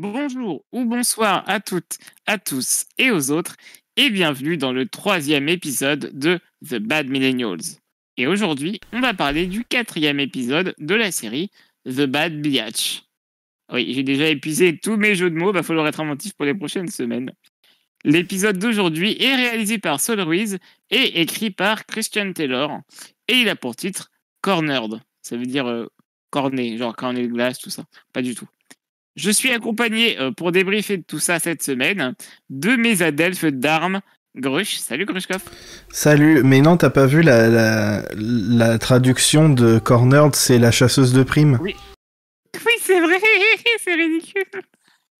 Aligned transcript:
Bonjour 0.00 0.64
ou 0.70 0.84
bonsoir 0.84 1.42
à 1.48 1.58
toutes, 1.58 1.98
à 2.26 2.38
tous 2.38 2.84
et 2.98 3.10
aux 3.10 3.32
autres, 3.32 3.56
et 3.96 4.10
bienvenue 4.10 4.56
dans 4.56 4.70
le 4.70 4.86
troisième 4.86 5.48
épisode 5.48 6.16
de 6.16 6.38
The 6.64 6.76
Bad 6.76 7.08
Millennials. 7.08 7.80
Et 8.16 8.28
aujourd'hui, 8.28 8.78
on 8.92 9.00
va 9.00 9.12
parler 9.12 9.48
du 9.48 9.64
quatrième 9.64 10.20
épisode 10.20 10.72
de 10.78 10.94
la 10.94 11.10
série 11.10 11.50
The 11.84 12.06
Bad 12.06 12.40
Biatch. 12.40 13.06
Oui, 13.72 13.92
j'ai 13.92 14.04
déjà 14.04 14.28
épuisé 14.28 14.78
tous 14.78 14.96
mes 14.96 15.16
jeux 15.16 15.30
de 15.30 15.34
mots, 15.34 15.50
va 15.50 15.64
falloir 15.64 15.88
être 15.88 15.98
inventif 15.98 16.32
pour 16.34 16.46
les 16.46 16.54
prochaines 16.54 16.86
semaines. 16.86 17.32
L'épisode 18.04 18.56
d'aujourd'hui 18.56 19.20
est 19.20 19.34
réalisé 19.34 19.78
par 19.78 19.98
Sol 19.98 20.20
Ruiz 20.20 20.58
et 20.90 21.20
écrit 21.20 21.50
par 21.50 21.86
Christian 21.86 22.32
Taylor, 22.32 22.82
et 23.26 23.34
il 23.34 23.48
a 23.48 23.56
pour 23.56 23.74
titre 23.74 24.12
Cornered. 24.42 25.00
Ça 25.22 25.36
veut 25.36 25.46
dire 25.46 25.66
euh, 25.66 25.88
corné, 26.30 26.78
genre 26.78 26.94
corné 26.94 27.26
de 27.26 27.32
glace, 27.32 27.58
tout 27.58 27.70
ça. 27.70 27.82
Pas 28.12 28.22
du 28.22 28.36
tout. 28.36 28.46
Je 29.18 29.30
suis 29.32 29.50
accompagné 29.50 30.18
euh, 30.20 30.30
pour 30.30 30.52
débriefer 30.52 30.96
de 30.98 31.02
tout 31.02 31.18
ça 31.18 31.40
cette 31.40 31.62
semaine 31.62 32.14
de 32.50 32.76
mes 32.76 33.02
adelphes 33.02 33.44
d'armes. 33.46 34.00
Grush, 34.36 34.76
salut 34.76 35.06
Grushkov. 35.06 35.42
Salut, 35.90 36.42
mais 36.44 36.60
non, 36.60 36.76
t'as 36.76 36.90
pas 36.90 37.06
vu 37.06 37.22
la, 37.22 37.48
la, 37.48 38.04
la 38.14 38.78
traduction 38.78 39.48
de 39.48 39.80
Cornered, 39.80 40.36
c'est 40.36 40.60
la 40.60 40.70
chasseuse 40.70 41.12
de 41.12 41.24
primes 41.24 41.58
Oui. 41.60 41.74
Oui, 42.64 42.72
c'est 42.80 43.00
vrai, 43.00 43.18
c'est 43.84 43.94
ridicule. 43.94 44.44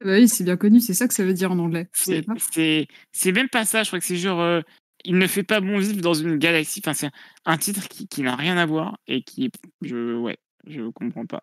Bah 0.05 0.13
oui, 0.13 0.29
c'est 0.29 0.45
bien 0.45 0.57
connu, 0.57 0.81
c'est 0.81 0.95
ça 0.95 1.09
que 1.09 1.15
ça 1.15 1.25
veut 1.25 1.35
dire 1.35 1.51
en 1.51 1.59
anglais. 1.59 1.89
C'est 1.93 3.33
même 3.33 3.49
pas 3.49 3.65
ça, 3.65 3.83
je 3.83 3.89
crois 3.89 3.99
que 3.99 4.05
c'est 4.05 4.17
genre. 4.17 4.41
euh, 4.41 4.61
il 5.05 5.19
ne 5.19 5.27
fait 5.27 5.43
pas 5.43 5.61
bon 5.61 5.79
vivre 5.79 6.01
dans 6.01 6.15
une 6.15 6.37
galaxie. 6.37 6.81
Enfin, 6.85 6.95
c'est 6.95 7.11
un 7.47 7.59
titre 7.59 7.89
qui, 7.89 8.07
qui 8.07 8.23
n'a 8.23 8.37
rien 8.37 8.57
à 8.57 8.67
voir 8.67 8.99
et 9.09 9.23
qui. 9.23 9.51
Je, 9.83 10.17
ouais, 10.17 10.37
je 10.69 10.83
comprends 10.91 11.27
pas. 11.27 11.43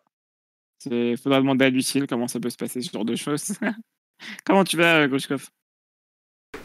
Il 0.84 1.16
faudra 1.16 1.38
demander 1.40 1.64
à 1.64 1.70
Lucille 1.70 2.06
comment 2.06 2.28
ça 2.28 2.38
peut 2.38 2.50
se 2.50 2.56
passer, 2.56 2.82
ce 2.82 2.90
genre 2.92 3.04
de 3.04 3.16
choses. 3.16 3.52
comment 4.44 4.64
tu 4.64 4.76
vas, 4.76 4.96
euh, 5.00 5.08
Grushkov? 5.08 5.48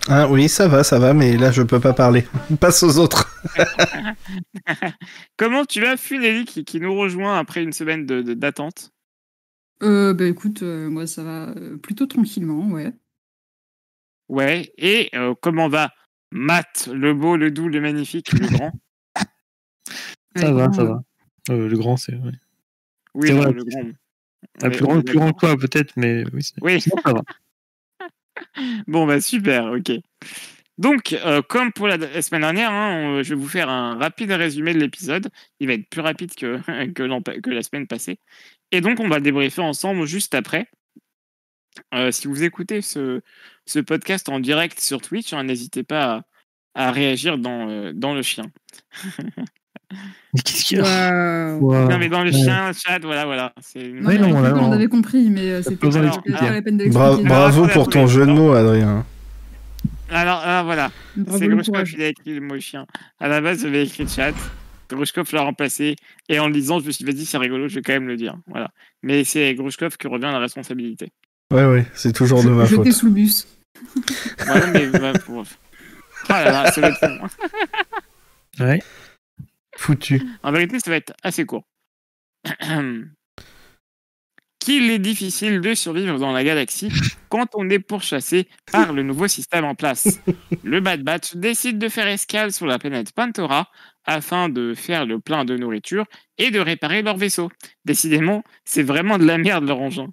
Ah 0.08 0.28
oui, 0.30 0.50
ça 0.50 0.68
va, 0.68 0.84
ça 0.84 1.00
va, 1.00 1.14
mais 1.14 1.38
là 1.38 1.52
je 1.52 1.62
peux 1.62 1.80
pas 1.80 1.94
parler. 1.94 2.26
Passe 2.60 2.84
aux 2.84 2.98
autres. 2.98 3.30
Comment 5.38 5.66
tu 5.66 5.82
vas, 5.82 5.98
Funeli, 5.98 6.46
qui, 6.46 6.66
qui 6.66 6.80
nous 6.80 6.96
rejoint 6.96 7.38
après 7.38 7.64
une 7.64 7.74
semaine 7.74 8.06
de- 8.06 8.22
de- 8.22 8.34
d'attente? 8.34 8.92
Euh, 9.84 10.14
bah 10.14 10.26
écoute, 10.26 10.62
euh, 10.64 10.90
moi 10.90 11.08
ça 11.08 11.24
va 11.24 11.54
plutôt 11.82 12.06
tranquillement, 12.06 12.68
ouais. 12.70 12.94
Ouais. 14.30 14.72
Et 14.78 15.10
euh, 15.16 15.34
comment 15.42 15.70
va 15.70 15.92
Matt, 16.32 16.90
le 16.94 17.14
beau, 17.14 17.36
le 17.36 17.52
doux, 17.52 17.68
le 17.68 17.82
magnifique, 17.82 18.32
le 18.34 18.48
grand? 18.48 18.72
Ça 20.36 20.46
Ouais, 20.46 20.54
va, 20.54 20.72
ça 20.72 20.84
va. 20.84 21.02
Euh, 21.50 21.68
le 21.68 21.78
grand, 21.78 21.98
c'est. 21.98 22.16
Ouais. 22.16 22.32
Oui, 23.14 23.28
C'est 23.28 23.34
non, 23.34 23.42
vrai. 23.42 23.52
le 23.52 23.64
grand. 23.66 23.84
Ah, 24.62 24.70
plus 24.70 24.82
grand, 24.82 25.02
plus 25.02 25.18
grand 25.18 25.34
toi, 25.34 25.56
peut-être, 25.58 25.94
mais 25.96 26.24
oui. 26.34 26.82
ça 26.82 26.92
va. 27.06 27.22
Bon, 28.88 29.06
bah 29.06 29.22
super, 29.22 29.66
ok. 29.72 29.92
Donc, 30.78 31.14
euh, 31.14 31.42
comme 31.44 31.72
pour 31.72 31.88
la, 31.88 31.98
la 31.98 32.22
semaine 32.22 32.42
dernière, 32.42 32.72
hein, 32.72 32.96
on- 33.20 33.24
je 33.24 33.30
vais 33.36 33.40
vous 33.40 33.48
faire 33.48 33.70
un 33.70 33.96
rapide 33.98 34.32
résumé 34.32 34.74
de 34.74 34.80
l'épisode. 34.80 35.30
Il 35.60 35.68
va 35.68 35.74
être 35.74 35.88
plus 35.90 36.02
rapide 36.02 36.34
que, 36.34 36.58
que, 36.94 37.50
la 37.50 37.62
semaine 37.64 37.88
passée. 37.88 38.20
Et 38.72 38.82
donc, 38.82 39.00
on 39.00 39.08
va 39.10 39.20
débriefer 39.20 39.62
ensemble 39.62 40.06
juste 40.08 40.34
après. 40.34 40.68
Euh, 41.94 42.12
si 42.12 42.28
vous 42.28 42.44
écoutez 42.44 42.82
ce, 42.82 43.22
ce 43.66 43.80
podcast 43.80 44.28
en 44.30 44.40
direct 44.40 44.80
sur 44.80 45.02
Twitch, 45.02 45.34
hein, 45.34 45.44
n'hésitez 45.44 45.84
pas 45.84 46.26
à, 46.74 46.88
à 46.88 46.92
réagir 46.92 47.38
dans, 47.38 47.70
euh, 47.70 47.92
dans 47.94 48.14
le 48.16 48.22
chien. 48.24 48.52
Mais 50.34 50.42
qu'est-ce 50.42 50.64
qu'il 50.66 50.78
y 50.78 50.82
a. 50.82 51.52
Non, 51.60 51.98
mais 51.98 52.08
dans 52.10 52.24
le 52.24 52.32
Ouais. 52.32 52.38
chien, 52.38 52.72
chat, 52.74 53.00
voilà, 53.02 53.26
voilà. 53.26 53.54
C'est 53.62 53.80
Non, 53.84 54.08
Ouais, 54.08 54.18
mais 54.18 54.28
non, 54.30 54.38
on, 54.38 54.42
là, 54.42 54.54
on 54.56 54.70
on- 54.70 54.72
avait 54.72 54.88
compris, 54.88 55.30
mais 55.30 55.42
euh, 55.52 55.62
c'était 55.62 55.76
pas, 55.76 55.90
pas 56.40 56.52
la 56.52 56.62
peine 56.62 56.78
Bra- 56.90 57.18
bravo 57.18 57.68
pour 57.68 57.90
ton 57.90 58.08
jeu 58.08 58.26
de 58.26 58.32
mots, 58.32 58.54
Adrien. 58.54 59.06
Alors, 60.10 60.40
alors, 60.40 60.66
voilà. 60.66 60.92
C'est 61.38 61.48
le 61.48 61.56
Grushkov 61.56 61.84
qui 61.86 62.04
a 62.04 62.08
écrit 62.08 62.34
le 62.36 62.42
mot 62.42 62.60
chien. 62.60 62.86
À 63.20 63.28
la 63.28 63.40
base, 63.42 63.62
j'avais 63.62 63.86
écrit 63.86 64.08
chat. 64.08 64.34
Grushkov 64.90 65.28
l'a 65.34 65.42
remplacé. 65.44 65.96
Et 66.28 66.38
en 66.40 66.48
le 66.48 66.54
lisant, 66.54 66.80
je 66.82 66.86
me 66.88 66.92
suis 66.92 67.06
dit, 67.06 67.12
vas-y, 67.12 67.26
c'est 67.26 67.38
rigolo, 67.38 67.68
je 67.70 67.76
vais 67.76 67.82
quand 67.82 67.94
même 67.94 68.08
le 68.08 68.18
dire. 68.18 68.36
Voilà. 68.48 68.72
Mais 69.04 69.24
c'est 69.24 69.54
Grushkov 69.56 69.96
qui 69.98 70.08
revient 70.08 70.26
à 70.26 70.32
la 70.34 70.40
responsabilité. 70.40 71.12
Ouais, 71.50 71.66
ouais, 71.66 71.86
c'est 71.94 72.12
toujours 72.14 72.44
de 72.44 72.50
ma 72.50 72.66
faute. 72.66 72.80
Jeté 72.80 72.92
sous 72.92 73.06
le 73.08 73.12
bus. 73.14 73.48
Voilà, 74.46 74.68
mais 74.68 74.88
bah, 74.88 75.14
pour... 75.26 75.44
Ah 76.30 76.44
là 76.46 76.52
là, 76.52 76.72
va 76.76 76.88
être 76.90 77.08
long. 77.08 77.28
Ouais. 78.66 78.82
En 80.44 80.52
vérité, 80.52 80.80
ça 80.80 80.90
va 80.90 80.98
être 80.98 81.14
assez 81.24 81.46
court. 81.46 81.64
Qu'il 84.60 84.92
est 84.92 85.00
difficile 85.00 85.60
de 85.60 85.74
survivre 85.74 86.20
dans 86.20 86.32
la 86.32 86.44
galaxie 86.44 86.92
quand 87.30 87.48
on 87.56 87.68
est 87.72 87.80
pourchassé 87.80 88.48
par 88.72 88.94
le 88.94 89.02
nouveau 89.02 89.28
système 89.28 89.66
en 89.66 89.74
place. 89.74 90.20
Le 90.64 90.80
Bad 90.82 91.02
Batch 91.02 91.36
décide 91.36 91.80
de 91.80 91.90
faire 91.90 92.06
escale 92.08 92.52
sur 92.52 92.68
la 92.68 92.78
planète 92.78 93.12
Pantora 93.12 93.72
afin 94.06 94.50
de 94.50 94.76
faire 94.76 95.08
le 95.08 95.20
plein 95.20 95.46
de 95.46 95.58
nourriture 95.58 96.06
et 96.38 96.52
de 96.52 96.60
réparer 96.60 97.02
leur 97.02 97.18
vaisseau. 97.18 97.50
Décidément, 97.86 98.44
c'est 98.64 98.84
vraiment 98.84 99.18
de 99.18 99.26
la 99.26 99.40
merde 99.40 99.68
leur 99.68 99.80
engin. 99.80 100.10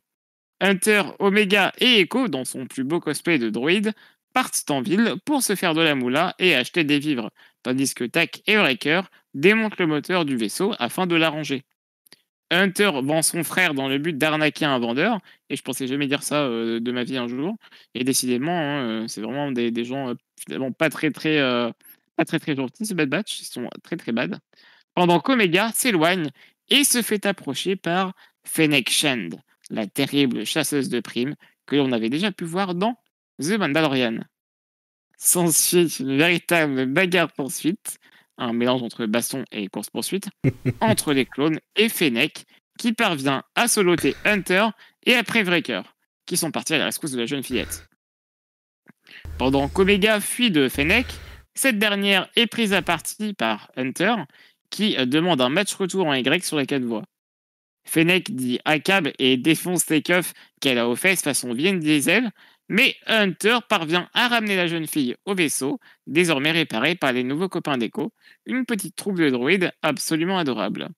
Hunter, 0.60 1.02
Omega 1.18 1.72
et 1.78 2.00
Echo, 2.00 2.28
dans 2.28 2.44
son 2.44 2.66
plus 2.66 2.84
beau 2.84 3.00
cosplay 3.00 3.38
de 3.38 3.50
droïde, 3.50 3.92
partent 4.32 4.70
en 4.70 4.80
ville 4.80 5.14
pour 5.24 5.42
se 5.42 5.54
faire 5.56 5.74
de 5.74 5.82
la 5.82 5.94
moula 5.94 6.34
et 6.38 6.54
acheter 6.54 6.84
des 6.84 6.98
vivres, 6.98 7.30
tandis 7.62 7.94
que 7.94 8.04
Tak 8.04 8.42
et 8.46 8.56
Breaker 8.56 9.02
démonte 9.34 9.78
le 9.78 9.86
moteur 9.86 10.24
du 10.24 10.36
vaisseau 10.36 10.74
afin 10.78 11.06
de 11.06 11.14
l'arranger. 11.16 11.64
Hunter 12.50 12.90
vend 13.02 13.22
son 13.22 13.44
frère 13.44 13.74
dans 13.74 13.88
le 13.88 13.98
but 13.98 14.16
d'arnaquer 14.16 14.64
un 14.64 14.78
vendeur, 14.78 15.18
et 15.50 15.56
je 15.56 15.62
pensais 15.62 15.86
jamais 15.86 16.06
dire 16.06 16.22
ça 16.22 16.44
euh, 16.44 16.80
de 16.80 16.92
ma 16.92 17.04
vie 17.04 17.18
un 17.18 17.28
jour. 17.28 17.56
Et 17.94 18.04
décidément, 18.04 18.58
hein, 18.58 19.02
euh, 19.02 19.08
c'est 19.08 19.20
vraiment 19.20 19.52
des, 19.52 19.84
gens 19.84 20.14
euh, 20.50 20.70
pas 20.70 20.88
très 20.88 21.10
très 21.10 21.38
très 22.26 22.38
très 22.38 22.56
gentils, 22.56 22.86
ce 22.86 22.94
Bad 22.94 23.08
Batch, 23.08 23.40
ils 23.40 23.44
sont 23.44 23.68
très 23.82 23.96
très 23.96 24.12
bad. 24.12 24.38
Pendant 24.94 25.20
qu'Omega 25.20 25.70
s'éloigne 25.72 26.30
et 26.68 26.84
se 26.84 27.02
fait 27.02 27.26
approcher 27.26 27.76
par 27.76 28.12
Fennec 28.44 28.90
Shand, 28.90 29.40
la 29.70 29.86
terrible 29.86 30.44
chasseuse 30.44 30.88
de 30.88 31.00
primes 31.00 31.34
que 31.66 31.76
l'on 31.76 31.92
avait 31.92 32.10
déjà 32.10 32.32
pu 32.32 32.44
voir 32.44 32.74
dans 32.74 32.96
The 33.40 33.58
Mandalorian. 33.58 34.20
S'ensuit 35.16 35.88
une 36.00 36.16
véritable 36.16 36.86
bagarre 36.86 37.32
poursuite, 37.32 37.98
un 38.38 38.52
mélange 38.52 38.82
entre 38.82 39.06
baston 39.06 39.44
et 39.52 39.68
course-poursuite, 39.68 40.28
entre 40.80 41.12
les 41.12 41.26
clones 41.26 41.60
et 41.76 41.88
Fennec, 41.88 42.44
qui 42.78 42.92
parvient 42.92 43.42
à 43.54 43.68
soloter 43.68 44.14
Hunter 44.24 44.68
et 45.04 45.14
après 45.14 45.42
Breaker, 45.42 45.82
qui 46.26 46.36
sont 46.36 46.50
partis 46.50 46.74
à 46.74 46.78
la 46.78 46.86
rescousse 46.86 47.12
de 47.12 47.18
la 47.18 47.26
jeune 47.26 47.42
fillette. 47.42 47.88
Pendant 49.38 49.68
qu'Omega 49.68 50.20
fuit 50.20 50.50
de 50.50 50.68
Fennec, 50.68 51.06
cette 51.54 51.78
dernière 51.78 52.28
est 52.36 52.46
prise 52.46 52.72
à 52.72 52.82
partie 52.82 53.34
par 53.34 53.70
Hunter, 53.76 54.14
qui 54.70 54.96
euh, 54.96 55.06
demande 55.06 55.40
un 55.40 55.48
match 55.48 55.74
retour 55.74 56.06
en 56.06 56.14
Y 56.14 56.44
sur 56.44 56.58
les 56.58 56.66
quatre 56.66 56.84
voies. 56.84 57.04
Fennec 57.84 58.34
dit 58.34 58.60
à 58.64 58.78
Cab 58.78 59.08
et 59.18 59.36
défonce 59.38 59.86
keufs 60.04 60.34
qu'elle 60.60 60.78
a 60.78 60.88
aux 60.88 60.96
fesses 60.96 61.22
façon 61.22 61.54
Vin 61.54 61.74
Diesel, 61.74 62.30
mais 62.68 62.96
Hunter 63.06 63.58
parvient 63.68 64.08
à 64.12 64.28
ramener 64.28 64.56
la 64.56 64.66
jeune 64.66 64.86
fille 64.86 65.16
au 65.24 65.34
vaisseau, 65.34 65.80
désormais 66.06 66.50
réparé 66.50 66.94
par 66.94 67.12
les 67.12 67.24
nouveaux 67.24 67.48
copains 67.48 67.78
d'Echo, 67.78 68.12
une 68.46 68.66
petite 68.66 68.96
troupe 68.96 69.18
de 69.18 69.30
droïdes 69.30 69.72
absolument 69.82 70.38
adorable. 70.38 70.88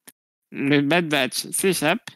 Le 0.51 0.81
Bad 0.81 1.09
Batch 1.09 1.49
s'échappe, 1.51 2.11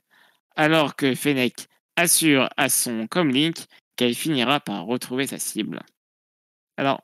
alors 0.56 0.96
que 0.96 1.14
Fennec 1.14 1.68
assure 1.96 2.48
à 2.56 2.68
son 2.68 3.06
comlink 3.06 3.56
qu'elle 3.96 4.14
finira 4.14 4.58
par 4.58 4.84
retrouver 4.84 5.26
sa 5.26 5.38
cible. 5.38 5.80
Alors, 6.76 7.03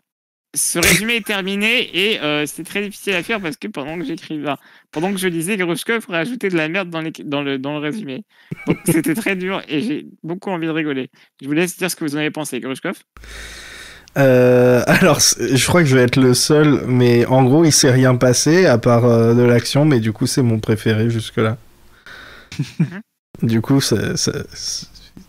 ce 0.54 0.78
résumé 0.78 1.16
est 1.16 1.26
terminé 1.26 1.88
et 1.96 2.20
euh, 2.22 2.44
c'est 2.46 2.64
très 2.64 2.82
difficile 2.82 3.14
à 3.14 3.22
faire 3.22 3.40
parce 3.40 3.56
que 3.56 3.68
pendant 3.68 3.98
que 3.98 4.04
j'écrivais, 4.04 4.50
pendant 4.90 5.12
que 5.12 5.18
je 5.18 5.28
lisais, 5.28 5.56
Grushkov 5.56 6.06
rajoutait 6.08 6.48
de 6.48 6.56
la 6.56 6.68
merde 6.68 6.90
dans, 6.90 7.00
les- 7.00 7.12
dans, 7.24 7.42
le, 7.42 7.58
dans 7.58 7.72
le 7.74 7.78
résumé. 7.78 8.24
Donc 8.66 8.78
c'était 8.86 9.14
très 9.14 9.36
dur 9.36 9.62
et 9.68 9.80
j'ai 9.80 10.06
beaucoup 10.24 10.50
envie 10.50 10.66
de 10.66 10.72
rigoler. 10.72 11.10
Je 11.40 11.46
vous 11.46 11.52
laisse 11.52 11.76
dire 11.76 11.90
ce 11.90 11.96
que 11.96 12.04
vous 12.04 12.16
en 12.16 12.18
avez 12.18 12.30
pensé, 12.32 12.58
Grushkov. 12.60 12.96
Euh, 14.18 14.82
alors, 14.86 15.20
je 15.20 15.66
crois 15.66 15.82
que 15.82 15.88
je 15.88 15.94
vais 15.96 16.02
être 16.02 16.16
le 16.16 16.34
seul, 16.34 16.82
mais 16.86 17.24
en 17.26 17.44
gros, 17.44 17.64
il 17.64 17.72
s'est 17.72 17.92
rien 17.92 18.16
passé 18.16 18.66
à 18.66 18.76
part 18.76 19.04
euh, 19.04 19.34
de 19.34 19.42
l'action, 19.42 19.84
mais 19.84 20.00
du 20.00 20.12
coup, 20.12 20.26
c'est 20.26 20.42
mon 20.42 20.58
préféré 20.58 21.10
jusque-là. 21.10 21.58
du 23.42 23.60
coup, 23.60 23.80
c'est, 23.80 24.14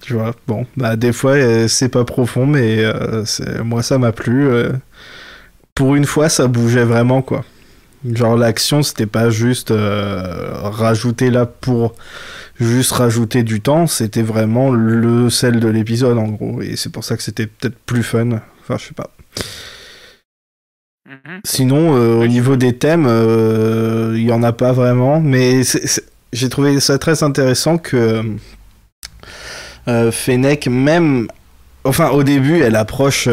tu 0.02 0.14
vois, 0.14 0.34
bon, 0.48 0.66
bah, 0.78 0.96
des 0.96 1.14
fois, 1.14 1.34
euh, 1.34 1.68
c'est 1.68 1.90
pas 1.90 2.06
profond, 2.06 2.48
mais 2.48 2.84
moi, 3.64 3.84
ça 3.84 4.00
m'a 4.00 4.12
plu. 4.12 4.50
Euh. 5.82 5.86
Pour 5.86 5.96
une 5.96 6.06
fois, 6.06 6.30
ça 6.30 6.48
bougeait 6.48 6.86
vraiment, 6.86 7.22
quoi. 7.22 7.44
Genre, 8.10 8.36
l'action, 8.36 8.82
c'était 8.82 9.06
pas 9.06 9.30
juste 9.30 9.70
euh, 9.70 10.54
rajouter 10.64 11.30
là 11.30 11.46
pour 11.46 11.94
juste 12.60 12.92
rajouter 12.92 13.44
du 13.44 13.62
temps, 13.62 13.88
c'était 13.88 14.24
vraiment 14.24 14.72
le 14.72 15.30
sel 15.30 15.60
de 15.60 15.68
l'épisode, 15.68 16.18
en 16.18 16.28
gros, 16.28 16.62
et 16.62 16.76
c'est 16.76 16.92
pour 16.92 17.04
ça 17.04 17.18
que 17.18 17.24
c'était 17.24 17.48
peut-être 17.48 17.78
plus 17.86 18.04
fun. 18.04 18.40
Enfin, 18.62 18.78
je 18.78 18.88
sais 18.88 18.94
pas. 18.94 19.12
Mhm. 21.08 21.42
Sinon, 21.44 21.96
euh, 21.96 22.16
au 22.16 22.28
niveau 22.28 22.56
des 22.56 22.76
thèmes, 22.76 23.06
euh, 23.08 24.14
il 24.16 24.24
y 24.24 24.32
en 24.32 24.44
a 24.44 24.52
pas 24.52 24.72
vraiment, 24.72 25.20
mais 25.20 25.62
j'ai 26.34 26.50
trouvé 26.50 26.80
ça 26.80 26.98
très 26.98 27.24
intéressant 27.24 27.78
que 27.78 28.24
Fennec, 30.12 30.68
même. 30.68 31.28
Enfin, 31.84 32.10
au 32.10 32.24
début, 32.24 32.62
elle 32.62 32.76
approche 32.76 33.28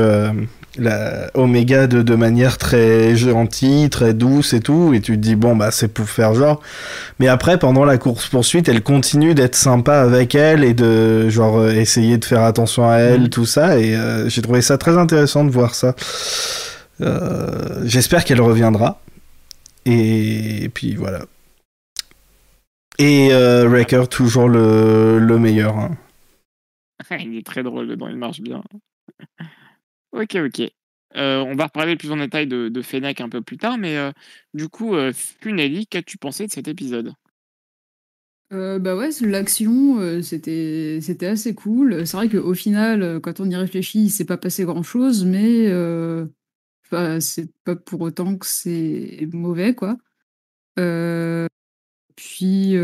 la 0.77 1.31
Omega 1.35 1.87
de, 1.87 2.03
de 2.03 2.15
manière 2.15 2.59
très 2.59 3.17
gentille, 3.17 3.91
très 3.91 4.15
douce 4.15 4.53
et 4.53 4.61
tout, 4.61 4.93
et 4.95 5.01
tu 5.01 5.13
te 5.13 5.19
dis 5.19 5.35
bon 5.35 5.57
bah 5.57 5.71
c'est 5.71 5.89
pour 5.89 6.09
faire 6.09 6.35
genre. 6.35 6.61
Mais 7.19 7.29
après 7.29 7.59
pendant 7.59 7.85
la 7.85 7.99
course 7.99 8.29
poursuite, 8.29 8.69
elle 8.69 8.83
continue 8.83 9.35
d'être 9.35 9.55
sympa 9.55 10.01
avec 10.01 10.35
elle 10.35 10.65
et 10.65 10.75
de 10.75 11.29
genre 11.29 11.59
euh, 11.59 11.71
essayer 11.71 12.19
de 12.19 12.25
faire 12.25 12.43
attention 12.43 12.89
à 12.89 12.97
elle, 12.97 13.23
mm. 13.23 13.29
tout 13.31 13.47
ça, 13.47 13.79
et 13.79 13.97
euh, 13.97 14.29
j'ai 14.29 14.43
trouvé 14.43 14.63
ça 14.63 14.79
très 14.79 14.97
intéressant 14.97 15.45
de 15.45 15.51
voir 15.51 15.75
ça. 15.75 15.95
Euh, 17.01 17.83
j'espère 17.85 18.25
qu'elle 18.25 18.41
reviendra. 18.41 19.01
Et, 19.87 20.71
puis 20.75 20.95
voilà. 20.95 21.21
Et 22.99 23.31
Wrecker 23.33 24.09
toujours 24.09 24.49
le, 24.49 25.19
le 25.19 25.39
meilleur. 25.39 25.79
Hein. 25.79 25.97
il 27.21 27.39
est 27.39 27.47
très 27.47 27.63
drôle 27.63 27.89
dedans, 27.89 28.09
il 28.09 28.17
marche 28.17 28.41
bien. 28.41 28.63
Ok, 30.19 30.35
ok. 30.35 30.61
Euh, 31.17 31.39
on 31.39 31.55
va 31.55 31.67
reparler 31.67 31.95
plus 31.97 32.11
en 32.11 32.17
détail 32.17 32.49
de, 32.49 32.69
de 32.69 32.83
Fennec 32.83 33.21
un 33.21 33.29
peu 33.29 33.41
plus 33.41 33.57
tard, 33.57 33.79
mais 33.79 33.97
euh, 33.97 34.11
du 34.53 34.69
coup, 34.69 34.95
euh, 34.97 35.13
Funeli, 35.13 35.87
qu'as-tu 35.87 36.19
pensé 36.19 36.47
de 36.47 36.53
cet 36.53 36.67
épisode? 36.67 37.15
Bah 38.51 38.97
ouais, 38.97 39.11
l'action, 39.21 40.23
c'était 40.23 41.27
assez 41.27 41.55
cool. 41.55 42.07
C'est 42.07 42.17
vrai 42.17 42.29
qu'au 42.31 42.55
final, 42.55 43.21
quand 43.21 43.41
on 43.41 43.51
y 43.51 43.55
réfléchit, 43.55 44.05
il 44.05 44.11
s'est 44.11 44.25
pas 44.25 44.39
passé 44.39 44.65
grand-chose, 44.65 45.25
mais 45.27 45.71
c'est 47.21 47.53
pas 47.65 47.77
pour 47.77 48.01
autant 48.01 48.37
que 48.37 48.47
c'est 48.47 49.29
mauvais, 49.33 49.75
quoi. 49.75 49.99
puis, 52.17 52.75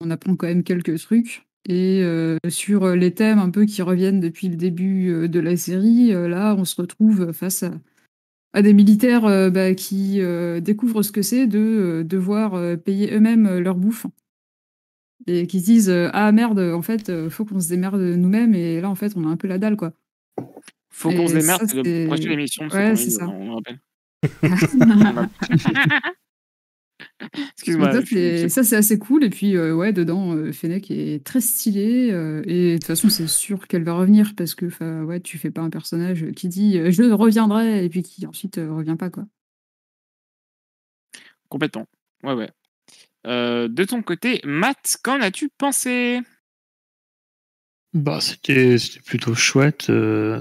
on 0.00 0.10
apprend 0.10 0.36
quand 0.36 0.48
même 0.48 0.64
quelques 0.64 0.98
trucs. 1.00 1.46
Et 1.66 2.02
euh, 2.02 2.36
sur 2.48 2.94
les 2.94 3.14
thèmes 3.14 3.38
un 3.38 3.50
peu 3.50 3.64
qui 3.64 3.80
reviennent 3.80 4.20
depuis 4.20 4.48
le 4.48 4.56
début 4.56 5.10
euh, 5.10 5.28
de 5.28 5.40
la 5.40 5.56
série, 5.56 6.12
euh, 6.12 6.28
là, 6.28 6.54
on 6.58 6.64
se 6.64 6.78
retrouve 6.80 7.32
face 7.32 7.64
à, 8.52 8.62
des 8.62 8.74
militaires 8.74 9.50
bah, 9.50 9.74
qui 9.74 10.20
découvrent 10.62 11.02
ce 11.02 11.10
que 11.10 11.22
c'est 11.22 11.48
de 11.48 12.04
devoir 12.06 12.78
payer 12.78 13.12
eux-mêmes 13.12 13.58
leur 13.58 13.74
bouffe. 13.74 14.06
Et 15.26 15.48
qui 15.48 15.58
se 15.58 15.64
disent 15.64 15.90
Ah 16.12 16.30
merde, 16.30 16.60
en 16.60 16.80
fait, 16.80 17.28
faut 17.30 17.44
qu'on 17.44 17.58
se 17.58 17.68
démerde 17.68 18.00
nous-mêmes. 18.00 18.54
Et 18.54 18.80
là, 18.80 18.88
en 18.88 18.94
fait, 18.94 19.14
on 19.16 19.26
a 19.26 19.28
un 19.28 19.36
peu 19.36 19.48
la 19.48 19.58
dalle, 19.58 19.76
quoi. 19.76 19.92
Faut 20.88 21.10
qu'on 21.10 21.26
se 21.26 21.34
démerde, 21.34 21.62
c'est 21.66 21.82
le 21.82 22.06
prochain 22.06 22.30
émission. 22.30 22.68
Ouais, 22.68 22.94
c'est 22.94 23.10
ça. 23.10 23.26
On 23.26 23.56
rappelle. 23.56 23.80
Excuse-moi. 27.56 27.92
Ça, 28.48 28.62
c'est 28.62 28.76
assez 28.76 28.98
cool. 28.98 29.24
Et 29.24 29.30
puis, 29.30 29.56
euh, 29.56 29.74
ouais, 29.74 29.92
dedans, 29.92 30.34
euh, 30.34 30.52
Fennec 30.52 30.90
est 30.90 31.24
très 31.24 31.40
stylée. 31.40 32.10
Euh, 32.12 32.42
et 32.46 32.72
de 32.72 32.78
toute 32.78 32.86
façon, 32.86 33.08
c'est 33.08 33.28
sûr 33.28 33.66
qu'elle 33.66 33.84
va 33.84 33.94
revenir 33.94 34.34
parce 34.36 34.54
que, 34.54 34.66
ouais, 35.04 35.20
tu 35.20 35.38
fais 35.38 35.50
pas 35.50 35.62
un 35.62 35.70
personnage 35.70 36.26
qui 36.32 36.48
dit 36.48 36.78
je 36.90 37.02
reviendrai 37.12 37.84
et 37.84 37.88
puis 37.88 38.02
qui 38.02 38.26
ensuite 38.26 38.56
revient 38.56 38.96
pas, 38.98 39.10
quoi. 39.10 39.24
Complètement. 41.48 41.86
Ouais, 42.22 42.34
ouais. 42.34 42.50
de 43.24 43.84
ton 43.84 44.02
côté, 44.02 44.40
Matt, 44.44 44.96
qu'en 45.02 45.20
as-tu 45.20 45.48
pensé? 45.48 46.20
Bah, 47.92 48.20
c'était 48.20 48.76
plutôt 49.06 49.34
chouette. 49.34 49.90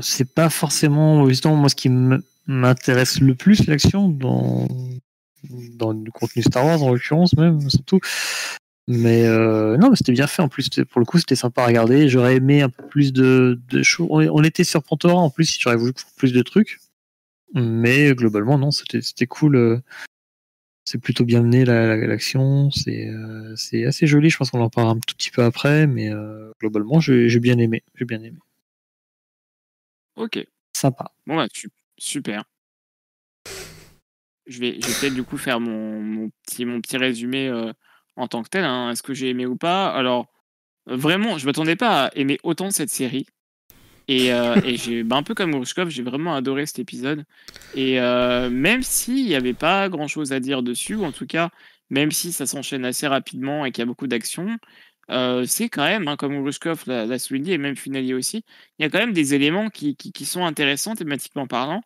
c'est 0.01 0.33
pas 0.33 0.49
forcément, 0.49 1.27
justement, 1.27 1.55
moi, 1.55 1.69
ce 1.69 1.75
qui 1.75 1.89
m'intéresse 2.47 3.19
le 3.21 3.35
plus, 3.35 3.67
l'action, 3.67 4.09
dans, 4.09 4.67
dans 5.75 5.91
le 5.93 6.11
contenu 6.11 6.41
Star 6.43 6.65
Wars 6.65 6.81
en 6.83 6.91
l'occurrence 6.91 7.35
même 7.35 7.69
surtout. 7.69 7.99
Mais 8.87 9.25
euh, 9.25 9.77
non, 9.77 9.89
mais 9.89 9.95
c'était 9.95 10.11
bien 10.11 10.27
fait 10.27 10.41
en 10.41 10.49
plus. 10.49 10.69
Pour 10.89 10.99
le 10.99 11.05
coup, 11.05 11.17
c'était 11.17 11.35
sympa 11.35 11.63
à 11.63 11.67
regarder. 11.67 12.09
J'aurais 12.09 12.35
aimé 12.35 12.61
un 12.61 12.69
peu 12.69 12.85
plus 12.85 13.13
de, 13.13 13.61
de 13.69 13.81
choses. 13.81 14.09
On 14.09 14.43
était 14.43 14.65
sur 14.65 14.83
Pantora 14.83 15.21
en 15.21 15.29
plus, 15.29 15.45
si 15.45 15.61
j'aurais 15.61 15.77
voulu 15.77 15.93
plus 16.17 16.33
de 16.33 16.41
trucs. 16.41 16.79
Mais 17.53 18.13
globalement, 18.13 18.57
non, 18.57 18.71
c'était 18.71 19.27
cool. 19.27 19.55
Euh, 19.55 19.79
c'est 20.83 20.97
plutôt 20.97 21.23
bien 21.23 21.43
mené 21.43 21.63
l'action. 21.63 22.69
Euh, 22.87 23.55
c'est 23.55 23.85
assez 23.85 24.05
joli. 24.05 24.29
Je 24.29 24.37
pense 24.37 24.51
qu'on 24.51 24.59
en 24.59 24.69
parlera 24.69 24.95
un 24.95 24.99
tout 24.99 25.15
petit 25.15 25.31
peu 25.31 25.43
après. 25.43 25.87
Mais 25.87 26.11
globalement, 26.59 26.99
j'ai 26.99 27.39
bien 27.39 27.57
aimé. 27.59 27.83
J'ai 27.95 28.05
bien 28.05 28.21
aimé. 28.21 28.37
Ok. 30.17 30.45
Sympa. 30.75 31.13
Bon, 31.25 31.37
bah, 31.37 31.47
super 31.97 32.43
je 34.45 34.59
vais, 34.59 34.71
peut-être 34.73 35.13
du 35.13 35.23
coup 35.23 35.37
faire 35.37 35.59
mon, 35.59 36.29
petit, 36.45 36.65
mon 36.65 36.81
petit 36.81 36.97
résumé 36.97 37.47
euh, 37.47 37.71
en 38.15 38.27
tant 38.27 38.43
que 38.43 38.49
tel. 38.49 38.63
Hein. 38.63 38.91
Est-ce 38.91 39.03
que 39.03 39.13
j'ai 39.13 39.29
aimé 39.29 39.45
ou 39.45 39.55
pas? 39.55 39.89
Alors, 39.89 40.27
vraiment, 40.85 41.37
je 41.37 41.45
m'attendais 41.45 41.75
pas 41.75 42.05
à 42.05 42.11
aimer 42.15 42.39
autant 42.43 42.71
cette 42.71 42.89
série. 42.89 43.25
Et, 44.07 44.33
euh, 44.33 44.55
j'ai, 44.75 45.03
bah, 45.03 45.15
un 45.15 45.23
peu 45.23 45.33
comme 45.33 45.51
Grushkov, 45.51 45.89
j'ai 45.89 46.03
vraiment 46.03 46.35
adoré 46.35 46.65
cet 46.65 46.79
épisode. 46.79 47.23
Et 47.75 47.99
euh, 47.99 48.49
même 48.49 48.83
s'il 48.83 49.25
n'y 49.25 49.35
avait 49.35 49.53
pas 49.53 49.89
grand-chose 49.89 50.33
à 50.33 50.39
dire 50.39 50.63
dessus, 50.63 50.95
en 50.95 51.11
tout 51.11 51.25
cas, 51.25 51.49
même 51.89 52.11
si 52.11 52.31
ça 52.31 52.45
s'enchaîne 52.45 52.85
assez 52.85 53.07
rapidement 53.07 53.65
et 53.65 53.71
qu'il 53.71 53.81
y 53.81 53.83
a 53.83 53.85
beaucoup 53.85 54.07
d'action, 54.07 54.57
c'est 55.09 55.69
quand 55.69 55.83
même, 55.83 56.07
hein, 56.07 56.15
comme 56.15 56.41
Grushkov 56.41 56.83
l'a 56.87 57.19
souligné, 57.19 57.53
et 57.53 57.57
même 57.57 57.75
Finali 57.75 58.13
aussi, 58.13 58.43
il 58.79 58.83
y 58.83 58.85
a 58.85 58.89
quand 58.89 58.99
même 58.99 59.13
des 59.13 59.33
éléments 59.33 59.69
qui, 59.69 59.95
qui, 59.95 60.25
sont 60.25 60.45
intéressants 60.45 60.95
thématiquement 60.95 61.47
parlant. 61.47 61.81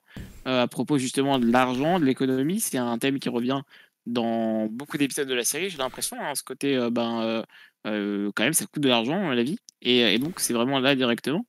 À 0.45 0.67
propos 0.67 0.97
justement 0.97 1.39
de 1.39 1.51
l'argent, 1.51 1.99
de 1.99 2.05
l'économie, 2.05 2.59
c'est 2.59 2.77
un 2.77 2.97
thème 2.97 3.19
qui 3.19 3.29
revient 3.29 3.61
dans 4.05 4.67
beaucoup 4.67 4.97
d'épisodes 4.97 5.27
de 5.27 5.33
la 5.33 5.43
série, 5.43 5.69
j'ai 5.69 5.77
l'impression, 5.77 6.17
hein, 6.21 6.33
ce 6.35 6.43
côté, 6.43 6.77
ben, 6.91 7.43
quand 7.83 8.43
même, 8.43 8.53
ça 8.53 8.65
coûte 8.65 8.83
de 8.83 8.89
l'argent, 8.89 9.29
la 9.31 9.43
vie, 9.43 9.59
et, 9.81 10.17
donc 10.19 10.39
c'est 10.39 10.53
vraiment 10.53 10.79
là 10.79 10.95
directement. 10.95 11.45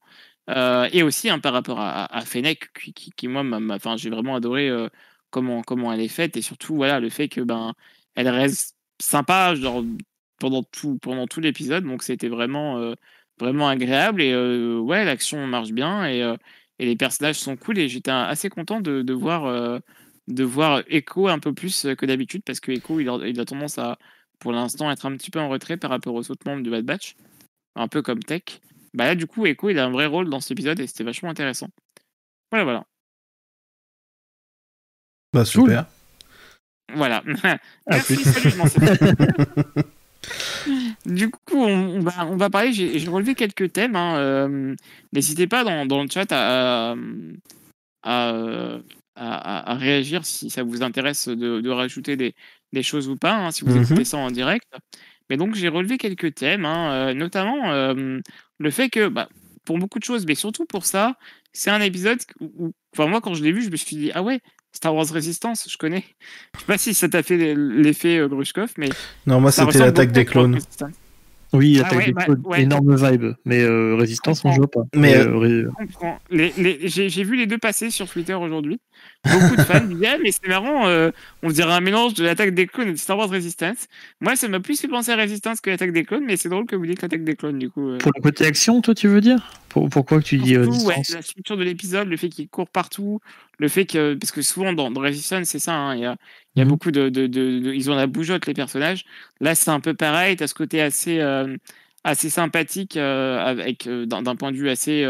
et 0.49 1.03
aussi 1.03 1.31
hein, 1.31 1.39
par 1.39 1.53
rapport 1.53 1.81
à, 1.81 2.05
à 2.17 2.21
Fennec, 2.23 2.73
qui, 2.75 2.93
qui, 2.93 3.11
qui 3.13 3.29
moi, 3.29 3.45
enfin, 3.71 3.97
j'ai 3.97 4.11
vraiment 4.11 4.37
adoré 4.37 4.71
comment, 5.31 5.63
comment 5.63 5.93
elle 5.93 6.01
est 6.01 6.09
faite, 6.09 6.37
et 6.37 6.43
surtout, 6.43 6.75
voilà, 6.77 7.01
le 7.01 7.11
fait 7.11 7.29
que 7.29 7.41
ben, 7.43 7.75
elle 8.15 8.29
reste 8.29 8.77
sympa, 9.01 9.55
genre 9.55 9.85
pendant 10.39 10.63
tout, 10.63 10.99
pendant 10.99 11.27
tout 11.27 11.41
l'épisode. 11.41 11.85
Donc 11.85 12.03
c'était 12.03 12.29
vraiment, 12.29 12.79
euh, 12.79 12.95
vraiment 13.39 13.69
agréable. 13.69 14.23
Et 14.23 14.33
euh, 14.33 14.79
ouais, 14.79 15.05
l'action 15.05 15.47
marche 15.47 15.73
bien 15.73 16.07
et, 16.07 16.23
euh, 16.23 16.37
et, 16.79 16.87
les 16.87 16.97
personnages 16.97 17.37
sont 17.37 17.57
cool. 17.57 17.79
Et 17.79 17.89
j'étais 17.89 18.11
assez 18.11 18.49
content 18.49 18.81
de, 18.81 19.03
de 19.03 19.13
voir, 19.13 19.81
de 20.29 20.45
voir 20.45 20.83
Echo 20.89 21.29
un 21.29 21.39
peu 21.39 21.53
plus 21.53 21.87
que 21.97 22.07
d'habitude 22.07 22.43
parce 22.45 22.61
que 22.61 22.73
Echo, 22.73 23.01
il 23.01 23.09
a, 23.09 23.19
il 23.27 23.41
a, 23.41 23.45
tendance 23.45 23.79
à, 23.79 23.99
pour 24.39 24.53
l'instant, 24.53 24.91
être 24.91 25.07
un 25.07 25.17
petit 25.17 25.31
peu 25.31 25.41
en 25.41 25.49
retrait 25.49 25.77
par 25.77 25.91
rapport 25.91 26.15
aux 26.15 26.31
autres 26.31 26.47
membres 26.47 26.63
du 26.63 26.71
Bad 26.71 26.85
Batch. 26.85 27.17
Un 27.77 27.89
peu 27.89 28.03
comme 28.03 28.23
Tech. 28.23 28.61
Bah 28.95 29.05
là, 29.05 29.15
du 29.15 29.27
coup, 29.27 29.47
Echo, 29.47 29.71
il 29.71 29.79
a 29.79 29.85
un 29.85 29.91
vrai 29.91 30.07
rôle 30.07 30.31
dans 30.31 30.41
cet 30.41 30.53
épisode 30.53 30.81
et 30.81 30.87
c'était 30.87 31.05
vachement 31.05 31.31
intéressant. 31.31 31.69
Voilà, 32.51 32.65
voilà. 32.65 32.85
Bah 35.33 35.45
super. 35.45 35.87
Voilà. 36.95 37.23
Merci, 37.87 38.17
salut, 38.17 38.53
Du 41.07 41.31
coup, 41.31 41.57
on, 41.57 42.01
va, 42.01 42.27
on 42.27 42.37
va 42.37 42.51
parler. 42.51 42.73
J'ai 42.73 43.09
relevé 43.09 43.35
quelques 43.35 43.73
thèmes. 43.73 43.97
Hein, 43.97 44.17
euh, 44.19 44.75
n'hésitez 45.13 45.47
pas 45.47 45.65
dans, 45.65 45.87
dans, 45.87 46.03
le 46.03 46.09
chat 46.11 46.31
à, 46.31 46.95
à, 48.03 48.79
à, 49.17 49.75
réagir 49.75 50.25
si 50.25 50.51
ça 50.51 50.63
vous 50.63 50.83
intéresse 50.83 51.29
de, 51.29 51.61
de 51.61 51.71
rajouter 51.71 52.17
des, 52.17 52.35
des, 52.73 52.83
choses 52.83 53.09
ou 53.09 53.17
pas, 53.17 53.35
hein, 53.35 53.51
si 53.51 53.65
vous 53.65 53.75
mhm. 53.75 53.83
écoutez 53.83 54.05
ça 54.05 54.19
en 54.19 54.31
direct. 54.31 54.67
Mais 55.31 55.37
donc, 55.37 55.55
j'ai 55.55 55.69
relevé 55.69 55.99
quelques 55.99 56.35
thèmes, 56.35 56.65
hein, 56.65 56.93
euh, 56.93 57.15
notamment 57.15 57.71
euh, 57.71 58.21
le 58.59 58.71
fait 58.71 58.89
que, 58.89 59.09
bah, 59.09 59.29
pour 59.65 59.79
beaucoup 59.79 59.99
de 59.99 60.05
choses, 60.05 60.25
mais 60.27 60.35
surtout 60.35 60.65
pour 60.65 60.87
ça, 60.87 61.17
c'est 61.53 61.71
un 61.71 61.81
épisode 61.81 62.19
où, 62.41 62.73
enfin, 62.95 63.07
moi, 63.09 63.21
quand 63.21 63.35
je 63.35 63.43
l'ai 63.43 63.53
vu, 63.53 63.63
je 63.63 63.71
me 63.71 63.77
suis 63.77 63.97
dit, 63.97 64.11
ah 64.15 64.23
ouais, 64.23 64.41
Star 64.73 64.95
Wars 64.95 65.09
Resistance, 65.11 65.69
je 65.71 65.77
connais. 65.77 66.05
Je 66.55 66.61
sais 66.61 66.67
pas 66.67 66.79
si 66.79 66.95
ça 66.95 67.09
t'a 67.09 67.23
fait 67.23 67.55
l'effet 67.55 68.19
euh, 68.19 68.29
Grushkov, 68.29 68.73
mais. 68.77 68.89
Non, 69.27 69.41
moi 69.41 69.51
c'était 69.53 69.79
l'attaque 69.79 70.13
des 70.13 70.25
clones. 70.25 70.59
Oui, 71.55 71.81
ah 71.83 71.97
ouais, 71.97 72.13
bah, 72.13 72.59
énorme 72.59 72.95
vibe. 72.95 73.33
Mais 73.47 73.63
euh, 73.63 73.95
Résistance, 73.95 74.45
on 74.45 74.53
joue 74.53 74.67
pas. 74.67 74.83
Mais 74.95 75.17
euh, 75.17 75.71
j'ai 76.31 77.25
vu 77.25 77.37
les 77.37 77.47
deux 77.47 77.59
passer 77.59 77.91
sur 77.91 78.09
Twitter 78.09 78.35
aujourd'hui. 78.35 78.81
Beaucoup 79.25 79.57
de 79.57 79.63
fans 79.63 79.81
disaient 79.81 80.19
mais 80.23 80.31
c'est 80.31 80.47
marrant, 80.49 80.87
euh, 80.87 81.11
on 81.43 81.51
dirait 81.51 81.73
un 81.73 81.81
mélange 81.81 82.15
de 82.15 82.25
l'attaque 82.25 82.55
des 82.55 82.67
clones 82.67 82.89
et 82.89 82.93
de 82.93 82.97
Star 82.97 83.19
Wars 83.19 83.29
Resistance. 83.29 83.89
Moi, 84.21 84.37
ça 84.37 84.49
m'a 84.49 84.61
plus 84.61 84.81
fait 84.81 84.89
penser 84.89 85.11
à 85.11 85.17
Resistance 85.17 85.61
que 85.61 85.71
l'attaque 85.71 85.93
des 85.93 86.05
clones, 86.05 86.25
mais 86.25 86.37
c'est 86.37 86.49
drôle 86.49 86.67
que 86.67 86.77
vous 86.77 86.87
dites 86.87 87.03
l'attaque 87.03 87.25
des 87.25 87.35
clones 87.35 87.59
du 87.59 87.69
coup. 87.69 87.99
Pour 87.99 88.13
le 88.15 88.23
côté 88.23 88.47
action, 88.47 88.81
toi, 88.81 88.95
tu 88.95 89.09
veux 89.09 89.21
dire? 89.21 89.51
Pourquoi 89.69 90.19
que 90.19 90.25
tu 90.25 90.39
dis 90.39 90.57
Resistance 90.57 91.11
La 91.11 91.23
structure 91.23 91.57
de 91.57 91.65
l'épisode, 91.65 92.09
le 92.09 92.17
fait 92.17 92.29
qu'il 92.29 92.49
court 92.49 92.69
partout, 92.69 93.21
le 93.59 93.69
fait 93.69 93.87
que 93.87 94.15
parce 94.15 94.33
que 94.33 94.43
souvent 94.43 94.73
dans, 94.73 94.89
Resistance, 94.89 95.49
c'est 95.49 95.59
ça, 95.59 95.75
hein, 95.75 95.95
il 95.95 96.03
y 96.03 96.07
a 96.07 96.17
il 96.59 96.61
y 96.61 96.63
a 96.63 96.65
mhm. 96.65 96.71
beaucoup 96.71 96.91
de, 96.91 97.09
de, 97.09 97.29
de, 97.29 97.73
Ils 97.73 97.89
ont 97.89 97.95
la 97.95 98.09
bougeotte, 98.09 98.47
les 98.47 98.55
personnages. 98.55 99.05
Là, 99.41 99.55
c'est 99.55 99.71
un 99.71 99.79
peu 99.79 99.95
pareil. 99.95 100.35
Tu 100.35 100.43
as 100.43 100.49
ce 100.49 100.55
côté 100.55 100.83
assez, 100.83 101.21
euh, 101.21 101.57
assez 102.03 102.31
sympathique, 102.31 102.97
euh, 102.97 103.39
avec 103.39 103.87
euh, 103.87 104.07
d'un 104.07 104.35
point 104.35 104.51
de 104.51 104.57
vue 104.57 104.69
assez 104.69 105.07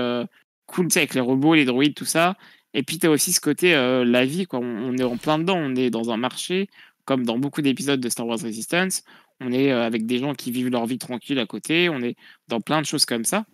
cool, 0.67 0.89
avec 0.95 1.15
les 1.15 1.23
robots, 1.23 1.55
les 1.55 1.65
droïdes, 1.65 1.95
tout 1.95 2.05
ça. 2.05 2.37
Et 2.75 2.83
puis, 2.83 2.99
tu 2.99 3.07
as 3.07 3.11
aussi 3.11 3.33
ce 3.33 3.41
côté, 3.41 3.73
la 3.73 4.25
vie, 4.25 4.47
quoi. 4.47 4.61
On, 4.61 4.97
est 4.97 5.03
en 5.03 5.17
plein 5.17 5.39
dedans. 5.39 5.57
On 5.57 5.75
est 5.75 5.91
dans 5.91 6.11
un 6.11 6.17
marché, 6.17 6.69
comme 7.05 7.25
dans 7.25 7.39
beaucoup 7.39 7.63
d'épisodes 7.63 8.01
de 8.01 8.09
Star 8.09 8.27
Wars 8.27 8.41
Resistance. 8.41 9.05
On 9.41 9.53
est 9.53 9.71
avec 9.71 10.07
des 10.07 10.19
gens 10.19 10.35
qui 10.35 10.51
vivent 10.51 10.69
leur 10.69 10.87
vie 10.87 10.99
tranquille 10.99 11.39
à 11.39 11.47
côté. 11.47 11.89
On 11.89 12.01
est 12.03 12.17
dans 12.49 12.61
plein 12.61 12.81
de 12.81 12.87
choses 12.87 13.07
comme 13.07 13.25
ça. 13.25 13.45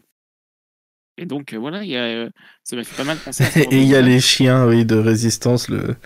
Et 1.16 1.26
donc, 1.26 1.52
euh, 1.52 1.58
voilà, 1.58 1.84
il 1.84 1.90
y 1.90 1.96
a, 1.96 2.02
euh, 2.02 2.30
ça 2.64 2.74
m'a 2.76 2.82
fait 2.82 2.96
pas 2.96 3.04
mal 3.04 3.18
penser 3.18 3.44
à 3.44 3.58
Et 3.70 3.82
il 3.82 3.84
y 3.84 3.94
a 3.94 4.00
les 4.00 4.20
chiens, 4.20 4.66
oui, 4.66 4.84
de 4.84 4.96
résistance, 4.96 5.68
le. 5.68 5.96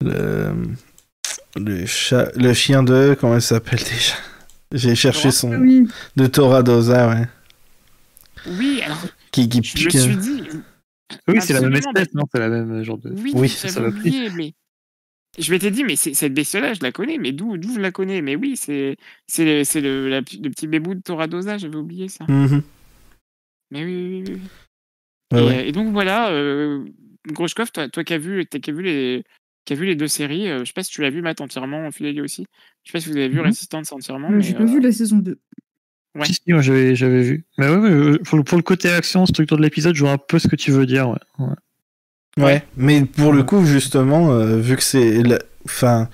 Le. 0.00 0.54
Le, 1.56 1.84
chat, 1.84 2.30
le 2.36 2.54
chien 2.54 2.82
de. 2.82 3.16
Comment 3.20 3.34
il 3.34 3.42
s'appelle 3.42 3.80
déjà? 3.80 4.14
J'ai 4.72 4.94
cherché 4.94 5.22
Tora 5.22 5.32
son. 5.32 5.52
Oui, 5.52 5.88
De 6.16 6.26
Toradoza, 6.26 7.08
ouais. 7.08 7.28
Oui, 8.46 8.80
alors, 8.84 8.98
Qui, 9.32 9.48
qui 9.48 9.62
je 9.62 9.84
me 9.84 9.88
pique. 9.88 10.00
suis 10.00 10.16
dit, 10.16 10.42
Oui, 11.28 11.40
c'est 11.40 11.52
la 11.52 11.60
même 11.60 11.74
espèce, 11.74 12.14
non 12.14 12.24
C'est 12.32 12.40
la 12.40 12.48
même 12.48 12.82
genre 12.82 12.98
de. 12.98 13.10
oui, 13.12 13.48
ça 13.48 13.80
m'a 13.80 13.90
pris. 13.92 14.08
oublié, 14.10 14.30
mais 14.36 14.54
je 15.38 15.52
m'étais 15.52 15.70
dit, 15.70 15.84
mais 15.84 15.96
cette 15.96 16.34
bestiole-là, 16.34 16.74
je 16.74 16.80
la 16.82 16.92
connais, 16.92 17.18
mais 17.18 17.32
d'où 17.32 17.56
d'où 17.56 17.74
je 17.74 17.80
la 17.80 17.92
connais? 17.92 18.20
Mais 18.22 18.36
oui, 18.36 18.56
c'est 18.56 18.96
c'est 19.26 19.44
le, 19.44 19.64
c'est 19.64 19.80
le, 19.80 20.08
la- 20.08 20.20
le 20.20 20.50
petit 20.50 20.66
bébou 20.66 20.94
de 20.94 21.00
Toradoza, 21.00 21.56
j'avais 21.58 21.76
oublié 21.76 22.08
ça. 22.08 22.24
Mhm. 22.28 22.62
Mais 23.70 23.84
oui, 23.84 23.94
oui, 23.94 24.24
oui. 24.26 24.34
oui. 24.34 24.40
Ouais, 25.32 25.42
et, 25.42 25.46
ouais. 25.46 25.58
euh, 25.58 25.68
et 25.68 25.72
donc 25.72 25.92
voilà, 25.92 26.30
euh, 26.30 26.84
Groshkov, 27.28 27.70
toi, 27.70 27.88
toi 27.88 28.02
qui 28.02 28.14
as 28.14 28.18
vu, 28.18 28.44
qui 28.46 28.70
as 28.70 28.72
vu 28.72 28.82
les 28.82 29.22
qui 29.66 29.74
as 29.74 29.76
vu 29.76 29.84
les 29.86 29.94
deux 29.94 30.08
séries, 30.08 30.48
euh, 30.48 30.60
je 30.60 30.64
sais 30.64 30.72
pas 30.72 30.82
si 30.82 30.90
tu 30.90 31.02
l'as 31.02 31.10
vu 31.10 31.22
Matt 31.22 31.40
entièrement, 31.40 31.88
Philélie 31.92 32.20
aussi. 32.22 32.46
Je 32.82 32.90
sais 32.90 32.96
pas 32.98 33.00
si 33.00 33.08
vous 33.10 33.16
avez 33.16 33.28
vu 33.28 33.38
Mhm. 33.38 33.46
Resistance 33.46 33.92
entièrement, 33.92 34.30
Euh, 34.30 34.36
mais 34.36 34.42
j'ai 34.42 34.54
pas 34.54 34.62
euh, 34.62 34.66
vu 34.66 34.80
la 34.80 34.90
saison 34.90 35.18
2. 35.18 35.38
Ouais. 36.16 36.26
Si, 36.26 36.34
si, 36.34 36.52
moi 36.52 36.60
j'avais, 36.62 36.94
j'avais 36.96 37.22
vu. 37.22 37.44
Mais 37.58 37.68
ouais, 37.68 37.76
ouais, 37.76 37.90
euh, 37.90 38.18
pour, 38.24 38.38
le, 38.38 38.44
pour 38.44 38.56
le 38.58 38.62
côté 38.62 38.90
action, 38.90 39.26
structure 39.26 39.56
de 39.56 39.62
l'épisode, 39.62 39.94
je 39.94 40.00
vois 40.02 40.12
un 40.12 40.18
peu 40.18 40.38
ce 40.38 40.48
que 40.48 40.56
tu 40.56 40.70
veux 40.72 40.86
dire. 40.86 41.08
Ouais. 41.08 41.18
ouais. 41.38 41.54
Ouais, 42.38 42.62
mais 42.76 43.04
pour 43.04 43.32
le 43.32 43.42
coup, 43.42 43.64
justement, 43.64 44.30
euh, 44.32 44.56
vu 44.58 44.76
que 44.76 44.82
c'est. 44.82 45.22
la- 45.22 45.38
Enfin. 45.66 46.08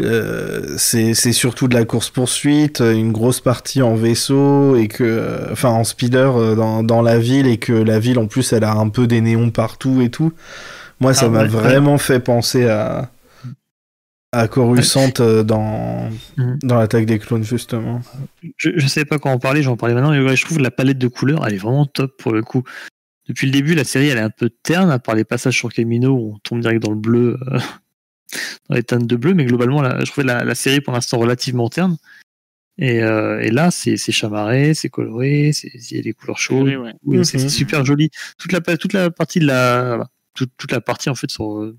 euh, 0.00 0.76
c'est 0.78 1.14
c'est 1.14 1.32
surtout 1.32 1.68
de 1.68 1.74
la 1.74 1.84
course-poursuite, 1.84 2.80
une 2.80 3.12
grosse 3.12 3.40
partie 3.40 3.82
en 3.82 3.94
vaisseau, 3.94 4.76
et 4.76 4.88
que. 4.88 5.38
Enfin, 5.52 5.70
en 5.70 5.84
speeder 5.84 6.56
dans, 6.56 6.82
dans 6.84 7.02
la 7.02 7.18
ville, 7.18 7.46
et 7.46 7.58
que 7.58 7.72
la 7.72 7.98
ville, 7.98 8.18
en 8.18 8.26
plus, 8.26 8.52
elle 8.52 8.64
a 8.64 8.72
un 8.74 8.88
peu 8.88 9.06
des 9.06 9.20
néons 9.20 9.50
partout 9.50 10.00
et 10.02 10.10
tout. 10.10 10.32
Moi, 11.00 11.14
ça 11.14 11.26
Ah 11.26 11.30
m'a 11.30 11.42
ouais, 11.42 11.48
vraiment 11.48 11.98
fait 11.98 12.20
penser 12.20 12.66
à. 12.68 13.10
À 14.32 14.46
Coruscant 14.48 15.10
euh, 15.20 15.42
dans. 15.42 16.10
Mhm. 16.36 16.58
dans 16.62 16.78
l'attaque 16.78 17.06
des 17.06 17.18
clones, 17.18 17.44
justement. 17.44 18.00
Je, 18.56 18.70
je 18.76 18.86
sais 18.86 19.04
pas 19.04 19.18
quand 19.18 19.32
en 19.32 19.38
parler, 19.38 19.62
j'en 19.62 19.76
parlais 19.76 19.94
maintenant, 19.94 20.10
mais 20.10 20.36
je 20.36 20.44
trouve 20.44 20.58
la 20.58 20.70
palette 20.70 20.98
de 20.98 21.08
couleurs, 21.08 21.46
elle 21.46 21.54
est 21.54 21.58
vraiment 21.58 21.86
top 21.86 22.16
pour 22.18 22.32
le 22.32 22.42
coup. 22.42 22.62
Depuis 23.28 23.46
le 23.46 23.52
début, 23.52 23.74
la 23.74 23.84
série, 23.84 24.08
elle 24.08 24.18
est 24.18 24.22
un 24.22 24.30
peu 24.30 24.48
terne, 24.50 24.90
à 24.90 24.98
part 24.98 25.14
les 25.14 25.24
passages 25.24 25.56
sur 25.56 25.72
Camino 25.72 26.12
où 26.12 26.32
on 26.34 26.38
tombe 26.38 26.60
direct 26.60 26.82
dans 26.82 26.90
le 26.90 26.96
bleu, 26.96 27.38
euh, 27.52 27.58
dans 28.70 28.74
les 28.76 28.82
teintes 28.82 29.06
de 29.06 29.16
bleu, 29.16 29.34
mais 29.34 29.44
globalement, 29.44 29.82
la, 29.82 30.02
je 30.04 30.10
trouvais 30.10 30.26
la, 30.26 30.44
la 30.44 30.54
série 30.54 30.80
pour 30.80 30.92
l'instant 30.94 31.18
relativement 31.18 31.68
terne. 31.68 31.96
Et, 32.80 33.02
euh, 33.02 33.40
et 33.40 33.50
là, 33.50 33.70
c'est 33.72 33.96
c'est 33.96 34.12
chamarré, 34.12 34.72
c'est 34.72 34.88
coloré, 34.88 35.50
c'est- 35.52 35.68
il 35.90 35.96
y 35.96 36.00
a 36.00 36.02
des 36.02 36.12
couleurs 36.12 36.38
chaudes. 36.38 36.66
oui, 36.68 36.76
ouais. 36.76 36.92
Oui, 37.04 37.26
c'est 37.26 37.36
Mhm. 37.38 37.42
c'est 37.42 37.48
super 37.48 37.84
joli. 37.84 38.10
Toute 38.38 38.52
la, 38.52 38.60
toute 38.76 38.92
la 38.92 39.10
partie 39.10 39.40
de 39.40 39.46
la, 39.46 40.08
toute, 40.34 40.50
toute 40.56 40.70
la 40.70 40.80
partie 40.80 41.10
en 41.10 41.14
fait 41.16 41.28
sur 41.30 41.58
euh, 41.58 41.76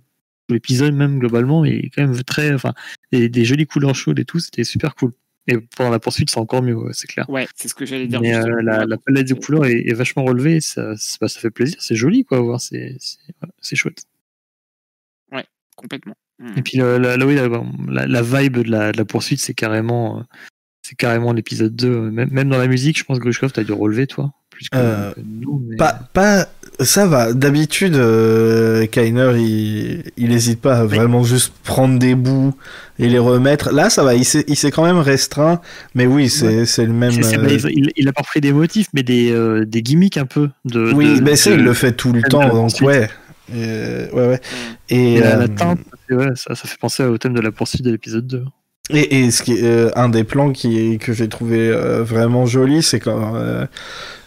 l'épisode 0.53 0.94
même 0.94 1.20
globalement 1.20 1.65
est 1.65 1.89
quand 1.96 2.01
même 2.06 2.22
très, 2.24 2.53
enfin, 2.53 2.74
des, 3.12 3.29
des 3.29 3.46
jolies 3.46 3.65
couleurs 3.68 3.96
chaudes 3.96 4.20
et 4.20 4.25
tout, 4.25 4.39
c'était 4.39 4.63
super 4.63 4.96
cool. 4.96 5.12
Et 5.48 5.58
pendant 5.75 5.89
la 5.89 6.00
poursuite, 6.00 6.29
c'est 6.29 6.38
encore 6.39 6.62
mieux, 6.62 6.75
ouais, 6.75 6.91
c'est 6.94 7.08
clair. 7.08 7.27
Ouais, 7.29 7.48
c'est 7.56 7.68
ce 7.68 7.74
que 7.74 7.86
j'allais 7.86 8.06
dire. 8.08 8.22
Mais 8.22 8.36
euh, 8.36 8.62
la, 8.62 8.86
la 8.86 8.98
palette 8.98 9.27
de 9.29 9.34
couleurs 9.34 9.65
est, 9.65 9.79
est 9.88 9.94
vachement 9.94 10.24
relevée, 10.24 10.62
ça, 10.62 10.96
ça, 10.96 11.18
bah, 11.22 11.27
ça 11.27 11.39
fait 11.39 11.50
plaisir, 11.50 11.77
c'est 11.82 11.96
joli 11.96 12.24
quoi 12.24 12.38
à 12.38 12.41
voir, 12.41 12.62
c'est 12.62 12.96
c'est 13.00 13.72
ouais, 13.74 13.75
chouette. 13.77 14.03
Complètement. 15.75 16.15
Mm. 16.39 16.58
Et 16.58 16.62
puis 16.62 16.77
le- 16.77 16.98
la, 16.98 17.15
la, 17.15 17.25
oui, 17.25 17.36
la, 17.36 18.22
vibe 18.22 18.58
de 18.58 18.70
la, 18.70 18.91
de 18.91 18.98
la 18.98 19.06
poursuite, 19.06 19.39
c'est 19.39 19.53
carrément, 19.53 20.20
euh, 20.20 20.24
c'est 20.82 20.96
carrément 20.96 21.32
l'épisode 21.32 21.74
2. 21.75 21.88
euh, 21.89 22.12
Même, 22.12 22.29
même 22.32 22.50
dans 22.50 22.58
la 22.58 22.68
musique, 22.68 22.98
je 22.98 23.03
pense 23.06 23.18
que 23.18 23.24
Grushkov, 23.24 23.53
t'as 23.53 23.63
dû 23.63 23.72
relever 23.72 24.06
toi, 24.06 24.34
plus 24.50 24.68
que, 24.70 24.75
Euh, 24.77 25.13
que 25.13 25.22
nous. 25.22 25.63
mais- 25.65 25.77
Pas, 25.77 25.94
pas, 26.13 26.48
ça 26.81 27.05
va. 27.07 27.33
D'habitude, 27.33 27.95
euh, 27.95 28.86
Kainer, 28.86 29.33
il, 29.38 30.03
il 30.17 30.31
hésite 30.31 30.62
pas 30.62 30.77
à 30.79 30.86
Oui. 30.86 30.95
vraiment 30.95 31.24
juste 31.24 31.53
prendre 31.63 32.00
des 32.00 32.15
bouts 32.15 32.53
et 32.98 33.07
les 33.07 33.19
remettre. 33.19 33.71
Là, 33.74 33.89
ça 33.89 34.03
va. 34.03 34.15
Il 34.15 34.25
s'est, 34.25 34.45
quand 34.71 34.83
même 34.83 34.98
restreint. 35.00 35.62
Mais 35.95 36.05
oui, 36.05 36.29
c'est, 36.29 36.65
c'est 36.65 36.86
le 36.86 36.93
même. 36.93 37.12
Euh, 37.12 37.69
il, 37.69 37.91
il 37.95 38.07
a 38.07 38.13
pas 38.13 38.21
repris 38.21 38.41
des 38.41 38.53
motifs, 38.53 38.88
mais 38.93 39.03
des, 39.03 39.31
euh, 39.31 39.65
des 39.65 39.81
gimmicks 39.81 40.17
un 40.17 40.25
peu. 40.25 40.50
De, 40.65 40.91
oui, 40.93 41.15
de- 41.19 41.21
mais 41.24 41.36
ça, 41.36 41.50
de- 41.51 41.55
il 41.57 41.63
le 41.63 41.74
fait 41.74 41.91
tout 41.93 42.12
le 42.13 42.21
temps. 42.24 42.48
Donc 42.50 42.71
ouais. 42.81 43.09
Euh, 43.53 44.07
ouais, 44.12 44.27
ouais. 44.27 44.41
Et, 44.89 45.15
et 45.15 45.19
la, 45.21 45.36
la 45.38 45.48
teinte, 45.48 45.79
ouais, 46.12 46.27
ça, 46.36 46.55
ça 46.55 46.67
fait 46.67 46.77
penser 46.79 47.03
au 47.03 47.17
thème 47.17 47.33
de 47.33 47.41
la 47.41 47.51
poursuite 47.51 47.81
de 47.83 47.91
l'épisode 47.91 48.27
2. 48.27 48.43
Et, 48.91 49.19
et 49.21 49.31
ce 49.31 49.43
qui 49.43 49.53
est, 49.53 49.95
un 49.98 50.09
des 50.09 50.24
plans 50.24 50.51
qui, 50.51 50.98
que 51.00 51.13
j'ai 51.13 51.27
trouvé 51.29 51.71
vraiment 52.01 52.45
joli, 52.45 52.81
c'est 52.83 53.00
quand 53.00 53.33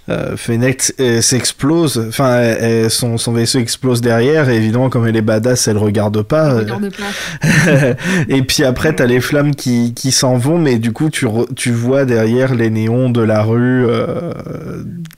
euh, 0.08 0.32
euh, 0.32 0.36
Fennec 0.36 0.92
s'explose, 1.20 2.04
enfin 2.08 2.30
euh, 2.30 2.56
euh, 2.60 2.88
son, 2.88 3.18
son 3.18 3.32
vaisseau 3.32 3.58
explose 3.58 4.00
derrière, 4.00 4.48
et 4.48 4.56
évidemment 4.56 4.90
comme 4.90 5.06
elle 5.06 5.16
est 5.16 5.22
badass, 5.22 5.68
elle 5.68 5.78
regarde 5.78 6.22
pas. 6.22 6.52
euh, 6.52 6.58
Regarde 6.58 6.90
pas. 6.90 7.94
et 8.28 8.42
puis 8.42 8.64
après 8.64 8.94
t'as 8.94 9.06
les 9.06 9.20
flammes 9.20 9.54
qui, 9.54 9.94
qui 9.94 10.10
s'en 10.12 10.36
vont, 10.36 10.58
mais 10.58 10.78
du 10.78 10.92
coup 10.92 11.08
tu, 11.10 11.26
re- 11.26 11.52
tu 11.54 11.70
vois 11.72 12.04
derrière 12.04 12.54
les 12.54 12.70
néons 12.70 13.10
de 13.10 13.20
la 13.22 13.42
rue 13.42 13.86
euh, 13.86 14.32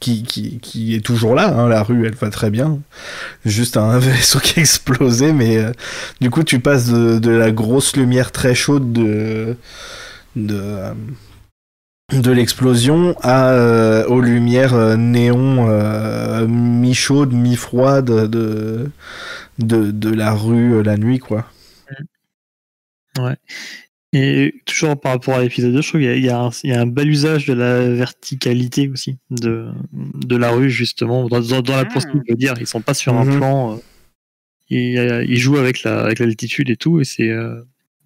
qui, 0.01 0.23
qui, 0.23 0.59
qui 0.61 0.95
est 0.95 1.01
toujours 1.05 1.35
là, 1.35 1.49
hein, 1.57 1.69
la 1.69 1.83
rue 1.83 2.07
elle 2.07 2.15
va 2.15 2.31
très 2.31 2.51
bien. 2.51 2.79
Juste 3.45 3.77
un 3.77 3.99
vaisseau 3.99 4.39
qui 4.39 4.59
a 4.61 4.63
explosé, 4.63 5.33
mais 5.33 5.57
euh, 5.59 5.73
du 6.21 6.31
coup 6.31 6.43
tu 6.45 6.61
passes 6.61 6.89
de, 6.91 7.19
de 7.19 7.31
la 7.31 7.51
grosse 7.51 7.97
lumière 7.97 8.33
très 8.33 8.55
chaude 8.55 8.93
de 8.93 9.57
de, 10.37 10.63
de 12.13 12.31
l'explosion 12.31 13.17
à 13.23 13.53
euh, 13.53 14.05
aux 14.07 14.21
lumières 14.21 14.75
euh, 14.75 14.97
néon 14.97 15.69
euh, 15.71 16.47
mi 16.47 16.95
chaudes 16.95 17.33
mi 17.33 17.57
froides 17.57 18.29
de, 18.31 18.91
de 19.59 19.91
de 19.91 20.11
la 20.11 20.33
rue 20.33 20.75
euh, 20.75 20.83
la 20.83 20.97
nuit 20.99 21.19
quoi 21.19 21.47
Et 24.13 24.55
toujours 24.65 25.01
par 25.01 25.13
rapport 25.13 25.35
à 25.37 25.43
l'épisode 25.43 25.73
2, 25.73 25.81
je 25.83 25.89
trouve 25.89 26.01
qu'il 26.01 26.19
y 26.19 26.27
y, 26.27 26.29
a 26.31 26.39
un- 26.39 26.51
il 26.63 26.71
y 26.71 26.73
a 26.73 26.81
un 26.81 26.87
bel 26.87 27.09
usage 27.09 27.47
de 27.47 27.53
la 27.53 27.89
verticalité 27.89 28.89
aussi, 28.89 29.17
de, 29.31 29.69
de 29.93 30.37
la 30.37 30.51
rue, 30.51 30.71
justement. 30.71 31.27
Dans, 31.29 31.41
dans, 31.41 31.63
dans 31.63 31.73
la 31.75 31.81
Ah. 31.81 31.85
poursuite, 31.87 32.23
je 32.27 32.33
veux 32.33 32.37
dire, 32.37 32.55
ils 32.61 32.67
sont 32.67 32.81
pas 32.81 32.95
sur 32.95 33.15
un 33.15 33.25
Mhm. 33.25 33.37
plan. 33.39 33.73
euh, 33.75 33.77
ils, 34.71 35.25
ils 35.29 35.39
jouent 35.39 35.57
avec 35.59 35.83
la 35.83 36.05
avec 36.05 36.21
l'altitude 36.21 36.71
et 36.71 36.77
tout, 36.77 37.01
et 37.01 37.05
c'est. 37.05 37.29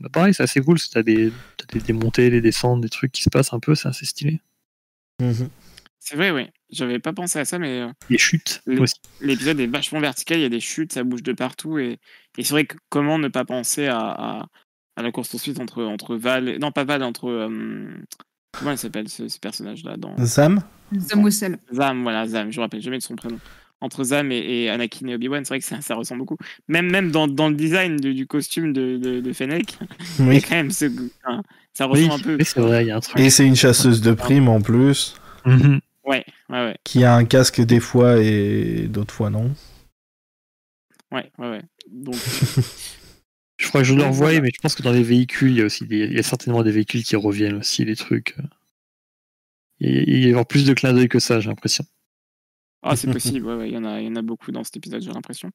Euh, 0.01 0.05
bah, 0.05 0.09
pareil, 0.13 0.35
c'est 0.35 0.43
assez 0.43 0.61
cool. 0.61 0.79
T'as 0.93 1.03
des, 1.03 1.33
t'as 1.57 1.67
des, 1.73 1.81
des 1.81 1.93
montées, 1.93 2.31
des 2.31 2.41
descentes, 2.41 2.81
des 2.81 2.89
trucs 2.89 3.13
qui 3.13 3.23
se 3.23 3.31
passent 3.31 3.53
un 3.53 3.61
peu, 3.61 3.75
c'est 3.75 3.89
assez 3.89 4.07
stylé. 4.07 4.41
C'est 6.01 6.17
vrai, 6.17 6.31
oui. 6.31 6.47
J'avais 6.71 6.99
pas 6.99 7.13
pensé 7.13 7.39
à 7.39 7.45
ça, 7.45 7.59
mais 7.59 7.81
euh, 7.81 7.89
Les 8.09 8.19
chutes 8.19 8.63
Les- 8.67 8.79
aussi. 8.79 8.95
l'épisode 9.21 9.59
est 9.61 9.67
vachement 9.67 10.01
vertical. 10.01 10.39
Il 10.39 10.43
y 10.43 10.47
a 10.47 10.49
des 10.51 10.61
chutes, 10.61 10.93
ça 10.93 11.03
bouge 11.03 11.23
de 11.23 11.33
partout. 11.33 11.79
Et, 11.79 11.99
et 12.37 12.45
c'est 12.45 12.51
vrai 12.53 12.67
que 12.67 12.77
comment 12.89 13.19
ne 13.19 13.29
pas 13.29 13.45
penser 13.45 13.87
à, 13.87 13.99
à, 13.99 14.47
à 14.97 15.03
la 15.03 15.11
course 15.13 15.29
poursuite 15.31 15.59
entre, 15.61 15.83
entre 15.85 16.17
Val. 16.17 16.59
Non, 16.61 16.71
pas 16.73 16.85
Val, 16.85 17.03
entre. 17.03 17.29
euh, 17.29 17.89
comment 18.53 18.71
elle 18.73 18.79
s'appelle 18.79 19.09
ce, 19.09 19.29
ce 19.29 19.39
personnage-là 19.39 19.97
dans 19.97 20.15
Zam? 20.25 20.63
Zamossel. 20.97 21.59
Zam, 21.73 22.03
voilà, 22.03 22.27
Zam, 22.29 22.51
je 22.53 22.59
me 22.59 22.63
rappelle 22.63 22.81
jamais 22.83 22.99
de 22.99 23.03
son 23.03 23.17
prénom. 23.17 23.39
Entre 23.81 24.03
Zam 24.05 24.33
et, 24.33 24.39
et 24.39 24.71
Anakin 24.71 25.07
et 25.07 25.15
Obi-Wan, 25.15 25.45
c'est 25.45 25.51
vrai 25.51 25.61
que 25.61 25.65
ça, 25.65 25.81
ça 25.81 25.95
ressemble 25.95 26.21
beaucoup. 26.21 26.37
Même, 26.67 26.91
même 26.91 27.11
dans, 27.13 27.29
dans 27.29 27.49
le 27.49 27.55
design 27.55 27.97
de- 27.97 28.13
du 28.13 28.27
costume 28.27 28.73
de, 28.73 28.97
de, 28.97 29.21
de 29.21 29.33
Fennec, 29.33 29.79
il 30.19 30.25
y 30.25 30.29
a 30.29 30.31
oui 30.31 30.41
quand 30.43 30.57
même 30.57 30.71
ce. 30.71 30.87
hein, 31.25 31.43
ça 31.75 31.87
Oui, 31.89 32.03
ressemble 32.09 32.15
un 32.15 32.19
peu. 32.19 32.37
oui, 32.39 32.45
c'est 32.45 32.61
vrai, 32.61 32.85
il 32.85 32.89
y 32.89 32.91
a 32.91 32.97
un 32.97 33.01
truc. 33.01 33.21
et 33.21 33.31
c'est 33.31 33.47
une 33.47 33.55
chasseuse 33.57 34.01
de 34.01 34.13
primes 34.13 34.49
en 34.49 34.61
plus 34.61 35.15
Mhm. 35.45 35.81
Ouais, 36.05 36.25
ouais, 36.51 36.65
ouais, 36.65 36.77
qui 36.85 37.05
a 37.05 37.15
un 37.15 37.25
casque 37.25 37.61
des 37.61 37.81
fois 37.81 38.19
et 38.21 38.89
d'autres 38.89 39.15
fois 39.15 39.31
non 39.31 39.53
ouais, 41.13 41.31
ouais, 41.39 41.51
ouais. 41.51 41.63
Donc, 41.91 42.17
Je 43.61 43.69
crois 43.69 43.81
que 43.83 43.87
je 43.89 43.93
revois, 43.95 44.11
voilà. 44.13 44.41
mais 44.41 44.51
je 44.55 44.61
pense 44.61 44.75
que 44.77 44.83
dans 44.83 44.93
les 44.93 45.03
véhicules, 45.03 45.51
il 45.51 45.57
y 45.59 45.63
a 45.63 45.65
aussi 45.65 45.85
des, 45.87 45.99
il 45.99 46.13
y 46.15 46.19
a 46.19 46.23
certainement 46.23 46.63
des 46.63 46.71
véhicules 46.71 47.03
qui 47.03 47.17
reviennent 47.17 47.57
aussi, 47.57 47.85
les 47.85 47.97
trucs. 47.97 48.37
Il 49.81 49.91
y 49.95 49.99
a- 49.99 50.03
il 50.03 50.19
y 50.21 50.27
a 50.27 50.29
avoir 50.31 50.47
plus 50.47 50.65
de 50.65 50.75
clins 50.75 50.93
d'œil 50.93 51.09
que 51.09 51.19
ça, 51.19 51.41
j'ai 51.41 51.49
l'impression. 51.49 51.85
Ah, 52.83 52.95
c'est 52.95 53.11
possible, 53.11 53.45
ouais, 53.47 53.55
ouais, 53.55 53.69
il 53.69 53.75
y, 53.75 53.77
en 53.77 53.85
a, 53.85 54.01
y 54.01 54.07
en 54.07 54.15
a 54.15 54.23
beaucoup 54.23 54.53
dans 54.53 54.63
cet 54.63 54.77
épisode, 54.77 55.03
j'ai 55.03 55.11
l'impression. 55.13 55.51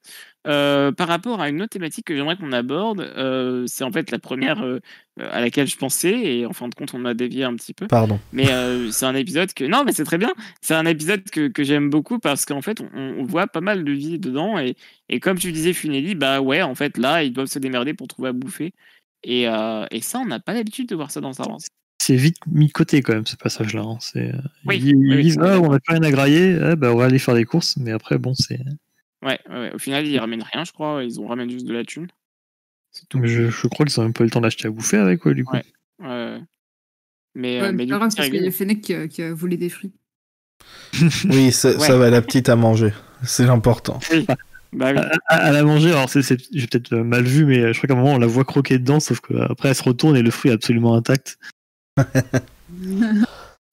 Euh, 0.46 0.92
par 0.92 1.08
rapport 1.08 1.40
à 1.40 1.48
une 1.48 1.62
autre 1.62 1.70
thématique 1.70 2.06
que 2.06 2.16
j'aimerais 2.16 2.36
qu'on 2.36 2.52
aborde, 2.52 3.00
euh, 3.00 3.64
c'est 3.66 3.86
en 3.86 3.94
fait 3.94 4.12
la 4.12 4.20
première 4.20 4.62
euh, 4.62 4.80
à 5.18 5.40
laquelle 5.40 5.68
je 5.68 5.78
pensais, 5.78 6.12
et 6.12 6.46
en 6.46 6.52
fin 6.52 6.68
de 6.68 6.76
compte, 6.76 6.94
on 6.94 7.06
a 7.06 7.14
dévié 7.14 7.46
un 7.46 7.56
petit 7.56 7.74
peu. 7.74 7.88
pardon 7.88 8.20
Mais 8.34 8.48
c'est 8.92 9.06
un 9.06 9.16
épisode 9.16 9.54
que. 9.54 9.64
Non, 9.64 9.84
mais 9.86 9.94
c'est 9.94 10.04
très 10.04 10.18
bien. 10.18 10.34
C'est 10.60 10.76
un 10.76 10.86
épisode 10.86 11.24
que, 11.30 11.48
que 11.48 11.64
j'aime 11.64 11.90
beaucoup 11.90 12.20
parce 12.20 12.46
qu'en 12.46 12.62
fait, 12.62 12.82
on, 12.82 12.90
on 12.94 13.24
voit 13.24 13.48
pas 13.48 13.62
mal 13.62 13.86
de 13.86 13.92
vie 13.94 14.20
dedans. 14.20 14.60
Et, 14.60 14.76
et 15.08 15.22
comme 15.22 15.40
tu 15.40 15.54
disais, 15.54 15.72
Funeli, 15.72 16.16
bah 16.16 16.42
ouais, 16.42 16.62
en 16.62 16.76
fait, 16.76 16.98
là, 16.98 17.24
ils 17.24 17.32
doivent 17.32 17.48
se 17.48 17.60
démerder 17.60 17.94
pour 17.94 18.08
trouver 18.10 18.30
à 18.30 18.34
bouffer. 18.34 18.74
Et, 19.24 19.44
et 19.44 20.02
ça, 20.02 20.20
on 20.20 20.26
n'a 20.26 20.42
pas 20.42 20.54
l'habitude 20.54 20.90
de 20.90 20.96
voir 20.96 21.10
ça 21.10 21.22
dans 21.22 21.32
Star 21.32 21.50
Wars. 21.50 21.60
C'est 22.06 22.16
vite 22.18 22.38
mis 22.48 22.68
de 22.68 22.72
côté 22.74 23.02
quand 23.02 23.14
même 23.14 23.26
ce 23.26 23.36
passage-là. 23.38 23.82
hein. 23.82 23.98
C'est, 24.02 24.30
euh, 24.34 24.38
Oui, 24.66 24.78
ils, 24.78 24.88
ils 24.90 24.96
oui, 24.96 25.16
oui, 25.16 25.22
disent 25.24 25.38
oui, 25.38 25.48
ah, 25.48 25.60
on 25.62 25.70
n'a 25.72 25.80
plus 25.80 25.94
rien 25.94 26.04
à 26.04 26.12
grailler, 26.12 26.58
eh 26.72 26.76
ben, 26.76 26.90
on 26.92 26.98
va 26.98 27.06
aller 27.06 27.20
faire 27.20 27.34
des 27.36 27.46
courses, 27.46 27.78
mais 27.78 27.92
après 27.92 28.18
bon 28.18 28.34
c'est. 28.34 28.60
Ouais, 29.26 29.40
ouais, 29.50 29.72
au 29.74 29.80
final, 29.80 30.06
ils 30.06 30.20
ramènent 30.20 30.44
rien, 30.52 30.66
je 30.66 30.74
crois. 30.74 31.02
Ils 31.04 31.20
ont 31.22 31.28
ramènent 31.28 31.50
juste 31.50 31.66
de 31.66 31.74
la 31.74 31.86
thune. 31.86 32.08
C'est 32.92 33.08
tout. 33.08 33.20
Mais 33.20 33.28
je, 33.30 33.50
je 33.50 33.68
crois 33.68 33.86
qu'ils 33.86 33.98
ont 34.00 34.04
même 34.04 34.12
pas 34.14 34.24
eu 34.24 34.28
le 34.28 34.32
temps 34.32 34.42
d'acheter 34.42 34.68
à 34.68 34.72
bouffer 34.72 34.98
avec 34.98 35.26
eux 35.26 35.34
du 35.34 35.46
coup. 35.46 35.56
Ouais. 35.56 35.64
Ouais. 36.00 36.40
Mais, 37.36 37.62
Ouais, 37.62 37.68
euh, 37.70 37.72
mais 37.72 37.88
parce 37.88 38.16
qu'il 38.16 38.36
y 38.36 38.48
a 38.48 38.52
Fennec 38.52 38.82
qui 38.82 38.94
a, 38.94 39.08
qui 39.08 39.22
a 39.24 39.34
volé 39.34 39.56
des 39.58 39.70
fruits. 39.70 39.94
Oui, 41.30 41.52
ça, 41.52 41.70
Ouais. 41.72 41.80
ça 41.88 41.98
va 41.98 42.10
la 42.10 42.22
petite 42.22 42.50
à 42.50 42.56
manger. 42.56 42.92
C'est 43.24 43.46
l'important. 43.46 44.00
Oui. 44.12 44.26
Bah 44.74 44.92
oui. 44.92 45.00
À, 45.28 45.36
à 45.36 45.52
la 45.52 45.64
manger, 45.64 45.92
alors 45.92 46.10
c'est, 46.10 46.22
c'est- 46.24 46.48
j'ai 46.52 46.68
peut-être 46.68 46.94
euh, 46.94 47.04
mal 47.04 47.24
vu, 47.24 47.46
mais 47.46 47.72
je 47.74 47.78
crois 47.78 47.88
qu'à 47.88 47.94
un 47.94 47.98
moment 47.98 48.14
on 48.16 48.20
la 48.20 48.26
voit 48.28 48.44
croquer 48.44 48.80
dedans, 48.80 49.00
sauf 49.00 49.20
qu'après 49.22 49.70
elle 49.70 49.76
se 49.76 49.84
retourne 49.84 50.18
et 50.18 50.22
le 50.24 50.32
fruit 50.32 50.50
est 50.52 50.54
absolument 50.54 50.96
intact. 50.96 51.38
Tu 51.98 52.06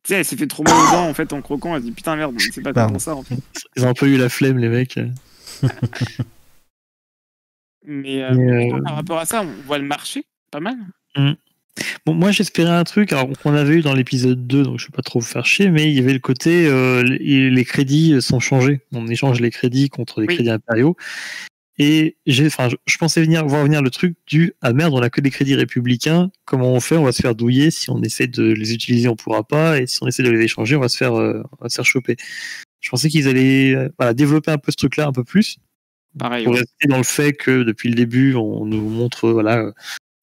sais, 0.05 0.15
elle 0.17 0.25
s'est 0.25 0.37
fait 0.37 0.47
trop 0.47 0.62
mal 0.62 0.75
aux 0.75 0.93
dents 0.93 1.09
en 1.09 1.15
fait 1.15 1.33
en 1.33 1.43
croquant. 1.43 1.77
Elle 1.77 1.83
dit 1.83 1.93
putain 1.93 2.17
merde, 2.17 2.35
c'est 2.39 2.62
pas 2.62 2.73
comment 2.73 2.99
ça 2.99 3.15
en 3.15 3.23
fait. 3.23 3.37
Ils 3.77 3.85
ont 3.85 3.89
un 3.89 3.95
peu 3.95 4.07
eu 4.09 4.17
la 4.17 4.29
flemme, 4.29 4.59
les 4.59 4.69
mecs. 4.69 4.99
Mais, 7.87 8.23
euh, 8.23 8.35
Mais, 8.35 8.73
euh, 8.73 8.83
par 8.83 8.97
rapport 8.97 9.19
à 9.19 9.25
ça, 9.25 9.43
on 9.43 9.67
voit 9.67 9.79
le 9.79 9.85
marché 9.87 10.25
pas 10.50 10.61
mal. 10.61 10.77
Bon, 12.05 12.15
moi 12.15 12.31
j'espérais 12.31 12.73
un 12.73 12.85
truc 12.85 13.12
alors, 13.12 13.29
qu'on 13.43 13.55
avait 13.55 13.77
eu 13.77 13.81
dans 13.81 13.95
l'épisode 13.95 14.47
2, 14.47 14.62
donc 14.65 14.79
je 14.79 14.87
vais 14.87 14.93
pas 14.93 15.03
trop 15.03 15.21
vous 15.21 15.27
faire 15.27 15.47
chier, 15.47 15.71
mais 15.71 15.89
il 15.91 15.97
y 15.97 15.99
avait 15.99 16.12
le 16.12 16.19
côté 16.19 16.67
euh, 16.67 17.03
les, 17.03 17.49
les 17.50 17.65
crédits 17.65 18.21
sont 18.21 18.41
changés. 18.41 18.81
On 18.93 19.07
échange 19.07 19.41
les 19.41 19.50
crédits 19.50 19.89
contre 19.89 20.21
les 20.21 20.27
Oui. 20.27 20.35
crédits 20.35 20.50
impériaux. 20.50 20.97
Et 21.83 22.19
j'ai, 22.27 22.47
enfin, 22.47 22.69
je, 22.69 22.99
pensais 22.99 23.23
venir 23.23 23.47
voir 23.47 23.65
venir 23.65 23.81
le 23.81 23.89
truc 23.89 24.15
du 24.27 24.53
ah 24.61 24.75
merde, 24.75 24.93
on 24.93 25.01
a 25.01 25.09
que 25.09 25.23
des 25.23 25.31
crédits 25.31 25.55
républicains. 25.55 26.31
Comment 26.45 26.75
on 26.75 26.81
fait? 26.81 26.99
On 26.99 27.05
va 27.05 27.13
se 27.13 27.23
faire 27.23 27.35
douiller. 27.35 27.71
Si 27.71 27.89
on 27.89 28.03
essaie 28.03 28.27
de 28.27 28.53
les 28.53 28.75
utiliser, 28.75 29.09
on 29.09 29.17
pourra 29.17 29.45
pas. 29.45 29.81
Et 29.81 29.87
si 29.87 29.99
on 30.03 30.07
essaie 30.07 30.23
de 30.23 30.29
les 30.29 30.43
échanger, 30.43 30.77
on 30.77 30.81
va 30.81 30.91
se 30.91 30.99
faire, 30.99 31.19
euh, 31.19 31.43
on 31.59 31.65
va 31.65 31.71
se 31.71 31.77
faire 31.77 31.87
choper. 31.87 32.17
Je 32.81 32.91
pensais 32.91 33.09
qu'ils 33.09 33.29
allaient 33.29 33.75
euh, 33.75 33.89
voilà, 33.99 34.13
développer 34.13 34.51
un 34.51 34.59
peu 34.59 34.73
ce 34.73 34.77
truc-là 34.77 35.07
un 35.07 35.13
peu 35.13 35.25
plus 35.25 35.57
Pareil. 36.19 36.45
pour 36.45 36.55
rester 36.55 36.87
dans 36.87 36.99
le 36.99 37.03
fait 37.03 37.33
que 37.33 37.63
depuis 37.63 37.89
le 37.89 37.95
début, 37.95 38.35
on 38.35 38.67
nous 38.67 38.87
montre 38.87 39.29
euh, 39.29 39.33
voilà 39.33 39.73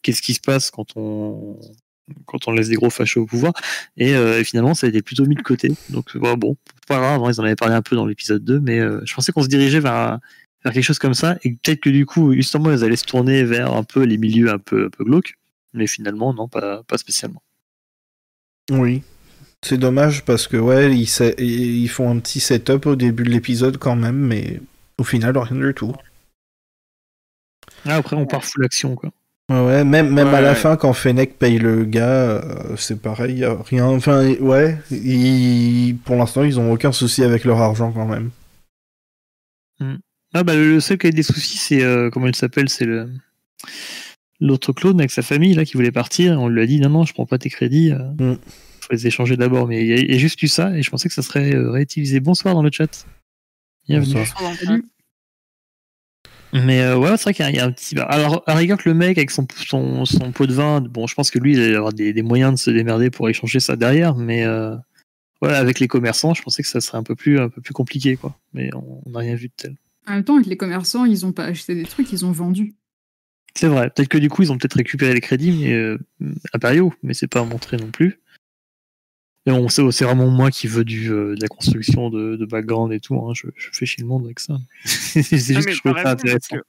qu'est-ce 0.03 0.21
qui 0.21 0.35
se 0.35 0.41
passe 0.41 0.69
quand 0.69 0.95
on 0.95 1.59
quand 2.27 2.47
on 2.47 2.51
laisse 2.51 2.69
des 2.69 2.75
gros 2.75 2.91
fachos 2.91 3.23
au 3.23 3.25
pouvoir. 3.25 3.53
Et, 3.97 4.13
euh, 4.13 4.39
et 4.39 4.43
finalement, 4.43 4.75
ça 4.75 4.85
a 4.85 4.89
été 4.89 5.01
plutôt 5.01 5.25
mis 5.25 5.35
de 5.35 5.41
côté. 5.41 5.71
Donc 5.89 6.15
bon, 6.15 6.55
pas 6.87 6.99
grave. 6.99 7.23
hein, 7.23 7.31
ils 7.31 7.41
en 7.41 7.43
avaient 7.43 7.55
parlé 7.55 7.73
un 7.73 7.81
peu 7.81 7.95
dans 7.95 8.05
l'épisode 8.05 8.43
2, 8.43 8.59
mais 8.59 8.77
je 8.77 9.13
pensais 9.15 9.31
qu'on 9.31 9.41
se 9.41 9.47
dirigeait 9.47 9.79
vers 9.79 10.19
vers 10.63 10.73
quelque 10.73 10.83
chose 10.83 10.99
comme 10.99 11.13
ça 11.13 11.37
et 11.43 11.51
peut-être 11.51 11.79
que 11.81 11.89
du 11.89 12.05
coup, 12.05 12.33
justement, 12.33 12.71
ils 12.71 12.83
allaient 12.83 12.95
se 12.95 13.05
tourner 13.05 13.43
vers 13.43 13.73
un 13.73 13.83
peu 13.83 14.03
les 14.03 14.17
milieux 14.17 14.49
un 14.51 14.59
peu 14.59 14.85
un 14.85 14.89
peu 14.89 15.03
glauques. 15.03 15.35
Mais 15.73 15.87
finalement, 15.87 16.33
non, 16.33 16.47
pas 16.47 16.83
pas 16.83 16.97
spécialement. 16.97 17.41
Oui. 18.71 19.03
C'est 19.63 19.77
dommage 19.77 20.23
parce 20.25 20.47
que, 20.47 20.57
ouais, 20.57 20.95
ils, 20.95 21.09
ils 21.39 21.87
font 21.89 22.09
un 22.11 22.19
petit 22.19 22.39
setup 22.39 22.85
au 22.85 22.95
début 22.95 23.23
de 23.23 23.29
l'épisode 23.29 23.77
quand 23.77 23.95
même, 23.95 24.17
mais 24.17 24.61
au 24.97 25.03
final, 25.03 25.37
rien 25.37 25.57
du 25.67 25.73
tout. 25.73 25.93
Ah, 27.85 27.95
après, 27.95 28.15
on 28.15 28.25
part 28.25 28.43
full 28.45 28.65
action, 28.65 28.95
quoi. 28.95 29.11
Ouais, 29.49 29.65
ouais, 29.65 29.83
même, 29.85 30.13
même 30.13 30.27
Ouais, 30.27 30.35
à 30.35 30.41
la 30.41 30.49
ouais. 30.49 30.55
fin, 30.55 30.75
quand 30.75 30.93
Fennec 30.93 31.37
paye 31.39 31.57
le 31.57 31.85
gars, 31.85 32.09
euh, 32.09 32.75
c'est 32.75 33.01
pareil, 33.01 33.37
y 33.39 33.45
a 33.45 33.55
rien. 33.63 33.85
Enfin, 33.85 34.27
ouais, 34.35 34.77
ils- 34.91 35.95
pour 36.03 36.17
l'instant, 36.17 36.43
ils 36.43 36.59
ont 36.59 36.71
aucun 36.71 36.91
souci 36.91 37.23
avec 37.23 37.45
leur 37.45 37.59
argent 37.61 37.91
quand 37.91 38.05
même. 38.05 38.29
Ah 40.33 40.43
bah 40.43 40.55
le 40.55 40.79
seul 40.79 40.97
qui 40.97 41.07
a 41.07 41.09
eu 41.09 41.13
des 41.13 41.23
soucis, 41.23 41.57
c'est 41.57 41.81
euh, 41.83 42.09
comment 42.09 42.27
il 42.27 42.35
s'appelle, 42.35 42.69
c'est 42.69 42.85
le 42.85 43.09
l'autre 44.39 44.71
clone 44.73 44.99
avec 44.99 45.09
sa 45.11 45.21
famille 45.23 45.53
là 45.55 45.65
qui 45.65 45.73
voulait 45.73 45.91
partir. 45.91 46.39
On 46.39 46.47
lui 46.47 46.61
a 46.61 46.65
dit 46.65 46.79
non 46.79 46.89
non, 46.89 47.05
je 47.05 47.13
prends 47.13 47.25
pas 47.25 47.37
tes 47.37 47.49
crédits. 47.49 47.91
euh, 47.91 48.33
Mm. 48.33 48.37
faut 48.81 48.93
les 48.93 49.07
échanger 49.07 49.35
d'abord. 49.37 49.67
Mais 49.67 49.81
il 49.81 49.87
y, 49.87 49.93
a- 49.93 49.97
il 49.97 50.11
y 50.11 50.15
a 50.15 50.17
juste 50.17 50.41
eu 50.43 50.47
ça 50.47 50.77
et 50.77 50.83
je 50.83 50.89
pensais 50.91 51.07
que 51.09 51.13
ça 51.15 51.21
serait 51.21 51.55
euh, 51.55 51.71
réutilisé. 51.71 52.19
Bonsoir 52.19 52.53
dans 52.53 52.61
le 52.63 52.69
chat. 52.71 53.05
Bienvenue. 53.87 54.13
Bonsoir. 54.15 54.53
Salut. 54.55 54.85
Mais 56.53 56.81
euh, 56.81 56.97
ouais, 56.97 57.09
c'est 57.17 57.23
vrai 57.23 57.33
qu'il 57.33 57.43
y, 57.45 57.47
a- 57.47 57.51
il 57.51 57.55
y 57.55 57.59
a 57.59 57.65
un 57.65 57.71
petit. 57.71 57.95
bah, 57.95 58.03
Alors, 58.03 58.43
à 58.47 58.55
rigueur 58.55 58.77
que 58.77 58.87
le 58.87 58.95
mec 58.95 59.17
avec 59.17 59.31
son, 59.31 59.45
son, 59.65 60.05
son 60.05 60.31
pot 60.31 60.45
de 60.47 60.53
vin, 60.53 60.81
bon, 60.81 61.05
je 61.07 61.13
pense 61.15 61.29
que 61.31 61.39
lui, 61.39 61.53
il 61.53 61.71
va 61.71 61.77
avoir 61.77 61.93
des, 61.93 62.13
des 62.13 62.21
moyens 62.21 62.53
de 62.53 62.57
se 62.57 62.69
démerder 62.71 63.09
pour 63.09 63.27
échanger 63.29 63.59
ça 63.59 63.75
derrière, 63.75 64.15
mais 64.15 64.45
euh, 64.45 64.75
voilà, 65.41 65.57
avec 65.57 65.79
les 65.81 65.87
commerçants, 65.89 66.33
je 66.33 66.41
pensais 66.41 66.63
que 66.63 66.69
ça 66.69 66.79
serait 66.79 66.97
un 66.97 67.03
peu 67.03 67.15
plus, 67.15 67.39
un 67.39 67.49
peu 67.49 67.61
plus 67.61 67.73
compliqué, 67.73 68.15
quoi. 68.15 68.37
Mais 68.53 68.69
on 68.75 69.01
on 69.05 69.09
n'a 69.11 69.19
rien 69.19 69.35
vu 69.35 69.47
de 69.47 69.53
tel. 69.57 69.75
En 70.07 70.13
même 70.13 70.23
temps, 70.23 70.35
avec 70.35 70.47
les 70.47 70.57
commerçants, 70.57 71.05
ils 71.05 71.25
ont 71.25 71.33
pas 71.33 71.45
acheté 71.45 71.75
des 71.75 71.83
trucs, 71.83 72.11
ils 72.13 72.25
ont 72.25 72.31
vendu. 72.31 72.75
C'est 73.55 73.67
vrai. 73.67 73.89
Peut-être 73.89 74.07
que 74.09 74.17
du 74.17 74.29
coup, 74.29 74.43
ils 74.43 74.51
ont 74.51 74.57
peut-être 74.57 74.75
récupéré 74.75 75.13
les 75.13 75.21
crédits 75.21 75.51
mais, 75.51 75.73
euh, 75.73 75.97
impériaux, 76.53 76.93
mais 77.03 77.13
c'est 77.13 77.27
pas 77.27 77.43
montré 77.43 77.77
non 77.77 77.91
plus. 77.91 78.19
Mais 79.45 79.53
bon, 79.53 79.67
c'est 79.69 79.89
c'est 79.91 80.03
vraiment 80.05 80.29
moi 80.29 80.51
qui 80.51 80.67
veux 80.67 80.83
du, 80.85 81.09
euh, 81.11 81.35
de 81.35 81.41
la 81.41 81.47
construction 81.47 82.09
de, 82.09 82.35
de 82.35 82.45
background 82.45 82.91
et 82.93 82.99
tout. 82.99 83.15
hein. 83.15 83.33
Je, 83.33 83.47
je 83.55 83.69
fais 83.71 83.85
chier 83.85 84.01
le 84.03 84.07
monde 84.09 84.25
avec 84.25 84.39
ça. 84.39 84.57
c'est 84.85 85.21
juste 85.23 85.49
Non, 85.51 85.59
que 85.61 85.65
mais 85.65 85.71
je 85.73 85.79
trouve 85.79 85.93
t'as 85.93 86.03
ça 86.03 86.09
raison, 86.09 86.15
parce 86.17 86.23
intéressant. 86.23 86.55
que, 86.57 86.61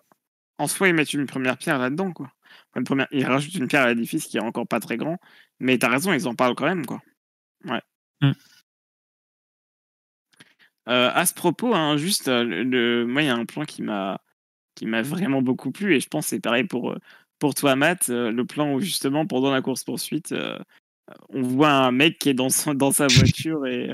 En 0.58 0.66
soi, 0.68 0.88
ils 0.88 0.94
mettent 0.94 1.12
une 1.12 1.26
première 1.26 1.58
pierre 1.58 1.78
là-dedans, 1.78 2.12
quoi. 2.12 2.32
Enfin, 2.70 2.80
une 2.80 2.84
première... 2.84 3.08
Ils 3.10 3.24
rajoutent 3.26 3.54
une 3.54 3.68
pierre 3.68 3.82
à 3.82 3.88
l'édifice 3.94 4.26
qui 4.26 4.36
est 4.36 4.40
encore 4.40 4.66
pas 4.66 4.80
très 4.80 4.96
grand. 4.96 5.18
Mais 5.60 5.76
t'as 5.78 5.88
raison, 5.88 6.12
ils 6.12 6.26
en 6.28 6.34
parlent 6.34 6.54
quand 6.54 6.66
même, 6.66 6.86
quoi. 6.86 7.02
Ouais. 7.64 7.82
Mm. 8.22 8.32
Euh, 10.88 11.10
à 11.12 11.26
ce 11.26 11.34
propos, 11.34 11.74
hein, 11.74 11.96
juste, 11.96 12.28
euh, 12.28 12.44
le, 12.44 12.62
le- 12.62 13.06
moi, 13.06 13.22
il 13.22 13.26
y 13.26 13.28
a 13.28 13.34
un 13.34 13.44
plan 13.44 13.64
qui 13.64 13.82
m'a 13.82 14.20
qui 14.74 14.86
m'a 14.86 15.02
vraiment 15.02 15.42
beaucoup 15.42 15.72
plu, 15.72 15.96
et 15.96 16.00
je 16.00 16.06
pense 16.06 16.26
que 16.26 16.30
c'est 16.30 16.40
pareil 16.40 16.62
pour, 16.62 16.92
euh, 16.92 16.98
pour 17.40 17.54
toi, 17.54 17.74
Matt. 17.74 18.08
le 18.08 18.42
plan 18.44 18.74
où, 18.74 18.80
justement, 18.80 19.26
pendant 19.26 19.50
la 19.50 19.60
course-poursuite, 19.60 20.30
euh, 20.30 20.56
on 21.30 21.42
voit 21.42 21.70
un 21.70 21.90
mec 21.90 22.18
qui 22.20 22.28
est 22.28 22.34
dans, 22.34 22.48
son- 22.48 22.74
dans 22.74 22.92
sa 22.92 23.08
voiture, 23.08 23.66
et... 23.66 23.88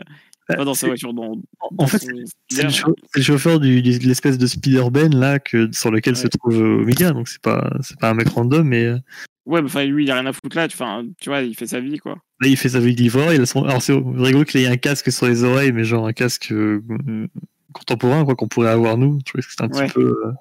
Bah, 0.46 0.56
pas 0.56 0.64
dans 0.66 0.74
sa 0.74 0.88
voiture, 0.88 1.14
dans, 1.14 1.40
En 1.78 1.86
fait, 1.86 2.06
c'est 2.50 2.64
le, 2.64 3.22
chauffeur 3.22 3.60
du, 3.60 3.80
de 3.80 4.06
l'espèce 4.06 4.36
de 4.36 4.46
Spider-Ben 4.46 5.18
là, 5.18 5.38
que, 5.38 5.72
sur 5.72 5.90
lequel 5.90 6.16
se 6.16 6.26
trouve 6.26 6.58
Omega. 6.58 7.12
Donc 7.12 7.28
c'est 7.28 7.40
pas, 7.40 7.74
c'est 7.80 7.98
pas 7.98 8.10
un 8.10 8.14
mec 8.14 8.28
random, 8.28 8.68
mais 8.68 8.92
Ouais, 9.46 9.60
bah, 9.60 9.66
enfin, 9.66 9.84
lui, 9.84 10.04
il 10.04 10.10
a 10.10 10.14
rien 10.14 10.26
à 10.26 10.32
foutre 10.32 10.56
là. 10.56 10.68
Tu, 10.68 10.74
enfin, 10.74 11.04
tu 11.20 11.28
vois, 11.28 11.42
il 11.42 11.54
fait 11.54 11.66
sa 11.66 11.80
vie, 11.80 11.98
quoi. 11.98 12.14
là 12.40 12.48
il 12.48 12.56
fait 12.56 12.70
sa 12.70 12.80
vie 12.80 12.94
livreur. 12.94 13.32
Il 13.34 13.40
a 13.42 13.46
son... 13.46 13.64
Alors 13.64 13.82
c'est 13.82 13.92
rigolo 13.92 14.44
qu'il 14.44 14.60
ait 14.62 14.66
un 14.66 14.76
casque 14.78 15.12
sur 15.12 15.26
les 15.26 15.44
oreilles, 15.44 15.72
mais 15.72 15.84
genre 15.84 16.06
un 16.06 16.12
casque 16.14 16.50
euh, 16.52 16.80
contemporain 17.72 18.24
quoi 18.24 18.34
qu'on 18.36 18.48
pourrait 18.48 18.70
avoir 18.70 18.96
nous. 18.96 19.18
Je 19.20 19.24
trouvais 19.24 19.42
que 19.42 19.50
c'était 19.50 19.64
un 19.64 19.68
Ouais. 19.68 19.86
petit 19.86 19.92
peu. 19.94 20.16
euh, 20.26 20.32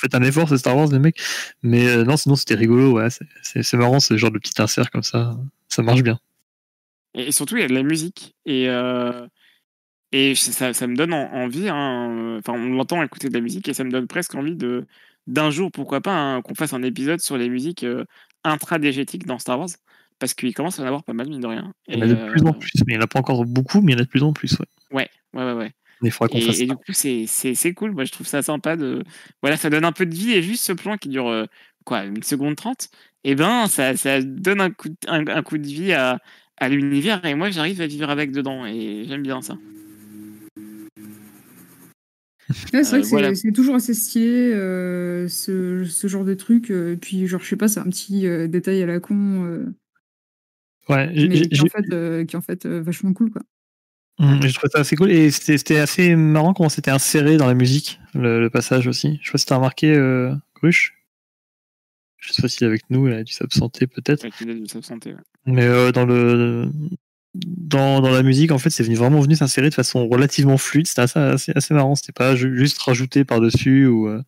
Faites 0.00 0.14
un 0.14 0.22
effort, 0.22 0.48
c'est 0.48 0.58
Star 0.58 0.76
Wars, 0.76 0.88
les 0.90 0.98
mecs. 0.98 1.20
Mais 1.62 1.86
euh, 1.88 2.04
non, 2.04 2.16
sinon 2.16 2.34
c'était 2.36 2.54
rigolo. 2.54 2.92
Ouais, 2.92 3.10
c'est- 3.10 3.26
c'est 3.42 3.62
c'est 3.62 3.76
marrant, 3.76 4.00
ce 4.00 4.16
genre 4.16 4.30
de 4.30 4.38
petit 4.38 4.60
insert 4.60 4.90
comme 4.90 5.02
ça. 5.02 5.36
Ça 5.68 5.82
marche 5.82 6.02
bien. 6.02 6.18
Et, 7.14 7.30
surtout, 7.32 7.56
il 7.56 7.60
y 7.60 7.64
a 7.64 7.68
de 7.68 7.74
la 7.74 7.82
musique. 7.82 8.34
Et, 8.46 8.68
et 10.12 10.34
ça, 10.34 10.72
ça 10.72 10.86
me 10.86 10.96
donne 10.96 11.12
en- 11.12 11.30
envie. 11.32 11.68
hein, 11.68 12.36
Enfin, 12.38 12.54
on 12.54 12.70
l'entend 12.70 13.02
écouter 13.02 13.28
de 13.28 13.34
la 13.34 13.40
musique 13.40 13.68
et 13.68 13.74
ça 13.74 13.84
me 13.84 13.90
donne 13.90 14.06
presque 14.06 14.34
envie 14.34 14.56
de 14.56 14.86
d'un 15.28 15.50
jour, 15.50 15.70
pourquoi 15.70 16.00
pas, 16.00 16.16
hein, 16.16 16.42
qu'on 16.42 16.56
fasse 16.56 16.72
un 16.72 16.82
épisode 16.82 17.20
sur 17.20 17.38
les 17.38 17.48
musiques 17.48 17.84
euh, 17.84 18.04
intradégétiques 18.42 19.26
dans 19.26 19.38
Star 19.38 19.60
Wars. 19.60 19.68
Parce 20.18 20.34
qu'il 20.34 20.52
commence 20.52 20.80
à 20.80 20.82
en 20.82 20.86
avoir 20.86 21.04
pas 21.04 21.12
mal, 21.12 21.28
mine 21.28 21.40
de 21.40 21.46
rien. 21.46 21.72
Il 21.86 21.94
y 21.94 21.98
en 21.98 22.02
a 22.02 22.08
de 22.08 22.14
plus 22.30 22.42
en 22.42 22.48
euh, 22.48 22.52
plus, 22.52 22.72
mais 22.84 22.94
il 22.94 22.96
n'y 22.96 22.98
en 22.98 23.04
a 23.04 23.06
pas 23.06 23.20
encore 23.20 23.44
beaucoup, 23.44 23.80
mais 23.80 23.92
il 23.92 23.94
y 23.94 23.98
en 23.98 24.02
a 24.02 24.04
de 24.04 24.08
plus 24.08 24.24
en 24.24 24.32
plus. 24.32 24.56
Ouais. 24.90 25.08
Ouais, 25.32 25.44
ouais, 25.44 25.44
ouais. 25.44 25.52
ouais. 25.52 25.70
Mais 26.00 26.08
il 26.08 26.10
faudra 26.10 26.28
qu'on 26.28 26.40
fasse 26.40 26.58
Et, 26.58 26.64
et 26.64 26.66
du 26.66 26.74
coup, 26.74 26.92
c'est 26.92 27.74
cool. 27.74 27.92
Moi, 27.92 28.04
je 28.04 28.10
trouve 28.10 28.26
ça 28.26 28.42
sympa. 28.42 28.76
de 28.76 29.04
Voilà, 29.42 29.56
ça 29.56 29.70
donne 29.70 29.84
un 29.84 29.92
peu 29.92 30.06
de 30.06 30.14
vie. 30.14 30.32
Et 30.32 30.42
juste 30.42 30.64
ce 30.64 30.72
plan 30.72 30.96
qui 30.96 31.08
dure, 31.08 31.28
euh, 31.28 31.44
quoi, 31.84 32.04
une 32.04 32.22
seconde 32.24 32.56
trente, 32.56 32.88
et 33.22 33.36
ben, 33.36 33.68
ça, 33.68 33.96
ça 33.96 34.20
donne 34.22 34.60
un 34.60 34.70
coup 34.70 34.88
de, 34.88 34.96
un, 35.06 35.24
un 35.28 35.42
coup 35.42 35.58
de 35.58 35.66
vie 35.66 35.92
à, 35.92 36.18
à 36.56 36.68
l'univers. 36.68 37.24
Et 37.24 37.34
moi, 37.36 37.50
j'arrive 37.50 37.80
à 37.80 37.86
vivre 37.86 38.10
avec 38.10 38.32
dedans. 38.32 38.66
Et 38.66 39.04
j'aime 39.06 39.22
bien 39.22 39.40
ça. 39.40 39.56
Ouais, 42.48 42.82
c'est 42.84 42.90
vrai 42.90 42.98
Euh, 42.98 43.00
que 43.00 43.04
c'est- 43.04 43.10
voilà. 43.10 43.32
toujours 43.54 43.74
assez 43.74 43.94
stylé, 43.94 44.52
euh, 44.54 45.28
ce, 45.28 45.84
ce 45.84 46.06
genre 46.08 46.24
de 46.24 46.34
truc. 46.34 46.70
euh, 46.70 46.96
puis, 46.96 47.26
genre, 47.26 47.40
je 47.42 47.48
sais 47.48 47.56
pas, 47.56 47.68
c'est 47.68 47.80
un 47.80 47.84
petit 47.84 48.26
euh, 48.26 48.46
détail 48.48 48.82
à 48.82 48.86
la 48.86 49.00
con, 49.00 49.44
euh, 49.44 49.66
Ouais, 50.88 51.10
j'ai- 51.14 51.28
mais 51.28 51.40
qui 51.42 51.60
en 51.60 51.66
fait, 51.66 51.92
euh, 51.92 52.24
qui 52.24 52.34
est 52.34 52.38
en 52.38 52.42
fait 52.42 52.64
euh, 52.64 52.80
vachement 52.80 53.12
cool, 53.12 53.30
quoi. 53.30 53.42
Hum, 54.20 54.40
Je 54.42 54.52
trouvais 54.54 54.70
ça 54.72 54.80
assez 54.80 54.96
cool 54.96 55.10
et 55.10 55.30
c'était 55.30 55.78
assez 55.78 56.16
marrant 56.16 56.52
comment 56.54 56.68
c'était 56.70 56.90
inséré 56.90 57.36
dans 57.36 57.46
la 57.46 57.54
musique, 57.54 58.00
le, 58.14 58.40
le 58.40 58.50
passage 58.50 58.86
aussi. 58.88 59.18
Je 59.22 59.26
sais 59.26 59.32
pas 59.32 59.38
si 59.38 59.46
t'as 59.46 59.56
remarqué, 59.56 59.94
euh. 59.94 60.34
Je 60.62 62.32
sais 62.32 62.42
pas 62.42 62.48
s'il 62.48 62.64
est 62.64 62.66
avec 62.68 62.82
nous, 62.90 63.06
il 63.06 63.14
a 63.14 63.22
dû 63.22 63.32
s'absenter 63.32 63.86
peut-être. 63.86 64.26
S'absenter. 64.66 65.12
ouais. 65.12 65.20
Mais 65.46 65.64
euh, 65.64 65.92
dans 65.92 66.04
le 66.04 66.68
dans, 67.46 68.00
dans 68.00 68.10
la 68.10 68.22
musique, 68.22 68.50
en 68.52 68.58
fait, 68.58 68.70
c'est 68.70 68.82
venu, 68.82 68.94
vraiment 68.96 69.20
venu 69.20 69.34
s'insérer 69.36 69.68
de 69.70 69.74
façon 69.74 70.08
relativement 70.08 70.58
fluide. 70.58 70.86
C'était 70.86 71.02
assez, 71.02 71.18
assez, 71.18 71.52
assez 71.54 71.74
marrant. 71.74 71.94
C'était 71.94 72.12
pas 72.12 72.34
ju- 72.36 72.56
juste 72.56 72.78
rajouté 72.78 73.24
par-dessus 73.24 73.86
ou. 73.86 74.08
euh, 74.08 74.22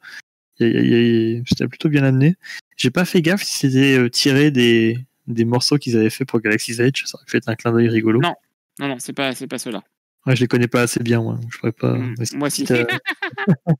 C'était 0.58 1.68
plutôt 1.68 1.88
bien 1.88 2.04
amené. 2.04 2.36
J'ai 2.76 2.90
pas 2.90 3.04
fait 3.04 3.22
gaffe 3.22 3.42
si 3.42 3.58
c'était 3.58 3.98
euh, 3.98 4.08
tiré 4.10 4.50
des, 4.50 4.98
des 5.26 5.44
morceaux 5.44 5.78
qu'ils 5.78 5.96
avaient 5.96 6.10
fait 6.10 6.24
pour 6.24 6.40
Galaxy's 6.40 6.78
Edge. 6.80 7.04
Ça 7.06 7.16
aurait 7.18 7.38
être 7.38 7.48
un 7.48 7.54
clin 7.56 7.72
d'œil 7.72 7.88
rigolo. 7.88 8.20
Non. 8.20 8.34
Non, 8.78 8.88
non, 8.88 8.96
c'est 8.98 9.12
pas, 9.12 9.32
pas 9.34 9.58
cela. 9.58 9.82
Ouais, 10.26 10.36
je 10.36 10.40
les 10.42 10.48
connais 10.48 10.68
pas 10.68 10.82
assez 10.82 11.02
bien, 11.02 11.22
moi. 11.22 11.38
Je 11.50 11.58
pourrais 11.58 11.72
pas. 11.72 11.94
Mm, 11.94 12.14
c'est- 12.22 12.36
Moi 12.36 12.48
aussi. 12.48 12.64
euh, 12.70 12.84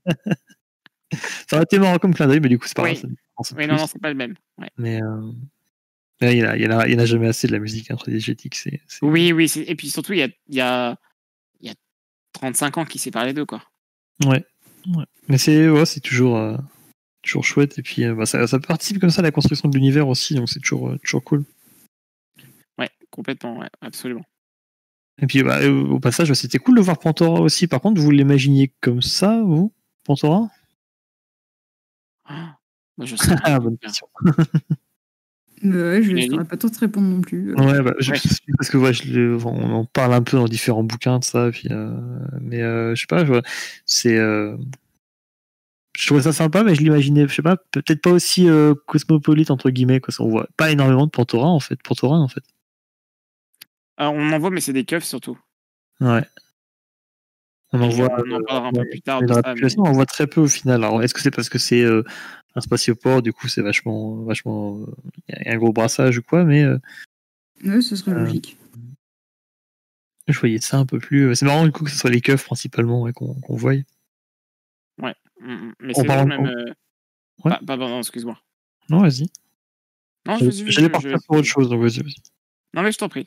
ça 1.47 1.55
aurait 1.57 1.63
été 1.63 1.79
marrant 1.79 1.97
comme 1.97 2.13
clin 2.13 2.27
d'œil, 2.27 2.39
mais 2.39 2.49
du 2.49 2.57
coup, 2.59 2.67
c'est 2.67 2.75
pas 2.75 2.83
Oui. 2.83 2.93
grave. 2.93 3.11
ça 3.43 3.55
Oui, 3.57 3.67
non, 3.67 3.75
non, 3.75 3.87
c'est 3.87 3.99
pas 4.01 4.09
le 4.09 4.15
même. 4.15 4.35
Ouais. 4.57 4.69
Mais 4.77 5.01
euh, 5.01 5.31
il 6.21 6.37
y 6.37 6.67
en 6.67 6.79
a, 6.79 6.87
en 7.01 7.05
jamais 7.05 7.27
assez 7.27 7.47
de 7.47 7.51
la 7.53 7.59
musique 7.59 7.89
intradigétique. 7.91 8.55
C'est, 8.55 8.81
c'est- 8.87 9.03
Oui, 9.05 9.31
oui. 9.33 9.47
c'est- 9.49 9.63
Et 9.63 9.75
puis 9.75 9.89
surtout, 9.89 10.13
il 10.13 10.19
y 10.19 10.23
a, 10.23 10.29
il 10.47 10.55
y, 10.55 10.61
a, 10.61 10.95
y 11.61 11.69
a 11.69 11.73
35 12.33 12.77
ans 12.77 12.85
qui 12.85 12.99
séparent 12.99 13.25
les 13.25 13.33
deux, 13.33 13.45
quoi. 13.45 13.63
Ouais. 14.25 14.45
ouais. 14.95 15.05
Mais 15.27 15.37
c'est, 15.37 15.67
ouais, 15.69 15.85
c'est 15.85 15.99
toujours, 16.01 16.37
euh, 16.37 16.57
toujours 17.23 17.43
chouette. 17.43 17.79
Et 17.79 17.81
puis, 17.81 18.03
euh, 18.03 18.13
bah, 18.13 18.25
ça, 18.25 18.45
ça 18.47 18.59
participe 18.59 18.99
comme 18.99 19.09
ça 19.09 19.19
à 19.21 19.23
la 19.23 19.31
construction 19.31 19.67
de 19.69 19.75
l'univers 19.75 20.07
aussi, 20.07 20.35
donc 20.35 20.49
c'est 20.49 20.59
toujours, 20.59 20.89
euh, 20.89 20.97
toujours 21.03 21.23
cool. 21.23 21.43
Ouais, 22.77 22.89
complètement, 23.09 23.57
ouais, 23.59 23.69
absolument. 23.81 24.25
Et 25.21 25.27
puis 25.27 25.43
bah, 25.43 25.59
au 25.69 25.99
passage, 25.99 26.33
c'était 26.33 26.57
cool 26.57 26.77
de 26.77 26.81
voir 26.81 26.97
Pantora 26.97 27.41
aussi. 27.41 27.67
Par 27.67 27.79
contre, 27.79 28.01
vous 28.01 28.09
l'imaginiez 28.09 28.73
comme 28.81 29.01
ça, 29.03 29.39
vous, 29.43 29.71
Pantora 30.03 30.49
Ah, 32.25 32.57
moi, 32.97 33.05
je 33.05 33.15
sais. 33.15 33.35
Ah, 33.43 33.59
bonne 33.59 33.77
question. 33.77 34.07
Euh, 35.63 35.91
ouais, 35.99 36.03
je 36.03 36.11
ne 36.11 36.43
pas 36.43 36.57
trop 36.57 36.69
te 36.69 36.79
répondre 36.79 37.07
non 37.07 37.21
plus. 37.21 37.53
Ouais, 37.55 37.81
bah, 37.81 37.93
je- 37.99 38.11
Ouais. 38.11 38.19
parce 38.57 38.69
que 38.69 38.77
ouais, 38.77 38.93
je 38.93 39.35
on 39.45 39.73
en 39.73 39.85
parle 39.85 40.13
un 40.13 40.21
peu 40.23 40.37
dans 40.37 40.45
différents 40.47 40.83
bouquins 40.83 41.19
de 41.19 41.23
ça, 41.23 41.49
puis, 41.51 41.67
euh, 41.71 41.91
mais 42.39 42.61
euh, 42.61 42.95
je 42.95 43.01
sais 43.01 43.07
pas, 43.07 43.23
c'est, 43.85 44.17
euh, 44.17 44.57
je 45.97 46.05
trouvais 46.07 46.23
ça 46.23 46.33
sympa, 46.33 46.63
mais 46.63 46.73
je 46.73 46.81
l'imaginais, 46.81 47.27
je 47.27 47.33
sais 47.35 47.41
pas, 47.41 47.57
peut-être 47.71 48.01
pas 48.01 48.11
aussi 48.11 48.49
euh, 48.49 48.73
cosmopolite 48.87 49.51
entre 49.51 49.69
guillemets, 49.69 49.99
quoi. 49.99 50.13
On 50.19 50.29
voit 50.29 50.47
pas 50.57 50.71
énormément 50.71 51.05
de 51.05 51.11
Pantora 51.11 51.47
en 51.47 51.59
fait, 51.59 51.81
Pantora 51.83 52.17
en 52.17 52.27
fait. 52.27 52.43
Ah, 53.97 54.09
on 54.09 54.31
en 54.31 54.39
voit, 54.39 54.49
mais 54.49 54.61
c'est 54.61 54.73
des 54.73 54.85
keufs 54.85 55.03
surtout. 55.03 55.37
Ouais. 55.99 56.23
On 57.73 57.81
en 57.81 57.89
voit. 57.89 58.09
on 58.25 58.31
en 58.31 58.41
parlera 58.41 58.67
un 58.67 58.71
ouais, 58.71 58.83
peu 58.83 58.89
plus 58.89 59.01
tard 59.01 59.21
de 59.21 59.33
ça. 59.33 59.41
mais- 59.55 59.69
on 59.77 59.91
voit 59.93 60.05
très 60.05 60.27
peu 60.27 60.41
au 60.41 60.47
final. 60.47 60.83
Alors, 60.83 61.03
est-ce 61.03 61.13
que 61.13 61.21
c'est 61.21 61.31
parce 61.31 61.49
que 61.49 61.57
c'est 61.59 61.83
euh, 61.83 62.03
un 62.55 62.61
spatioport, 62.61 63.21
du 63.21 63.31
coup, 63.33 63.47
c'est 63.47 63.61
vachement, 63.61 64.15
vachement, 64.23 64.79
il 65.29 65.35
y 65.45 65.49
a 65.49 65.53
un 65.53 65.57
gros 65.57 65.71
brassage 65.73 66.17
ou 66.17 66.21
quoi, 66.23 66.43
mais 66.43 66.63
euh, 66.63 66.77
Ouais, 67.63 67.81
ce 67.81 67.95
serait 67.95 68.11
Euh, 68.11 68.19
logique. 68.25 68.57
je 70.27 70.39
voyais 70.39 70.59
ça 70.59 70.77
un 70.77 70.85
peu 70.85 70.99
plus. 70.99 71.27
euh, 71.29 71.35
C'est 71.35 71.45
marrant 71.45 71.63
du 71.65 71.71
coup 71.71 71.83
que 71.83 71.91
ce 71.91 71.97
soit 71.97 72.09
les 72.09 72.21
keufs 72.21 72.43
principalement 72.45 73.01
ouais, 73.01 73.13
qu'on 73.13 73.33
qu'on 73.35 73.55
voie. 73.55 73.73
Mm, 75.43 75.53
mm. 75.53 75.73
Mais 75.79 75.93
On 75.95 76.01
c'est 76.01 76.07
même. 76.07 76.31
euh, 76.45 76.65
Ouais. 77.43 77.51
pardon, 77.65 77.97
excuse-moi. 77.97 78.37
Non, 78.89 79.01
vas-y. 79.01 79.25
Non, 80.27 80.37
je, 80.37 80.51
J'allais 80.67 80.89
partir 80.89 81.17
pour 81.25 81.37
autre 81.37 81.47
chose, 81.47 81.67
donc 81.69 81.81
vas-y. 81.81 82.03
vas-y. 82.03 82.13
Non, 82.75 82.83
mais 82.83 82.91
je 82.91 82.97
t'en 82.99 83.09
prie. 83.09 83.25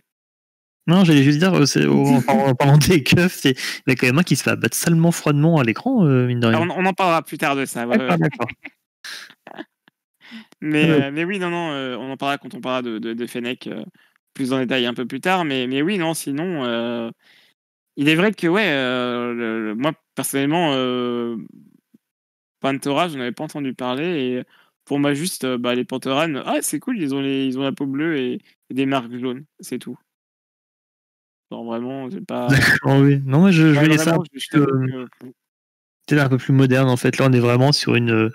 Non, 0.86 1.02
j'allais 1.04 1.24
juste 1.24 1.38
dire, 1.38 1.52
euh, 1.54 1.66
c'est- 1.66 1.86
en 1.86 2.20
parlant, 2.22 2.46
en 2.50 2.54
parlant 2.54 2.78
des 2.78 3.02
keufs, 3.02 3.44
il 3.46 3.54
y 3.86 3.90
a 3.90 3.96
quand 3.96 4.06
même 4.06 4.18
un 4.18 4.22
qui 4.22 4.36
se 4.36 4.42
fait 4.44 4.50
abattre 4.50 4.76
salement 4.76 5.10
froidement 5.10 5.58
à 5.58 5.64
l'écran, 5.64 6.04
euh, 6.06 6.26
mine 6.26 6.38
de 6.40 6.46
Ah, 6.46 6.50
rien. 6.58 6.68
on, 6.68 6.70
on 6.70 6.86
en 6.86 6.92
parlera 6.92 7.22
plus 7.22 7.38
tard 7.38 7.56
de 7.56 7.64
ça. 7.64 7.86
ouais, 7.88 7.96
D'accord, 7.98 8.46
ouais. 8.62 8.70
Mais, 10.60 10.84
Ouais. 10.84 11.02
euh, 11.04 11.10
mais 11.12 11.24
oui, 11.24 11.38
non, 11.38 11.50
non, 11.50 11.70
euh, 11.72 11.96
on 11.96 12.10
en 12.10 12.16
parlera 12.16 12.38
quand 12.38 12.54
on 12.54 12.60
parlera 12.60 12.82
de, 12.82 12.98
de, 12.98 13.12
de 13.12 13.26
Fennec 13.26 13.66
euh, 13.66 13.84
plus 14.32 14.52
en 14.52 14.58
détail 14.58 14.86
un 14.86 14.94
peu 14.94 15.06
plus 15.06 15.20
tard. 15.20 15.44
Mais, 15.44 15.66
mais 15.66 15.82
oui, 15.82 15.98
non, 15.98 16.14
sinon, 16.14 16.64
euh, 16.64 17.10
il 17.96 18.08
est 18.08 18.14
vrai 18.16 18.32
que, 18.32 18.46
ouais, 18.46 18.64
le- 18.72 19.66
le- 19.66 19.74
moi, 19.74 19.92
personnellement, 20.14 20.72
Pantora, 22.60 23.08
je 23.08 23.18
n'avais 23.18 23.32
pas 23.32 23.44
entendu 23.44 23.74
parler. 23.74 24.04
Et 24.04 24.42
pour 24.84 24.98
moi, 24.98 25.14
juste, 25.14 25.46
bah, 25.56 25.74
les 25.74 25.84
Pantoranes, 25.84 26.42
ah, 26.46 26.58
c'est 26.62 26.80
cool, 26.80 26.98
ils 26.98 27.14
ont, 27.14 27.20
les, 27.20 27.46
ils 27.46 27.58
ont 27.58 27.62
la 27.62 27.72
peau 27.72 27.86
bleue 27.86 28.16
et, 28.16 28.40
et 28.70 28.74
des 28.74 28.86
marques 28.86 29.14
jaunes, 29.16 29.44
c'est 29.60 29.78
tout. 29.78 29.98
Genre, 31.50 31.64
vraiment, 31.64 32.08
j'ai 32.08 32.20
pas. 32.20 32.48
D'accord, 32.48 33.00
oui. 33.00 33.20
Non, 33.24 33.40
moi, 33.40 33.50
je, 33.50 33.66
voyais 33.66 33.98
ça 33.98 34.16
peut-être 36.06 36.22
un 36.22 36.28
peu 36.28 36.38
plus 36.38 36.52
moderne, 36.52 36.88
en 36.88 36.96
fait. 36.96 37.18
Là, 37.18 37.26
on 37.28 37.32
est 37.32 37.40
vraiment 37.40 37.72
sur 37.72 37.94
une, 37.94 38.30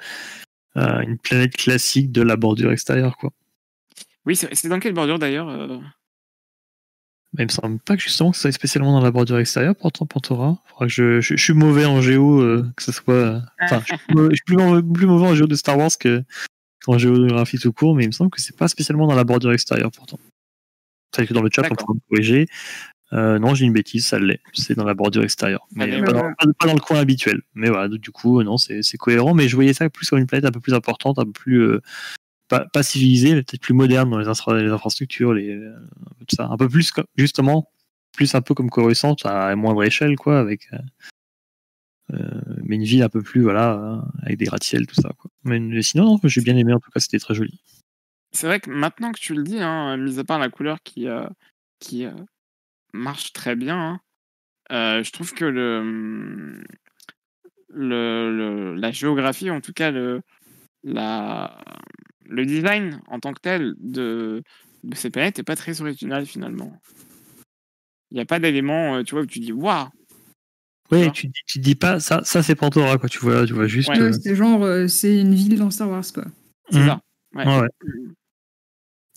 euh, 0.80 1.02
une 1.02 1.18
planète 1.18 1.56
classique 1.56 2.12
de 2.12 2.22
la 2.22 2.36
bordure 2.36 2.72
extérieure, 2.72 3.18
quoi. 3.18 3.32
Oui, 4.26 4.36
c'est 4.36 4.68
dans 4.68 4.80
quelle 4.80 4.94
bordure 4.94 5.18
d'ailleurs 5.20 5.50
euh 5.50 5.80
Mais 7.34 7.44
il 7.44 7.48
me 7.48 7.52
semble 7.52 7.80
pas 7.80 7.96
que 7.96 8.02
justement 8.04 8.32
que 8.32 8.36
ce 8.38 8.44
soit 8.44 8.52
spécialement 8.52 8.92
dans 8.92 9.02
la 9.04 9.12
bordure 9.12 9.40
extérieure, 9.40 9.76
pourtant 9.76 10.06
Pantora. 10.06 10.62
Faudra 10.68 10.86
que 10.88 10.92
je, 10.92 11.22
je, 11.22 11.36
je 11.36 11.44
suis 11.44 11.54
mauvais 11.54 11.86
en 11.86 12.02
géo, 12.02 12.42
euh, 12.42 12.66
que 12.76 12.84
ce 12.84 12.92
soit. 12.92 13.14
euh, 13.14 13.40
Enfin, 13.62 13.82
je 13.88 13.96
suis, 13.96 14.14
mauvais- 14.14 14.30
je 14.32 14.36
suis 14.36 14.44
plus, 14.46 14.58
mauvais, 14.58 14.82
plus 14.82 15.06
mauvais 15.08 15.28
en 15.28 15.36
géo 15.36 15.48
de 15.48 15.56
Star 15.56 15.78
Wars 15.78 15.92
que 16.00 16.24
en 16.88 16.98
géographie 16.98 17.60
tout 17.60 17.74
court, 17.74 17.96
mais 17.96 18.04
il 18.04 18.08
me 18.08 18.12
semble 18.14 18.32
que 18.32 18.42
c'est 18.42 18.56
pas 18.56 18.68
spécialement 18.68 19.08
dans 19.08 19.16
la 19.16 19.24
bordure 19.24 19.52
extérieure 19.52 19.92
pourtant. 19.92 20.20
C'est 21.16 21.28
que 21.28 21.34
dans 21.34 21.42
le 21.42 21.50
chat, 21.54 21.64
on 21.70 21.76
pourra 21.76 21.94
me 21.96 22.00
corriger. 22.10 22.48
Euh, 23.14 23.40
non, 23.40 23.56
j'ai 23.56 23.66
une 23.66 23.74
bêtise, 23.74 24.06
ça 24.06 24.20
l'est. 24.20 24.42
C'est 24.54 24.76
dans 24.76 24.84
la 24.86 24.94
bordure 24.94 25.24
extérieure. 25.24 25.68
Mais 25.74 25.84
Allez, 25.86 26.04
pas, 26.04 26.12
dans, 26.14 26.22
pas- 26.22 26.46
pas 26.60 26.68
dans 26.68 26.74
le 26.74 26.80
coin 26.80 27.00
habituel. 27.00 27.42
Mais 27.56 27.70
voilà, 27.70 27.88
donc, 27.88 28.00
du 28.00 28.12
coup, 28.12 28.42
non, 28.44 28.58
c'est 28.58 28.82
cohérent. 28.98 29.34
Mais 29.34 29.48
je 29.48 29.56
voyais 29.56 29.74
ça 29.74 29.90
plus 29.90 30.10
comme 30.10 30.20
une 30.20 30.28
planète 30.28 30.46
un 30.46 30.52
peu 30.52 30.60
plus 30.60 30.74
importante, 30.74 31.18
un 31.20 31.26
peu 31.26 31.32
plus. 31.32 31.62
euh, 31.62 31.82
pas, 32.50 32.66
pas 32.72 32.82
civilisée, 32.84 33.34
mais 33.36 33.44
peut-être 33.44 33.62
plus 33.62 33.74
moderne 33.76 34.10
dans 34.10 34.18
les, 34.20 34.28
infra- 34.28 34.60
les 34.62 34.70
infrastructures, 34.72 35.34
les, 35.34 35.50
euh, 35.56 35.76
un 35.76 36.14
peu 36.20 36.26
de 36.28 36.36
ça. 36.36 36.48
Un 36.50 36.58
peu 36.58 36.68
plus, 36.70 36.92
justement, 37.16 37.72
plus 38.14 38.34
un 38.36 38.42
peu 38.42 38.54
comme 38.56 38.70
Coruscant, 38.70 39.16
à 39.24 39.56
moindre 39.56 39.84
échelle, 39.84 40.16
quoi, 40.16 40.40
avec. 40.40 40.68
euh, 40.74 40.78
euh, 42.14 42.42
mais 42.64 42.76
une 42.78 42.84
ville 42.84 43.04
un 43.04 43.10
peu 43.10 43.22
plus, 43.22 43.42
voilà, 43.42 43.74
euh, 43.74 44.02
avec 44.24 44.38
des 44.38 44.46
gratte-ciel, 44.46 44.88
tout 44.88 44.96
ça, 44.96 45.10
quoi. 45.18 45.30
Mais, 45.44 45.60
mais 45.60 45.82
sinon, 45.84 46.06
non, 46.06 46.20
j'ai 46.24 46.42
bien 46.42 46.58
aimé, 46.58 46.74
en 46.74 46.80
tout 46.80 46.90
cas, 46.92 47.00
c'était 47.00 47.20
très 47.20 47.36
joli. 47.36 47.60
C'est 48.32 48.48
vrai 48.48 48.60
que 48.60 48.70
maintenant 48.72 49.12
que 49.12 49.20
tu 49.20 49.34
le 49.36 49.44
dis, 49.44 49.60
hein, 49.60 49.96
mis 49.98 50.18
à 50.20 50.24
part 50.24 50.40
la 50.40 50.50
couleur 50.50 50.82
qui, 50.84 51.08
euh, 51.08 51.28
qui 51.80 52.06
euh, 52.06 52.12
marche 52.94 53.34
très 53.34 53.56
bien, 53.56 53.78
hein, 53.78 54.00
euh, 54.72 55.04
je 55.04 55.12
trouve 55.12 55.34
que 55.34 55.46
le, 55.46 56.62
le, 57.70 58.36
le- 58.36 58.76
la 58.76 58.92
géographie, 58.92 59.50
en 59.52 59.62
tout 59.62 59.74
cas 59.74 59.92
le, 59.92 60.22
la, 60.84 61.58
le 62.26 62.46
design 62.46 63.02
en 63.08 63.20
tant 63.20 63.34
que 63.34 63.42
tel 63.42 63.76
de, 63.80 64.44
de 64.84 64.96
ces 64.96 65.10
planètes 65.10 65.38
n'est 65.38 65.44
pas 65.44 65.56
très 65.56 65.82
original 65.82 66.26
finalement. 66.26 66.80
Il 68.12 68.16
n'y 68.16 68.22
a 68.22 68.26
pas 68.26 68.40
d'éléments, 68.40 68.96
euh, 68.96 69.04
tu 69.04 69.14
vois, 69.14 69.22
où 69.24 69.28
tu 69.28 69.40
dis 69.40 69.52
waouh. 69.52 69.88
Oui, 70.92 71.12
tu, 71.12 71.28
dis- 71.28 71.34
tu 71.46 71.60
dis 71.60 71.76
pas, 71.76 72.00
ça, 72.00 72.24
ça 72.24 72.42
c'est 72.42 72.56
Pantora, 72.56 72.98
quoi, 72.98 73.08
tu 73.08 73.20
vois, 73.20 73.46
tu 73.46 73.54
vois 73.54 73.68
juste. 73.68 73.90
Ouais. 73.90 74.00
euh, 74.02 74.08
Ouais, 74.08 74.14
c'est 74.14 74.36
genre, 74.36 74.64
euh, 74.64 74.88
c'est 74.88 75.20
une 75.22 75.36
ville 75.36 75.60
dans 75.60 75.70
Star 75.70 75.88
Wars, 75.90 76.04
quoi. 76.12 76.26
C'est 76.72 76.80
Mhm. 76.80 76.88
ça. 76.88 77.02
Ouais. 77.36 77.70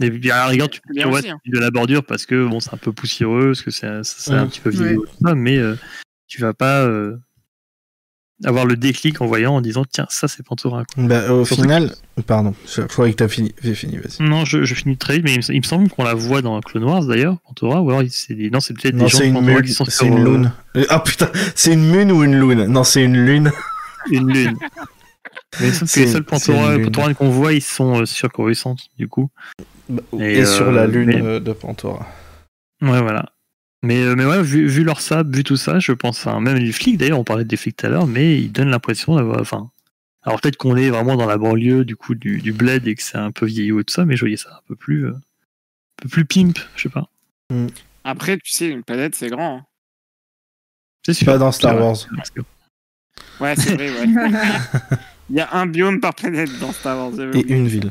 Et 0.03 0.11
puis 0.11 0.31
à 0.31 0.37
la 0.37 0.47
rigueur, 0.47 0.69
tu 0.71 0.81
peux 0.81 0.93
Bien 0.95 1.05
dire 1.07 1.13
ouais, 1.13 1.21
aussi, 1.21 1.31
hein. 1.31 1.39
de 1.47 1.59
la 1.59 1.71
bordure 1.71 2.05
parce 2.05 2.27
que 2.27 2.47
bon, 2.47 2.61
c'est 2.61 2.75
un 2.75 2.79
peu 2.79 2.93
poussiéreux, 2.93 3.49
parce 3.53 3.63
que 3.63 3.71
c'est 3.71 3.87
un 3.87 3.99
Ouais. 4.01 4.47
petit 4.49 4.61
peu 4.61 4.73
ça, 4.73 5.35
mais 5.35 5.57
euh, 5.59 5.77
tu 6.29 6.41
vas 6.41 6.53
pas 6.55 6.83
euh, 6.83 7.17
avoir 8.45 8.67
le 8.67 8.77
déclic 8.77 9.21
en 9.21 9.27
voyant 9.27 9.55
en 9.55 9.61
disant 9.61 9.85
tiens, 9.91 10.07
ça 10.11 10.27
c'est 10.27 10.43
Pantora. 10.45 10.85
Quoi. 10.85 11.05
Bah, 11.05 11.33
au 11.33 11.45
Surtout 11.45 11.63
final, 11.63 11.95
pardon, 12.27 12.55
je 12.75 12.83
croyais 12.83 13.13
que 13.13 13.19
t'as 13.19 13.29
fini. 13.29 13.55
Vas-y. 13.63 13.97
Non, 14.21 14.45
je, 14.45 14.65
je 14.65 14.75
finis 14.75 14.97
très 14.97 15.15
vite, 15.15 15.25
mais 15.25 15.35
il 15.35 15.39
me, 15.39 15.55
il 15.55 15.59
me 15.61 15.65
semble 15.67 15.89
qu'on 15.89 16.03
la 16.03 16.15
voit 16.15 16.43
dans 16.43 16.61
Clone 16.61 16.85
Wars 16.85 17.05
d'ailleurs, 17.05 17.37
Pantora, 17.47 17.81
ou 17.83 17.91
alors 17.91 18.03
c'est 18.11 18.35
des- 18.35 18.51
non, 18.51 18.59
c'est 18.61 18.75
peut-être 18.75 18.97
des 18.97 19.07
gens 19.09 19.19
c'est 19.19 19.25
de 19.25 19.29
une 19.29 19.35
Pantora 19.35 19.57
lune. 19.59 19.65
qui 19.67 19.73
sont 19.73 19.85
C'est 19.85 19.91
sur, 19.93 20.07
une 20.07 20.19
euh, 20.19 20.25
lune. 20.25 20.53
Ah 20.89 20.99
putain, 21.01 21.31
c'est 21.55 21.73
une 21.75 21.93
lune 21.93 22.11
ou 22.11 22.25
une 22.25 22.35
lune? 22.41 22.65
Non, 22.67 22.83
c'est 22.83 23.05
une 23.05 23.25
lune. 23.25 23.53
une 24.11 24.33
lune. 24.33 24.57
mais 25.61 25.73
sauf 25.73 25.93
que 25.93 26.01
les 26.01 26.07
seuls 26.07 26.25
Pantora, 26.25 26.77
lune. 26.77 26.91
Qu'on 27.15 27.31
voit, 27.31 27.53
ils 27.53 27.63
sont 27.63 28.01
euh, 28.01 28.07
sur 28.07 28.31
Coruscant, 28.33 28.77
du 28.99 29.09
coup. 29.09 29.31
Et, 30.19 30.39
Et, 30.39 30.47
sur 30.47 30.69
euh, 30.69 30.73
la 30.73 30.87
lune 30.87 31.07
mais- 31.09 31.23
euh, 31.23 31.41
de 31.41 31.53
Pantora. 31.53 32.07
Ouais, 32.81 33.01
voilà. 33.01 33.27
Mais, 33.85 34.01
euh, 34.03 34.15
mais 34.17 34.25
ouais, 34.25 34.43
vu, 34.43 34.67
vu 34.67 34.85
leur 34.85 35.01
sable, 35.01 35.35
vu 35.37 35.43
tout 35.45 35.57
ça, 35.57 35.79
je 35.81 35.93
pense, 35.93 36.19
enfin, 36.25 36.41
même 36.41 36.57
les 36.57 36.71
flics, 36.73 36.99
d'ailleurs, 36.99 37.19
on 37.19 37.25
parlait 37.25 37.45
des 37.45 37.57
flics 37.57 37.77
tout 37.77 37.87
à 37.87 37.89
l'heure, 37.89 38.07
mais 38.07 38.39
ils 38.41 38.51
donnent 38.53 38.71
l'impression 38.71 39.17
d'avoir, 39.17 39.41
enfin, 39.41 39.71
alors 40.23 40.41
peut-être 40.41 40.57
qu'on 40.57 40.77
est 40.77 40.89
vraiment 40.91 41.17
dans 41.17 41.27
la 41.27 41.37
banlieue, 41.37 41.85
du 41.85 41.97
coup, 41.97 42.15
du, 42.15 42.39
du 42.41 42.53
bled 42.53 42.87
et 42.87 42.95
que 42.95 43.03
c'est 43.03 43.19
un 43.19 43.33
peu 43.33 43.45
vieillot 43.47 43.81
et 43.81 43.85
tout 43.85 43.93
ça, 43.93 44.05
mais 44.05 44.15
je 44.15 44.21
voyais 44.21 44.37
ça 44.37 44.51
un 44.57 44.61
peu 44.69 44.77
plus, 44.77 45.07
euh, 45.07 45.11
un 45.13 46.03
peu 46.03 46.09
plus 46.09 46.25
pimp, 46.25 46.59
je 46.77 46.83
sais 46.83 46.89
pas. 46.89 47.09
Après, 48.05 48.37
tu 48.39 48.53
sais, 48.53 48.69
une 48.69 48.85
planète, 48.85 49.15
c'est 49.17 49.29
grand. 49.29 49.59
hein. 49.59 49.65
C'est 51.05 51.15
sûr. 51.15 51.27
Pas 51.27 51.39
dans 51.39 51.51
Star. 51.51 51.75
Wars. 51.81 51.97
Ouais, 53.41 53.57
c'est 53.57 53.75
vrai, 53.75 53.91
ouais. 53.91 54.07
Il 55.33 55.39
y 55.39 55.41
a 55.41 55.49
un 55.55 55.65
biome 55.67 55.99
par 56.01 56.15
planète 56.15 56.51
dans 56.61 56.73
Star 56.73 56.97
Wars. 56.99 57.19
Et 57.35 57.53
une 57.53 57.67
ville. 57.67 57.91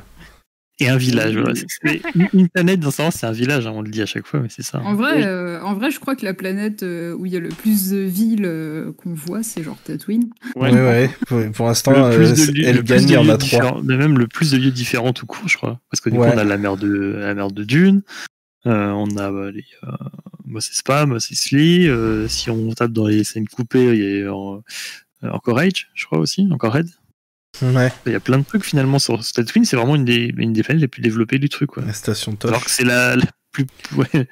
Et 0.79 0.89
un 0.89 0.97
village, 0.97 1.35
voilà. 1.35 1.53
C'est- 1.55 1.65
c'est- 1.83 2.01
une- 2.33 2.49
planète 2.49 2.79
dans 2.79 2.91
Star 2.91 3.05
Wars, 3.07 3.13
c'est 3.13 3.25
un 3.25 3.31
village, 3.31 3.65
hein, 3.67 3.71
on 3.73 3.81
le 3.81 3.89
dit 3.89 4.01
à 4.01 4.05
chaque 4.05 4.25
fois, 4.27 4.39
mais 4.41 4.47
c'est 4.49 4.61
ça. 4.63 4.79
En 4.83 4.93
vrai, 4.95 5.25
euh, 5.25 5.59
en 5.63 5.73
vrai, 5.73 5.89
je 5.91 5.99
crois 5.99 6.15
que 6.15 6.23
la 6.25 6.33
planète 6.35 6.83
euh, 6.83 7.13
où 7.15 7.25
il 7.25 7.31
y 7.31 7.35
a 7.37 7.39
le 7.39 7.49
plus 7.49 7.89
de 7.89 7.97
villes 7.97 8.45
euh, 8.45 8.91
qu'on 8.93 9.13
voit, 9.13 9.41
c'est 9.43 9.63
genre 9.63 9.77
Tatooine. 9.83 10.29
Ouais. 10.55 10.71
Ouais, 10.71 10.79
ouais. 10.81 11.09
Pour, 11.27 11.39
pour 11.51 11.67
l'instant, 11.67 12.09
Le 12.09 12.15
plus 12.15 12.33
de 12.47 12.51
lieux- 12.51 12.65
elle 12.67 12.83
gagne, 12.83 13.03
il 13.03 13.11
y 13.11 13.17
en 13.17 13.27
a 13.29 13.37
trois. 13.37 13.81
mais 13.83 13.97
même 13.97 14.17
le 14.19 14.27
plus 14.27 14.51
de 14.51 14.57
lieux 14.57 14.71
différents 14.71 15.13
tout 15.13 15.25
court, 15.25 15.47
je 15.47 15.57
crois. 15.57 15.79
Parce 15.91 15.99
que 16.01 16.09
du 16.11 16.17
Ouais. 16.17 16.27
coup, 16.29 16.33
on 16.35 16.39
a 16.39 16.43
la 16.43 16.57
mer 16.57 16.77
de, 16.77 16.87
la 17.19 17.33
mer 17.33 17.49
de 17.51 17.63
Dune, 17.63 18.01
euh, 18.67 18.89
on 18.91 19.17
a 19.17 19.31
bah, 19.31 19.49
les, 19.51 19.65
euh, 19.83 19.91
Mos 20.45 20.59
Espa, 20.59 21.05
Mos 21.07 21.17
Eisley, 21.31 21.87
euh, 21.87 22.27
si 22.27 22.49
on 22.51 22.71
tape 22.73 22.91
dans 22.91 23.07
les 23.07 23.23
scènes 23.23 23.47
coupées, 23.47 23.95
il 23.95 24.19
y 24.19 24.21
a 24.23 24.31
euh, 24.31 24.59
encore 25.31 25.59
Age, 25.59 25.89
je 25.93 26.05
crois 26.05 26.17
aussi, 26.19 26.47
encore 26.51 26.73
Red. 26.73 26.89
Ouais, 27.61 27.91
Il 28.05 28.11
y 28.11 28.15
a 28.15 28.19
plein 28.19 28.37
de 28.39 28.43
trucs 28.43 28.63
finalement 28.65 28.97
sur 28.99 29.23
Tatooine, 29.23 29.65
c'est 29.65 29.75
vraiment 29.75 29.95
une 29.95 30.05
des, 30.05 30.33
une 30.37 30.53
des 30.53 30.63
planètes 30.63 30.81
les 30.81 30.87
plus 30.87 31.01
développées 31.01 31.37
du 31.39 31.49
truc. 31.49 31.71
Quoi. 31.71 31.83
la 31.85 31.93
station 31.93 32.35
Alors 32.43 32.55
Tosh. 32.59 32.65
que 32.65 32.71
c'est 32.71 32.83
la, 32.85 33.15
la 33.15 33.25
plus. 33.51 33.67
ouais, 33.95 34.27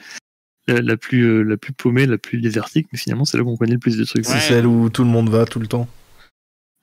la, 0.68 0.82
la 0.82 0.98
plus, 0.98 1.22
euh, 1.24 1.44
la 1.44 1.58
plus 1.58 1.74
paumée, 1.74 2.06
la 2.06 2.18
plus 2.18 2.40
désertique, 2.42 2.88
mais 2.92 2.98
finalement 3.00 3.26
c'est 3.26 3.38
là 3.38 3.44
qu'on 3.44 3.58
connaît 3.58 3.74
le 3.74 3.80
plus 3.80 3.98
de 3.98 4.04
trucs. 4.04 4.26
C'est 4.26 4.34
Ouais. 4.34 4.40
celle 4.40 4.66
où 4.68 4.90
tout 4.90 5.04
le 5.04 5.10
monde 5.10 5.30
va 5.30 5.46
tout 5.46 5.60
le 5.60 5.68
temps. 5.68 5.88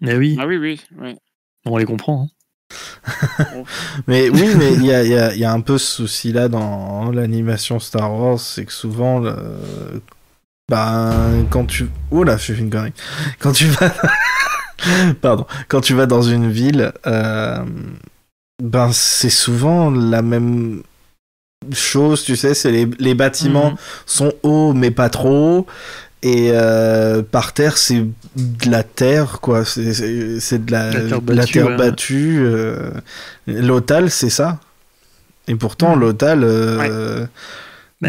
Mais 0.01 0.15
oui, 0.17 0.37
Ah 0.41 0.47
oui, 0.47 0.57
oui. 0.57 0.81
ouais. 0.99 1.17
on 1.65 1.77
les 1.79 1.85
comprend. 1.85 2.29
hein. 2.29 2.33
Mais 4.09 4.29
oui, 4.29 4.49
mais 4.57 4.73
il 4.75 4.85
y 4.85 4.93
a, 4.93 5.05
il 5.05 5.11
y 5.11 5.15
a- 5.17 5.35
y 5.37 5.45
a 5.45 5.53
un 5.53 5.61
peu 5.61 5.79
ce 5.79 5.87
souci-là 6.03 6.49
dans 6.49 7.13
l'animation 7.13 7.79
Star 7.79 8.13
Wars, 8.13 8.41
c'est 8.41 8.65
que 8.65 8.73
souvent, 8.73 9.21
le... 9.21 9.37
ben, 10.69 11.47
quand 11.51 11.65
tu... 11.67 11.89
Oh 12.11 12.25
là, 12.25 12.37
j'ai 12.37 12.55
fait 12.55 12.61
une 12.63 12.71
connerie. 12.71 12.93
Quand 13.39 13.53
tu 13.53 13.67
vas... 13.67 13.93
Pardon. 15.21 15.47
Quand 15.69 15.81
tu 15.81 15.95
vas 15.95 16.07
dans 16.07 16.23
une 16.23 16.51
ville, 16.51 16.93
euh, 17.07 17.65
ben, 18.63 18.91
c'est 18.93 19.31
souvent 19.31 19.91
la 19.91 20.23
même... 20.23 20.83
chose, 21.73 22.23
tu 22.23 22.37
sais, 22.37 22.55
c'est 22.55 22.71
les, 22.71 22.87
les 22.99 23.15
bâtiments 23.15 23.71
Mhm. 23.73 23.77
sont 24.07 24.33
hauts 24.43 24.73
mais 24.73 24.91
pas 24.91 25.09
trop 25.09 25.59
hauts. 25.61 25.67
Et 26.23 26.51
euh, 26.53 27.23
par 27.23 27.53
terre, 27.53 27.77
c'est 27.77 28.03
de 28.37 28.71
la 28.71 28.83
terre, 28.83 29.39
quoi. 29.41 29.65
C'est- 29.65 30.59
de 30.59 30.71
la, 30.73 30.91
La 30.91 31.01
terre 31.01 31.11
la 31.11 31.21
battue, 31.21 31.53
terre 31.53 31.67
ouais. 31.67 31.77
battue. 31.77 32.39
euh. 32.41 32.91
L'Otal, 33.47 34.11
c'est 34.11 34.31
ça. 34.31 34.59
Et 35.49 35.55
pourtant, 35.55 35.95
Mhm. 35.95 36.01
l'Otal, 36.01 36.45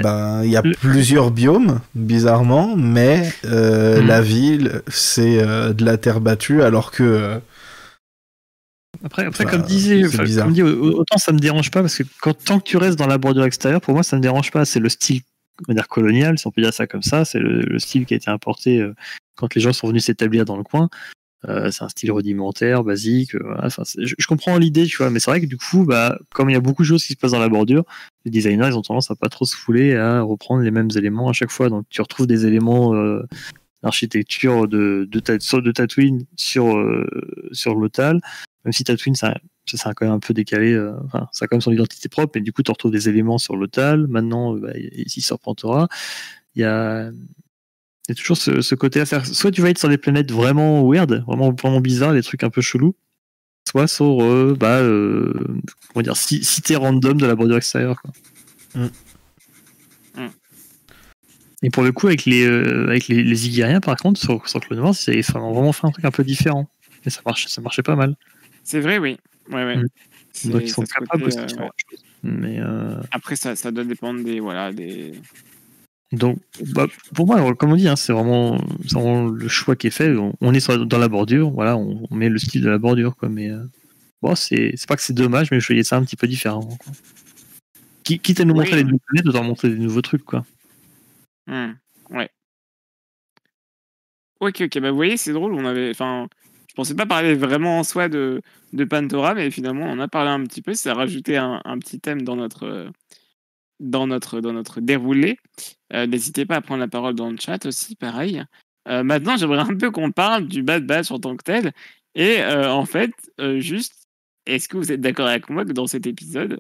Ben, 0.01 0.43
il 0.43 0.51
y 0.51 0.57
a 0.57 0.61
le- 0.61 0.73
plusieurs 0.73 1.31
biomes, 1.31 1.79
bizarrement, 1.95 2.75
mais 2.75 3.31
euh, 3.45 4.01
Mhm. 4.01 4.07
la 4.07 4.21
ville, 4.21 4.81
c'est 4.87 5.39
euh, 5.41 5.73
de 5.73 5.85
la 5.85 5.97
terre 5.97 6.19
battue, 6.21 6.61
alors 6.61 6.91
que. 6.91 7.03
euh, 7.03 7.39
Après, 9.03 9.25
après 9.25 9.45
comme 9.45 9.61
disait, 9.61 10.01
comme 10.43 10.53
dit, 10.53 10.63
au- 10.63 10.99
autant 10.99 11.17
ça 11.17 11.31
me 11.31 11.39
dérange 11.39 11.69
pas 11.71 11.81
parce 11.81 11.95
que 11.97 12.03
quand, 12.19 12.33
tant 12.43 12.59
que 12.59 12.63
tu 12.63 12.77
restes 12.77 12.97
dans 12.97 13.07
la 13.07 13.17
bordure 13.17 13.45
extérieure, 13.45 13.79
pour 13.81 13.93
moi 13.93 14.03
ça 14.03 14.15
me 14.15 14.21
dérange 14.21 14.51
pas. 14.51 14.65
C'est 14.65 14.79
le 14.79 14.89
style, 14.89 15.21
on 15.61 15.71
va 15.71 15.75
dire 15.75 15.87
colonial, 15.87 16.37
si 16.39 16.47
on 16.47 16.51
peut 16.51 16.61
dire 16.61 16.73
ça 16.73 16.87
comme 16.87 17.03
ça. 17.03 17.23
C'est 17.23 17.39
le, 17.39 17.61
le 17.61 17.79
style 17.79 18.05
qui 18.05 18.13
a 18.15 18.17
été 18.17 18.29
importé 18.31 18.85
quand 19.35 19.53
les 19.53 19.61
gens 19.61 19.71
sont 19.73 19.87
venus 19.87 20.05
s'établir 20.05 20.45
dans 20.45 20.57
le 20.57 20.63
coin. 20.63 20.89
Euh, 21.47 21.71
c'est 21.71 21.83
un 21.83 21.89
style 21.89 22.11
rudimentaire, 22.11 22.83
basique. 22.83 23.35
euh. 23.35 23.55
Enfin, 23.63 23.83
je, 23.97 24.27
comprends 24.27 24.57
l'idée, 24.57 24.85
tu 24.85 24.97
vois, 24.97 25.09
mais 25.09 25.19
c'est 25.19 25.31
vrai 25.31 25.41
que 25.41 25.45
du 25.45 25.57
coup, 25.57 25.85
bah, 25.85 26.19
comme 26.33 26.49
il 26.49 26.53
y 26.53 26.57
a 26.57 26.59
beaucoup 26.61 26.81
de 26.81 26.87
choses 26.87 27.05
qui 27.05 27.13
se 27.13 27.17
passent 27.17 27.31
dans 27.31 27.39
la 27.39 27.49
bordure, 27.49 27.83
les 28.25 28.31
designers 28.31 28.67
ils 28.67 28.77
ont 28.77 28.81
tendance 28.81 29.09
à 29.11 29.15
pas 29.15 29.29
trop 29.29 29.45
se 29.45 29.55
fouler 29.55 29.95
à 29.95 30.21
reprendre 30.21 30.61
les 30.61 30.71
mêmes 30.71 30.89
éléments 30.95 31.29
à 31.29 31.33
chaque 31.33 31.51
fois. 31.51 31.69
Donc 31.69 31.85
tu 31.89 32.01
retrouves 32.01 32.27
des 32.27 32.45
éléments 32.45 32.93
euh, 32.95 33.23
d'architecture 33.83 34.67
de, 34.67 35.07
de, 35.09 35.71
Tatooine 35.71 36.25
sur, 36.35 36.75
sur 37.51 37.75
l'Otal, 37.75 38.19
même 38.65 38.73
si 38.73 38.83
Tatooine 38.83 39.15
ça, 39.15 39.35
ça, 39.65 39.93
quand 39.93 40.05
même 40.05 40.15
un 40.15 40.19
peu 40.19 40.33
décalé, 40.33 40.77
enfin, 41.05 41.27
ça 41.31 41.45
a 41.45 41.47
quand 41.47 41.55
même 41.55 41.61
son 41.61 41.71
identité 41.71 42.09
propre, 42.09 42.37
et 42.37 42.41
du 42.41 42.51
coup 42.51 42.63
tu 42.63 42.71
retrouves 42.71 42.91
des 42.91 43.07
éléments 43.07 43.37
sur 43.37 43.55
l'Otal. 43.55 44.07
Maintenant, 44.07 44.53
bah, 44.53 44.71
ici 44.75 45.21
sur 45.21 45.39
Pantora, 45.39 45.87
il 46.55 46.61
y 46.61 46.65
a, 46.65 47.11
il 48.07 48.11
y 48.11 48.13
a 48.13 48.15
toujours 48.15 48.37
ce, 48.37 48.61
ce 48.61 48.75
côté 48.75 49.01
à 49.01 49.05
faire. 49.05 49.25
Soit 49.25 49.51
tu 49.51 49.61
vas 49.61 49.69
être 49.69 49.77
sur 49.77 49.89
des 49.89 49.97
planètes 49.97 50.31
vraiment 50.31 50.89
weird, 50.89 51.23
vraiment, 51.27 51.51
vraiment 51.51 51.81
bizarres, 51.81 52.13
des 52.13 52.23
trucs 52.23 52.43
un 52.43 52.49
peu 52.49 52.61
chelous, 52.61 52.95
soit 53.67 53.87
sur 53.87 54.23
euh, 54.23 54.55
bah, 54.57 54.79
euh, 54.79 55.33
comment 55.93 56.03
dire, 56.03 56.15
ci- 56.15 56.43
cité 56.43 56.75
random 56.77 57.17
de 57.17 57.25
la 57.25 57.35
bordure 57.35 57.57
extérieure. 57.57 58.01
Quoi. 58.01 58.11
Mm. 58.75 58.89
Mm. 60.21 60.29
Et 61.63 61.69
pour 61.69 61.83
le 61.83 61.91
coup, 61.91 62.07
avec 62.07 62.23
les, 62.25 62.45
euh, 62.45 62.87
avec 62.87 63.09
les, 63.09 63.23
les 63.23 63.47
Igariens, 63.47 63.81
par 63.81 63.97
contre, 63.97 64.19
sur, 64.19 64.47
sur 64.47 64.61
Clone 64.61 64.79
Wars, 64.79 64.95
ils 65.07 65.09
avaient 65.09 65.21
vraiment 65.21 65.73
fait 65.73 65.87
un 65.87 65.91
truc 65.91 66.05
un 66.05 66.11
peu 66.11 66.23
différent. 66.23 66.69
Et 67.05 67.09
ça, 67.09 67.21
marche, 67.25 67.47
ça 67.47 67.61
marchait 67.61 67.83
pas 67.83 67.95
mal. 67.95 68.15
C'est 68.63 68.79
vrai, 68.79 68.99
oui. 68.99 69.17
Ouais, 69.49 69.65
ouais. 69.65 69.77
Mm. 69.77 70.51
Donc 70.51 70.61
ils 70.61 70.69
sont 70.69 70.83
capables 70.83 71.23
euh, 71.23 71.27
de 71.27 71.55
ouais. 71.55 71.69
Mais 72.23 72.59
euh, 72.59 73.01
Après, 73.11 73.35
ça, 73.35 73.55
ça 73.55 73.71
doit 73.71 73.83
dépendre 73.83 74.23
des. 74.23 74.39
Voilà, 74.39 74.71
des... 74.71 75.13
donc, 76.13 76.39
bah, 76.73 76.87
pour 77.13 77.27
moi, 77.27 77.53
comme 77.55 77.71
on 77.73 77.75
dit, 77.75 77.87
hein, 77.87 77.95
c'est 77.97 78.13
vraiment, 78.13 78.57
le 79.29 79.47
choix 79.47 79.75
qui 79.75 79.87
est 79.87 79.91
fait. 79.91 80.15
On, 80.15 80.33
on 80.39 80.53
est 80.53 80.59
sur- 80.61 80.85
dans 80.85 80.97
la 80.99 81.09
bordure, 81.09 81.49
voilà, 81.51 81.75
on, 81.77 82.07
on 82.09 82.15
met 82.15 82.29
le 82.29 82.37
style 82.39 82.61
de 82.61 82.69
la 82.69 82.77
bordure, 82.77 83.15
quoi. 83.17 83.27
Mais 83.29 83.49
euh, 83.51 83.63
bon, 84.21 84.33
c'est, 84.35 84.73
pas 84.87 84.95
que 84.95 85.01
c'est 85.01 85.13
dommage, 85.13 85.51
mais 85.51 85.59
je 85.59 85.67
voyais 85.67 85.83
ça 85.83 85.97
un 85.97 86.03
petit 86.03 86.15
peu 86.15 86.27
différemment. 86.27 86.77
Quoi. 86.77 86.93
Qui- 88.05 88.19
Quitte 88.19 88.39
à 88.39 88.45
nous 88.45 88.53
Oui. 88.53 88.59
montrer 88.59 88.77
les 88.77 88.83
nouvelles 88.83 88.99
planètes, 89.05 89.27
autant 89.27 89.43
montrer 89.43 89.69
des 89.69 89.79
nouveaux 89.79 90.01
trucs, 90.01 90.23
quoi. 90.23 90.45
Hmm, 91.47 91.73
Ouais. 92.09 92.29
Ok, 94.39 94.61
ok. 94.61 94.79
Bah, 94.79 94.91
vous 94.91 94.95
voyez, 94.95 95.17
c'est 95.17 95.33
drôle. 95.33 95.53
On 95.53 95.65
avait. 95.65 95.89
Enfin, 95.89 96.27
je 96.69 96.73
pensais 96.75 96.95
pas 96.95 97.05
parler 97.05 97.33
vraiment 97.35 97.79
en 97.79 97.83
soi 97.83 98.07
de, 98.07 98.41
de 98.71 98.83
Pantora, 98.85 99.33
mais 99.33 99.49
finalement, 99.51 99.85
on 99.85 99.99
a 99.99 100.07
parlé 100.07 100.29
un 100.29 100.43
petit 100.45 100.61
peu. 100.61 100.73
Ça 100.73 100.91
a 100.91 100.93
rajouté 100.93 101.37
un, 101.37 101.61
un 101.65 101.79
petit 101.79 101.99
thème 101.99 102.21
dans 102.21 102.35
notre. 102.35 102.91
Dans 103.79 104.07
notre, 104.07 104.41
dans 104.41 104.53
notre 104.53 104.81
déroulé. 104.81 105.37
Euh, 105.93 106.07
N'hésitez 106.07 106.45
pas 106.45 106.57
à 106.57 106.61
prendre 106.61 106.79
la 106.79 106.87
parole 106.87 107.15
dans 107.15 107.29
le 107.29 107.37
chat 107.37 107.65
aussi, 107.65 107.95
pareil. 107.95 108.43
Euh, 108.87 109.03
maintenant, 109.03 109.37
j'aimerais 109.37 109.59
un 109.69 109.75
peu 109.75 109.91
qu'on 109.91 110.11
parle 110.11 110.47
du 110.47 110.63
Bad 110.63 110.85
Batch 110.85 111.11
en 111.11 111.19
tant 111.19 111.35
que 111.35 111.43
tel. 111.43 111.71
Et 112.15 112.39
euh, 112.41 112.71
en 112.71 112.85
fait, 112.85 113.11
juste, 113.57 114.07
est-ce 114.45 114.67
que 114.67 114.77
vous 114.77 114.91
êtes 114.91 115.01
d'accord 115.01 115.27
avec 115.27 115.49
moi 115.49 115.65
que 115.65 115.73
dans 115.73 115.87
cet 115.87 116.07
épisode, 116.07 116.59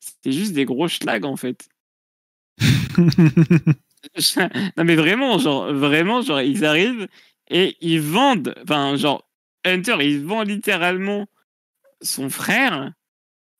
c'était 0.00 0.32
juste 0.32 0.52
des 0.52 0.64
gros 0.64 0.88
schlags 0.88 1.24
en 1.24 1.36
fait? 1.36 1.68
Non 4.76 4.84
mais 4.84 4.96
vraiment, 4.96 5.38
genre 5.38 5.72
vraiment, 5.72 6.22
genre 6.22 6.40
ils 6.40 6.64
arrivent 6.64 7.08
et 7.50 7.76
ils 7.80 8.00
vendent, 8.00 8.54
enfin 8.62 8.96
genre 8.96 9.28
Hunter, 9.64 9.96
il 10.00 10.24
vend 10.24 10.42
littéralement 10.42 11.26
son 12.00 12.28
frère 12.28 12.92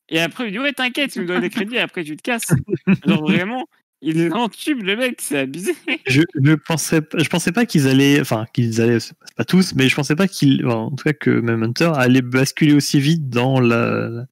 et 0.09 0.19
après 0.19 0.47
il 0.47 0.51
dit 0.51 0.59
ouais 0.59 0.73
t'inquiète, 0.73 1.11
tu 1.11 1.21
me 1.21 1.25
donnes 1.25 1.41
des 1.41 1.49
crédits 1.49 1.75
et 1.75 1.79
après 1.79 2.03
tu 2.03 2.15
te 2.15 2.21
casses. 2.21 2.53
genre 3.05 3.21
vraiment, 3.21 3.67
il 4.05 4.31
entube 4.33 4.83
le 4.83 4.95
mec, 4.95 5.19
c'est 5.19 5.39
abusé. 5.39 5.73
je, 6.07 6.21
je 6.41 6.53
pensais, 6.53 7.01
pas- 7.01 7.17
je 7.17 7.27
pensais 7.29 7.51
pas 7.51 7.65
qu'ils 7.65 7.87
allaient, 7.87 8.21
enfin, 8.21 8.45
qu'ils 8.53 8.79
allaient, 8.81 8.99
c'est 8.99 9.15
pas 9.35 9.43
tous, 9.45 9.73
mais 9.75 9.89
je 9.89 9.95
pensais 9.95 10.15
pas 10.15 10.27
qu'ils, 10.27 10.65
enfin, 10.65 10.75
en 10.77 10.91
tout 10.91 11.03
cas 11.03 11.13
que 11.13 11.29
même 11.31 11.63
Hunter 11.63 11.91
allait 11.95 12.21
basculer 12.21 12.73
aussi 12.73 12.99
vite 12.99 13.29
dans 13.29 13.59
la, 13.59 14.25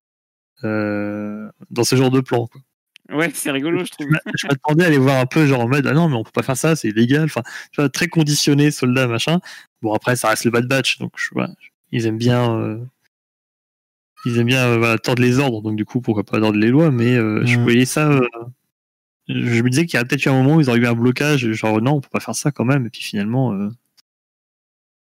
euh, 0.63 1.49
dans 1.71 1.83
ce 1.83 1.95
genre 1.95 2.11
de 2.11 2.21
plan. 2.21 2.47
Quoi. 2.47 2.61
Ouais, 3.17 3.29
c'est 3.33 3.51
rigolo, 3.51 3.83
je 3.83 3.91
trouve. 3.91 4.07
je 4.35 4.47
m'attendais 4.47 4.85
à 4.85 4.87
aller 4.87 4.97
voir 4.97 5.19
un 5.19 5.25
peu 5.25 5.45
genre 5.45 5.59
en 5.61 5.67
mode 5.67 5.85
ah 5.87 5.93
non 5.93 6.07
mais 6.07 6.15
on 6.15 6.23
peut 6.23 6.31
pas 6.33 6.41
faire 6.41 6.55
ça 6.55 6.75
c'est 6.77 6.87
illégal 6.87 7.25
enfin 7.25 7.41
tu 7.73 7.81
vois 7.81 7.89
très 7.89 8.07
conditionné 8.07 8.71
soldat 8.71 9.07
machin 9.07 9.41
bon 9.81 9.93
après 9.93 10.15
ça 10.15 10.29
reste 10.29 10.45
le 10.45 10.51
bad 10.51 10.67
batch 10.69 10.99
donc 10.99 11.11
je, 11.17 11.27
voilà, 11.33 11.53
ils 11.91 12.05
aiment 12.07 12.17
bien 12.17 12.57
euh, 12.57 12.77
ils 14.25 14.39
aiment 14.39 14.47
bien 14.47 14.65
euh, 14.67 14.77
voilà, 14.77 14.97
tordre 14.97 15.21
les 15.21 15.37
ordres 15.39 15.61
donc 15.61 15.75
du 15.75 15.83
coup 15.83 15.99
pourquoi 15.99 16.23
pas 16.23 16.39
tordre 16.39 16.57
les 16.57 16.69
lois 16.69 16.91
mais 16.91 17.13
euh, 17.13 17.45
je 17.45 17.57
Mm. 17.57 17.63
voyais 17.63 17.85
ça 17.85 18.09
euh, 18.09 18.21
je 19.27 19.61
me 19.61 19.69
disais 19.69 19.85
qu'il 19.85 19.97
y 19.97 20.01
a 20.01 20.05
peut-être 20.05 20.25
eu 20.25 20.29
un 20.29 20.33
moment 20.41 20.55
où 20.57 20.61
ils 20.61 20.69
auraient 20.69 20.79
eu 20.79 20.85
un 20.87 20.93
blocage 20.95 21.51
genre 21.53 21.81
non 21.81 21.93
on 21.93 22.01
peut 22.01 22.09
pas 22.11 22.19
faire 22.19 22.35
ça 22.35 22.51
quand 22.51 22.65
même 22.65 22.85
et 22.85 22.89
puis 22.89 23.01
finalement 23.01 23.53
euh, 23.53 23.69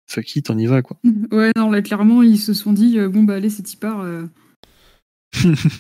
fuck 0.10 0.36
it 0.36 0.50
on 0.50 0.58
y 0.58 0.66
va 0.66 0.82
quoi 0.82 0.98
Ouais, 1.32 1.52
non, 1.56 1.70
là, 1.70 1.82
clairement, 1.82 2.24
ils 2.24 2.40
se 2.40 2.54
sont 2.54 2.72
dit, 2.74 2.98
euh, 2.98 3.10
bon, 3.10 3.24
bah, 3.24 3.36
allez, 3.36 3.50
c'est 3.50 3.72
y 3.72 3.76
part. 3.76 4.00
euh. 4.02 4.24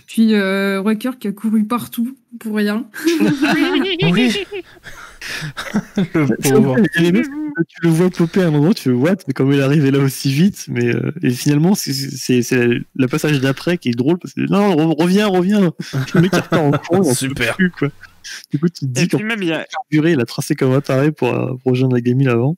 Puis, 0.08 0.34
euh, 0.34 0.82
Rucker 0.82 1.12
qui 1.20 1.28
a 1.30 1.32
couru 1.32 1.64
partout 1.64 2.18
pour 2.40 2.56
rien. 2.58 2.86
Oui. 4.04 4.36
le 6.14 6.36
pauvre. 6.52 6.76
Tu 6.94 7.76
le 7.82 7.90
vois 7.90 8.10
popper 8.10 8.44
à 8.44 8.48
un 8.48 8.52
moment, 8.52 8.74
tu 8.74 8.84
fais 8.84 8.90
what, 8.92 9.16
mais 9.28 9.34
comment 9.34 9.52
il 9.54 9.60
est 9.60 9.64
arrivé 9.64 9.90
là 9.92 10.00
aussi 10.00 10.32
vite, 10.32 10.66
mais 10.70 10.94
euh, 10.94 11.12
et 11.24 11.32
finalement 11.32 11.74
c'est- 11.74 11.92
c'est 11.94 12.42
c'est 12.44 12.68
le 12.96 13.08
passage 13.08 13.42
d'après 13.42 13.78
qui 13.80 13.90
est 13.90 13.94
drôle 13.94 14.20
parce 14.20 14.34
que 14.36 14.42
non 14.42 14.76
re- 14.76 15.02
reviens 15.02 15.28
reviens, 15.28 15.72
le 16.14 16.22
mec 16.22 16.32
il 16.34 16.40
repart 16.40 16.54
en 16.54 16.72
courant, 16.72 17.14
Super. 17.16 17.56
plus, 17.56 17.72
quoi. 17.72 17.90
Du 18.52 18.60
coup 18.60 18.70
tu 18.70 18.82
te 18.82 18.86
Et 18.86 18.88
dis 18.88 19.08
qu'en 19.08 19.18
puis 19.18 19.26
même 19.26 19.42
il 19.44 19.54
a 19.54 19.66
carburé 19.66 20.12
il 20.14 20.20
a 20.22 20.26
tracé 20.26 20.56
comme 20.56 20.74
un 20.74 20.82
taré 20.82 21.12
pour, 21.12 21.30
euh, 21.34 21.56
pour 21.58 21.72
rejoindre 21.72 21.96
la 21.96 22.02
gamine 22.02 22.28
avant. 22.28 22.56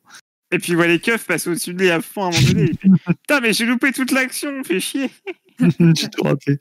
et 0.51 0.57
puis 0.59 0.71
il 0.73 0.75
voit 0.75 0.87
les 0.87 0.99
keufs 0.99 1.25
passer 1.25 1.49
au-dessus 1.49 1.73
de 1.73 1.79
lui 1.79 1.89
à 1.89 2.01
fond 2.01 2.23
à 2.23 2.27
un 2.27 2.31
moment 2.31 2.47
donné. 2.53 2.71
Putain 3.07 3.39
mais 3.41 3.53
j'ai 3.53 3.65
loupé 3.65 3.91
toute 3.91 4.11
l'action, 4.11 4.63
fait 4.63 4.79
chier. 4.79 5.09
J'ai 5.59 6.07
tout 6.09 6.23
raté. 6.23 6.59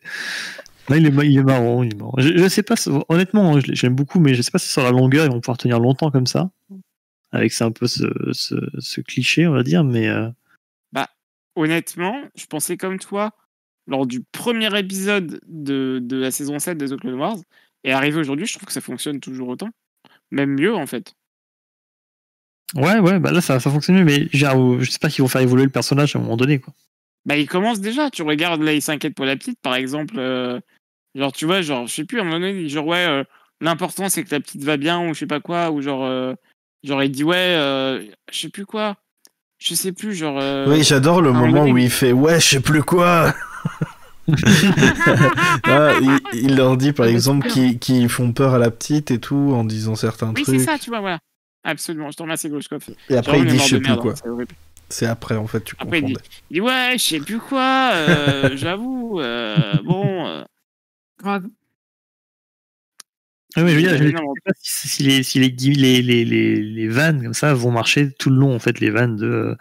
Là, 0.88 0.96
il, 0.96 1.06
est, 1.06 1.10
ma- 1.10 1.24
il 1.24 1.36
est 1.38 1.42
marrant, 1.42 1.82
il 1.82 1.92
est 1.92 1.96
marrant. 1.96 2.14
Je, 2.16 2.36
je 2.38 2.48
sais 2.48 2.62
pas, 2.62 2.74
honnêtement, 3.10 3.54
hein, 3.56 3.60
j'aime 3.62 3.94
beaucoup, 3.94 4.20
mais 4.20 4.34
je 4.34 4.40
sais 4.40 4.50
pas 4.50 4.58
si 4.58 4.68
sur 4.68 4.82
la 4.82 4.90
longueur 4.90 5.26
ils 5.26 5.30
vont 5.30 5.40
pouvoir 5.40 5.58
tenir 5.58 5.78
longtemps 5.80 6.10
comme 6.10 6.26
ça. 6.26 6.50
Avec 7.30 7.52
c'est 7.52 7.64
un 7.64 7.70
peu 7.72 7.86
ce, 7.86 8.06
ce, 8.32 8.54
ce 8.78 9.00
cliché, 9.02 9.46
on 9.46 9.52
va 9.52 9.62
dire, 9.62 9.84
mais 9.84 10.08
euh, 10.08 10.28
honnêtement, 11.56 12.22
je 12.36 12.46
pensais 12.46 12.76
comme 12.76 12.98
toi 12.98 13.32
lors 13.86 14.06
du 14.06 14.22
premier 14.32 14.76
épisode 14.78 15.40
de, 15.46 15.98
de 16.02 16.16
la 16.16 16.30
saison 16.30 16.58
7 16.58 16.78
des 16.78 16.88
The 16.90 16.96
Clone 17.00 17.18
Wars. 17.18 17.38
Et 17.84 17.92
arrivé 17.92 18.18
aujourd'hui, 18.18 18.46
je 18.46 18.54
trouve 18.54 18.66
que 18.66 18.72
ça 18.72 18.80
fonctionne 18.80 19.20
toujours 19.20 19.48
autant. 19.48 19.70
Même 20.30 20.54
mieux, 20.58 20.74
en 20.74 20.86
fait. 20.86 21.14
ouais, 22.74 22.98
ouais, 22.98 23.18
bah 23.18 23.30
là 23.30 23.40
ça, 23.40 23.60
ça 23.60 23.70
fonctionne 23.70 23.96
mieux, 23.96 24.04
mais 24.04 24.28
genre, 24.32 24.80
je 24.80 24.90
sais 24.90 24.98
pas 24.98 25.08
qu'ils 25.08 25.22
vont 25.22 25.28
faire 25.28 25.40
évoluer 25.40 25.64
le 25.64 25.70
personnage 25.70 26.14
à 26.14 26.18
un 26.18 26.22
moment 26.22 26.36
donné, 26.36 26.58
quoi. 26.58 26.74
Bah, 27.24 27.36
il 27.36 27.48
commence 27.48 27.80
déjà. 27.80 28.10
Tu 28.10 28.22
regardes, 28.22 28.62
là, 28.62 28.72
il 28.72 28.82
s'inquiète 28.82 29.14
pour 29.14 29.24
la 29.26 29.36
petite, 29.36 29.60
par 29.60 29.74
exemple. 29.74 30.14
euh, 30.18 30.60
genre, 31.14 31.32
tu 31.32 31.46
vois, 31.46 31.62
genre, 31.62 31.86
je 31.86 31.94
sais 31.94 32.04
plus, 32.04 32.18
à 32.18 32.22
un 32.22 32.24
moment 32.24 32.38
donné, 32.40 32.52
il 32.52 32.64
dit 32.64 32.70
genre, 32.70 32.86
ouais, 32.86 33.06
euh, 33.06 33.24
l'important, 33.60 34.08
c'est 34.08 34.24
que 34.24 34.30
la 34.34 34.40
petite 34.40 34.62
va 34.64 34.76
bien, 34.76 35.00
ou 35.08 35.14
je 35.14 35.20
sais 35.20 35.26
pas 35.26 35.40
quoi, 35.40 35.70
ou 35.70 35.82
genre, 35.82 36.04
euh, 36.04 36.34
genre 36.84 37.02
il 37.02 37.10
dit, 37.10 37.24
ouais, 37.24 37.36
euh, 37.36 38.02
je 38.30 38.38
sais 38.38 38.48
plus 38.48 38.66
quoi. 38.66 38.96
Je 39.58 39.74
sais 39.74 39.92
plus, 39.92 40.14
genre. 40.14 40.38
euh, 40.40 40.66
Oui, 40.68 40.84
j'adore 40.84 41.20
le 41.20 41.32
moment 41.32 41.50
donné, 41.52 41.72
où 41.72 41.78
il 41.78 41.90
fait 41.90 42.12
ouais, 42.12 42.38
je 42.40 42.46
sais 42.48 42.60
plus 42.60 42.82
quoi. 42.82 43.34
Ah, 45.64 45.92
il, 46.00 46.20
il 46.44 46.56
leur 46.56 46.76
dit 46.76 46.92
par 46.92 47.06
Ah, 47.06 47.10
exemple 47.10 47.48
qu'ils 47.48 48.08
font 48.08 48.32
peur 48.32 48.54
à 48.54 48.58
la 48.58 48.70
petite 48.70 49.10
et 49.10 49.18
tout 49.18 49.52
en 49.54 49.64
disant 49.64 49.94
certains 49.94 50.32
Oui, 50.34 50.42
c'est 50.44 50.52
trucs. 50.52 50.60
ça, 50.60 50.78
tu 50.78 50.90
vois, 50.90 51.00
voilà. 51.00 51.18
Absolument, 51.64 52.10
je 52.10 52.16
te 52.16 52.22
remercie, 52.22 52.48
Gauchkov. 52.48 52.84
Et 53.10 53.16
après 53.16 53.40
il 53.40 53.46
dit 53.46 53.58
je 53.58 53.62
sais 53.62 53.80
plus 53.80 53.88
merde, 53.88 54.00
quoi. 54.00 54.14
c'est 54.88 55.06
après 55.06 55.36
en 55.36 55.46
fait 55.46 55.62
tu 55.64 55.74
Après, 55.78 55.98
il 55.98 56.04
dit, 56.06 56.12
confondais. 56.14 56.28
il 56.50 56.54
dit 56.54 56.60
ouais, 56.60 56.92
je 56.94 57.02
sais 57.02 57.20
plus 57.20 57.38
quoi, 57.38 57.90
euh, 57.94 58.50
j'avoue, 58.56 59.20
euh, 59.20 59.74
bon. 59.84 60.26
euh, 60.26 60.44
Grave. 61.20 61.46
Ah 63.56 63.62
ouais, 63.64 63.70
je 63.70 63.74
veux 63.76 63.80
dire, 63.82 63.90
je 63.96 64.04
ne 64.04 64.08
sais 64.08 64.10
énorme. 64.10 64.34
pas 64.44 64.52
si, 64.62 64.88
si 64.88 65.02
les, 65.02 65.22
si 65.22 65.38
les, 65.40 65.48
les, 65.50 66.02
les, 66.02 66.24
les, 66.24 66.62
les 66.62 66.88
vannes 66.88 67.22
comme 67.22 67.34
ça 67.34 67.54
vont 67.54 67.70
marcher 67.72 68.12
tout 68.18 68.30
le 68.30 68.36
long, 68.36 68.54
en 68.54 68.58
fait, 68.58 68.78
les 68.78 68.90
vannes 68.90 69.16
de 69.16 69.56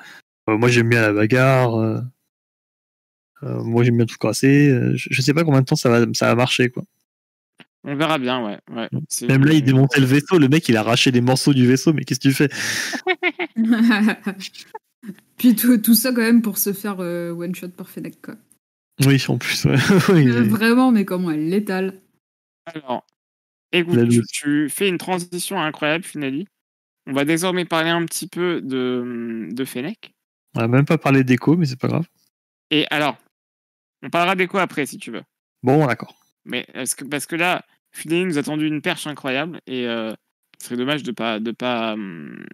moi 0.47 0.69
j'aime 0.69 0.89
bien 0.89 1.01
la 1.01 1.11
bagarre, 1.13 2.01
euh, 3.43 3.63
moi 3.63 3.83
j'aime 3.83 3.97
bien 3.97 4.05
tout 4.05 4.17
casser. 4.17 4.69
euh, 4.69 4.93
je, 4.95 5.09
je 5.11 5.21
sais 5.21 5.33
pas 5.33 5.43
combien 5.43 5.61
de 5.61 5.65
temps 5.65 5.75
ça 5.75 5.89
va, 5.89 6.05
ça 6.13 6.27
va 6.27 6.35
marcher, 6.35 6.69
quoi. 6.69 6.83
On 7.83 7.95
verra 7.95 8.17
bien, 8.17 8.43
ouais. 8.45 8.59
Même 9.29 9.45
là, 9.45 9.53
il 9.53 9.63
démontait 9.63 10.01
le 10.01 10.05
vaisseau. 10.07 10.37
Le 10.37 10.49
mec, 10.49 10.67
il 10.67 10.75
a 10.75 10.81
arraché 10.81 11.09
des 11.11 11.21
morceaux 11.21 11.53
du 11.53 11.65
vaisseau. 11.65 11.93
Mais 11.93 12.03
qu'est-ce 12.03 12.19
que 12.19 12.27
tu 12.27 12.33
fais? 12.33 12.49
Puis 15.37 15.55
tout, 15.55 15.77
tout 15.77 15.93
ça 15.95 16.09
quand 16.11 16.21
même 16.21 16.41
pour 16.41 16.57
se 16.57 16.73
faire 16.73 16.97
euh, 16.99 17.31
one 17.31 17.55
shot 17.55 17.69
par 17.69 17.87
Fennec 17.87 18.21
quoi. 18.21 18.35
Oui, 19.05 19.23
en 19.27 19.37
plus. 19.37 19.65
ouais. 19.65 19.75
Oui, 20.09 20.27
Euh, 20.27 20.41
oui. 20.41 20.49
Vraiment, 20.49 20.91
mais 20.91 21.05
comment 21.05 21.31
elle 21.31 21.47
l'étale. 21.47 22.01
Alors, 22.65 23.05
écoute, 23.71 23.99
tu, 24.33 24.67
fais 24.69 24.89
une 24.89 24.97
transition 24.97 25.61
incroyable, 25.61 26.03
Finali. 26.03 26.47
On 27.05 27.13
va 27.13 27.23
désormais 27.23 27.63
parler 27.63 27.89
un 27.91 28.03
petit 28.05 28.27
peu 28.27 28.59
de, 28.61 29.47
de 29.51 29.65
Fennec. 29.65 30.13
On 30.55 30.61
a 30.61 30.67
même 30.67 30.85
pas 30.85 30.97
parlé 30.97 31.23
d'écho, 31.23 31.55
mais 31.55 31.65
c'est 31.65 31.79
pas 31.79 31.87
grave. 31.87 32.07
Et 32.71 32.85
alors, 32.89 33.17
on 34.03 34.09
parlera 34.09 34.35
d'écho 34.35 34.57
après, 34.57 34.85
si 34.85 34.97
tu 34.97 35.11
veux. 35.11 35.23
Bon, 35.63 35.85
d'accord. 35.85 36.15
Mais 36.45 36.65
est-ce 36.73 36.95
que, 36.95 37.05
parce 37.05 37.25
que 37.25 37.35
là, 37.35 37.65
Finali 37.91 38.25
nous 38.25 38.37
a 38.37 38.43
tendu 38.43 38.67
une 38.67 38.81
perche 38.81 39.07
incroyable 39.07 39.59
et 39.67 39.87
euh, 39.87 40.13
ce 40.59 40.65
serait 40.67 40.77
dommage 40.77 41.03
de 41.03 41.11
pas 41.11 41.39
de 41.39 41.51
pas 41.51 41.93
hum, 41.93 42.45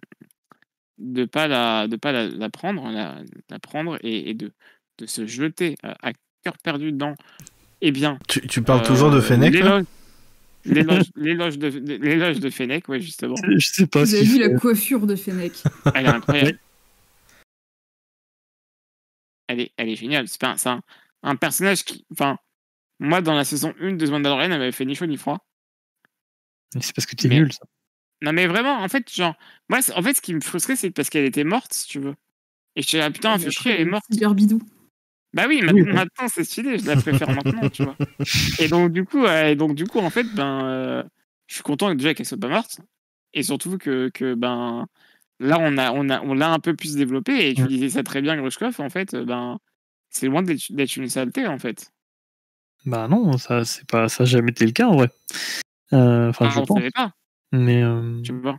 de 0.98 1.24
pas 1.24 1.48
la 1.48 1.86
de 1.88 1.96
pas 1.96 2.12
la, 2.12 2.28
la 2.28 2.50
prendre, 2.50 2.90
la, 2.90 3.18
la 3.50 3.58
prendre 3.58 3.98
et, 4.02 4.30
et 4.30 4.34
de, 4.34 4.52
de 4.98 5.06
se 5.06 5.26
jeter 5.26 5.76
à, 5.82 6.08
à 6.08 6.12
cœur 6.44 6.56
perdu 6.58 6.92
dedans. 6.92 7.14
Eh 7.80 7.92
bien, 7.92 8.18
Tu, 8.28 8.40
tu 8.46 8.62
parles 8.62 8.82
toujours 8.82 9.10
de 9.10 9.18
euh, 9.18 9.20
Fennec 9.20 9.52
l'éloge- 9.54 9.84
de, 11.58 11.96
l'éloge 11.98 12.40
de 12.40 12.50
Fennec, 12.50 12.88
ouais, 12.88 13.00
justement. 13.00 13.34
Je 13.58 13.66
sais 13.66 13.86
pas 13.86 14.02
Vous 14.02 14.14
avez 14.14 14.24
vu 14.24 14.38
la 14.38 14.48
coiffure 14.58 15.06
de 15.06 15.14
Fennec 15.14 15.52
Elle 15.94 16.06
est 16.06 16.08
incroyable. 16.08 16.58
Elle 19.46 19.60
est, 19.60 19.72
elle 19.76 19.88
est 19.90 19.96
géniale. 19.96 20.26
C'est 20.28 20.40
pas- 20.40 20.56
c'est 20.56 20.70
un, 20.70 20.80
un 21.24 21.34
personnage 21.36 21.84
qui. 21.84 22.06
Enfin, 22.12 22.38
moi, 23.00 23.20
dans 23.20 23.34
la 23.34 23.44
saison 23.44 23.74
1 23.80 23.94
de 23.94 24.06
The 24.06 24.10
Mandalorian, 24.10 24.44
elle 24.52 24.58
m'avait 24.58 24.70
fait 24.72 24.84
ni 24.84 24.94
chaud 24.94 25.06
ni 25.06 25.16
froid. 25.16 25.38
C'est 26.80 26.94
parce 26.94 27.06
que 27.06 27.14
t'es 27.16 27.28
Mais- 27.28 27.36
nul, 27.40 27.52
ça. 27.52 27.64
Non, 28.22 28.32
mais 28.32 28.46
vraiment, 28.46 28.74
en 28.80 28.88
fait, 28.88 29.12
genre. 29.12 29.34
Moi, 29.68 29.82
c'est- 29.82 29.92
en 29.94 30.02
fait, 30.02 30.14
ce 30.14 30.20
qui 30.22 30.34
me 30.34 30.40
frustrait, 30.40 30.76
c'est 30.76 30.90
parce 30.90 31.10
qu'elle 31.10 31.24
était 31.24 31.44
morte, 31.44 31.72
si 31.72 31.86
tu 31.88 31.98
veux. 32.00 32.14
Et 32.76 32.82
je 32.82 32.88
suis 32.88 32.98
là, 32.98 33.10
putain, 33.10 33.38
fait 33.38 33.50
chier, 33.50 33.72
elle 33.72 33.80
est 33.82 33.84
morte. 33.90 34.04
Super 34.10 34.34
bidou. 34.34 34.60
Bah 35.32 35.46
oui, 35.48 35.62
maintenant, 35.62 35.82
oui. 35.82 35.92
maintenant, 35.92 36.28
c'est 36.28 36.44
stylé, 36.44 36.78
je 36.78 36.86
la 36.86 36.96
préfère 36.96 37.28
maintenant, 37.44 37.68
tu 37.68 37.82
vois. 37.84 37.96
Et 38.60 38.68
donc, 38.68 38.92
du 38.92 39.04
coup, 39.04 39.24
euh, 39.24 39.48
et 39.48 39.56
donc, 39.56 39.74
du 39.74 39.84
coup 39.84 39.98
en 39.98 40.08
fait, 40.10 40.22
ben, 40.34 40.64
euh, 40.64 41.02
je 41.48 41.54
suis 41.54 41.62
content 41.64 41.92
déjà 41.94 42.14
qu'elle 42.14 42.24
soit 42.26 42.38
pas 42.38 42.48
morte. 42.48 42.80
Et 43.32 43.42
surtout 43.42 43.76
que, 43.78 44.10
que 44.14 44.34
ben, 44.34 44.86
là, 45.40 45.56
on 45.60 45.76
a, 45.76 45.90
on 45.92 46.08
a, 46.08 46.20
on 46.22 46.34
l'a 46.34 46.52
un 46.52 46.60
peu 46.60 46.74
plus 46.76 46.94
développé. 46.94 47.48
Et 47.50 47.54
tu 47.54 47.66
disais 47.66 47.90
ça 47.90 48.04
très 48.04 48.22
bien, 48.22 48.36
Grushkov, 48.36 48.80
en 48.80 48.90
fait, 48.90 49.14
euh, 49.14 49.24
ben, 49.24 49.58
c'est 50.14 50.26
loin 50.28 50.42
d'être 50.42 50.96
une 50.96 51.08
saleté, 51.08 51.46
en 51.46 51.58
fait. 51.58 51.90
Bah 52.86 53.08
non, 53.08 53.36
ça, 53.38 53.64
c'est 53.64 53.86
pas, 53.86 54.08
ça 54.08 54.24
a 54.24 54.26
jamais 54.26 54.50
été 54.50 54.66
le 54.66 54.72
cas, 54.72 54.86
en 54.86 54.96
vrai. 54.96 55.08
Euh, 55.92 56.28
Enfin, 56.30 56.46
Ah, 56.48 56.50
je 56.54 56.58
on 56.60 56.66
pense. 56.66 56.82
pas, 56.94 57.12
Mais 57.52 57.82
euh, 57.82 58.20
tu 58.22 58.32
vois. 58.32 58.58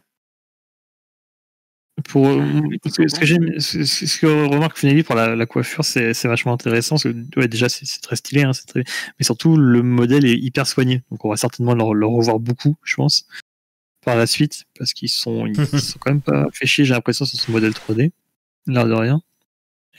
pour 2.09 2.27
euh, 2.27 2.41
ce 2.85 2.89
que, 3.01 3.07
ce 3.07 3.19
que 3.19 3.25
j'aime, 3.25 3.59
ce, 3.59 4.19
que 4.19 4.27
remarque 4.47 4.77
Finelli 4.77 5.03
pour 5.03 5.15
la, 5.15 5.35
la 5.35 5.45
coiffure, 5.45 5.83
c'est 5.85 6.13
c'est 6.13 6.27
vachement 6.27 6.53
intéressant. 6.53 6.95
Parce 6.95 7.03
que, 7.03 7.39
ouais, 7.39 7.47
déjà, 7.47 7.69
c'est 7.69 7.85
très 8.01 8.15
stylé, 8.15 8.43
hein, 8.43 8.51
très... 8.67 8.83
mais 9.19 9.23
surtout 9.25 9.57
le 9.57 9.81
modèle 9.83 10.25
est 10.25 10.37
hyper 10.37 10.67
soigné. 10.67 11.03
Donc, 11.11 11.23
on 11.25 11.29
va 11.29 11.37
certainement 11.37 11.73
le, 11.73 11.97
le 11.99 12.05
revoir 12.05 12.39
beaucoup, 12.39 12.75
je 12.83 12.95
pense, 12.95 13.27
par 14.05 14.15
la 14.15 14.27
suite, 14.27 14.65
parce 14.77 14.93
qu'ils 14.93 15.09
sont, 15.09 15.45
ils 15.47 15.55
sont 15.79 15.99
quand 15.99 16.11
même 16.11 16.21
pas 16.21 16.47
fait 16.51 16.65
chier. 16.67 16.85
J'ai 16.85 16.93
l'impression 16.93 17.25
sur 17.25 17.39
ce 17.39 17.51
modèle 17.51 17.71
3D, 17.73 18.11
l'air 18.67 18.87
de 18.87 18.93
rien. 18.93 19.21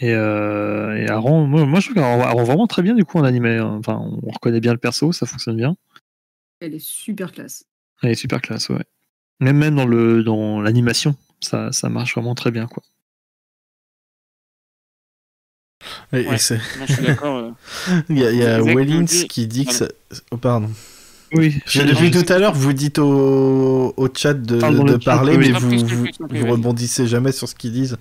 Et, 0.01 0.13
euh, 0.13 0.97
et 0.97 1.09
Aaron, 1.09 1.47
moi, 1.47 1.65
moi 1.65 1.81
je 1.81 1.87
trouve 1.87 1.95
qu'elle 1.95 2.05
rend 2.05 2.21
elle 2.31 2.37
rend 2.37 2.45
vraiment 2.45 2.67
très 2.67 2.83
bien 2.83 2.95
du 2.95 3.05
coup 3.05 3.19
en 3.19 3.25
animé. 3.25 3.57
hein. 3.57 3.77
Enfin, 3.79 3.99
on 4.23 4.31
reconnaît 4.31 4.61
bien 4.61 4.73
le 4.73 4.79
perso, 4.79 5.13
ça 5.13 5.25
fonctionne 5.27 5.57
bien. 5.57 5.77
Elle 6.61 6.75
est 6.75 6.79
super 6.85 7.33
classe. 7.33 7.65
Elle 8.03 8.11
est 8.11 8.15
super 8.15 8.41
classe, 8.43 8.69
ouais. 8.69 8.85
Même 9.41 9.57
même 9.57 9.75
dans 9.77 9.87
le 9.87 10.23
dans 10.23 10.61
l'animation, 10.61 11.15
ça, 11.41 11.73
ça 11.73 11.89
marche 11.89 12.15
vraiment 12.15 12.35
très 12.35 12.51
bien, 12.51 12.67
quoi. 12.67 12.83
Et- 16.13 16.39
c'est- 16.39 16.61
Moi, 16.79 16.87
je 16.87 16.93
suis 16.93 17.03
d'accord. 17.05 17.37
euh. 17.37 17.51
Il 18.09 18.19
y 18.19 18.25
a, 18.27 18.31
il 18.33 18.81
y 18.93 19.05
dit- 19.05 19.29
qui 19.29 19.47
dit 19.47 19.67
que 19.67 19.73
ça... 19.73 19.87
Pardon. 19.87 20.27
Oh, 20.33 20.37
pardon. 20.37 20.71
Oui, 21.33 21.59
J'ai- 21.67 21.81
j'ai- 21.81 21.87
Depuis 21.87 22.11
tout 22.11 22.33
à 22.33 22.39
l'heure, 22.39 22.55
vous 22.55 22.73
dites 22.73 22.99
au, 22.99 23.93
au 23.97 24.09
chat 24.15 24.33
de, 24.35 24.57
de 24.57 24.93
chat, 24.93 24.99
parler, 25.05 25.37
oui. 25.37 25.53
mais 25.53 25.59
vous, 25.59 25.71
vous, 25.87 26.07
vous 26.31 26.47
rebondissez 26.47 27.07
jamais 27.07 27.33
sur 27.33 27.49
ce 27.49 27.55
qu'ils 27.55 27.73
disent. 27.73 27.97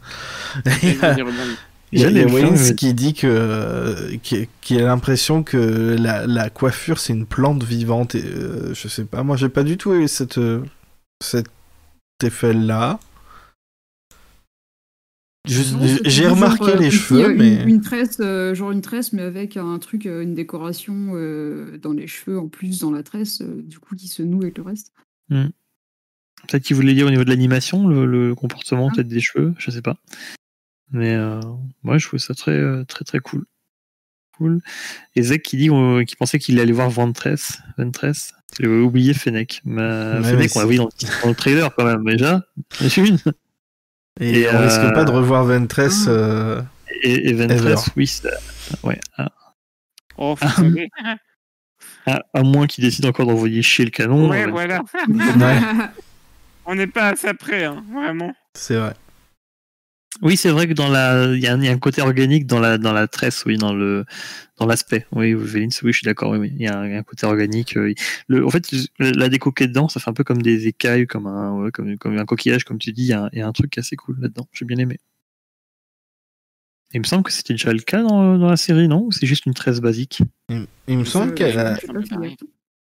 Il 1.95 2.01
y 2.01 2.05
a, 2.05 2.09
y 2.11 2.19
a 2.19 2.25
mais- 2.25 2.75
qui 2.75 2.93
dit 2.93 3.13
que 3.13 4.15
qui, 4.21 4.47
qui 4.61 4.77
a 4.79 4.83
l'impression 4.85 5.43
que 5.43 5.95
la, 5.99 6.27
la 6.27 6.49
coiffure 6.49 6.99
c'est 6.99 7.13
une 7.13 7.25
plante 7.25 7.63
vivante. 7.63 8.15
Et, 8.15 8.23
euh, 8.23 8.73
je 8.73 8.87
sais 8.87 9.05
pas, 9.05 9.23
moi 9.23 9.37
j'ai 9.37 9.49
pas 9.49 9.63
du 9.63 9.77
tout 9.77 9.93
eu 9.93 10.07
cette, 10.07 10.37
euh, 10.37 10.61
cet 11.23 11.47
Non, 15.47 15.87
c'était 15.87 16.09
J'ai 16.09 16.27
remarqué 16.27 16.71
euh, 16.71 16.75
les 16.75 16.89
cheveux, 16.91 17.25
euh, 17.25 17.31
une, 17.31 17.37
mais 17.37 17.63
une 17.63 17.81
tresse, 17.81 18.17
euh, 18.19 18.55
genre 18.55 18.71
une 18.71 18.81
tresse, 18.81 19.13
mais 19.13 19.21
avec 19.21 19.57
un 19.57 19.77
truc, 19.79 20.05
euh, 20.07 20.23
une 20.23 20.33
décoration 20.33 21.11
euh, 21.13 21.77
dans 21.77 21.93
les 21.93 22.07
cheveux 22.07 22.39
en 22.39 22.47
plus 22.47 22.79
dans 22.79 22.91
la 22.91 23.03
tresse, 23.03 23.41
euh, 23.41 23.61
du 23.63 23.77
coup 23.79 23.95
qui 23.95 24.07
se 24.07 24.23
noue 24.23 24.41
avec 24.41 24.57
le 24.57 24.63
reste. 24.63 24.91
Peut-être 25.29 26.63
qu'il 26.63 26.75
voulait 26.75 26.93
dire 26.93 27.07
au 27.07 27.09
niveau 27.11 27.23
de 27.23 27.29
l'animation, 27.29 27.87
le, 27.87 28.05
le 28.05 28.35
comportement 28.35 28.89
Ah. 28.91 28.95
peut-être 28.95 29.07
des 29.07 29.21
cheveux, 29.21 29.53
je 29.57 29.71
sais 29.71 29.81
pas. 29.81 29.97
Mais 30.91 31.13
euh, 31.15 31.39
moi, 31.83 31.97
je 31.97 32.07
trouve 32.07 32.19
ça 32.19 32.33
très 32.33 32.51
euh, 32.51 32.83
très 32.85 33.03
très 33.05 33.19
cool. 33.19 33.45
Cool. 34.37 34.59
Et 35.15 35.21
Zek 35.23 35.43
qui 35.43 35.57
dit 35.57 35.69
euh, 35.69 36.03
qu'il 36.03 36.17
pensait 36.17 36.39
qu'il 36.39 36.59
allait 36.59 36.71
voir 36.73 36.89
Ventress. 36.89 37.59
Ventress. 37.77 38.33
Il 38.59 38.65
avait 38.65 38.79
oublié 38.79 39.13
Fennec. 39.13 39.61
Mais 39.65 39.81
Ouais, 39.81 40.19
mais 40.19 40.23
Fennec, 40.23 40.51
on 40.55 40.59
l'a 40.59 40.65
vu 40.65 40.75
dans, 40.77 40.89
dans 41.23 41.29
le 41.29 41.35
trailer 41.35 41.73
quand 41.75 41.85
même 41.85 42.03
déjà. 42.05 42.41
Une. 42.97 43.17
et, 44.19 44.41
et, 44.41 44.49
on 44.53 44.59
risque 44.61 44.79
euh, 44.79 44.91
pas 44.91 45.03
de 45.05 45.11
revoir 45.11 45.43
Ventress. 45.45 46.05
Ah. 46.07 46.11
euh, 46.11 46.61
Et, 47.03 47.29
et 47.29 47.33
Ventress, 47.33 47.61
Ever. 47.61 47.75
oui. 47.95 48.07
ça- 48.07 48.29
Ouais. 48.83 48.99
À, 49.17 49.29
Oh, 50.17 50.35
à- 52.05 52.21
à 52.33 52.43
moins 52.43 52.67
qu'il 52.67 52.83
décide 52.83 53.05
encore 53.05 53.25
d'envoyer 53.25 53.61
chier 53.61 53.83
le 53.85 53.91
canon. 53.91 54.29
ouais, 54.29 54.45
euh, 54.47 54.51
voilà. 54.51 54.81
Ouais. 55.09 55.59
On 56.65 56.73
n'est 56.75 56.87
pas 56.87 57.09
à 57.09 57.15
ça 57.15 57.33
près, 57.33 57.65
hein, 57.65 57.83
vraiment. 57.93 58.33
C'est 58.53 58.77
vrai. 58.77 58.93
Oui, 60.21 60.37
c'est 60.37 60.49
vrai 60.49 60.65
que 60.67 60.73
dans 60.73 60.87
la, 60.87 61.25
il 61.33 61.39
y, 61.43 61.47
a 61.47 61.53
un 61.53 61.59
il 61.59 61.65
y 61.65 61.67
a 61.67 61.71
un 61.73 61.77
côté 61.77 62.01
organique 62.01 62.47
dans 62.47 62.59
la 62.59 62.77
dans 62.77 62.93
la 62.93 63.05
tresse, 63.07 63.43
oui, 63.45 63.57
dans 63.57 63.73
le 63.73 64.05
dans 64.57 64.65
l'aspect. 64.65 65.05
Oui, 65.11 65.33
Vélins, 65.33 65.67
oui, 65.83 65.91
je 65.91 65.97
suis 65.97 66.05
d'accord. 66.05 66.31
Oui, 66.31 66.37
oui, 66.37 66.51
il 66.55 66.61
y 66.61 66.67
a 66.67 66.79
un, 66.79 66.85
il 66.87 66.93
y 66.93 66.95
a 66.95 66.99
un 66.99 67.03
côté 67.03 67.25
organique. 67.25 67.75
euh, 67.75 67.93
Le, 68.29 68.45
en 68.45 68.49
fait, 68.49 68.63
la 68.99 69.27
déco 69.27 69.51
qui 69.51 69.63
est 69.63 69.67
dedans, 69.67 69.89
ça 69.89 69.99
fait 69.99 70.09
un 70.09 70.13
peu 70.13 70.23
comme 70.23 70.41
des 70.41 70.67
écailles, 70.67 71.05
comme 71.05 71.27
un 71.27 71.51
ouais, 71.53 71.71
comme, 71.71 71.97
comme 71.97 72.17
un 72.17 72.25
coquillage, 72.25 72.63
comme 72.63 72.77
tu 72.77 72.93
dis. 72.93 73.03
Il 73.03 73.07
y 73.09 73.13
a, 73.13 73.23
un- 73.25 73.29
il 73.33 73.39
y 73.39 73.41
a 73.41 73.47
un 73.47 73.51
truc 73.51 73.77
assez 73.77 73.97
cool 73.97 74.15
là-dedans. 74.21 74.47
J'ai 74.53 74.63
bien 74.65 74.77
aimé. 74.77 74.97
Il 76.93 77.01
me 77.01 77.05
semble 77.05 77.23
que 77.23 77.31
c'était 77.31 77.53
déjà 77.53 77.73
le 77.73 77.79
cas 77.79 78.01
dans, 78.01 78.37
dans 78.37 78.49
la 78.49 78.57
série, 78.57 78.87
non? 78.87 79.01
Ou 79.03 79.11
c'est 79.11 79.25
juste 79.25 79.45
une 79.45 79.53
tresse 79.53 79.81
basique? 79.81 80.21
Il, 80.49 80.65
il 80.87 80.97
me 80.99 81.03
semble 81.03 81.31
Euh, 81.31 81.35
qu'elle 81.35 81.59
a 81.59 81.77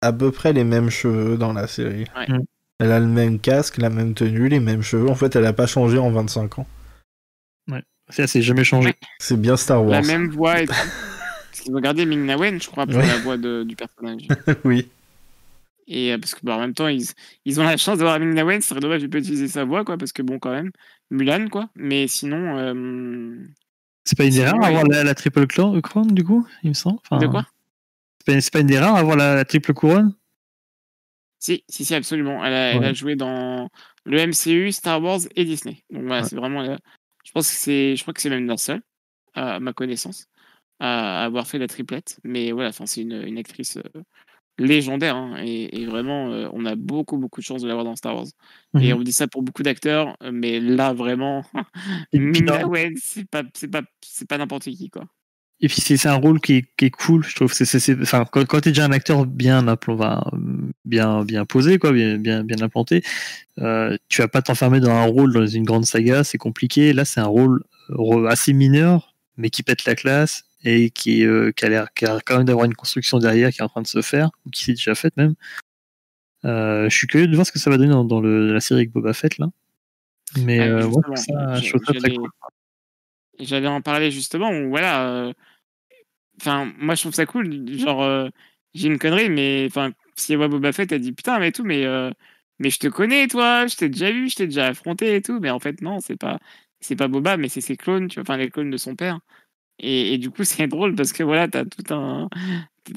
à 0.01 0.11
peu 0.11 0.31
près 0.31 0.51
les 0.51 0.65
mêmes 0.65 0.89
cheveux 0.89 1.37
dans 1.37 1.53
la 1.53 1.67
série. 1.67 2.05
Ouais. 2.17 2.27
Mm. 2.27 2.43
Elle 2.79 2.91
a 2.91 2.99
le 2.99 3.05
même 3.07 3.39
casque, 3.39 3.77
la 3.77 3.89
même 3.91 4.13
tenue, 4.15 4.49
les 4.49 4.59
mêmes 4.59 4.81
cheveux. 4.81 5.07
En 5.09 5.15
fait, 5.15 5.35
elle 5.35 5.45
a 5.45 5.53
pas 5.53 5.67
changé 5.67 5.97
en 5.97 6.11
25 6.11 6.59
ans. 6.59 6.67
Ça, 8.09 8.27
c'est 8.27 8.41
jamais 8.41 8.65
changé. 8.65 8.89
Ouais. 8.89 8.95
C'est 9.19 9.39
bien 9.39 9.55
Star 9.55 9.81
Wars. 9.85 10.01
La 10.01 10.01
même 10.01 10.29
voix 10.31 10.61
et 10.61 10.65
tout. 10.67 10.73
Parce 10.73 11.61
qu'ils 11.61 11.73
ont 11.73 11.79
gardé 11.79 12.05
Ming-Na 12.05 12.37
Wen, 12.37 12.61
je 12.61 12.67
crois, 12.67 12.85
pour 12.85 12.97
Ouais. 12.97 13.07
la 13.07 13.17
voix 13.19 13.37
de- 13.37 13.63
du 13.63 13.75
personnage. 13.77 14.23
oui. 14.65 14.89
Et 15.87 16.11
euh, 16.11 16.17
parce 16.17 16.35
que 16.35 16.39
bah, 16.43 16.57
en 16.57 16.59
même 16.59 16.73
temps, 16.73 16.87
ils, 16.89 17.05
ils 17.45 17.59
ont 17.61 17.63
la 17.63 17.77
chance 17.77 17.99
d'avoir 17.99 18.19
Wen, 18.19 18.61
ce 18.61 18.67
serait 18.69 18.81
dommage 18.81 19.01
de 19.01 19.07
pas 19.07 19.19
utiliser 19.19 19.47
sa 19.47 19.63
voix, 19.63 19.85
quoi, 19.85 19.97
parce 19.97 20.11
que 20.11 20.21
bon, 20.21 20.39
quand 20.39 20.51
même, 20.51 20.71
Mulan, 21.09 21.47
quoi. 21.47 21.69
Mais 21.75 22.07
sinon, 22.07 22.57
euh, 22.57 23.35
C'est 24.03 24.17
pas 24.17 24.25
une 24.25 24.31
C'est 24.33 24.39
erreur 24.39 24.57
vrai. 24.57 24.67
avoir 24.67 24.83
la, 24.87 25.03
la 25.05 25.15
triple 25.15 25.47
couronne, 25.47 26.11
du 26.13 26.23
coup, 26.25 26.45
il 26.63 26.69
me 26.69 26.73
semble. 26.73 26.99
Enfin, 27.09 27.17
de 27.21 27.27
quoi? 27.27 27.45
c'est 28.25 28.51
pas, 28.51 28.59
une 28.59 28.71
erreur 28.71 28.95
avoir 28.95 29.15
la, 29.15 29.35
la 29.35 29.45
triple 29.45 29.73
couronne? 29.73 30.13
Si, 31.39 31.63
si, 31.69 31.85
si, 31.85 31.95
absolument. 31.95 32.43
Elle 32.43 32.53
a, 32.53 32.71
elle 32.73 32.79
Ouais. 32.79 32.85
a 32.87 32.93
joué 32.93 33.15
dans 33.15 33.69
le 34.05 34.19
MCU, 34.27 34.71
Star 34.73 35.01
Wars 35.01 35.21
et 35.35 35.45
Disney. 35.45 35.83
Donc 35.89 36.03
voilà, 36.03 36.21
Ouais. 36.23 36.27
c'est 36.27 36.35
vraiment. 36.35 36.61
euh, 36.61 36.75
je 37.25 37.31
pense 37.31 37.49
que 37.49 37.55
c'est, 37.55 37.95
je 37.95 38.01
crois 38.03 38.13
que 38.13 38.21
c'est 38.21 38.29
même 38.29 38.47
la 38.47 38.57
seule, 38.57 38.81
à 39.35 39.59
ma 39.59 39.73
connaissance, 39.73 40.27
à 40.79 41.23
avoir 41.25 41.47
fait 41.47 41.59
la 41.59 41.67
triplette. 41.67 42.19
Mais 42.23 42.51
voilà, 42.53 42.69
enfin, 42.69 42.85
c'est 42.87 43.01
une, 43.03 43.13
une 43.23 43.37
actrice 43.39 43.77
euh, 43.77 44.03
légendaire. 44.59 45.15
hein, 45.15 45.37
et, 45.43 45.81
et 45.81 45.85
vraiment, 45.85 46.31
euh, 46.31 46.49
on 46.53 46.65
a 46.65 46.75
beaucoup, 46.75 47.17
beaucoup 47.17 47.41
de 47.41 47.45
chance 47.45 47.61
de 47.63 47.67
l'avoir 47.67 47.85
dans 47.85 47.95
Star 47.95 48.15
Wars. 48.15 48.27
Et 48.79 48.93
Mhm. 48.93 48.97
on 48.99 49.01
dit 49.03 49.13
ça 49.13 49.27
pour 49.27 49.43
beaucoup 49.43 49.63
d'acteurs, 49.63 50.17
mais 50.31 50.59
là, 50.59 50.93
vraiment, 50.93 51.43
Wen, 52.13 52.95
c'est 52.97 53.25
pas, 53.29 53.43
c'est 53.55 53.67
pas, 53.69 53.81
c'est 54.01 54.27
pas 54.29 54.37
n'importe 54.37 54.63
qui, 54.65 54.89
quoi. 54.89 55.05
Et 55.63 55.67
puis 55.67 55.79
c'est 55.79 56.07
un 56.07 56.15
rôle 56.15 56.39
qui 56.39 56.53
est, 56.53 56.65
qui 56.75 56.85
est 56.85 56.89
cool, 56.89 57.23
je 57.23 57.35
trouve. 57.35 57.53
C'est, 57.53 58.01
enfin, 58.01 58.25
quand, 58.31 58.43
quand 58.45 58.61
t'es 58.61 58.71
déjà 58.71 58.85
un 58.85 58.91
acteur 58.91 59.27
bien, 59.27 59.67
enfin, 59.67 60.23
bien, 60.85 61.23
bien 61.23 61.45
posé, 61.45 61.77
quoi, 61.77 61.91
bien, 61.91 62.17
bien, 62.17 62.43
bien 62.43 62.61
implanté, 62.61 63.03
euh, 63.59 63.95
tu 64.09 64.21
vas 64.23 64.27
pas 64.27 64.41
t'enfermer 64.41 64.79
dans 64.79 64.89
un 64.89 65.03
rôle 65.03 65.31
dans 65.33 65.45
une 65.45 65.63
grande 65.63 65.85
saga, 65.85 66.23
c'est 66.23 66.39
compliqué. 66.39 66.93
Là, 66.93 67.05
c'est 67.05 67.19
un 67.19 67.27
rôle 67.27 67.63
euh, 67.91 68.25
assez 68.25 68.53
mineur, 68.53 69.13
mais 69.37 69.51
qui 69.51 69.61
pète 69.61 69.85
la 69.85 69.93
classe 69.93 70.45
et 70.63 70.89
qui, 70.89 71.25
euh, 71.25 71.51
qui 71.51 71.65
a 71.65 71.69
l'air, 71.69 71.93
qui 71.93 72.05
a 72.05 72.13
l'air 72.13 72.21
quand 72.25 72.37
même 72.37 72.45
d'avoir 72.45 72.65
une 72.65 72.75
construction 72.75 73.19
derrière 73.19 73.51
qui 73.51 73.59
est 73.59 73.63
en 73.63 73.69
train 73.69 73.81
de 73.83 73.87
se 73.87 74.01
faire 74.01 74.31
ou 74.45 74.49
qui 74.49 74.63
s'est 74.63 74.73
déjà 74.73 74.95
faite 74.95 75.15
même. 75.15 75.35
Euh, 76.43 76.89
je 76.89 76.95
suis 76.95 77.05
curieux 77.05 77.27
de 77.27 77.35
voir 77.35 77.45
ce 77.45 77.51
que 77.51 77.59
ça 77.59 77.69
va 77.69 77.77
donner 77.77 77.91
dans, 77.91 78.03
dans 78.03 78.19
le, 78.19 78.51
la 78.51 78.59
série 78.59 78.81
avec 78.81 78.91
Boba 78.91 79.13
Fett 79.13 79.37
là. 79.37 79.47
Mais 80.43 80.59
Ah, 80.59 80.63
euh, 80.63 80.85
ouais, 80.85 81.15
ça, 81.17 81.55
je 81.55 81.69
trouve 81.69 81.81
ça 81.85 81.93
très 81.93 82.15
cool. 82.15 82.29
J'allais 83.39 83.67
en 83.67 83.81
parler 83.81 84.09
justement. 84.11 84.49
où, 84.49 84.69
Voilà. 84.69 85.33
Enfin, 86.41 86.73
moi 86.77 86.95
je 86.95 87.01
trouve 87.01 87.13
ça 87.13 87.25
cool. 87.25 87.67
Genre, 87.77 88.01
euh, 88.03 88.29
j'ai 88.73 88.87
une 88.87 88.97
connerie, 88.99 89.29
mais 89.29 89.65
enfin, 89.67 89.91
si 90.15 90.31
elle 90.33 90.37
voit 90.39 90.47
Boba 90.47 90.71
Fett, 90.73 90.91
elle 90.91 91.01
dit 91.01 91.13
putain, 91.13 91.39
mais 91.39 91.51
tout, 91.51 91.63
mais 91.63 91.85
euh, 91.85 92.11
mais 92.59 92.69
je 92.71 92.79
te 92.79 92.87
connais, 92.87 93.27
toi. 93.27 93.67
Je 93.67 93.75
t'ai 93.75 93.89
déjà 93.89 94.11
vu, 94.11 94.29
je 94.29 94.35
t'ai 94.35 94.45
déjà 94.47 94.67
affronté 94.67 95.15
et 95.15 95.21
tout. 95.21 95.39
Mais 95.39 95.51
en 95.51 95.59
fait, 95.59 95.81
non, 95.81 95.99
c'est 95.99 96.17
pas 96.17 96.39
c'est 96.79 96.95
pas 96.95 97.07
Boba, 97.07 97.37
mais 97.37 97.49
c'est 97.49 97.61
ses 97.61 97.77
clones. 97.77 98.07
Tu 98.07 98.15
vois, 98.15 98.23
enfin 98.23 98.37
les 98.37 98.49
clones 98.49 98.71
de 98.71 98.77
son 98.77 98.95
père. 98.95 99.19
Et, 99.79 100.13
et 100.15 100.17
du 100.19 100.31
coup, 100.31 100.43
c'est 100.45 100.67
drôle 100.67 100.95
parce 100.95 101.13
que 101.13 101.23
voilà, 101.23 101.47
t'as 101.49 101.65
tout 101.65 101.93
un. 101.93 102.29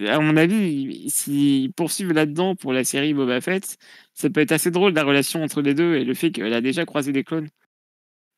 À 0.08 0.18
mon 0.20 0.36
avis, 0.36 1.10
s'ils 1.10 1.72
poursuivent 1.72 2.12
là-dedans 2.12 2.56
pour 2.56 2.72
la 2.72 2.84
série 2.84 3.14
Boba 3.14 3.40
Fett, 3.40 3.76
ça 4.14 4.30
peut 4.30 4.40
être 4.40 4.52
assez 4.52 4.70
drôle 4.70 4.94
la 4.94 5.04
relation 5.04 5.42
entre 5.42 5.60
les 5.62 5.74
deux 5.74 5.96
et 5.96 6.04
le 6.04 6.14
fait 6.14 6.30
qu'elle 6.32 6.54
a 6.54 6.60
déjà 6.62 6.86
croisé 6.86 7.12
des 7.12 7.24
clones. 7.24 7.48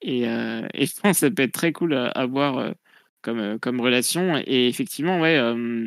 Et, 0.03 0.29
euh, 0.29 0.67
et 0.75 0.87
je 0.87 0.95
pense 1.01 1.13
que 1.21 1.27
ça 1.27 1.31
peut 1.31 1.43
être 1.43 1.53
très 1.53 1.73
cool 1.73 1.95
à, 1.95 2.09
à 2.09 2.27
voir 2.27 2.75
comme, 3.27 3.39
euh, 3.41 3.59
comme 3.59 3.81
relation. 3.81 4.41
Et 4.47 4.69
effectivement, 4.69 5.21
ouais, 5.21 5.37
euh, 5.37 5.87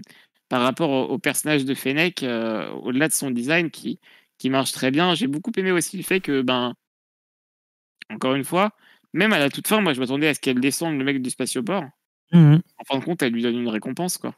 par 0.49 0.61
rapport 0.61 0.89
au, 0.89 1.05
au 1.13 1.17
personnage 1.17 1.63
de 1.65 1.73
Fennec, 1.73 2.21
euh, 2.23 2.69
au-delà 2.83 3.07
de 3.07 3.13
son 3.13 3.31
design 3.31 3.71
qui, 3.71 3.99
qui 4.37 4.49
marche 4.49 4.73
très 4.73 4.91
bien, 4.91 5.15
j'ai 5.15 5.27
beaucoup 5.27 5.51
aimé 5.57 5.71
aussi 5.71 5.95
le 5.97 6.03
fait 6.03 6.19
que, 6.19 6.41
ben, 6.41 6.73
encore 8.13 8.35
une 8.35 8.43
fois, 8.43 8.71
même 9.13 9.33
à 9.33 9.39
la 9.39 9.49
toute 9.49 9.67
fin, 9.67 9.81
moi 9.81 9.93
je 9.93 9.99
m'attendais 9.99 10.27
à 10.27 10.33
ce 10.33 10.39
qu'elle 10.39 10.59
descende 10.59 10.97
le 10.97 11.03
mec 11.03 11.21
du 11.21 11.29
spatioport. 11.29 11.85
Mhm. 12.33 12.61
En 12.77 12.83
fin 12.83 12.99
de 12.99 13.05
compte, 13.05 13.21
elle 13.23 13.33
lui 13.33 13.41
donne 13.41 13.55
une 13.57 13.69
récompense, 13.69 14.17
quoi. 14.17 14.35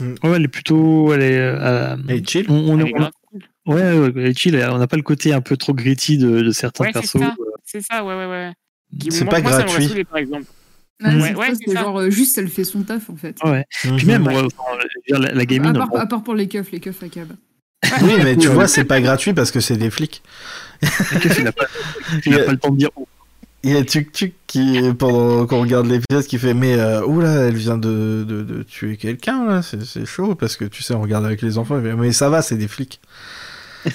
Ouais, 0.00 0.32
elle 0.36 0.44
est 0.44 0.48
plutôt. 0.48 1.12
Elle 1.12 1.22
est, 1.22 1.38
euh, 1.38 1.96
chill. 2.26 2.46
on, 2.48 2.54
on, 2.54 2.78
Elle 2.80 2.88
est 2.88 2.94
on- 2.94 2.98
grave 2.98 3.12
cool. 3.28 3.40
ouais, 3.66 3.98
ouais, 3.98 4.12
elle 4.16 4.26
est 4.26 4.38
chill, 4.38 4.56
on 4.56 4.78
n'a 4.78 4.88
pas 4.88 4.96
le 4.96 5.02
côté 5.02 5.32
un 5.32 5.40
peu 5.40 5.56
trop 5.56 5.74
gritty 5.74 6.18
de, 6.18 6.40
de 6.42 6.50
certains 6.50 6.84
Ouais, 6.84 6.90
c'est 6.92 7.00
persos. 7.00 7.20
ça. 7.20 7.34
C'est 7.64 7.80
ça, 7.82 8.04
ouais, 8.04 8.14
ouais, 8.16 8.26
ouais. 8.26 8.52
Qui- 8.98 9.12
C'est 9.12 9.24
pas 9.26 9.40
moi, 9.40 9.52
ça 9.52 9.62
gratuit. 9.64 10.04
par 10.04 10.18
exemple. 10.18 10.46
Ouais, 11.02 11.34
Ouais, 11.34 11.52
c'est 11.54 11.68
ouais, 11.68 11.76
genre 11.76 12.00
euh, 12.00 12.10
juste 12.10 12.38
elle 12.38 12.48
fait 12.48 12.64
son 12.64 12.82
taf 12.82 13.10
en 13.10 13.16
fait. 13.16 13.36
Ouais. 13.44 13.64
Puis 13.96 14.06
même, 14.06 14.26
Ouais. 14.26 14.42
dire, 15.08 15.18
la, 15.18 15.32
la 15.32 15.40
à, 15.40 15.44
gamine, 15.44 15.72
part, 15.72 15.88
bon, 15.88 15.96
à 15.96 16.06
part 16.06 16.22
pour 16.22 16.34
les 16.34 16.48
keufs, 16.48 16.70
les 16.70 16.80
keufs 16.80 17.02
à 17.02 17.08
cab. 17.08 17.28
Oui, 18.02 18.12
mais 18.22 18.36
tu 18.36 18.48
vois, 18.48 18.68
c'est 18.68 18.84
pas 18.84 19.00
gratuit 19.00 19.34
parce 19.34 19.50
que 19.50 19.60
c'est 19.60 19.76
des 19.76 19.90
flics. 19.90 20.22
il 20.82 20.88
n'a 21.44 21.52
pas, 21.52 21.66
le 22.24 22.56
temps 22.56 22.70
de 22.70 22.78
dire 22.78 22.90
oh, 22.96 23.06
Il 23.64 23.72
y 23.72 23.76
a 23.76 23.84
Tuk 23.84 24.12
Tuk 24.12 24.32
qui, 24.46 24.80
pendant 24.98 25.46
qu'on 25.46 25.60
regarde 25.60 25.86
les 25.86 26.00
pièces, 26.00 26.26
qui 26.26 26.38
fait 26.38 26.54
Mais 26.54 26.78
euh, 26.78 27.04
oula, 27.04 27.32
elle 27.48 27.56
vient 27.56 27.78
de, 27.78 28.24
de, 28.26 28.42
de 28.42 28.62
tuer 28.62 28.96
quelqu'un, 28.96 29.44
là, 29.44 29.62
c'est 29.62 30.06
chaud, 30.06 30.34
parce 30.34 30.56
que 30.56 30.64
tu 30.64 30.82
sais, 30.82 30.94
on 30.94 31.02
regarde 31.02 31.24
avec 31.26 31.42
les 31.42 31.58
enfants, 31.58 31.78
Mais 31.80 32.12
ça 32.12 32.28
va, 32.28 32.40
c'est 32.42 32.56
des 32.56 32.68
flics. 32.68 33.00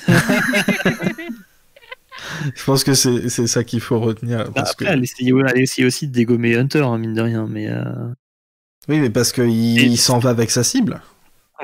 Je 2.55 2.63
pense 2.63 2.83
que 2.83 2.93
c'est 2.93 3.29
c'est 3.29 3.47
ça 3.47 3.63
qu'il 3.63 3.79
faut 3.81 3.99
retenir. 3.99 4.45
Bah, 4.45 4.51
Parce 4.55 4.71
après, 4.71 4.85
que... 4.85 4.91
elle, 4.91 5.03
essayait, 5.03 5.31
elle 5.53 5.61
essayait 5.61 5.87
aussi 5.87 6.07
de 6.07 6.13
dégommer 6.13 6.55
Hunter, 6.55 6.79
hein, 6.83 6.97
mine 6.97 7.13
de 7.13 7.21
rien. 7.21 7.47
Mais 7.49 7.67
euh, 7.69 7.83
Oui, 8.87 8.99
mais 8.99 9.09
parce 9.09 9.31
qu'il 9.31 9.97
s'en 9.97 10.19
va 10.19 10.29
avec 10.31 10.49
sa 10.51 10.63
cible. 10.63 11.01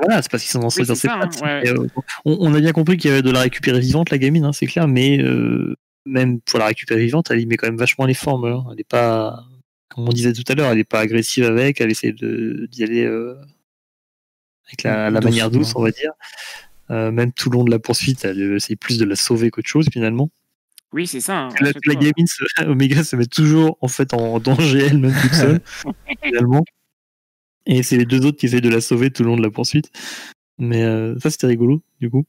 voilà, 0.02 0.22
c'est 0.22 0.32
parce 0.32 0.44
qu'ils 0.44 0.52
sont 0.52 0.60
dans, 0.60 0.70
Oui, 0.70 0.86
dans 0.86 0.96
ses 0.96 1.08
ça, 1.08 1.16
hein, 1.16 1.20
pattes. 1.28 1.42
ouais, 1.42 1.70
euh, 1.70 1.88
on, 2.26 2.38
on 2.40 2.54
a 2.54 2.60
bien 2.60 2.72
compris 2.72 2.98
qu'il 2.98 3.10
y 3.10 3.14
avait 3.14 3.22
de 3.22 3.32
la 3.32 3.42
récupérer 3.42 3.80
vivante, 3.80 4.10
la 4.10 4.18
gamine, 4.18 4.46
hein, 4.46 4.54
c'est 4.54 4.66
clair. 4.68 4.88
Mais 4.88 5.20
euh, 5.20 5.76
même 6.06 6.42
pour 6.42 6.60
la 6.60 6.66
récupérer 6.68 7.02
vivante, 7.06 7.30
elle 7.32 7.40
y 7.40 7.46
met 7.46 7.58
quand 7.58 7.68
même 7.68 7.78
vachement 7.78 8.06
les 8.06 8.14
formes. 8.14 8.46
hein. 8.46 8.64
Elle 8.72 8.78
n'est 8.78 8.84
pas, 8.84 9.44
comme 9.90 10.08
on 10.08 10.12
disait 10.12 10.34
tout 10.34 10.44
à 10.48 10.56
l'heure, 10.56 10.72
elle 10.72 10.78
n'est 10.78 10.84
pas 10.84 11.00
agressive 11.00 11.46
avec. 11.46 11.80
Elle 11.82 11.92
essaie 11.92 12.12
de- 12.12 12.68
d'y 12.72 12.84
aller 12.84 13.04
euh, 13.06 13.36
avec 14.68 14.84
la, 14.84 15.10
la 15.10 15.22
manière 15.22 15.52
douce, 15.52 15.74
on 15.76 15.82
va 15.84 15.92
dire. 15.92 16.12
Euh, 16.92 17.12
même 17.12 17.32
tout 17.32 17.50
le 17.50 17.58
long 17.58 17.64
de 17.64 17.72
la 17.72 17.80
poursuite, 17.80 18.26
elle 18.26 18.56
essaie 18.56 18.76
plus 18.76 18.98
de 18.98 19.06
la 19.06 19.16
sauver 19.16 19.50
qu'autre 19.52 19.70
chose 19.70 19.88
finalement. 19.92 20.30
Oui, 20.94 21.08
c'est 21.08 21.20
ça. 21.22 21.38
hein, 21.38 21.50
La, 21.60 21.72
la 21.86 21.96
gamine, 21.96 22.28
se- 22.28 22.64
Omega 22.68 23.04
se 23.04 23.16
met 23.16 23.26
toujours 23.26 23.78
en 23.82 23.88
fait 23.88 24.14
en 24.14 24.40
danger 24.40 24.80
elle-même 24.86 25.14
toute 25.22 25.34
seule, 25.34 25.60
finalement. 26.24 26.64
Et 27.66 27.82
c'est 27.84 27.98
les 27.98 28.06
deux 28.06 28.26
autres 28.26 28.38
qui 28.38 28.46
essayent 28.46 28.62
de 28.62 28.70
la 28.70 28.82
sauver 28.82 29.10
tout 29.10 29.24
le 29.24 29.30
long 29.30 29.38
de 29.38 29.42
la 29.42 29.50
poursuite. 29.50 29.90
Mais 30.60 30.84
euh, 30.84 31.18
ça, 31.20 31.30
c'était 31.32 31.48
rigolo, 31.48 31.82
du 32.00 32.10
coup. 32.10 32.26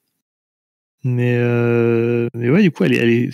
Mais, 1.03 1.35
euh, 1.37 2.29
mais 2.35 2.49
ouais, 2.49 2.63
du 2.63 2.71
coup, 2.71 2.85
elle 2.85 2.95
est, 2.95 2.99
elle 2.99 3.11
est, 3.11 3.31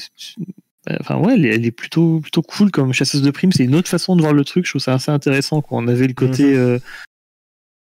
enfin 1.01 1.18
ouais, 1.18 1.35
elle 1.35 1.47
est, 1.47 1.55
elle 1.55 1.64
est 1.66 1.70
plutôt, 1.70 2.18
plutôt 2.20 2.43
cool 2.43 2.70
comme 2.72 2.93
chasseuse 2.93 3.22
de 3.22 3.31
primes. 3.31 3.53
C'est 3.53 3.64
une 3.64 3.76
autre 3.76 3.89
façon 3.89 4.16
de 4.16 4.22
voir 4.22 4.33
le 4.33 4.45
truc. 4.45 4.64
Je 4.66 4.72
trouve 4.72 4.83
ça 4.83 4.95
assez 4.95 5.11
intéressant. 5.12 5.62
Quand 5.62 5.76
on 5.76 5.87
avait 5.87 6.09
le 6.09 6.14
côté, 6.14 6.57
euh, 6.57 6.78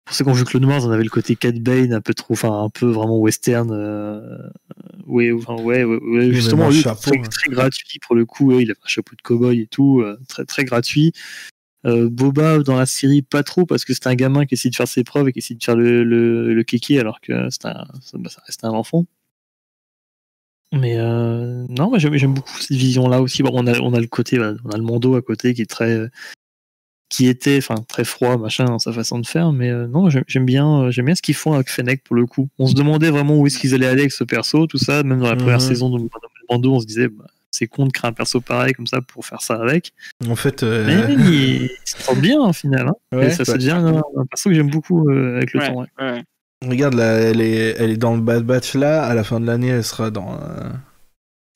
pour 0.06 0.14
ceux 0.14 0.24
qui 0.24 0.30
ont 0.30 0.34
vu 0.34 0.44
Clone 0.44 0.64
Wars, 0.64 0.86
on 0.86 0.90
avait 0.92 1.02
le 1.02 1.10
côté 1.10 1.34
Cat 1.34 1.50
Bane 1.50 1.92
un 1.92 2.00
peu 2.00 2.14
trop, 2.14 2.34
enfin 2.34 2.62
un 2.62 2.70
peu 2.70 2.86
vraiment 2.86 3.18
western. 3.18 3.72
Euh, 3.72 4.20
ouais, 5.04 5.32
enfin 5.32 5.56
ouais, 5.56 5.82
ouais, 5.82 5.98
ouais, 6.00 6.32
justement, 6.32 6.70
lui, 6.70 6.80
chapeau, 6.80 7.10
très, 7.10 7.18
hein. 7.18 7.22
très 7.28 7.50
gratuit 7.50 7.98
pour 8.06 8.14
le 8.14 8.24
coup. 8.24 8.52
ouais, 8.52 8.62
il 8.62 8.70
avait 8.70 8.78
un 8.84 8.88
chapeau 8.88 9.16
de 9.16 9.22
cow-boy 9.22 9.60
et 9.60 9.66
tout, 9.66 10.02
euh, 10.02 10.16
très 10.28 10.44
très 10.44 10.64
gratuit. 10.64 11.12
Euh, 11.86 12.08
Boba 12.08 12.60
dans 12.60 12.76
la 12.76 12.86
série 12.86 13.22
pas 13.22 13.42
trop 13.42 13.66
parce 13.66 13.84
que 13.84 13.94
c'est 13.94 14.06
un 14.06 14.14
gamin 14.14 14.46
qui 14.46 14.54
essaie 14.54 14.70
de 14.70 14.76
faire 14.76 14.86
ses 14.86 15.02
preuves 15.02 15.26
et 15.28 15.32
qui 15.32 15.40
essaie 15.40 15.54
de 15.54 15.62
faire 15.62 15.76
le, 15.76 16.04
le, 16.04 16.54
le 16.54 16.62
kéké 16.62 17.00
alors 17.00 17.20
que 17.20 17.50
c'est 17.50 17.66
un, 17.66 17.86
ça, 18.00 18.16
bah, 18.18 18.30
ça 18.30 18.42
reste 18.46 18.64
un 18.64 18.70
enfant. 18.70 19.06
Mais 20.72 20.98
euh, 20.98 21.66
non, 21.68 21.90
j'aime 21.98 22.34
beaucoup 22.34 22.58
cette 22.60 22.76
vision-là 22.76 23.20
aussi. 23.20 23.42
Bon, 23.42 23.50
on 23.52 23.66
a 23.66 23.76
on 23.80 23.92
a 23.92 24.00
le 24.00 24.06
côté, 24.06 24.36
voilà, 24.36 24.56
on 24.64 24.70
a 24.70 24.76
le 24.76 24.84
Mando 24.84 25.16
à 25.16 25.22
côté 25.22 25.52
qui 25.52 25.62
est 25.62 25.70
très 25.70 26.08
qui 27.08 27.28
était 27.28 27.58
enfin 27.58 27.76
très 27.88 28.04
froid 28.04 28.36
machin 28.36 28.64
dans 28.64 28.78
sa 28.80 28.92
façon 28.92 29.18
de 29.20 29.26
faire 29.26 29.52
mais 29.52 29.70
euh, 29.70 29.86
non 29.86 30.08
j'aime 30.10 30.44
bien 30.44 30.82
euh, 30.82 30.90
j'aime 30.90 31.04
bien 31.06 31.14
ce 31.14 31.22
qu'ils 31.22 31.34
font 31.36 31.52
avec 31.52 31.70
Fennec 31.70 32.02
pour 32.02 32.16
le 32.16 32.26
coup 32.26 32.48
on 32.58 32.66
se 32.66 32.74
demandait 32.74 33.10
vraiment 33.10 33.36
où 33.36 33.46
est-ce 33.46 33.58
qu'ils 33.58 33.74
allaient 33.74 33.86
aller 33.86 34.00
avec 34.02 34.12
ce 34.12 34.24
perso 34.24 34.66
tout 34.66 34.78
ça 34.78 35.02
même 35.04 35.20
dans 35.20 35.28
la 35.30 35.36
première 35.36 35.58
Mhm. 35.60 35.68
saison 35.68 35.90
de 35.96 36.02
Mando 36.50 36.74
on 36.74 36.80
se 36.80 36.86
disait 36.86 37.08
bah, 37.08 37.24
c'est 37.52 37.68
con 37.68 37.86
de 37.86 37.92
créer 37.92 38.08
un 38.08 38.12
perso 38.12 38.40
pareil 38.40 38.72
comme 38.74 38.86
ça 38.88 39.00
pour 39.00 39.24
faire 39.24 39.40
ça 39.40 39.54
avec 39.54 39.92
En 40.28 40.36
fait, 40.36 40.62
euh, 40.62 40.84
mais 40.84 41.14
il, 41.14 41.62
il 41.62 41.68
se 41.84 41.96
sent 42.02 42.20
bien 42.20 42.38
au 42.40 42.52
final. 42.52 42.88
Hein. 42.88 43.16
Ouais, 43.16 43.28
et 43.28 43.30
ça, 43.30 43.46
ça 43.46 43.54
devient 43.56 43.70
un, 43.70 43.96
un 43.96 44.26
perso 44.28 44.50
que 44.50 44.54
j'aime 44.54 44.68
beaucoup 44.68 45.08
euh, 45.08 45.36
avec 45.36 45.54
le 45.54 45.60
Ouais, 45.60 45.66
temps. 45.68 45.80
ouais. 45.80 45.86
ouais. 46.00 46.22
Regarde, 46.68 46.94
là, 46.94 47.12
elle 47.18 47.40
est, 47.40 47.76
elle 47.78 47.90
est 47.92 47.96
dans 47.96 48.14
le 48.14 48.20
Bad 48.20 48.42
Batch 48.44 48.74
là. 48.74 49.04
À 49.04 49.14
la 49.14 49.24
fin 49.24 49.40
de 49.40 49.46
l'année, 49.46 49.68
elle 49.68 49.84
sera 49.84 50.10
dans, 50.10 50.34
euh, 50.34 50.68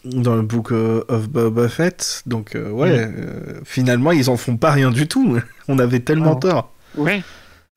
dans 0.04 0.34
le 0.36 0.42
Book 0.42 0.72
euh, 0.72 1.04
of 1.08 1.28
Boba 1.28 1.68
Fett. 1.68 2.22
Donc, 2.26 2.54
euh, 2.54 2.70
ouais, 2.70 2.90
euh, 2.90 3.60
finalement, 3.64 4.12
ils 4.12 4.30
en 4.30 4.36
font 4.36 4.56
pas 4.56 4.70
rien 4.72 4.90
du 4.90 5.06
tout. 5.08 5.38
On 5.68 5.78
avait 5.78 6.00
tellement 6.00 6.32
Non. 6.34 6.38
tort. 6.40 6.74
Ouais. 6.96 7.22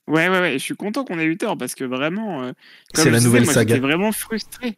Ouais, 0.08 0.28
ouais, 0.30 0.40
ouais. 0.40 0.54
Je 0.54 0.58
suis 0.64 0.76
content 0.76 1.06
qu'on 1.06 1.18
ait 1.20 1.26
eu 1.26 1.38
tort 1.38 1.58
parce 1.58 1.76
que 1.76 1.84
vraiment. 1.84 2.44
euh, 2.44 2.52
comme 2.94 3.04
C'est 3.06 3.12
la 3.12 3.20
nouvelle 3.22 3.46
moi, 3.46 3.54
saga. 3.54 3.76
J'étais 3.76 3.86
vraiment 3.88 4.12
frustré. 4.12 4.78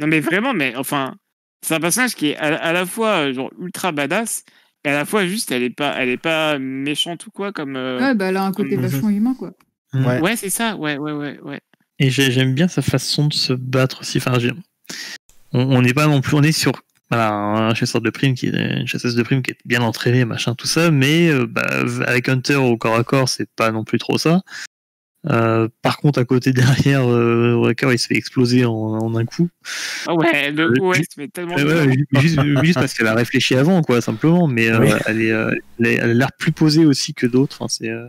Non, 0.00 0.06
mais 0.06 0.20
vraiment, 0.20 0.54
mais 0.54 0.74
enfin, 0.76 1.14
c'est 1.62 1.74
un 1.74 1.80
personnage 1.80 2.14
qui 2.14 2.28
est 2.30 2.36
à, 2.36 2.56
à 2.56 2.72
la 2.72 2.86
fois 2.86 3.32
genre 3.32 3.50
ultra 3.60 3.92
badass 3.92 4.44
et 4.84 4.88
à 4.88 4.94
la 4.94 5.04
fois 5.04 5.26
juste, 5.26 5.52
elle 5.52 5.62
est 5.62 5.70
pas, 5.70 5.94
elle 5.98 6.08
est 6.08 6.16
pas 6.16 6.58
méchante 6.58 7.26
ou 7.26 7.30
quoi 7.30 7.52
comme. 7.52 7.76
euh, 7.76 8.00
Ouais, 8.00 8.14
bah 8.14 8.26
elle 8.26 8.36
a 8.38 8.44
un 8.44 8.52
côté 8.52 8.76
Mhm. 8.76 8.86
vachement 8.86 9.10
humain 9.10 9.34
quoi. 9.38 9.52
Ouais. 9.92 10.20
Ouais, 10.20 10.36
c'est 10.36 10.50
ça. 10.50 10.74
Ouais, 10.76 10.96
ouais, 10.98 11.12
ouais, 11.12 11.38
ouais. 11.42 11.60
Et 11.98 12.08
j'ai- 12.10 12.30
j'aime 12.30 12.54
bien 12.54 12.66
sa 12.66 12.80
façon 12.80 13.26
de 13.26 13.34
se 13.34 13.52
battre 13.52 14.00
aussi. 14.00 14.18
Enfin, 14.18 14.38
j'ai- 14.38 14.52
on 15.52 15.76
on 15.76 15.82
n'est 15.82 15.94
pas 15.94 16.06
non 16.06 16.20
plus, 16.20 16.36
on 16.36 16.42
est 16.42 16.52
sur 16.52 16.72
voilà, 17.10 17.32
un 17.32 17.74
chasseur 17.74 18.00
de 18.00 18.10
primes 18.10 18.34
qui 18.34 18.46
est 18.46 18.80
une 18.80 18.86
chasseuse 18.86 19.16
de 19.16 19.22
primes 19.24 19.42
qui 19.42 19.50
est 19.50 19.58
bien 19.64 19.80
entraînée, 19.82 20.24
machin, 20.24 20.54
tout 20.54 20.68
ça. 20.68 20.90
Mais 20.92 21.28
euh, 21.28 21.46
bah, 21.46 21.66
avec 22.06 22.28
Hunter 22.28 22.54
au 22.56 22.76
corps 22.76 22.94
à 22.96 23.02
corps, 23.04 23.28
c'est 23.28 23.48
pas 23.56 23.72
non 23.72 23.82
plus 23.84 23.98
trop 23.98 24.16
ça. 24.16 24.42
Euh, 25.28 25.68
par 25.82 25.98
contre, 25.98 26.18
à 26.20 26.24
côté 26.24 26.52
derrière, 26.52 27.06
euh, 27.10 27.54
Wrecker, 27.56 27.92
il 27.92 27.98
se 27.98 28.06
fait 28.06 28.14
exploser 28.16 28.64
en, 28.64 28.72
en 28.72 29.16
un 29.16 29.24
coup. 29.26 29.48
Ah 30.06 30.14
ouais, 30.14 30.50
le 30.52 30.62
Euh, 30.70 30.74
coup, 30.78 30.88
ouais, 30.88 30.98
ju- 30.98 31.04
mais 31.18 31.28
tellement. 31.28 31.56
Ouais, 31.56 31.96
juste, 32.20 32.40
juste 32.62 32.74
parce 32.74 32.94
qu'elle 32.94 33.08
a 33.08 33.14
réfléchi 33.14 33.54
avant, 33.56 33.82
quoi, 33.82 34.00
simplement. 34.00 34.46
Mais 34.46 34.68
euh, 34.68 34.78
Oui. 34.80 34.90
elle, 35.06 35.20
est, 35.20 35.32
euh, 35.32 35.52
elle 35.80 35.86
est- 35.88 35.94
elle 35.96 36.10
a 36.10 36.14
l'air 36.14 36.32
plus 36.38 36.52
posée 36.52 36.86
aussi 36.86 37.12
que 37.12 37.26
d'autres. 37.26 37.56
Enfin, 37.60 37.68
c'est, 37.68 37.90
euh, 37.90 38.06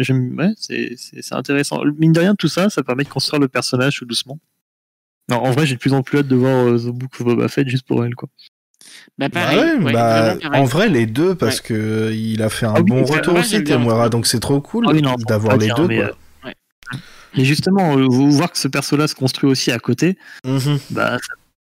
ouais, 0.00 0.52
c'est, 0.56 0.94
c'est, 0.96 1.20
c'est 1.22 1.34
intéressant. 1.34 1.82
Mine 1.98 2.12
de 2.12 2.20
rien, 2.20 2.34
tout 2.34 2.48
ça, 2.48 2.70
ça 2.70 2.82
permet 2.82 3.04
de 3.04 3.08
construire 3.10 3.40
le 3.40 3.48
personnage 3.48 3.98
tout 3.98 4.06
doucement. 4.06 4.40
Non, 5.30 5.36
en 5.38 5.50
vrai, 5.52 5.66
j'ai 5.66 5.74
de 5.76 5.80
plus 5.80 5.92
en 5.94 6.02
plus 6.02 6.18
hâte 6.18 6.28
de 6.28 6.36
voir 6.36 6.66
euh, 6.66 6.78
The 6.78 6.86
Book 6.88 7.10
of 7.20 7.26
Boba 7.26 7.48
Fett 7.48 7.68
juste 7.68 7.86
pour 7.86 8.04
elle, 8.04 8.14
quoi. 8.14 8.28
Bah, 9.18 9.28
Bah 9.28 9.50
ouais, 9.54 9.74
ouais, 9.76 9.92
bah, 9.92 10.36
en 10.52 10.64
vrai, 10.64 10.88
les 10.88 11.06
deux, 11.06 11.34
parce 11.34 11.60
que 11.60 11.72
euh, 11.74 12.12
il 12.14 12.42
a 12.42 12.48
fait 12.48 12.66
un 12.66 12.74
Ah 12.76 12.80
oui, 12.80 12.90
bon 12.90 13.04
retour 13.04 13.34
ouais, 13.34 13.40
aussi. 13.40 13.62
Temuera, 13.62 14.08
donc 14.08 14.26
c'est 14.26 14.40
trop 14.40 14.60
cool 14.60 14.86
Ah 14.88 15.14
d'avoir 15.28 15.56
les 15.56 15.66
dire, 15.66 15.76
deux. 15.76 15.86
mais, 15.86 15.98
quoi. 15.98 16.10
euh, 16.46 17.44
justement, 17.44 17.96
euh, 17.96 18.06
vous 18.08 18.30
voir 18.32 18.50
que 18.50 18.58
ce 18.58 18.68
perso-là 18.68 19.06
se 19.08 19.14
construit 19.14 19.48
aussi 19.48 19.70
à 19.70 19.78
côté, 19.78 20.18
bah, 20.90 21.18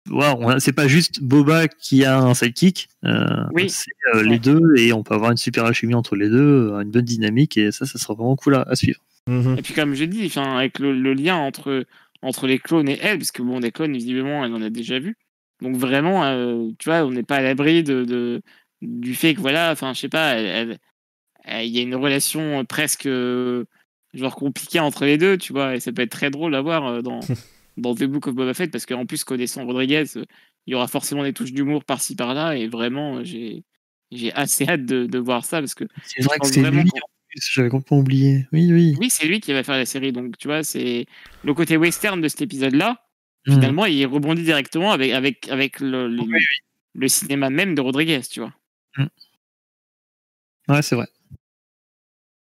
ouais, 0.10 0.26
on 0.40 0.48
a- 0.50 0.60
c'est 0.60 0.72
pas 0.74 0.88
juste 0.88 1.22
Boba 1.22 1.68
qui 1.68 2.06
a 2.06 2.18
un 2.20 2.34
sidekick, 2.34 2.88
euh, 3.06 3.26
Oui. 3.54 3.70
c'est 3.70 3.92
euh, 4.16 4.20
Ouais. 4.24 4.30
les 4.30 4.40
deux 4.40 4.62
et 4.78 4.94
on 4.94 5.04
peut 5.04 5.14
avoir 5.14 5.32
une 5.32 5.38
super 5.38 5.66
alchimie 5.66 5.94
entre 5.96 6.16
les 6.16 6.30
deux, 6.30 6.72
une 6.82 6.90
bonne 6.92 7.06
dynamique 7.06 7.58
et 7.58 7.72
ça, 7.72 7.86
ça 7.86 8.00
sera 8.00 8.14
vraiment 8.14 8.36
cool 8.38 8.56
à, 8.56 8.62
à 8.68 8.76
suivre. 8.76 9.00
Mhm. 9.28 9.56
Et 9.58 9.62
puis 9.62 9.74
comme 9.74 9.94
dis, 10.06 10.26
enfin, 10.26 10.58
avec 10.58 10.80
le, 10.80 10.94
le 10.98 11.14
lien 11.14 11.36
entre, 11.36 11.84
entre 12.22 12.48
les 12.48 12.60
clones 12.60 12.90
et 12.90 12.98
elle, 13.02 13.18
parce 13.18 13.32
que 13.32 13.42
bon, 13.42 13.60
des 13.60 13.72
clones, 13.72 13.94
visiblement, 13.94 14.46
elle 14.46 14.54
en 14.54 14.62
a 14.62 14.70
déjà 14.70 15.00
vu. 15.00 15.16
Donc 15.62 15.76
vraiment, 15.76 16.24
euh, 16.26 16.70
tu 16.80 16.90
vois, 16.90 17.04
on 17.06 17.12
n'est 17.12 17.24
pas 17.24 17.38
à 17.38 17.42
l'abri 17.42 17.84
de, 17.84 18.04
de- 18.04 18.42
du 18.82 19.14
fait 19.16 19.34
que 19.36 19.42
voilà, 19.42 19.72
enfin, 19.72 19.94
je 19.94 20.00
sais 20.02 20.10
pas, 20.10 20.40
il 20.42 20.78
y 21.48 21.80
a 21.80 21.82
une 21.82 21.96
relation 21.96 22.64
presque 22.66 23.06
euh, 23.06 23.66
genre 24.14 24.36
compliquée 24.36 24.80
entre 24.80 25.06
les 25.06 25.18
deux, 25.18 25.38
tu 25.38 25.54
vois, 25.54 25.76
et 25.76 25.80
ça 25.80 25.92
peut 25.92 26.02
être 26.02 26.12
très 26.12 26.30
drôle 26.30 26.56
à 26.56 26.62
voir 26.62 26.86
euh, 26.88 27.02
dans, 27.02 27.20
dans 27.78 27.96
The 27.96 28.04
Book 28.04 28.28
of 28.28 28.36
Boba 28.36 28.54
Fett, 28.54 28.72
parce 28.72 28.86
qu'en 28.86 29.06
plus, 29.06 29.24
connaissant 29.24 29.66
Rodriguez, 29.66 30.06
euh, 30.18 30.26
il 30.68 30.72
y 30.72 30.76
aura 30.76 30.88
forcément 30.88 31.24
des 31.24 31.34
touches 31.34 31.54
d'humour 31.54 31.84
par-ci 31.86 32.16
par-là, 32.16 32.56
et 32.56 32.68
vraiment, 32.68 33.18
euh, 33.18 33.24
j'ai 33.24 33.64
j'ai 34.14 34.34
assez 34.34 34.68
hâte 34.68 34.86
de, 34.86 35.06
de 35.06 35.18
voir 35.20 35.46
ça, 35.46 35.60
parce 35.60 35.74
que 35.74 35.86
C'est 36.04 36.22
vrai 36.24 36.38
que 36.38 36.46
c'est 36.46 36.60
vraiment 36.60 36.84
lui, 36.84 36.90
j'avais 37.36 37.70
complètement 37.70 38.00
oublié. 38.00 38.48
Oui, 38.52 38.72
oui. 38.72 38.96
oui, 39.00 39.10
c'est 39.10 39.28
lui 39.28 39.40
qui 39.40 39.54
va 39.54 39.64
faire 39.64 39.78
la 39.78 39.86
série, 39.86 40.12
donc 40.12 40.38
tu 40.38 40.48
vois, 40.48 40.64
c'est 40.64 41.06
le 41.44 41.54
côté 41.54 41.78
western 41.78 42.20
de 42.22 42.28
cet 42.28 42.42
épisode-là. 42.42 43.06
Hmm. 43.48 43.54
Finalement, 43.54 43.86
il 43.86 44.06
rebondit 44.06 44.44
directement 44.44 44.92
avec, 44.92 45.12
avec, 45.12 45.48
avec 45.50 45.80
le, 45.80 46.08
le, 46.08 46.22
Oui, 46.22 46.40
le 46.94 47.08
cinéma 47.08 47.50
même 47.50 47.74
de 47.76 47.82
Rodriguez, 47.82 48.22
tu 48.30 48.42
vois. 48.42 48.54
Ouais, 50.68 50.82
c'est 50.82 50.96
vrai. 50.96 51.08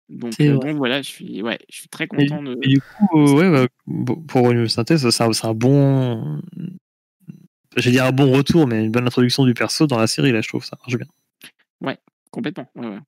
Donc, 0.09 0.33
euh, 0.41 0.55
vrai. 0.55 0.67
donc 0.67 0.77
voilà, 0.77 1.01
je 1.03 1.07
suis, 1.07 1.41
ouais, 1.43 1.59
je 1.69 1.77
suis 1.77 1.89
très 1.89 2.05
Et, 2.05 2.07
content 2.07 2.41
de. 2.41 2.57
et 2.63 2.67
du 2.67 2.81
coup, 2.81 3.19
euh, 3.19 3.51
ouais, 3.51 3.67
bah, 3.85 4.15
pour 4.27 4.49
une 4.51 4.67
synthèse, 4.67 5.07
c'est 5.07 5.23
un, 5.23 5.29
un 5.43 5.53
bon. 5.53 6.41
J'ai 7.77 7.91
dire 7.91 8.05
un 8.05 8.11
bon 8.11 8.31
retour, 8.31 8.65
mais 8.67 8.83
une 8.83 8.91
bonne 8.91 9.05
introduction 9.05 9.45
du 9.45 9.53
perso 9.53 9.85
dans 9.85 9.99
la 9.99 10.07
série, 10.07 10.31
là, 10.31 10.41
je 10.41 10.47
trouve 10.47 10.65
ça 10.65 10.77
marche 10.81 10.97
bien. 10.97 11.05
Complètement. 12.31 12.69
Ouais, 12.75 12.87
ouais. 12.87 12.99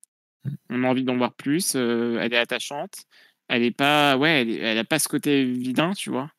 On 0.69 0.83
a 0.83 0.87
envie 0.87 1.03
d'en 1.03 1.17
voir 1.17 1.33
plus. 1.33 1.73
euh, 1.75 2.19
elle 2.21 2.33
est 2.33 2.37
attachante. 2.37 2.93
Elle 3.47 3.63
est 3.63 3.71
pas, 3.75 4.17
ouais, 4.17 4.41
elle, 4.41 4.49
est- 4.49 4.59
elle 4.59 4.77
a 4.77 4.83
pas 4.83 4.99
ce 4.99 5.07
côté 5.07 5.43
vilain, 5.45 5.93
tu 5.93 6.09
vois. 6.09 6.29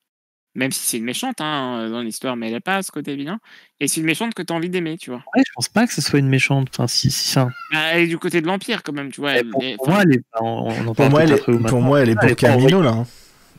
Même 0.54 0.70
si 0.70 0.80
c'est 0.86 0.98
une 0.98 1.04
méchante 1.04 1.40
hein, 1.40 1.88
dans 1.90 2.02
l'histoire, 2.02 2.36
mais 2.36 2.48
elle 2.48 2.56
a 2.56 2.60
pas 2.60 2.82
ce 2.82 2.90
côté 2.92 3.16
vilain. 3.16 3.38
Et 3.80 3.88
c'est 3.88 4.00
une 4.00 4.06
méchante 4.06 4.34
que 4.34 4.42
tu 4.42 4.52
as 4.52 4.56
envie 4.56 4.68
d'aimer, 4.68 4.98
tu 4.98 5.10
vois. 5.10 5.24
Ouais, 5.34 5.42
je 5.46 5.52
pense 5.54 5.68
pas 5.68 5.86
que 5.86 5.94
ce 5.94 6.02
soit 6.02 6.18
une 6.18 6.28
méchante. 6.28 6.68
Enfin, 6.70 6.86
si, 6.86 7.10
si 7.10 7.28
ça. 7.28 7.48
Bah, 7.72 7.78
elle 7.94 8.02
est 8.02 8.06
du 8.06 8.18
côté 8.18 8.40
de 8.42 8.46
l'Empire, 8.46 8.82
quand 8.82 8.92
même, 8.92 9.10
tu 9.10 9.20
vois. 9.20 9.32
Elle, 9.32 9.48
pour, 9.48 9.88
moi, 9.88 10.02
elle 10.02 10.12
est, 10.16 10.22
on, 10.40 10.88
on 10.90 10.94
Pour 10.94 11.08
moi, 11.10 11.22
elle 11.24 11.32
est, 11.32 11.44
pour 11.44 11.80
moi, 11.80 12.00
elle 12.02 12.10
est 12.10 12.16
pour 12.16 12.36
Camino, 12.36 12.82
là. 12.82 12.90
hein. 12.90 13.06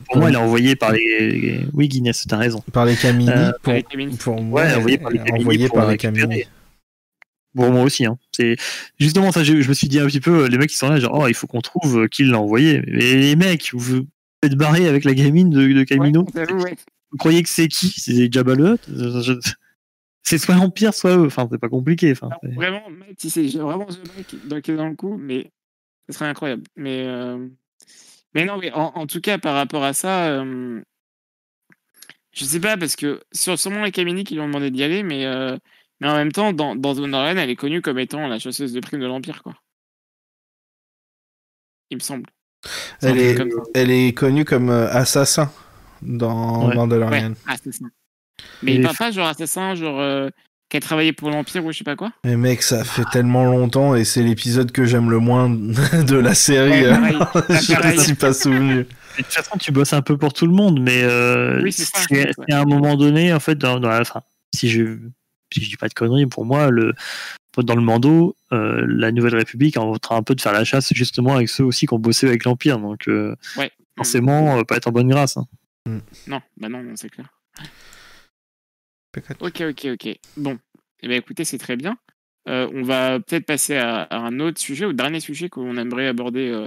Pour 0.06 0.18
moi, 0.18 0.28
elle 0.28 0.34
est 0.34 0.38
envoyée 0.38 0.76
par 0.76 0.92
les. 0.92 1.66
Oui, 1.72 1.88
Guinness, 1.88 2.26
t'as 2.28 2.36
raison. 2.36 2.60
Par 2.72 2.84
les 2.84 2.96
Camini. 2.96 3.30
Euh, 3.30 3.52
pour, 3.62 3.74
pour 4.18 4.40
moi, 4.42 4.62
Ouais, 4.62 4.74
envoyée 4.74 4.98
par 4.98 5.10
les 5.10 5.16
elle 5.18 5.22
est 5.22 5.24
Camini 5.26 5.40
envoyée 5.42 5.68
pour 5.68 5.76
par 5.78 5.90
les 5.90 5.96
Camini. 5.96 6.44
Pour 7.54 7.70
moi 7.70 7.82
aussi. 7.82 8.04
Hein. 8.06 8.18
C'est 8.32 8.56
justement 8.98 9.30
ça. 9.32 9.44
Je, 9.44 9.60
je 9.60 9.68
me 9.68 9.74
suis 9.74 9.88
dit 9.88 10.00
un 10.00 10.06
petit 10.06 10.20
peu, 10.20 10.46
les 10.48 10.58
mecs 10.58 10.70
qui 10.70 10.76
sont 10.76 10.88
là, 10.88 10.98
genre, 10.98 11.16
oh, 11.22 11.28
il 11.28 11.34
faut 11.34 11.46
qu'on 11.46 11.60
trouve 11.60 12.00
euh, 12.02 12.08
qui 12.08 12.24
l'a 12.24 12.40
envoyé. 12.40 12.82
Mais 12.86 13.14
les 13.14 13.36
mecs, 13.36 13.70
vous 13.72 14.06
êtes 14.42 14.54
barrés 14.56 14.88
avec 14.88 15.04
la 15.04 15.14
gamine 15.14 15.50
de, 15.50 15.72
de 15.72 15.84
Camino. 15.84 16.22
Ouais, 16.22 16.46
j'avoue, 16.46 16.62
ouais. 16.62 16.76
Vous 17.12 17.18
croyez 17.18 17.42
que 17.42 17.48
c'est 17.48 17.68
qui? 17.68 17.88
C'est 17.96 18.32
Jabba 18.32 18.54
le 18.56 18.76
Je- 18.88 19.38
C'est 20.24 20.38
soit 20.38 20.54
l'Empire, 20.56 20.94
soit 20.94 21.16
eux. 21.16 21.26
Enfin, 21.26 21.46
c'est 21.50 21.58
pas 21.58 21.68
compliqué. 21.68 22.10
Enfin, 22.12 22.30
Vraiment, 22.42 22.82
mec, 22.90 23.14
si 23.18 23.30
c'est 23.30 23.46
vraiment 23.58 23.86
The 23.86 24.00
Mec 24.16 24.34
dans, 24.48 24.60
qui 24.60 24.70
est 24.72 24.76
dans 24.76 24.88
le 24.88 24.96
coup, 24.96 25.16
mais 25.16 25.50
ce 26.08 26.14
serait 26.14 26.26
incroyable. 26.26 26.64
Mais, 26.76 27.04
euh, 27.06 27.46
mais 28.34 28.44
non, 28.44 28.58
mais 28.58 28.72
en, 28.72 28.92
en 28.96 29.06
tout 29.06 29.20
cas, 29.20 29.38
par 29.38 29.54
rapport 29.54 29.84
à 29.84 29.92
ça, 29.92 30.26
euh, 30.28 30.80
je 32.32 32.44
sais 32.44 32.58
pas, 32.58 32.76
parce 32.76 32.96
que 32.96 33.20
sur, 33.32 33.58
sûrement 33.58 33.84
les 33.84 33.92
Kamini 33.92 34.24
qui 34.24 34.34
lui 34.34 34.40
ont 34.40 34.46
demandé 34.48 34.70
d'y 34.70 34.82
aller, 34.82 35.02
mais, 35.02 35.24
euh, 35.24 35.56
mais 36.04 36.10
en 36.10 36.16
même 36.16 36.32
temps, 36.32 36.52
dans, 36.52 36.76
dans 36.76 36.94
The 36.94 36.98
Mandalorian, 36.98 37.38
elle 37.38 37.48
est 37.50 37.56
connue 37.56 37.80
comme 37.80 37.98
étant 37.98 38.28
la 38.28 38.38
chasseuse 38.38 38.74
de 38.74 38.80
primes 38.80 39.00
de 39.00 39.06
l'Empire, 39.06 39.42
quoi. 39.42 39.54
Il 41.90 41.96
me 41.96 42.02
semble. 42.02 42.26
Elle 43.02 43.18
est, 43.18 43.38
elle 43.74 43.90
est 43.90 44.12
connue 44.12 44.44
comme 44.44 44.68
euh, 44.70 44.88
assassin 44.90 45.50
dans 46.02 46.68
Ouais. 46.68 46.74
Mandalorian. 46.74 47.30
Ouais, 47.30 47.36
assassin. 47.54 47.86
Mais 48.62 48.72
Et 48.72 48.74
il 48.76 48.82
parle 48.82 48.96
pas 48.96 49.10
genre 49.10 49.28
assassin, 49.28 49.74
genre 49.74 49.98
euh, 50.00 50.28
qui 50.68 50.76
a 50.76 50.80
travaillé 50.80 51.12
pour 51.14 51.30
l'Empire 51.30 51.64
ou 51.64 51.72
je 51.72 51.78
sais 51.78 51.84
pas 51.84 51.96
quoi. 51.96 52.12
Mais 52.24 52.36
mec, 52.36 52.62
ça 52.62 52.84
fait 52.84 53.04
tellement 53.12 53.44
longtemps 53.46 53.94
et 53.94 54.04
c'est 54.04 54.22
l'épisode 54.22 54.72
que 54.72 54.84
j'aime 54.84 55.10
le 55.10 55.18
moins 55.20 55.48
de 55.50 56.16
la 56.16 56.34
série. 56.34 56.82
Ouais, 56.86 56.90
pareil. 56.90 57.16
je 57.48 57.96
ne 57.96 58.00
suis 58.02 58.14
pas 58.14 58.32
souvenu. 58.34 58.76
De 58.76 59.22
toute 59.22 59.26
façon, 59.26 59.56
tu 59.58 59.72
bosses 59.72 59.92
un 59.94 60.02
peu 60.02 60.16
pour 60.18 60.32
tout 60.34 60.46
le 60.46 60.52
monde, 60.52 60.80
mais 60.80 61.02
euh, 61.02 61.62
Oui, 61.62 61.72
c'est 61.72 61.84
ça, 61.84 61.98
c'est 62.08 62.26
ouais. 62.26 62.32
c'est 62.48 62.54
à 62.54 62.60
un 62.60 62.64
moment 62.64 62.94
donné, 62.96 63.32
en 63.32 63.40
fait, 63.40 63.56
dans, 63.56 63.78
dans 63.80 63.88
la 63.90 64.04
fin, 64.04 64.22
si 64.54 64.68
je 64.68 64.98
si 65.54 65.62
je 65.64 65.68
dis 65.70 65.76
pas 65.76 65.88
de 65.88 65.94
conneries, 65.94 66.26
pour 66.26 66.44
moi, 66.44 66.70
le 66.70 66.92
dans 67.56 67.76
le 67.76 67.82
Mando, 67.82 68.34
euh, 68.52 68.84
la 68.88 69.12
Nouvelle 69.12 69.36
République 69.36 69.76
est 69.76 69.80
en 69.80 69.96
train 69.98 70.16
un 70.16 70.22
peu 70.24 70.34
de 70.34 70.40
faire 70.40 70.52
la 70.52 70.64
chasse 70.64 70.92
justement 70.92 71.36
avec 71.36 71.48
ceux 71.48 71.62
aussi 71.64 71.86
qui 71.86 71.94
ont 71.94 72.00
bossé 72.00 72.26
avec 72.26 72.44
l'Empire, 72.44 72.78
donc 72.80 73.06
euh, 73.08 73.36
Ouais. 73.56 73.70
forcément, 73.96 74.58
euh, 74.58 74.64
pas 74.64 74.76
être 74.76 74.88
en 74.88 74.92
bonne 74.92 75.08
grâce. 75.08 75.36
hein. 75.36 75.46
Non, 76.26 76.40
bah 76.56 76.68
non, 76.68 76.82
c'est 76.96 77.08
clair. 77.10 77.28
Ok, 79.40 79.60
ok, 79.60 79.86
ok. 79.92 80.18
Bon, 80.36 80.58
eh 81.02 81.06
ben, 81.08 81.16
écoutez, 81.18 81.44
c'est 81.44 81.58
très 81.58 81.76
bien. 81.76 81.96
Euh, 82.48 82.68
on 82.74 82.82
va 82.82 83.20
peut-être 83.20 83.46
passer 83.46 83.76
à, 83.76 84.02
à 84.02 84.18
un 84.18 84.40
autre 84.40 84.60
sujet, 84.60 84.84
au 84.84 84.92
dernier 84.92 85.20
sujet 85.20 85.48
qu'on 85.48 85.76
aimerait 85.76 86.08
aborder 86.08 86.48
euh, 86.50 86.66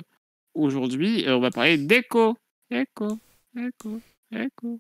aujourd'hui. 0.54 1.28
Euh, 1.28 1.36
on 1.36 1.42
va 1.42 1.52
parler 1.52 1.78
d'écho. 1.78 2.38
Écho, 2.72 3.20
écho, 3.58 4.00
écho. 4.32 4.80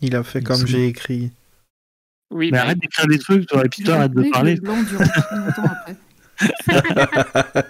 Il 0.00 0.14
a 0.16 0.22
fait 0.22 0.42
comme 0.42 0.66
j'ai 0.66 0.86
écrit. 0.86 1.30
Oui, 2.30 2.50
Mais 2.52 2.58
arrête 2.58 2.78
d'écrire 2.78 3.06
des 3.06 3.18
trucs, 3.18 3.46
toi, 3.46 3.64
et 3.64 3.68
puis 3.68 3.82
toi, 3.82 3.96
arrête 3.96 4.12
de 4.12 4.30
parler. 4.30 4.56
Blanc 4.56 4.76
après. 5.64 5.96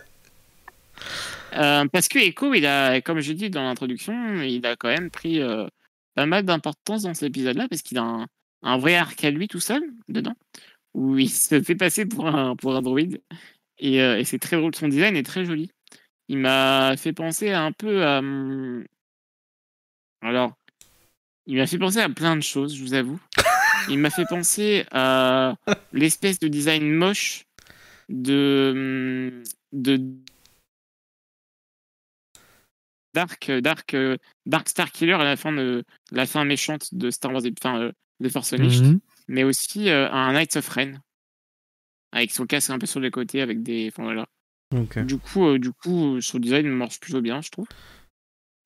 euh, 1.54 1.86
parce 1.86 2.08
que 2.08 2.18
Echo, 2.18 2.52
il 2.54 2.66
a, 2.66 3.00
comme 3.00 3.20
je 3.20 3.32
dis 3.32 3.50
dans 3.50 3.62
l'introduction, 3.62 4.42
il 4.42 4.66
a 4.66 4.76
quand 4.76 4.88
même 4.88 5.10
pris 5.10 5.40
euh, 5.40 5.66
pas 6.14 6.26
mal 6.26 6.44
d'importance 6.44 7.02
dans 7.02 7.14
cet 7.14 7.28
épisode-là, 7.28 7.68
parce 7.68 7.82
qu'il 7.82 7.98
a 7.98 8.02
un, 8.02 8.26
un 8.62 8.78
vrai 8.78 8.96
arc 8.96 9.22
à 9.24 9.30
lui 9.30 9.46
tout 9.48 9.60
seul 9.60 9.82
dedans, 10.08 10.34
où 10.94 11.16
il 11.18 11.30
se 11.30 11.62
fait 11.62 11.76
passer 11.76 12.04
pour 12.06 12.26
un, 12.26 12.56
pour 12.56 12.74
un 12.74 12.82
droïde. 12.82 13.22
Et, 13.78 14.02
euh, 14.02 14.18
et 14.18 14.24
c'est 14.24 14.40
très 14.40 14.56
drôle. 14.56 14.74
Son 14.74 14.88
design 14.88 15.16
est 15.16 15.22
très 15.22 15.44
joli. 15.44 15.70
Il 16.28 16.38
m'a 16.38 16.96
fait 16.96 17.12
penser 17.12 17.52
un 17.52 17.72
peu 17.72 18.04
à. 18.04 18.18
hum, 18.18 18.84
Alors, 20.20 20.57
il 21.48 21.56
m'a 21.56 21.66
fait 21.66 21.78
penser 21.78 21.98
à 21.98 22.08
plein 22.08 22.36
de 22.36 22.42
choses, 22.42 22.76
je 22.76 22.82
vous 22.82 22.94
avoue. 22.94 23.18
Il 23.90 23.98
m'a 23.98 24.10
fait 24.10 24.26
penser 24.28 24.84
à 24.92 25.54
l'espèce 25.92 26.38
de 26.38 26.46
design 26.48 26.92
moche 26.92 27.44
de. 28.10 29.32
hum, 29.34 29.42
de 29.72 30.00
Dark, 33.14 33.50
Dark, 33.50 33.96
Dark 34.46 34.68
Star 34.68 34.92
Killer 34.92 35.14
à 35.14 35.24
la 35.24 35.36
fin 35.36 35.52
de 35.52 35.82
la 36.12 36.26
fin 36.26 36.44
méchante 36.44 36.92
de 36.94 37.10
Star 37.10 37.32
Wars, 37.32 37.42
enfin 37.58 37.80
euh, 37.80 37.92
de 38.20 38.28
Force 38.28 38.52
Unleashed, 38.52 38.84
Mhm. 38.84 39.00
mais 39.28 39.44
aussi 39.44 39.88
euh, 39.88 40.08
un 40.10 40.32
Knights 40.32 40.56
of 40.56 40.68
Ren 40.68 41.00
avec 42.12 42.30
son 42.30 42.46
casque 42.46 42.70
un 42.70 42.78
peu 42.78 42.86
sur 42.86 43.00
les 43.00 43.10
côtés 43.10 43.40
avec 43.40 43.62
des, 43.62 43.88
enfin 43.88 44.02
voilà. 44.04 44.26
Ok. 44.74 44.98
Du 45.00 45.18
coup, 45.18 45.46
euh, 45.46 45.58
du 45.58 45.72
coup, 45.72 46.20
son 46.20 46.38
design 46.38 46.68
marche 46.68 47.00
plutôt 47.00 47.20
bien, 47.22 47.40
je 47.40 47.48
trouve. 47.50 47.66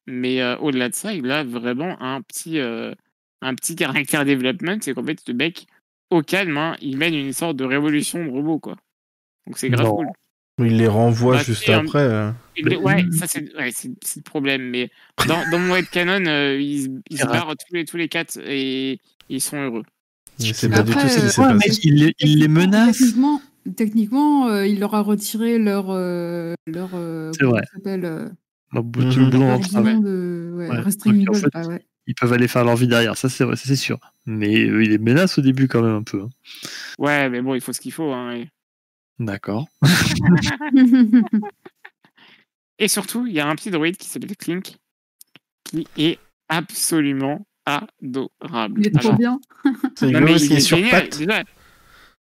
Mais 0.06 0.42
euh, 0.42 0.56
au-delà 0.58 0.88
de 0.88 0.94
ça, 0.94 1.12
il 1.14 1.30
a 1.30 1.44
vraiment 1.44 2.00
un 2.02 2.20
petit, 2.22 2.58
euh, 2.58 2.92
un 3.40 3.54
petit 3.54 3.76
caractère 4.10 4.24
development, 4.24 4.78
c'est 4.80 4.94
qu'en 4.94 5.04
fait, 5.04 5.18
le 5.28 5.34
mec, 5.34 5.66
au 6.10 6.22
calme, 6.22 6.56
hein, 6.56 6.76
il 6.80 6.96
mène 6.98 7.14
une 7.14 7.32
sorte 7.32 7.56
de 7.56 7.64
révolution 7.64 8.24
de 8.24 8.30
robots, 8.30 8.58
quoi. 8.58 8.76
Donc 9.46 9.58
c'est 9.58 9.70
grave 9.70 9.86
Non. 9.86 9.96
cool. 9.96 10.06
Il 10.58 10.76
les 10.76 10.86
renvoie 10.86 11.36
Bah, 11.38 11.42
juste 11.42 11.68
un- 11.70 11.78
après. 11.78 12.32
Il 12.56 12.66
le- 12.66 12.76
ouais, 12.76 13.06
ça 13.12 13.26
c'est 13.26 13.40
ouais, 13.56 13.70
le 13.84 14.22
problème. 14.22 14.62
Mais 14.68 14.90
dans, 15.26 15.48
dans 15.50 15.58
mon 15.58 15.74
headcanon, 15.74 16.26
euh, 16.26 16.60
ils, 16.60 17.00
ils 17.08 17.18
se 17.18 17.24
barrent 17.26 17.54
tous 17.56 17.74
les, 17.74 17.84
tous 17.86 17.96
les 17.96 18.08
quatre 18.08 18.36
et 18.44 19.00
ils 19.30 19.40
sont 19.40 19.56
heureux. 19.56 19.82
Mais 20.38 20.52
c'est 20.52 20.68
pas 20.68 20.82
du 20.82 20.92
tout 20.92 20.98
ce 21.00 21.06
qui 21.18 21.24
euh, 21.24 21.28
s'est 21.28 21.40
Ouais, 21.42 21.54
passé. 21.54 21.80
il, 21.84 21.94
les- 22.04 22.14
il 22.20 22.38
les 22.40 22.48
menace. 22.48 22.98
Techniquement, 22.98 23.40
techniquement 23.76 24.48
euh, 24.48 24.66
il 24.66 24.78
leur 24.80 24.94
a 24.94 25.00
retiré 25.00 25.58
leur. 25.58 25.86
euh, 25.90 26.54
leur 26.66 26.90
euh, 26.94 27.30
C'est 27.32 27.40
comment 27.40 27.52
vrai. 27.52 27.62
Mhm. 28.80 28.82
boulot 28.82 29.30
leur 29.30 29.42
en 29.56 29.60
travail. 29.60 29.92
argument 29.94 30.00
de. 30.08 30.52
Ouais, 30.56 30.68
Ouais, 30.70 30.80
restringable, 30.80 31.40
donc, 31.40 31.54
en 31.54 31.62
fait, 31.62 31.68
ouais. 31.68 31.86
Ils 32.06 32.14
peuvent 32.14 32.32
aller 32.32 32.48
faire 32.48 32.64
leur 32.64 32.76
vie 32.76 32.88
derrière, 32.88 33.16
ça 33.16 33.28
c'est 33.28 33.44
c'est 33.56 33.76
sûr. 33.76 33.98
Mais 34.26 34.64
euh, 34.66 34.82
il 34.82 34.90
les 34.90 34.98
menace 34.98 35.38
au 35.38 35.42
début 35.42 35.68
quand 35.68 35.82
même 35.82 35.94
un 35.96 36.02
peu. 36.02 36.22
hein. 36.22 36.28
Ouais, 36.98 37.28
mais 37.30 37.40
bon, 37.42 37.54
il 37.54 37.60
faut 37.60 37.72
ce 37.72 37.80
qu'il 37.80 37.92
faut. 37.92 38.12
Hein. 38.12 38.44
D'accord. 39.18 39.68
et 42.78 42.88
surtout, 42.88 43.26
il 43.26 43.32
y 43.34 43.40
a 43.40 43.46
un 43.48 43.54
petit 43.54 43.70
droïde 43.70 43.96
qui 43.96 44.08
s'appelle 44.08 44.36
Clink 44.36 44.76
qui 45.64 45.86
est 45.96 46.18
absolument 46.48 47.46
adorable. 47.66 48.80
il 48.80 48.86
est 48.88 48.90
trop 48.90 49.08
Alors, 49.08 49.18
bien. 49.18 49.40
C'est 49.94 50.06
rigolo 50.06 50.26
parce 50.26 50.42
il 50.42 50.46
qu'il 50.48 50.56
est 50.56 50.58
est 50.58 50.60
sur 50.60 50.76
génial, 50.78 50.90
pattes. 50.90 51.18
déjà. 51.18 51.44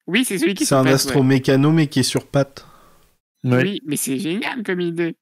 Oui, 0.07 0.25
c'est 0.25 0.39
celui 0.39 0.55
qui 0.55 0.67
C'est 0.67 0.75
un 0.75 0.85
ouais. 0.85 0.93
astromécano 0.93 1.71
mais 1.71 1.87
qui 1.87 2.01
est 2.01 2.05
sur 2.05 2.27
pattes. 2.27 2.67
Ouais. 3.45 3.63
Oui, 3.63 3.81
mais 3.87 3.97
c'est 3.97 4.19
génial 4.19 4.63
comme 4.65 4.81
idée. 4.81 5.15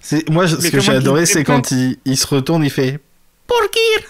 C'est- 0.00 0.28
Moi, 0.30 0.48
ce 0.48 0.70
que 0.70 0.80
j'ai 0.80 0.92
adoré, 0.92 1.26
c'est 1.26 1.44
quand 1.44 1.70
il, 1.70 1.98
il 2.04 2.16
se 2.16 2.26
retourne, 2.26 2.64
il 2.64 2.70
fait 2.70 3.00
Pour 3.46 3.60
qui 3.70 4.04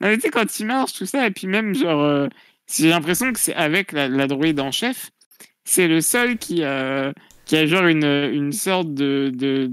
Non, 0.00 0.08
mais 0.08 0.16
tu 0.16 0.22
sais, 0.22 0.30
quand 0.30 0.60
il 0.60 0.66
marche, 0.66 0.92
tout 0.92 1.06
ça, 1.06 1.26
et 1.26 1.30
puis 1.30 1.46
même, 1.46 1.74
genre, 1.74 2.00
euh, 2.02 2.28
j'ai 2.72 2.90
l'impression 2.90 3.32
que 3.32 3.38
c'est 3.40 3.54
avec 3.54 3.92
la, 3.92 4.08
la 4.08 4.26
droïde 4.26 4.60
en 4.60 4.70
chef, 4.70 5.10
c'est 5.64 5.88
le 5.88 6.00
seul 6.00 6.38
qui, 6.38 6.62
euh, 6.62 7.12
qui 7.44 7.56
a 7.56 7.66
genre 7.66 7.86
une, 7.86 8.04
une 8.04 8.52
sorte 8.52 8.92
de, 8.94 9.32
de, 9.34 9.66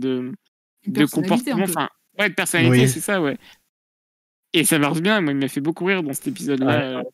de, 0.88 1.06
comportement, 1.06 1.66
enfin, 1.66 1.90
ouais, 2.18 2.30
de 2.30 2.34
personnalité, 2.34 2.78
Oui. 2.84 2.90
c'est 2.90 3.02
ça, 3.02 3.22
ouais. 3.22 3.38
Et 4.54 4.64
ça 4.64 4.80
marche 4.80 5.02
bien, 5.02 5.22
moi, 5.22 5.34
il 5.34 5.38
m'a 5.38 5.50
fait 5.50 5.62
beaucoup 5.62 5.86
rire 5.86 6.02
dans 6.02 6.14
cet 6.14 6.28
épisode-là. 6.28 6.82
euh, 6.82 7.04
l'instant, 7.04 7.10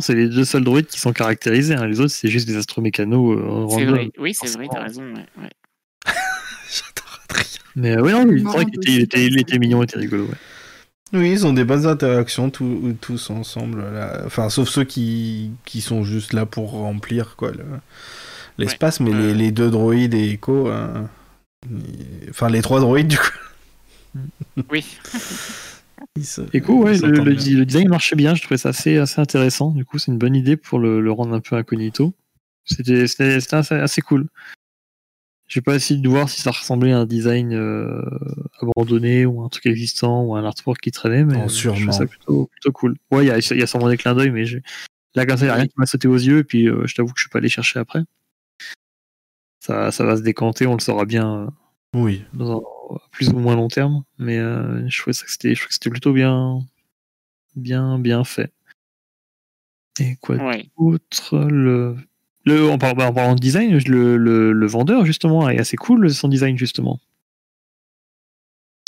c'est 0.00 0.14
les 0.14 0.28
deux 0.28 0.44
seuls 0.44 0.64
droïdes 0.64 0.86
qui 0.86 0.98
sont 0.98 1.12
caractérisés. 1.12 1.74
hein. 1.74 1.86
Les 1.86 2.00
autres, 2.00 2.10
c'est 2.12 2.28
juste 2.28 2.46
des 2.48 2.56
astromécanos 2.56 3.38
euh, 3.38 3.68
C'est 3.76 3.84
vrai. 3.84 4.10
Oui, 4.18 4.34
c'est 4.34 4.50
vrai, 4.56 4.66
t'as 4.70 4.82
raison. 4.82 5.02
ouais, 5.02 5.26
ouais. 5.42 5.50
Mais 7.76 7.96
euh, 7.96 8.02
ouais, 8.02 8.12
non, 8.12 8.24
c'est 8.28 8.42
Marrant 8.42 8.56
vrai 8.56 8.64
qu'il 8.66 9.00
était, 9.00 9.24
il 9.26 9.38
était, 9.40 9.54
il 9.54 9.60
mignon, 9.60 9.80
il 9.82 9.84
était 9.84 9.98
rigolo. 9.98 10.24
Ouais. 10.24 10.34
Oui, 11.12 11.30
ils 11.30 11.46
ont 11.46 11.52
des 11.52 11.64
bonnes 11.64 11.86
interactions 11.86 12.50
tous, 12.50 12.94
tous 13.00 13.30
ensemble. 13.30 13.82
là. 13.92 14.22
Enfin, 14.26 14.48
sauf 14.50 14.68
ceux 14.68 14.84
qui, 14.84 15.50
qui 15.64 15.80
sont 15.80 16.02
juste 16.02 16.32
là 16.32 16.46
pour 16.46 16.70
remplir 16.72 17.36
quoi 17.36 17.52
le- 17.52 17.64
l'espace, 18.58 18.98
mais 19.00 19.12
Euh. 19.12 19.28
les, 19.28 19.34
les 19.34 19.50
deux 19.52 19.70
droïdes 19.70 20.14
et 20.14 20.30
Echo, 20.32 20.68
ils- 21.70 22.30
enfin 22.30 22.48
les 22.48 22.62
trois 22.62 22.80
droïdes 22.80 23.08
du 23.08 23.18
coup. 23.18 23.28
Oui. 24.70 24.84
se- 26.22 26.42
Echo, 26.52 26.82
ouais, 26.84 26.96
le, 26.98 27.64
design 27.64 27.88
marchait 27.88 28.16
bien. 28.16 28.34
Je 28.34 28.42
trouvais 28.42 28.58
ça 28.58 28.70
assez, 28.70 28.98
assez 28.98 29.20
intéressant. 29.20 29.70
Du 29.70 29.84
coup, 29.84 29.98
c'est 29.98 30.10
une 30.12 30.18
bonne 30.18 30.34
idée 30.34 30.56
pour 30.56 30.78
le, 30.78 31.00
le 31.00 31.12
rendre 31.12 31.34
un 31.34 31.40
peu 31.40 31.56
incognito. 31.56 32.14
C'était 32.64 33.06
c'était- 33.06 33.40
c'était 33.40 33.56
assez, 33.56 33.74
assez 33.74 34.00
cool. 34.02 34.28
J'ai 35.48 35.60
pas 35.60 35.76
essayé 35.76 36.00
de 36.00 36.08
voir 36.08 36.28
si 36.28 36.40
ça 36.40 36.50
ressemblait 36.50 36.90
à 36.92 36.98
un 36.98 37.06
design 37.06 37.52
euh, 37.52 38.02
abandonné 38.60 39.26
ou 39.26 39.42
un 39.44 39.48
truc 39.48 39.66
existant 39.66 40.24
ou 40.24 40.34
un 40.34 40.44
artwork 40.44 40.80
qui 40.80 40.90
traînait, 40.90 41.24
mais 41.24 41.36
Oh, 41.36 41.48
je 41.48 41.68
trouve 41.68 41.92
ça 41.92 42.04
plutôt, 42.06 42.46
plutôt 42.46 42.72
cool. 42.72 42.96
Ouais, 43.12 43.24
il 43.24 43.28
y 43.28 43.30
a, 43.30 43.38
y 43.54 43.62
a 43.62 43.66
sûrement 43.68 43.88
des 43.88 43.96
clins 43.96 44.14
d'œil, 44.16 44.30
mais 44.30 44.44
j'ai- 44.44 44.62
là, 45.14 45.24
comme 45.24 45.36
ça, 45.36 45.44
il 45.44 45.48
n'y 45.48 45.52
a 45.52 45.54
rien 45.54 45.66
qui 45.68 45.74
m'a 45.76 45.86
sauté 45.86 46.08
aux 46.08 46.16
yeux, 46.16 46.38
et 46.38 46.44
puis 46.44 46.68
euh, 46.68 46.84
je 46.86 46.94
t'avoue 46.96 47.12
que 47.12 47.18
je 47.18 47.22
suis 47.22 47.30
pas 47.30 47.38
allé 47.38 47.48
chercher 47.48 47.78
après. 47.78 48.00
Ça, 49.60 49.92
ça 49.92 50.04
va 50.04 50.16
se 50.16 50.22
décanter, 50.22 50.66
on 50.66 50.74
le 50.74 50.80
saura 50.80 51.04
bien 51.04 51.32
euh, 51.32 51.46
Oui. 51.96 52.22
dans 52.34 52.58
un 52.58 52.96
à 52.96 53.00
plus 53.10 53.30
ou 53.30 53.38
moins 53.38 53.56
long 53.56 53.68
terme, 53.68 54.04
mais 54.18 54.38
euh, 54.38 54.88
je 54.88 55.00
trouvais 55.00 55.12
ça 55.14 55.24
que 55.24 55.30
c'était, 55.32 55.50
je 55.54 55.60
trouvais 55.60 55.68
que 55.68 55.74
c'était 55.74 55.90
plutôt 55.90 56.12
bien, 56.12 56.60
bien, 57.56 57.98
bien 57.98 58.22
fait. 58.22 58.52
Et 59.98 60.16
quoi 60.20 60.36
Ouais. 60.36 60.68
d'autre? 60.78 61.38
Le, 61.48 61.96
le, 62.44 62.68
en, 62.68 62.78
parlant, 62.78 63.06
en 63.06 63.12
parlant 63.12 63.34
de 63.34 63.40
design, 63.40 63.76
le, 63.88 64.16
le, 64.16 64.52
le 64.52 64.66
vendeur 64.66 65.04
justement 65.04 65.48
est 65.48 65.58
assez 65.58 65.76
cool 65.76 66.10
son 66.10 66.28
design 66.28 66.56
justement. 66.56 67.00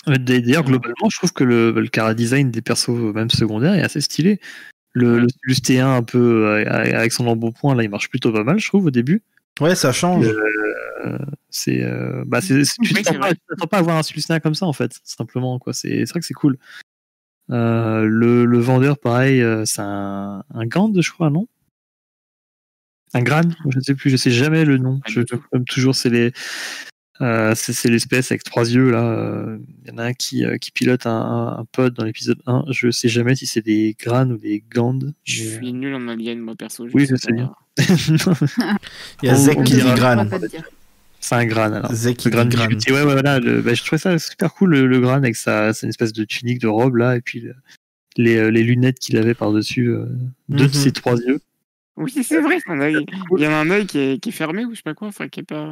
D'ailleurs, 0.07 0.65
globalement, 0.65 1.11
je 1.11 1.17
trouve 1.19 1.33
que 1.33 1.45
le, 1.45 1.73
le 1.73 1.89
cara 1.89 2.15
design 2.15 2.51
des 2.51 2.63
persos, 2.63 2.89
même 3.15 3.31
secondaires, 3.31 3.75
est 3.75 3.83
assez 3.83 4.01
stylé. 4.01 4.41
Le, 4.93 5.15
Ouais. 5.17 5.21
le 5.21 5.29
Stylus 5.55 5.81
T1 5.81 5.97
un 5.97 6.03
peu 6.03 6.47
euh, 6.47 6.65
avec 6.71 7.13
son 7.13 7.27
embonpoint, 7.27 7.75
là, 7.75 7.83
il 7.83 7.91
marche 7.91 8.09
plutôt 8.09 8.33
pas 8.33 8.43
mal, 8.43 8.59
je 8.59 8.67
trouve, 8.69 8.87
au 8.87 8.91
début. 8.91 9.23
Ouais, 9.61 9.75
ça 9.75 9.93
change. 9.93 10.27
Euh, 10.27 10.68
c'est, 11.51 11.83
euh, 11.83 12.25
bah, 12.27 12.41
c'est, 12.41 12.63
tu 12.83 12.95
Oui, 12.95 13.03
t'attends 13.03 13.29
c'est 13.51 13.69
pas, 13.69 13.77
à 13.77 13.81
avoir 13.81 13.97
un 13.97 14.01
T1 14.01 14.41
comme 14.41 14.55
ça, 14.55 14.67
en 14.67 14.73
fait, 14.73 14.99
simplement, 15.05 15.59
quoi. 15.59 15.73
C'est, 15.73 16.05
c'est 16.07 16.11
vrai 16.11 16.21
que 16.21 16.27
c'est 16.27 16.35
cool. 16.35 16.59
Euh, 17.51 18.05
le, 18.05 18.45
le 18.45 18.59
vendeur, 18.59 18.99
pareil, 18.99 19.41
euh, 19.41 19.65
c'est 19.65 19.81
un, 19.83 20.45
un 20.53 20.67
Gand, 20.67 20.93
je 21.01 21.11
crois, 21.11 21.31
non? 21.31 21.47
Un 23.15 23.23
Gran? 23.23 23.43
Je 23.71 23.79
ne 23.79 23.83
sais 23.83 23.95
plus, 23.95 24.11
je 24.11 24.17
sais 24.17 24.31
jamais 24.31 24.65
le 24.67 24.77
nom. 24.77 25.01
Je, 25.07 25.23
comme 25.23 25.65
toujours, 25.65 25.95
c'est 25.95 26.11
les. 26.11 26.31
euh, 27.23 27.55
c'est, 27.57 27.89
l'espèce 27.89 28.31
avec 28.31 28.45
trois 28.45 28.69
yeux 28.71 28.91
là. 28.91 29.57
Il 29.83 29.89
y 29.89 29.91
en 29.95 29.97
a 29.97 30.05
un 30.05 30.13
qui, 30.13 30.45
euh, 30.45 30.59
qui 30.59 30.71
pilote 30.73 31.07
un, 31.07 31.11
un, 31.13 31.59
un 31.61 31.65
pod 31.65 31.95
dans 31.95 32.05
l'épisode 32.05 32.39
1. 32.47 32.65
Je 32.69 32.91
sais 32.91 33.09
jamais 33.09 33.35
si 33.35 33.47
c'est 33.47 33.63
des 33.65 33.97
Gran 33.99 34.29
ou 34.31 34.37
des 34.37 34.63
Gand. 34.71 34.99
Je 35.25 35.43
mais- 35.45 35.57
suis 35.57 35.73
nul 35.73 35.95
en 35.95 36.07
alien, 36.07 36.39
moi, 36.41 36.55
perso. 36.55 36.87
Oui, 36.93 37.07
je 37.09 37.17
sais 37.17 37.33
bien. 37.33 37.55
Il 39.23 39.27
y 39.27 39.29
a 39.31 39.35
Zek 39.37 39.65
qui 39.65 39.73
dit 39.77 39.81
dira- 39.81 40.23
C'est 41.21 41.35
un 41.35 41.47
Gran 41.47 41.73
alors. 41.73 41.93
Zek 41.93 42.17
qui 42.17 42.29
Le 42.31 42.45
Gran. 42.45 42.49
Ouais, 42.49 42.93
ouais, 42.93 43.03
voilà. 43.03 43.39
le- 43.41 43.61
bah, 43.61 43.75
je 43.75 43.83
trouvais 43.83 43.99
ça 43.99 44.19
super 44.19 44.55
cool, 44.55 44.71
le, 44.71 44.87
le 44.87 45.01
Gran, 45.01 45.15
avec 45.15 45.37
sa, 45.37 45.73
sa 45.75 45.87
espèce 45.89 46.13
de 46.13 46.25
tunique 46.25 46.61
de 46.61 46.69
robe, 46.69 46.97
là, 46.97 47.17
et 47.17 47.21
puis 47.21 47.41
le- 47.41 47.55
les, 48.17 48.37
euh, 48.37 48.49
les 48.51 48.63
lunettes 48.63 48.99
qu'il 48.99 49.17
avait 49.17 49.35
par-dessus 49.35 49.89
euh, 49.91 50.07
deux 50.49 50.65
de 50.67 50.77
Mhm. 50.77 50.83
ses 50.83 50.93
trois 50.93 51.17
yeux. 51.17 51.41
Oui, 51.97 52.13
c'est 52.23 52.41
vrai. 52.41 52.59
Il 52.69 53.43
y 53.43 53.47
en 53.47 53.51
a 53.51 53.57
un 53.57 53.71
œil 53.71 53.87
qui 53.87 53.99
est, 53.99 54.19
qui 54.23 54.29
est 54.29 54.33
fermé 54.33 54.65
ou 54.65 54.71
je 54.71 54.77
sais 54.77 54.83
pas 54.83 54.95
quoi. 54.95 55.09
Enfin, 55.09 55.29
qui 55.29 55.41
est 55.41 55.45
pas. 55.45 55.69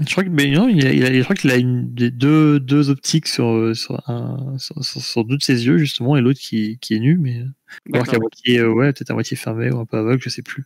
Je 0.00 0.10
crois 0.12 0.22
que, 0.24 0.28
mais 0.28 0.46
non, 0.50 0.68
il 0.68 0.86
a, 0.86 0.92
il 0.92 1.04
a- 1.04 1.12
je 1.12 1.22
crois 1.24 1.34
qu'il 1.34 1.50
a 1.50 1.56
une, 1.56 1.92
des 1.92 2.10
deux, 2.10 2.60
deux 2.60 2.88
optiques 2.88 3.26
sur, 3.26 3.48
euh, 3.48 3.74
sur, 3.74 4.00
un, 4.08 4.56
sur, 4.56 4.82
sur- 4.84 5.02
sur 5.02 5.24
deux 5.24 5.36
de 5.36 5.42
ses 5.42 5.66
yeux, 5.66 5.76
justement, 5.76 6.16
et 6.16 6.20
l'autre 6.20 6.38
qui, 6.40 6.78
qui 6.80 6.94
est 6.94 7.00
nu, 7.00 7.18
mais 7.18 7.42
alors 7.92 8.06
qu'à 8.06 8.18
moitié, 8.18 8.58
euh, 8.60 8.70
ouais, 8.72 8.92
peut-être 8.92 9.10
à 9.10 9.14
moitié 9.14 9.36
fermé 9.36 9.70
ou 9.72 9.80
un 9.80 9.84
peu 9.86 9.96
aveugle, 9.98 10.22
je 10.22 10.28
sais 10.28 10.42
plus. 10.42 10.64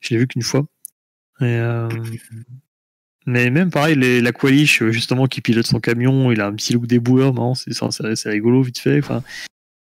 Je 0.00 0.10
l'ai 0.10 0.18
vu 0.18 0.26
qu'une 0.28 0.42
fois. 0.42 0.66
Et, 1.40 1.44
euh, 1.44 1.88
mais 3.26 3.50
même 3.50 3.70
pareil, 3.70 3.96
les, 3.96 4.20
la 4.20 4.32
Qualish, 4.32 4.82
euh, 4.82 4.90
justement, 4.92 5.26
qui 5.26 5.40
pilote 5.40 5.66
son 5.66 5.80
camion, 5.80 6.30
il 6.32 6.40
a 6.40 6.46
un 6.46 6.54
petit 6.54 6.72
look 6.72 6.86
déboueur, 6.86 7.32
marrant, 7.34 7.54
c'est 7.54 7.72
c'est- 7.72 8.14
c'est 8.16 8.30
rigolo, 8.30 8.62
vite 8.62 8.78
fait. 8.78 8.98
Enfin, 8.98 9.22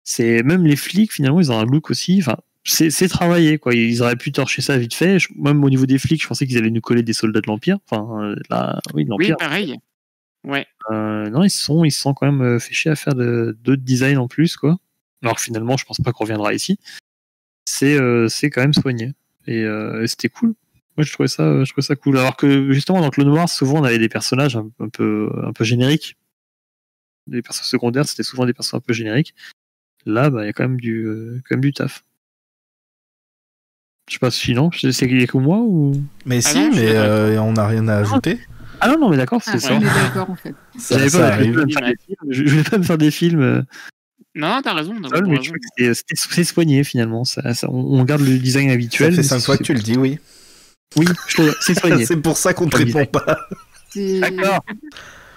c'est 0.05 0.43
même 0.43 0.67
les 0.67 0.77
flics, 0.77 1.13
finalement, 1.13 1.41
ils 1.41 1.51
ont 1.53 1.59
un 1.59 1.65
look 1.65 1.91
aussi. 1.91 2.19
Enfin, 2.21 2.37
c'est 2.65 2.91
c'est 2.91 3.09
travaillé, 3.09 3.59
quoi. 3.59 3.75
Ils 3.75 4.03
auraient 4.03 4.17
pu 4.17 4.33
torcher 4.33 4.63
ça 4.63 4.77
vite 4.79 4.95
fait. 4.95 5.19
Je- 5.19 5.29
même 5.37 5.63
au 5.65 5.71
niveau 5.71 5.87
des 5.87 5.99
flics, 5.99 6.23
je 6.23 6.29
pensais 6.29 6.47
qu'ils 6.47 6.59
allaient 6.59 6.71
nous 6.71 6.81
coller 6.81 7.03
des 7.03 7.13
soldats 7.15 7.41
de 7.41 7.47
l'Empire. 7.47 7.79
Enfin, 7.91 8.23
euh, 8.23 8.37
là, 8.51 8.79
oui, 8.95 9.05
de 9.05 9.11
Oui, 9.13 9.29
l'Empire. 9.29 9.37
pareil. 9.39 9.77
Ouais. 10.45 10.67
Euh, 10.91 11.29
non, 11.31 11.43
ils 11.45 11.51
se 11.51 11.63
sont, 11.63 11.85
ils 11.85 11.91
sont 11.93 12.15
quand 12.15 12.31
même 12.31 12.59
fait 12.61 12.73
chier 12.75 12.91
à 12.91 12.97
faire 12.97 13.15
de- 13.15 13.57
d'autres 13.63 13.83
designs 13.83 14.17
en 14.19 14.29
plus, 14.29 14.57
quoi. 14.57 14.79
Alors 15.23 15.37
que 15.37 15.43
finalement, 15.43 15.77
je 15.77 15.85
pense 15.85 15.99
pas 15.99 16.13
qu'on 16.13 16.25
reviendra 16.25 16.55
ici. 16.55 16.79
C'est 17.67 17.95
euh, 17.95 18.29
c'est 18.29 18.51
quand 18.51 18.63
même 18.63 18.73
soigné. 18.75 19.13
Et, 19.47 19.63
euh, 19.65 20.03
et 20.03 20.07
c'était 20.07 20.29
cool. 20.29 20.55
Moi, 20.97 21.05
je 21.05 21.13
trouvais 21.13 21.29
ça, 21.29 21.65
je 21.65 21.71
trouvais 21.71 21.87
ça 21.87 21.97
cool. 21.97 22.19
Alors 22.19 22.37
que 22.37 22.73
justement, 22.73 23.01
dans 23.01 23.11
Clone 23.11 23.29
Wars, 23.29 23.49
souvent, 23.49 23.81
on 23.81 23.85
avait 23.85 23.99
des 23.99 24.09
personnages 24.09 24.57
un, 24.57 24.71
un 24.81 24.89
peu, 24.89 25.31
un 25.45 25.53
peu 25.53 25.65
génériques. 25.65 26.17
Les 27.29 27.43
personnages 27.43 27.69
secondaires, 27.71 28.09
c'était 28.09 28.23
souvent 28.23 28.45
des 28.47 28.53
personnages 28.53 28.83
un 28.83 28.87
peu 28.87 28.93
génériques. 28.93 29.35
Là, 30.05 30.31
bah, 30.31 30.43
il 30.43 30.47
y 30.47 30.51
a 30.51 30.53
quand 30.53 30.65
même 30.65 30.81
du, 30.81 31.05
euh, 31.07 31.41
quand 31.49 31.55
même 31.57 31.61
du 31.61 31.73
taf. 31.73 32.05
Je 34.09 34.15
sais 34.15 34.19
pas 34.19 34.31
si 34.33 34.55
non, 34.55 34.71
c'est 34.73 34.93
qu'il 35.07 35.21
y 35.21 35.23
a 35.23 35.27
que 35.27 35.39
moi 35.39 35.59
ou? 35.59 35.93
Mais 36.27 36.39
Ah 36.45 36.49
si, 36.51 36.59
non, 36.59 36.71
mais 36.75 36.97
euh, 36.97 37.41
on 37.41 37.53
n'a 37.53 37.67
rien 37.69 37.87
à 37.87 37.99
ajouter. 37.99 38.41
Ah 38.81 38.89
non, 38.89 38.99
non, 38.99 39.11
mais 39.11 39.17
d'accord, 39.17 39.41
Ah, 39.47 39.53
c'est 39.53 39.61
ça. 39.61 39.75
on 39.75 39.81
est 39.81 39.85
d'accord 39.95 40.31
en 40.31 40.35
fait. 40.37 40.55
Ça, 40.77 41.09
ça 41.09 41.19
pas, 41.19 41.45
je 41.45 41.51
voulais 41.51 41.61
pas 41.61 41.67
me 41.67 41.73
faire 41.73 41.87
des 41.87 41.97
films, 42.05 42.17
je 42.33 42.45
je 42.45 42.51
voulais 42.51 42.65
pas 42.65 42.79
me 42.79 42.83
faire 42.83 42.99
des 42.99 43.11
films. 43.13 43.41
euh, 43.41 43.63
Non, 44.35 44.49
non, 44.49 44.63
t'as 44.63 44.75
raison. 44.75 44.95
c'est 46.05 46.45
soigné 46.45 46.83
finalement. 46.83 47.25
Ça, 47.25 47.55
ça- 47.55 47.71
on 47.71 48.01
on 48.01 48.05
garde 48.05 48.23
le 48.23 48.37
design 48.39 48.69
Ça 48.69 48.75
habituel. 48.75 49.15
fait 49.15 49.23
cinq 49.23 49.39
c'est- 49.39 49.45
fois 49.47 49.57
que 49.59 49.63
tu 49.63 49.75
le 49.75 49.81
dis, 49.81 49.97
oui. 49.97 50.19
Oui, 50.97 51.07
je 51.29 51.35
trouve- 51.35 51.57
c'est 51.61 51.75
soigné. 51.79 52.05
C'est 52.07 52.17
pour 52.17 52.37
ça 52.37 52.53
qu'on 52.55 52.67
te 52.67 52.73
Pas 52.73 52.79
répond 52.79 53.07
pas. 53.07 53.49
D'accord. 53.95 54.65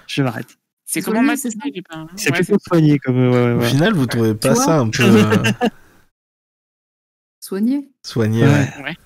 Je 0.06 0.22
m'arrête. 0.22 0.48
C'est 0.86 1.02
comment 1.02 1.22
ma 1.22 1.36
c'est 1.36 1.50
ça 1.50 1.58
j'ai 1.74 1.82
pas- 1.82 2.06
C'est 2.16 2.30
Ouais, 2.30 2.36
plutôt 2.42 2.58
soigné 2.68 2.98
comme. 2.98 3.16
ouais, 3.30 3.54
ouais, 3.54 3.64
Au 3.64 3.68
final, 3.68 3.94
vous 3.94 4.06
trouvez 4.06 4.34
pas 4.34 4.54
ça 4.54 4.78
un 4.78 4.90
peu 4.90 5.02
euh, 5.02 5.42
soigné. 7.40 7.88
soigné 8.02 8.44
Ouais. 8.44 8.96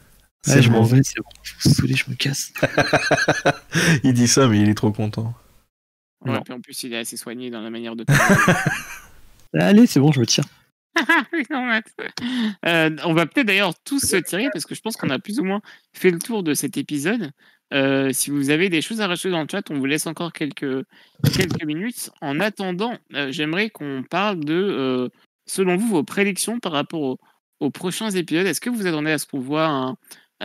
C'est 0.43 0.63
je 0.63 0.71
m'en 0.71 0.83
vais, 0.83 1.03
c'est 1.03 1.19
bon. 1.21 1.29
Vous 1.65 1.71
saoulez, 1.75 1.95
je 1.95 2.09
me 2.11 2.15
casse. 2.15 2.53
Il 4.05 4.13
dit 4.15 4.29
ça, 4.29 4.47
mais 4.49 4.61
il 4.61 4.69
est 4.69 4.75
trop 4.75 4.93
content. 4.93 5.35
Ouais, 6.25 6.33
Non. 6.33 6.43
puis 6.43 6.53
en 6.55 6.61
plus, 6.61 6.81
il 6.85 6.93
est 6.93 6.99
assez 6.99 7.17
soigné 7.17 7.51
dans 7.51 7.61
la 7.61 7.71
manière 7.71 7.97
de. 7.97 8.05
Allez, 9.55 9.87
c'est 9.87 10.01
bon, 10.01 10.13
je 10.13 10.21
me 10.21 10.27
tire. 10.27 10.45
Euh, 12.65 12.97
on 13.05 13.15
va 13.15 13.27
peut-être 13.27 13.47
d'ailleurs 13.47 13.75
tous 13.85 14.01
se 14.01 14.17
tirer 14.17 14.49
parce 14.53 14.65
que 14.67 14.75
je 14.75 14.81
pense 14.81 14.97
qu'on 14.97 15.11
a 15.11 15.19
plus 15.19 15.39
ou 15.41 15.45
moins 15.45 15.61
fait 15.93 16.11
le 16.11 16.19
tour 16.19 16.43
de 16.43 16.55
cet 16.55 16.77
épisode. 16.77 17.31
Euh, 17.75 18.13
si 18.13 18.31
vous 18.31 18.51
avez 18.51 18.69
des 18.69 18.81
choses 18.83 19.01
à 19.01 19.07
rajouter 19.07 19.31
dans 19.31 19.43
le 19.43 19.49
chat, 19.51 19.71
on 19.71 19.79
vous 19.79 19.85
laisse 19.87 20.07
encore 20.07 20.33
quelques, 20.33 20.85
quelques 21.37 21.65
minutes. 21.65 22.11
En 22.21 22.41
attendant, 22.41 22.97
euh, 23.15 23.31
j'aimerais 23.31 23.71
qu'on 23.71 24.03
parle 24.09 24.41
de, 24.45 25.11
selon 25.47 25.77
vous, 25.77 25.89
vos 25.89 26.05
prédictions 26.05 26.61
par 26.61 26.73
rapport 26.73 27.01
au- 27.03 27.19
aux 27.61 27.71
prochains 27.71 28.11
épisodes. 28.11 28.47
Est-ce 28.47 28.61
que 28.61 28.71
vous 28.71 28.87
attendez 28.87 29.11
à 29.11 29.19
ce 29.19 29.27
qu'on 29.27 29.41
voit 29.41 29.95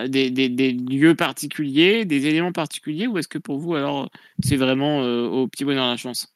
des, 0.08 0.32
des- 0.32 0.72
lieux 0.74 1.16
particuliers, 1.16 2.06
des 2.06 2.26
éléments 2.26 2.52
particuliers, 2.52 3.08
ou 3.08 3.18
est-ce 3.20 3.28
que 3.28 3.38
pour 3.38 3.60
vous, 3.60 3.76
alors, 3.76 4.10
c'est 4.44 4.58
vraiment 4.58 5.00
au 5.02 5.48
petit 5.48 5.64
bonheur 5.66 5.88
la 5.88 5.98
chance? 5.98 6.33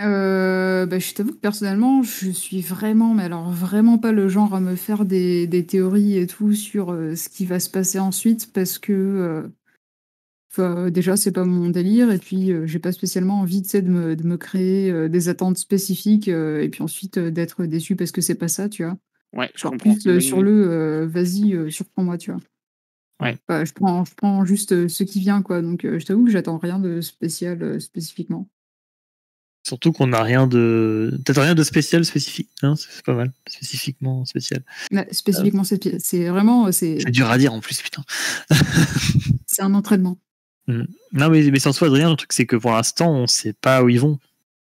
Euh, 0.00 0.86
bah, 0.86 0.98
je 0.98 1.14
t'avoue 1.14 1.32
que 1.32 1.36
personnellement, 1.38 2.02
je 2.02 2.30
suis 2.30 2.60
vraiment, 2.60 3.14
mais 3.14 3.24
alors 3.24 3.50
vraiment 3.50 3.98
pas 3.98 4.10
le 4.12 4.28
genre 4.28 4.54
à 4.54 4.60
me 4.60 4.74
faire 4.74 5.04
des, 5.04 5.46
des 5.46 5.64
théories 5.64 6.16
et 6.16 6.26
tout 6.26 6.54
sur 6.54 6.90
euh, 6.90 7.14
ce 7.14 7.28
qui 7.28 7.46
va 7.46 7.60
se 7.60 7.70
passer 7.70 7.98
ensuite 8.00 8.52
parce 8.52 8.78
que 8.78 8.92
euh, 8.92 9.48
enfin, 10.50 10.90
déjà, 10.90 11.16
c'est 11.16 11.30
pas 11.30 11.44
mon 11.44 11.68
délire 11.68 12.10
et 12.10 12.18
puis 12.18 12.50
euh, 12.50 12.66
j'ai 12.66 12.80
pas 12.80 12.90
spécialement 12.90 13.40
envie 13.40 13.62
tu 13.62 13.68
sais, 13.68 13.82
de, 13.82 13.90
me, 13.90 14.16
de 14.16 14.24
me 14.24 14.36
créer 14.36 15.08
des 15.08 15.28
attentes 15.28 15.58
spécifiques 15.58 16.28
et 16.28 16.68
puis 16.70 16.82
ensuite 16.82 17.18
d'être 17.18 17.64
déçu 17.64 17.94
parce 17.94 18.10
que 18.10 18.20
c'est 18.20 18.34
pas 18.34 18.48
ça, 18.48 18.68
tu 18.68 18.84
vois. 18.84 18.96
Ouais, 19.34 19.50
je 19.54 19.62
Genre 19.62 19.72
comprends. 19.72 19.94
plus 19.94 20.20
sur 20.20 20.42
le 20.42 21.04
vas-y, 21.04 21.70
surprends-moi, 21.70 22.18
tu 22.18 22.32
vois. 22.32 22.40
Ouais. 23.20 23.38
Enfin, 23.48 23.64
je, 23.64 23.72
prends, 23.72 24.04
je 24.04 24.14
prends 24.16 24.44
juste 24.44 24.88
ce 24.88 25.04
qui 25.04 25.20
vient, 25.20 25.42
quoi. 25.42 25.62
Donc 25.62 25.82
je 25.84 26.04
t'avoue 26.04 26.24
que 26.24 26.30
j'attends 26.30 26.58
rien 26.58 26.80
de 26.80 27.00
spécial 27.00 27.80
spécifiquement. 27.80 28.48
Surtout 29.64 29.92
qu'on 29.92 30.08
n'a 30.08 30.22
rien 30.22 30.46
de. 30.48 31.16
Peut-être 31.24 31.40
rien 31.40 31.54
de 31.54 31.62
spécial, 31.62 32.04
spécifique. 32.04 32.50
Hein, 32.62 32.74
c'est 32.76 33.04
pas 33.04 33.14
mal. 33.14 33.32
Spécifiquement 33.48 34.24
spécial. 34.24 34.64
Mais 34.90 35.06
spécifiquement, 35.12 35.62
c'est 35.64 36.00
c'est 36.00 36.28
vraiment 36.28 36.66
euh, 36.66 36.72
c'est 36.72 36.98
C'est 37.00 37.10
dur 37.12 37.30
à 37.30 37.38
dire 37.38 37.52
en 37.52 37.60
plus, 37.60 37.80
putain. 37.80 38.02
c'est 39.46 39.62
un 39.62 39.74
entraînement. 39.74 40.18
Non, 40.68 41.28
mais, 41.30 41.50
mais 41.50 41.58
sans 41.58 41.72
soi, 41.72 41.88
Adrien, 41.88 42.10
le 42.10 42.16
truc, 42.16 42.32
c'est 42.32 42.46
que 42.46 42.56
pour 42.56 42.72
l'instant, 42.72 43.12
on 43.12 43.26
sait 43.26 43.52
pas 43.52 43.82
où 43.82 43.88
ils 43.88 44.00
vont. 44.00 44.18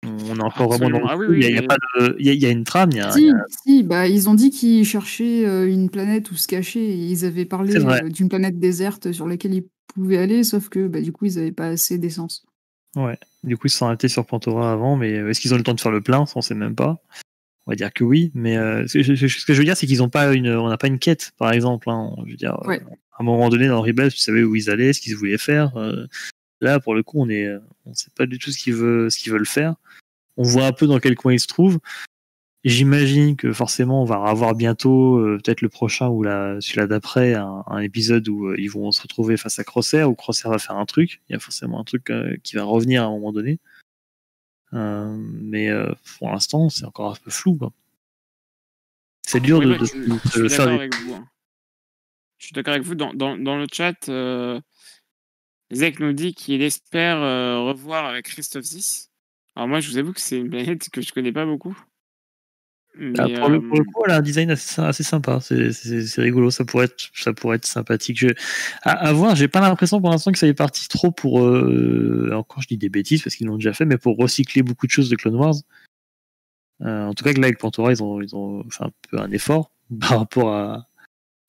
On 0.04 0.36
est 0.36 0.42
encore 0.42 0.68
vraiment 0.68 0.98
dans. 1.00 1.06
Ah 1.06 1.16
oui, 1.16 1.26
il, 1.30 1.42
y 1.42 1.46
a, 1.46 1.48
oui, 1.48 1.50
il 1.50 1.54
y 1.54 1.58
a 1.58 1.60
mais- 1.62 1.66
pas 1.66 1.76
de- 1.98 2.16
il 2.18 2.26
y 2.26 2.28
a- 2.30 2.32
il 2.32 2.40
y 2.42 2.46
a 2.46 2.50
une 2.50 2.64
trame, 2.64 2.90
il 2.92 2.98
y 2.98 3.00
a, 3.00 3.08
il 3.08 3.12
Si, 3.12 3.26
y 3.26 3.30
a- 3.30 3.44
si, 3.64 3.82
bah, 3.82 4.06
ils 4.06 4.28
ont 4.28 4.34
dit 4.34 4.50
qu'ils 4.50 4.84
cherchaient 4.84 5.44
euh, 5.46 5.66
une 5.70 5.90
planète 5.90 6.30
où 6.30 6.36
se 6.36 6.46
cacher. 6.46 6.80
et 6.90 6.96
Ils 6.96 7.24
avaient 7.24 7.44
parlé 7.46 7.74
euh, 7.76 8.08
d'une 8.08 8.28
planète 8.28 8.58
déserte 8.58 9.10
sur 9.12 9.26
laquelle 9.26 9.54
ils 9.54 9.64
pouvaient 9.94 10.18
aller, 10.18 10.44
sauf 10.44 10.68
que 10.68 10.86
bah, 10.86 11.00
du 11.00 11.12
coup, 11.12 11.24
ils 11.24 11.36
n'avaient 11.36 11.50
pas 11.52 11.68
assez 11.68 11.98
d'essence. 11.98 12.44
Ouais. 12.94 13.18
Du 13.44 13.56
coup, 13.56 13.66
ils 13.66 13.70
se 13.70 13.78
sont 13.78 13.86
arrêtés 13.86 14.08
sur 14.08 14.24
Pantora 14.26 14.72
avant, 14.72 14.96
mais 14.96 15.18
euh, 15.18 15.30
est-ce 15.30 15.40
qu'ils 15.40 15.52
ont 15.52 15.56
eu 15.56 15.58
le 15.58 15.64
temps 15.64 15.74
de 15.74 15.80
faire 15.80 15.92
le 15.92 16.00
plein? 16.00 16.24
Ça, 16.26 16.34
on 16.36 16.40
sait 16.40 16.54
même 16.54 16.74
pas. 16.74 16.98
On 17.66 17.72
va 17.72 17.76
dire 17.76 17.92
que 17.92 18.04
oui, 18.04 18.30
mais 18.34 18.56
euh, 18.56 18.86
ce, 18.86 19.02
ce- 19.02 19.14
ce 19.16 19.44
que 19.44 19.52
je 19.52 19.58
veux 19.58 19.64
dire, 19.64 19.76
c'est 19.76 19.86
qu'ils 19.86 20.02
ont 20.02 20.08
pas 20.08 20.32
une, 20.34 20.48
on 20.50 20.68
n'a 20.68 20.78
pas 20.78 20.86
une 20.86 20.98
quête, 20.98 21.32
par 21.36 21.52
exemple. 21.52 21.90
hein. 21.90 22.14
Je 22.24 22.30
veux 22.30 22.36
dire, 22.36 22.54
euh, 22.62 22.66
à 23.12 23.22
un 23.22 23.24
moment 23.24 23.48
donné 23.48 23.66
dans 23.68 23.82
Rebels, 23.82 24.12
tu 24.12 24.18
savais 24.18 24.42
où 24.44 24.54
ils 24.56 24.70
allaient, 24.70 24.92
ce 24.92 25.00
qu'ils 25.00 25.16
voulaient 25.16 25.36
faire. 25.38 25.76
euh, 25.76 26.06
là, 26.60 26.80
pour 26.80 26.94
le 26.94 27.02
coup, 27.02 27.20
on 27.20 27.28
est, 27.28 27.48
on 27.84 27.92
sait 27.94 28.10
pas 28.16 28.26
du 28.26 28.38
tout 28.38 28.50
ce 28.52 28.58
qu'ils 28.58 28.74
veulent, 28.74 29.10
ce 29.10 29.18
qu'ils 29.18 29.32
veulent 29.32 29.46
faire. 29.46 29.74
On 30.36 30.42
voit 30.44 30.66
un 30.66 30.72
peu 30.72 30.86
dans 30.86 31.00
quel 31.00 31.16
coin 31.16 31.32
ils 31.32 31.40
se 31.40 31.46
trouvent. 31.46 31.78
J'imagine 32.68 33.36
que 33.36 33.52
forcément, 33.52 34.02
on 34.02 34.04
va 34.04 34.16
avoir 34.24 34.54
bientôt, 34.56 35.18
euh, 35.18 35.38
peut-être 35.42 35.60
le 35.60 35.68
prochain 35.68 36.08
ou 36.08 36.22
la, 36.24 36.60
celui-là 36.60 36.88
d'après, 36.88 37.34
un, 37.34 37.62
un 37.68 37.78
épisode 37.78 38.28
où 38.28 38.46
euh, 38.48 38.56
ils 38.58 38.68
vont 38.70 38.90
se 38.90 39.00
retrouver 39.02 39.36
face 39.36 39.58
à 39.60 39.64
Crosshair, 39.64 40.10
où 40.10 40.14
Crosshair 40.16 40.50
va 40.50 40.58
faire 40.58 40.76
un 40.76 40.84
truc. 40.84 41.22
Il 41.28 41.32
y 41.32 41.36
a 41.36 41.38
forcément 41.38 41.78
un 41.80 41.84
truc 41.84 42.10
euh, 42.10 42.36
qui 42.42 42.56
va 42.56 42.64
revenir 42.64 43.04
à 43.04 43.06
un 43.06 43.10
moment 43.10 43.32
donné. 43.32 43.60
Mais 44.72 45.70
pour 46.18 46.30
l'instant, 46.30 46.68
c'est 46.68 46.84
encore 46.84 47.12
un 47.12 47.16
peu 47.22 47.30
flou. 47.30 47.56
quoi. 47.56 47.72
C'est 49.22 49.40
dur 49.40 49.58
Oui, 49.58 49.66
de, 49.66 49.70
bah, 49.70 49.78
de- 49.78 49.86
je, 49.86 49.94
de 49.96 50.18
je 50.24 50.28
suis 50.30 50.48
faire 50.50 50.68
avec 50.68 50.94
vous. 50.96 51.14
hein. 51.14 51.28
Je 52.38 52.46
suis 52.46 52.52
d'accord 52.52 52.74
avec 52.74 52.84
vous. 52.84 52.94
Dans, 52.94 53.14
dans, 53.14 53.38
dans 53.38 53.56
le 53.56 53.66
chat, 53.72 54.08
euh, 54.10 54.60
Zek 55.72 56.00
nous 56.00 56.12
dit 56.12 56.34
qu'il 56.34 56.60
espère 56.62 57.16
euh, 57.22 57.60
revoir 57.60 58.04
avec 58.06 58.26
Christophe 58.26 58.64
6. 58.64 59.10
Alors 59.54 59.68
moi, 59.68 59.80
je 59.80 59.88
vous 59.90 59.96
avoue 59.98 60.12
que 60.12 60.20
c'est 60.20 60.38
une 60.38 60.50
planète 60.50 60.90
que 60.90 61.00
je 61.00 61.12
connais 61.12 61.32
pas 61.32 61.46
beaucoup. 61.46 61.78
Mais, 62.98 63.12
Ah, 63.18 63.28
pour, 63.40 63.48
le, 63.50 63.60
pour 63.60 63.76
le 63.76 63.82
euh, 63.82 63.84
coup, 63.84 64.02
elle 64.06 64.12
a 64.12 64.16
un 64.16 64.22
design 64.22 64.50
assez, 64.50 64.80
assez 64.80 65.02
sympa. 65.02 65.38
C'est- 65.40 65.70
rigolo. 66.22 66.50
Ça 66.50 66.64
pourrait 66.64 66.86
être, 66.86 67.10
ça 67.14 67.32
pourrait 67.32 67.56
être 67.56 67.66
sympathique. 67.66 68.18
Je, 68.18 68.28
à, 68.82 68.92
à 69.08 69.12
voir, 69.12 69.36
j'ai 69.36 69.48
pas 69.48 69.60
l'impression 69.60 70.00
pour 70.00 70.10
l'instant 70.10 70.32
que 70.32 70.38
ça 70.38 70.46
est 70.46 70.54
parti 70.54 70.88
trop 70.88 71.10
pour. 71.10 71.42
Euh, 71.42 72.30
encore, 72.34 72.62
je 72.62 72.68
dis 72.68 72.78
des 72.78 72.88
bêtises 72.88 73.22
parce 73.22 73.36
qu'ils 73.36 73.46
l'ont 73.46 73.56
déjà 73.56 73.72
fait, 73.72 73.84
mais 73.84 73.98
pour 73.98 74.16
recycler 74.16 74.62
beaucoup 74.62 74.86
de 74.86 74.90
choses 74.92 75.10
de 75.10 75.16
Clone 75.16 75.36
Wars. 75.36 75.54
Euh, 76.82 77.06
en 77.06 77.14
tout 77.14 77.24
cas, 77.24 77.32
que 77.32 77.40
là, 77.40 77.46
avec 77.46 77.58
Pantora, 77.58 77.90
ils 77.92 78.02
ont, 78.02 78.20
ils 78.20 78.34
ont 78.36 78.64
fait 78.70 78.84
un 78.84 78.90
peu 79.10 79.18
un 79.20 79.30
effort 79.30 79.70
par 80.00 80.18
rapport 80.18 80.54
à, 80.54 80.88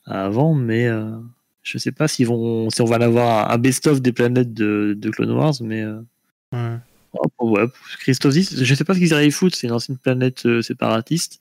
à 0.05 0.25
avant, 0.25 0.53
mais 0.53 0.87
euh, 0.87 1.17
je 1.63 1.77
sais 1.77 1.91
pas 1.91 2.07
vont, 2.25 2.69
si 2.69 2.81
on 2.81 2.85
va 2.85 2.95
avoir 3.03 3.51
un 3.51 3.57
best-of 3.57 4.01
des 4.01 4.13
planètes 4.13 4.53
de, 4.53 4.95
de 4.97 5.09
Clone 5.09 5.31
Wars, 5.31 5.53
mais. 5.61 5.81
euh, 5.81 5.99
Ouais. 6.53 6.77
Hop, 7.19 7.33
ouais, 7.39 7.65
Christophe 7.99 8.33
10, 8.33 8.63
je 8.63 8.75
sais 8.75 8.83
pas 8.83 8.93
ce 8.93 8.99
qu'ils 8.99 9.09
iraient 9.09 9.27
y 9.27 9.31
foutre, 9.31 9.55
c'est 9.55 9.67
une 9.67 9.73
ancienne 9.73 9.97
planète 9.97 10.45
euh, 10.45 10.61
séparatiste. 10.61 11.39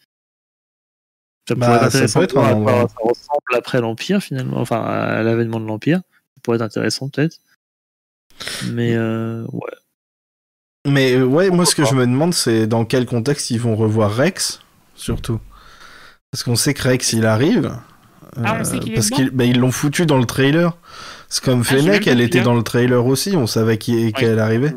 Ça 1.48 1.54
Bah, 1.54 1.66
pourrait 1.66 1.76
être 1.76 1.92
ça 1.92 1.98
intéressant 1.98 2.22
être 2.22 2.38
un 2.38 2.88
ça 2.88 2.94
ressemble 3.00 3.54
après 3.54 3.80
l'Empire, 3.80 4.20
finalement, 4.20 4.58
enfin 4.58 4.82
à 4.82 5.22
l'avènement 5.22 5.60
de 5.60 5.66
l'Empire. 5.66 5.98
Ça 6.34 6.40
pourrait 6.42 6.56
être 6.56 6.62
intéressant, 6.62 7.08
peut-être. 7.08 7.38
Mais 8.72 8.94
euh, 8.94 9.44
ouais. 9.52 9.70
Mais 10.86 11.14
euh, 11.14 11.24
ouais, 11.24 11.50
moi 11.50 11.66
ce 11.66 11.74
que 11.74 11.84
je 11.84 11.94
me 11.94 12.06
demande, 12.06 12.34
c'est 12.34 12.66
dans 12.66 12.84
quel 12.84 13.06
contexte 13.06 13.50
ils 13.50 13.60
vont 13.60 13.76
revoir 13.76 14.14
Rex, 14.14 14.60
surtout. 14.94 15.40
Parce 16.30 16.44
qu'on 16.44 16.56
sait 16.56 16.74
que 16.74 16.82
Rex, 16.82 17.12
il 17.12 17.26
arrive. 17.26 17.76
Ah, 18.44 18.58
on 18.60 18.64
sait 18.64 18.78
parce 18.94 19.10
qu'ils 19.10 19.32
ils 19.40 19.58
l'ont 19.58 19.72
foutu 19.72 20.04
dans 20.06 20.18
le 20.18 20.26
trailer. 20.26 20.76
C'est 21.28 21.42
comme 21.42 21.56
même 21.56 21.64
Fennec, 21.64 22.06
elle 22.06 22.20
était 22.20 22.38
là. 22.38 22.44
dans 22.44 22.54
le 22.54 22.62
trailer 22.62 23.04
aussi, 23.04 23.36
on 23.36 23.46
savait 23.46 23.78
qu'elle 23.78 24.38
arrivait. 24.38 24.76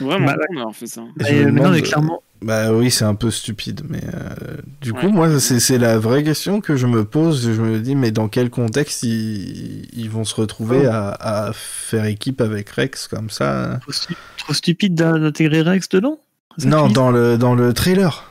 Vraiment 0.00 0.26
Bah, 0.26 0.36
con 0.48 0.54
d'avoir 0.54 0.74
fait 0.74 0.86
ça. 0.86 1.02
Et 1.02 1.22
Mais, 1.22 1.28
je 1.28 1.44
me 1.44 1.50
mais 1.52 1.60
non, 1.60 1.70
mais 1.70 1.82
clairement, 1.82 2.22
Bah 2.42 2.72
oui, 2.72 2.90
c'est 2.90 3.04
un 3.04 3.14
peu 3.14 3.30
stupide, 3.30 3.82
mais 3.88 4.00
euh, 4.14 4.56
du 4.80 4.92
coup, 4.94 5.06
Ouais. 5.06 5.12
moi, 5.12 5.40
c'est 5.40 5.60
c'est 5.60 5.76
la 5.78 5.98
vraie 5.98 6.24
question 6.24 6.60
que 6.60 6.76
je 6.76 6.86
me 6.86 7.04
pose. 7.04 7.42
Je 7.54 7.60
me 7.60 7.78
dis, 7.80 7.94
mais 7.94 8.10
dans 8.10 8.28
quel 8.28 8.48
contexte 8.50 9.02
ils, 9.02 9.88
ils 9.92 10.08
vont 10.10 10.24
se 10.24 10.34
retrouver 10.34 10.86
à, 10.86 11.08
à 11.10 11.52
faire 11.52 12.06
équipe 12.06 12.40
avec 12.40 12.70
Rex 12.70 13.08
comme 13.08 13.28
ça 13.30 13.78
trop, 13.82 13.92
stu- 13.92 14.16
trop 14.38 14.54
stupide 14.54 14.94
d'in- 14.94 15.18
d'intégrer 15.18 15.60
Rex 15.62 15.88
dedans? 15.90 16.18
Non, 16.64 16.88
dans 16.88 17.10
le, 17.10 17.36
dans 17.38 17.54
le 17.54 17.72
trailer. 17.74 18.24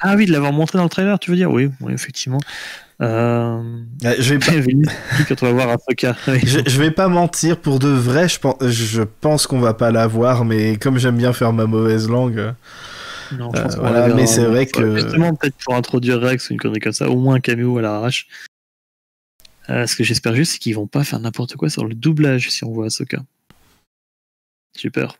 Ah 0.00 0.14
oui, 0.16 0.24
de 0.26 0.32
l'avoir 0.32 0.52
montré 0.52 0.78
dans 0.78 0.84
le 0.84 0.90
trailer, 0.90 1.18
tu 1.18 1.30
veux 1.30 1.36
dire? 1.36 1.50
Oui, 1.50 1.70
oui 1.82 1.92
effectivement. 1.92 2.38
Euh... 3.02 3.62
Je 4.18 4.34
vais 4.34 4.38
pas, 4.38 4.52
quand 5.28 5.42
on 5.42 5.46
va 5.46 5.52
voir 5.52 5.68
Ahsoka. 5.70 6.16
Oui. 6.28 6.40
je, 6.44 6.58
je 6.66 6.78
vais 6.80 6.90
pas 6.90 7.08
mentir, 7.08 7.56
pour 7.58 7.78
de 7.78 7.88
vrai, 7.88 8.28
je 8.28 8.38
pense, 8.38 8.56
je 8.62 9.02
pense 9.02 9.46
qu'on 9.46 9.60
va 9.60 9.72
pas 9.74 9.90
la 9.90 10.06
voir, 10.06 10.44
mais 10.44 10.76
comme 10.76 10.98
j'aime 10.98 11.16
bien 11.16 11.32
faire 11.32 11.52
ma 11.52 11.66
mauvaise 11.66 12.08
langue. 12.08 12.54
Non, 13.38 13.50
Euh, 13.54 13.62
pense 13.62 13.76
voilà, 13.76 14.08
la 14.08 14.14
mais 14.14 14.26
c'est 14.26 14.44
en- 14.44 14.50
vrai 14.50 14.66
que- 14.66 14.96
Justement, 14.96 15.34
peut-être 15.34 15.54
pour 15.64 15.74
introduire 15.76 16.20
Rex 16.20 16.50
ou 16.50 16.52
une 16.54 16.58
connerie 16.58 16.80
comme 16.80 16.92
ça, 16.92 17.08
au 17.08 17.16
moins 17.16 17.36
un 17.36 17.40
cameo 17.40 17.78
à 17.78 17.82
l'arrache. 17.82 18.26
Euh, 19.70 19.86
ce 19.86 19.94
que 19.94 20.02
j'espère 20.04 20.34
juste, 20.34 20.52
c'est 20.52 20.58
qu'ils 20.58 20.74
vont 20.74 20.88
pas 20.88 21.04
faire 21.04 21.20
n'importe 21.20 21.54
quoi 21.56 21.70
sur 21.70 21.84
le 21.86 21.94
doublage 21.94 22.50
si 22.50 22.64
on 22.64 22.72
voit 22.72 22.86
Ahsoka. 22.86 23.18
J'ai 24.78 24.90
peur. 24.90 25.16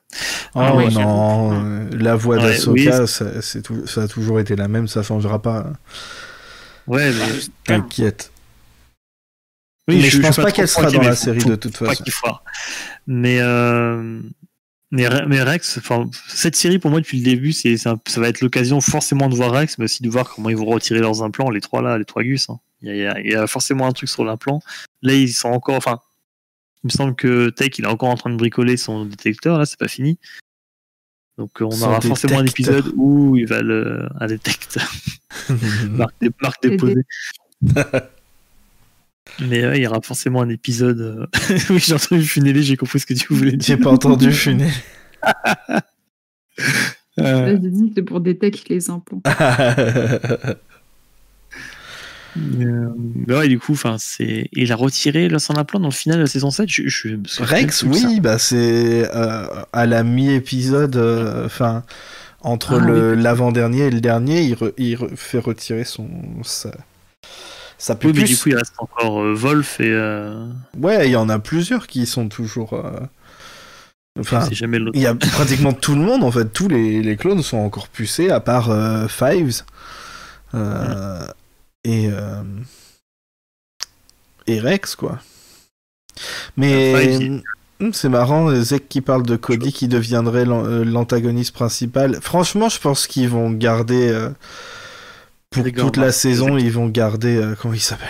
Oh 0.55 0.61
Ah 0.61 0.75
ouais, 0.77 0.89
non, 0.91 1.87
la 1.93 2.15
voix 2.17 2.37
Ouais, 2.37 2.43
d'Ahsoka, 2.43 2.73
oui. 2.73 3.07
ça, 3.09 3.43
ça 3.87 4.03
a 4.03 4.09
toujours 4.09 4.41
été 4.41 4.57
la 4.57 4.69
même, 4.69 4.89
ça 4.89 5.03
changera 5.03 5.41
pas. 5.41 5.73
Ouais, 6.87 7.11
mais, 7.13 7.23
Ah. 7.23 7.47
T'inquiète. 7.65 8.33
oui, 9.89 9.97
mais 9.97 10.03
je, 10.03 10.11
suis 10.11 10.21
pense 10.21 10.37
pas 10.37 10.51
qu'elle 10.53 10.69
sera 10.69 10.91
dans 10.91 11.01
la 11.03 11.11
faut- 11.11 11.25
série 11.25 11.41
faut- 11.41 11.49
de 11.51 11.57
toute 11.57 11.77
faut 11.77 11.85
pas 11.85 11.93
façon. 11.93 12.05
qu'il 12.05 12.13
foire. 12.13 12.45
Mais, 13.07 13.39
euh, 13.41 14.21
mais, 14.91 15.09
mais 15.27 15.43
Rex, 15.43 15.79
enfin, 15.79 16.09
cette 16.29 16.57
série 16.57 16.79
pour 16.79 16.91
moi 16.91 17.01
depuis 17.01 17.19
le 17.19 17.25
début, 17.25 17.53
c'est, 17.53 17.77
ça 17.77 17.97
va 18.17 18.29
être 18.29 18.41
l'occasion 18.41 18.81
forcément 18.81 19.29
de 19.29 19.35
voir 19.35 19.53
Rex, 19.53 19.79
mais 19.79 19.85
aussi 19.85 20.03
de 20.03 20.09
voir 20.11 20.29
comment 20.35 20.49
ils 20.51 20.57
vont 20.57 20.67
retirer 20.67 21.01
leurs 21.01 21.23
implants, 21.23 21.51
les 21.51 21.61
trois 21.61 21.83
là, 21.83 21.99
les 21.99 22.05
trois 22.05 22.23
gus. 22.23 22.49
hein. 22.51 22.59
Il, 22.83 22.89
y 22.89 22.91
a, 22.91 22.95
il 22.95 23.01
y 23.03 23.07
a- 23.07 23.21
il 23.21 23.31
y 23.31 23.35
a 23.35 23.47
forcément 23.47 23.87
un 23.87 23.93
truc 23.93 24.09
sur 24.09 24.25
l'implant. 24.25 24.61
Là, 25.03 25.13
ils 25.15 25.33
sont 25.33 25.49
encore, 25.49 25.77
enfin, 25.77 26.01
il 26.83 26.87
me 26.87 26.91
semble 26.91 27.15
que 27.15 27.51
Tech 27.51 27.71
il 27.79 27.85
est 27.85 27.89
encore 27.89 28.09
en 28.09 28.17
train 28.17 28.31
de 28.31 28.37
bricoler 28.37 28.77
son 28.79 29.05
détecteur. 29.05 29.59
Là, 29.59 29.67
c'est 29.67 29.79
pas 29.79 29.89
fini. 29.89 30.19
Donc, 31.41 31.53
on 31.63 31.71
aura 31.83 32.03
forcément 32.03 32.41
un 32.41 32.45
épisode 32.45 32.93
où 32.97 33.35
il 33.35 33.47
va 33.47 33.63
le, 33.63 34.07
un 34.21 34.27
détecteur, 34.27 34.93
marque, 35.91 36.63
déposée. 36.63 37.01
Mais 39.41 39.61
il 39.79 39.83
y 39.83 39.87
aura 39.87 40.03
forcément 40.03 40.43
un 40.43 40.51
épisode. 40.51 41.01
euh, 41.01 41.27
oui, 41.71 41.79
j'ai 41.79 41.95
entendu 41.95 42.23
Funélé, 42.25 42.63
j'ai 42.63 42.77
compris 42.77 43.01
ce 43.01 43.07
que 43.07 43.15
tu 43.15 43.33
voulais 43.33 43.53
J'ai 43.53 43.57
dire. 43.77 43.81
pas 43.81 43.89
entendu 43.91 44.31
Funé. 44.33 44.69
Euh, 45.27 45.81
Là, 47.17 47.53
j'ai 47.53 47.71
dit 47.71 47.89
que 47.89 47.95
c'est 47.97 48.03
pour 48.03 48.21
détecter 48.21 48.75
les 48.75 48.91
implants. 48.91 49.23
Mais, 52.37 52.65
euh, 52.65 52.89
mais 53.27 53.35
ouais, 53.37 53.49
du 53.49 53.59
coup, 53.59 53.73
enfin, 53.73 53.97
c'est. 53.99 54.49
Il 54.53 54.71
a 54.73 54.77
retiré 54.77 55.29
le 55.29 55.39
son 55.39 55.57
implant 55.57 55.81
dans 55.81 55.89
le 55.89 55.93
final 55.95 56.17
de 56.19 56.23
la 56.23 56.29
saison 56.29 56.51
7. 56.51 56.69
Je, 56.69 56.83
je 56.89 57.09
me 57.09 57.25
souviens 57.27 57.47
Rex, 57.57 57.83
oui, 57.83 58.21
bah 58.21 58.39
c'est 58.39 59.09
euh, 59.15 59.47
à 59.73 59.87
la 59.87 60.03
mi-épisode, 60.05 60.97
euh, 60.97 61.47
enfin 61.47 61.83
entre 62.43 62.77
Ah, 62.81 62.85
le 62.87 63.15
l'avant-dernier 63.15 63.83
et 63.87 63.91
le 63.91 64.01
dernier, 64.01 64.43
il, 64.43 64.55
re- 64.55 64.73
il 64.79 64.97
re- 64.97 65.15
fait 65.17 65.39
retirer 65.41 65.85
son 65.85 66.09
sa, 66.43 66.71
sa 67.79 67.95
ça. 67.95 67.99
Oui, 68.05 68.13
mais 68.15 68.23
du 68.25 68.37
coup, 68.37 68.49
il 68.51 68.57
reste 68.57 68.75
encore 68.79 69.21
euh, 69.21 69.35
Wolf 69.35 69.81
et. 69.81 69.91
Euh... 69.91 70.47
Ouais, 70.79 71.09
il 71.09 71.13
y 71.13 71.17
en 71.17 71.29
a 71.29 71.39
plusieurs 71.39 71.87
qui 71.87 72.07
sont 72.07 72.29
toujours. 72.29 72.75
euh, 72.75 73.01
Enfin, 74.19 74.41
c'est 74.43 74.55
jamais 74.55 74.79
il 74.93 75.01
y 75.01 75.07
a 75.07 75.15
pratiquement 75.15 75.73
tout 75.73 75.95
le 75.95 76.01
monde 76.01 76.25
en 76.25 76.31
fait, 76.33 76.47
tous 76.53 76.69
les, 76.69 77.01
les 77.01 77.17
clones 77.17 77.43
sont 77.43 77.59
encore 77.59 77.89
pucés 77.89 78.29
à 78.31 78.41
part 78.41 78.69
euh, 78.71 79.07
Fives 79.07 79.63
euh, 80.53 81.25
et 81.85 82.09
euh, 82.11 82.43
et 84.47 84.61
Rex 84.61 84.95
quoi. 84.95 85.19
Mais 86.57 87.17
Fives, 87.19 87.43
hum, 87.81 87.93
c'est 87.93 88.09
marrant, 88.09 88.55
Zek 88.55 88.89
qui 88.89 89.01
parle 89.01 89.23
de 89.25 89.37
Cody 89.37 89.73
qui 89.73 89.89
deviendrait 89.89 90.45
euh, 90.47 90.85
l'antagoniste 90.85 91.53
principal. 91.55 92.19
Franchement, 92.21 92.69
je 92.69 92.79
pense 92.79 93.07
qu'ils 93.07 93.29
vont 93.29 93.51
garder 93.51 94.09
euh, 94.11 94.31
pour 95.51 95.65
toute 95.73 95.97
la 95.97 96.13
saison, 96.13 96.57
ils 96.59 96.73
vont 96.73 96.89
garder 96.89 97.37
euh, 97.37 97.55
comment 97.61 97.75
il 97.75 97.81
s'appelle? 97.81 98.09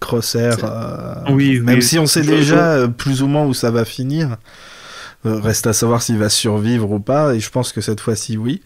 Crosshair. 0.00 0.54
C'est- 0.54 0.64
euh, 0.64 1.14
Oui, 1.30 1.60
même 1.60 1.76
oui. 1.76 1.82
si 1.82 1.98
on 1.98 2.06
sait 2.06 2.22
déjà 2.22 2.88
plus 2.88 3.22
ou 3.22 3.26
moins 3.26 3.44
où 3.46 3.54
ça 3.54 3.70
va 3.70 3.84
finir. 3.84 4.36
Reste 5.24 5.66
à 5.66 5.72
savoir 5.72 6.02
s'il 6.02 6.18
va 6.18 6.28
survivre 6.28 6.90
ou 6.90 7.00
pas, 7.00 7.34
et 7.34 7.40
je 7.40 7.48
pense 7.48 7.72
que 7.72 7.80
cette 7.80 8.00
fois-ci, 8.00 8.36
oui. 8.36 8.60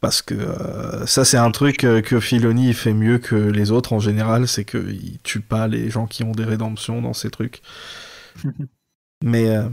Parce 0.00 0.20
que 0.22 0.34
euh, 0.34 1.06
ça, 1.06 1.24
c'est 1.24 1.38
un 1.38 1.50
truc 1.50 1.82
euh, 1.84 2.02
que 2.02 2.20
Filoni 2.20 2.68
il 2.68 2.74
fait 2.74 2.92
mieux 2.92 3.18
que 3.18 3.34
les 3.34 3.70
autres 3.70 3.92
en 3.92 3.98
général, 3.98 4.46
c'est 4.46 4.64
qu'il 4.64 5.18
tue 5.22 5.40
pas 5.40 5.68
les 5.68 5.90
gens 5.90 6.06
qui 6.06 6.22
ont 6.22 6.32
des 6.32 6.44
rédemptions 6.44 7.00
dans 7.00 7.14
ces 7.14 7.30
trucs. 7.30 7.62
Mais 9.24 9.56
euh, 9.56 9.68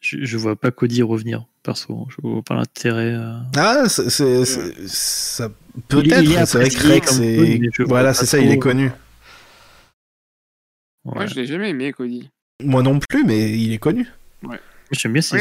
Je, 0.00 0.24
je 0.24 0.36
vois 0.36 0.56
pas 0.56 0.70
Cody 0.72 1.02
revenir, 1.02 1.46
perso. 1.62 2.08
Je 2.10 2.16
vois 2.26 2.42
pas 2.42 2.56
l'intérêt. 2.56 3.14
euh. 3.14 3.38
ah, 3.56 3.84
c'est 3.88 4.44
ça 4.44 5.48
peut-être. 5.88 6.46
C'est 6.48 6.58
vrai 6.58 6.68
que 6.70 6.86
Rex, 6.88 7.12
c'est 7.16 7.84
voilà, 7.84 8.12
c'est 8.14 8.26
ça, 8.26 8.38
il 8.38 8.50
est 8.50 8.58
connu. 8.58 8.90
Moi, 11.04 11.18
Ouais. 11.18 11.28
je 11.28 11.34
l'ai 11.34 11.46
jamais 11.46 11.70
aimé, 11.70 11.92
Cody. 11.92 12.30
Moi 12.62 12.82
non 12.82 12.98
plus, 12.98 13.24
mais 13.24 13.52
il 13.58 13.72
est 13.72 13.78
connu. 13.78 14.08
J'aime 14.90 15.12
bien 15.12 15.22
son, 15.22 15.38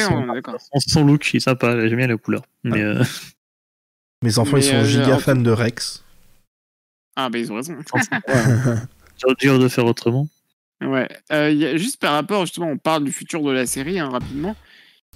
son, 0.88 1.06
look, 1.06 1.34
il 1.34 1.38
est 1.38 1.40
sympa, 1.42 1.88
j'aime 1.88 1.98
bien 1.98 2.08
la 2.08 2.18
couleur. 2.18 2.44
Mais 2.64 2.82
euh, 2.82 3.04
Mes 4.24 4.40
enfants, 4.40 4.58
ils 4.58 4.64
sont 4.64 4.74
euh, 4.76 4.86
giga 4.86 5.16
en 5.16 5.20
fans 5.20 5.36
de 5.36 5.52
Rex. 5.52 6.04
Ah, 7.16 7.30
bah 7.30 7.38
ils 7.38 7.52
ont 7.52 7.56
raison. 7.56 7.76
dur, 9.20 9.36
dur 9.40 9.60
de 9.60 9.68
faire 9.68 9.86
autrement. 9.86 10.28
Ouais. 10.82 11.08
Euh, 11.32 11.52
il 11.52 11.58
y 11.60 11.66
a- 11.66 11.78
juste 11.78 12.00
par 12.02 12.14
rapport, 12.14 12.46
justement, 12.46 12.68
on 12.68 12.78
parle 12.78 13.04
du 13.04 13.12
futur 13.12 13.42
de 13.44 13.52
la 13.52 13.66
série 13.66 14.00
hein, 14.00 14.10
rapidement. 14.10 14.56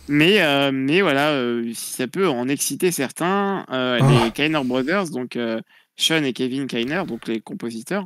Mais, 0.09 0.41
euh, 0.41 0.71
mais 0.73 1.01
voilà, 1.01 1.31
euh, 1.31 1.71
si 1.73 1.93
ça 1.93 2.07
peut 2.07 2.27
en 2.29 2.47
exciter 2.47 2.91
certains, 2.91 3.65
euh, 3.71 3.99
Oh. 4.01 4.23
les 4.25 4.31
Kainer 4.31 4.61
Brothers, 4.63 5.09
donc 5.09 5.35
euh, 5.35 5.59
Sean 5.97 6.23
et 6.23 6.31
Kevin 6.33 6.67
Kainer, 6.67 7.03
donc 7.07 7.27
les 7.27 7.41
compositeurs, 7.41 8.05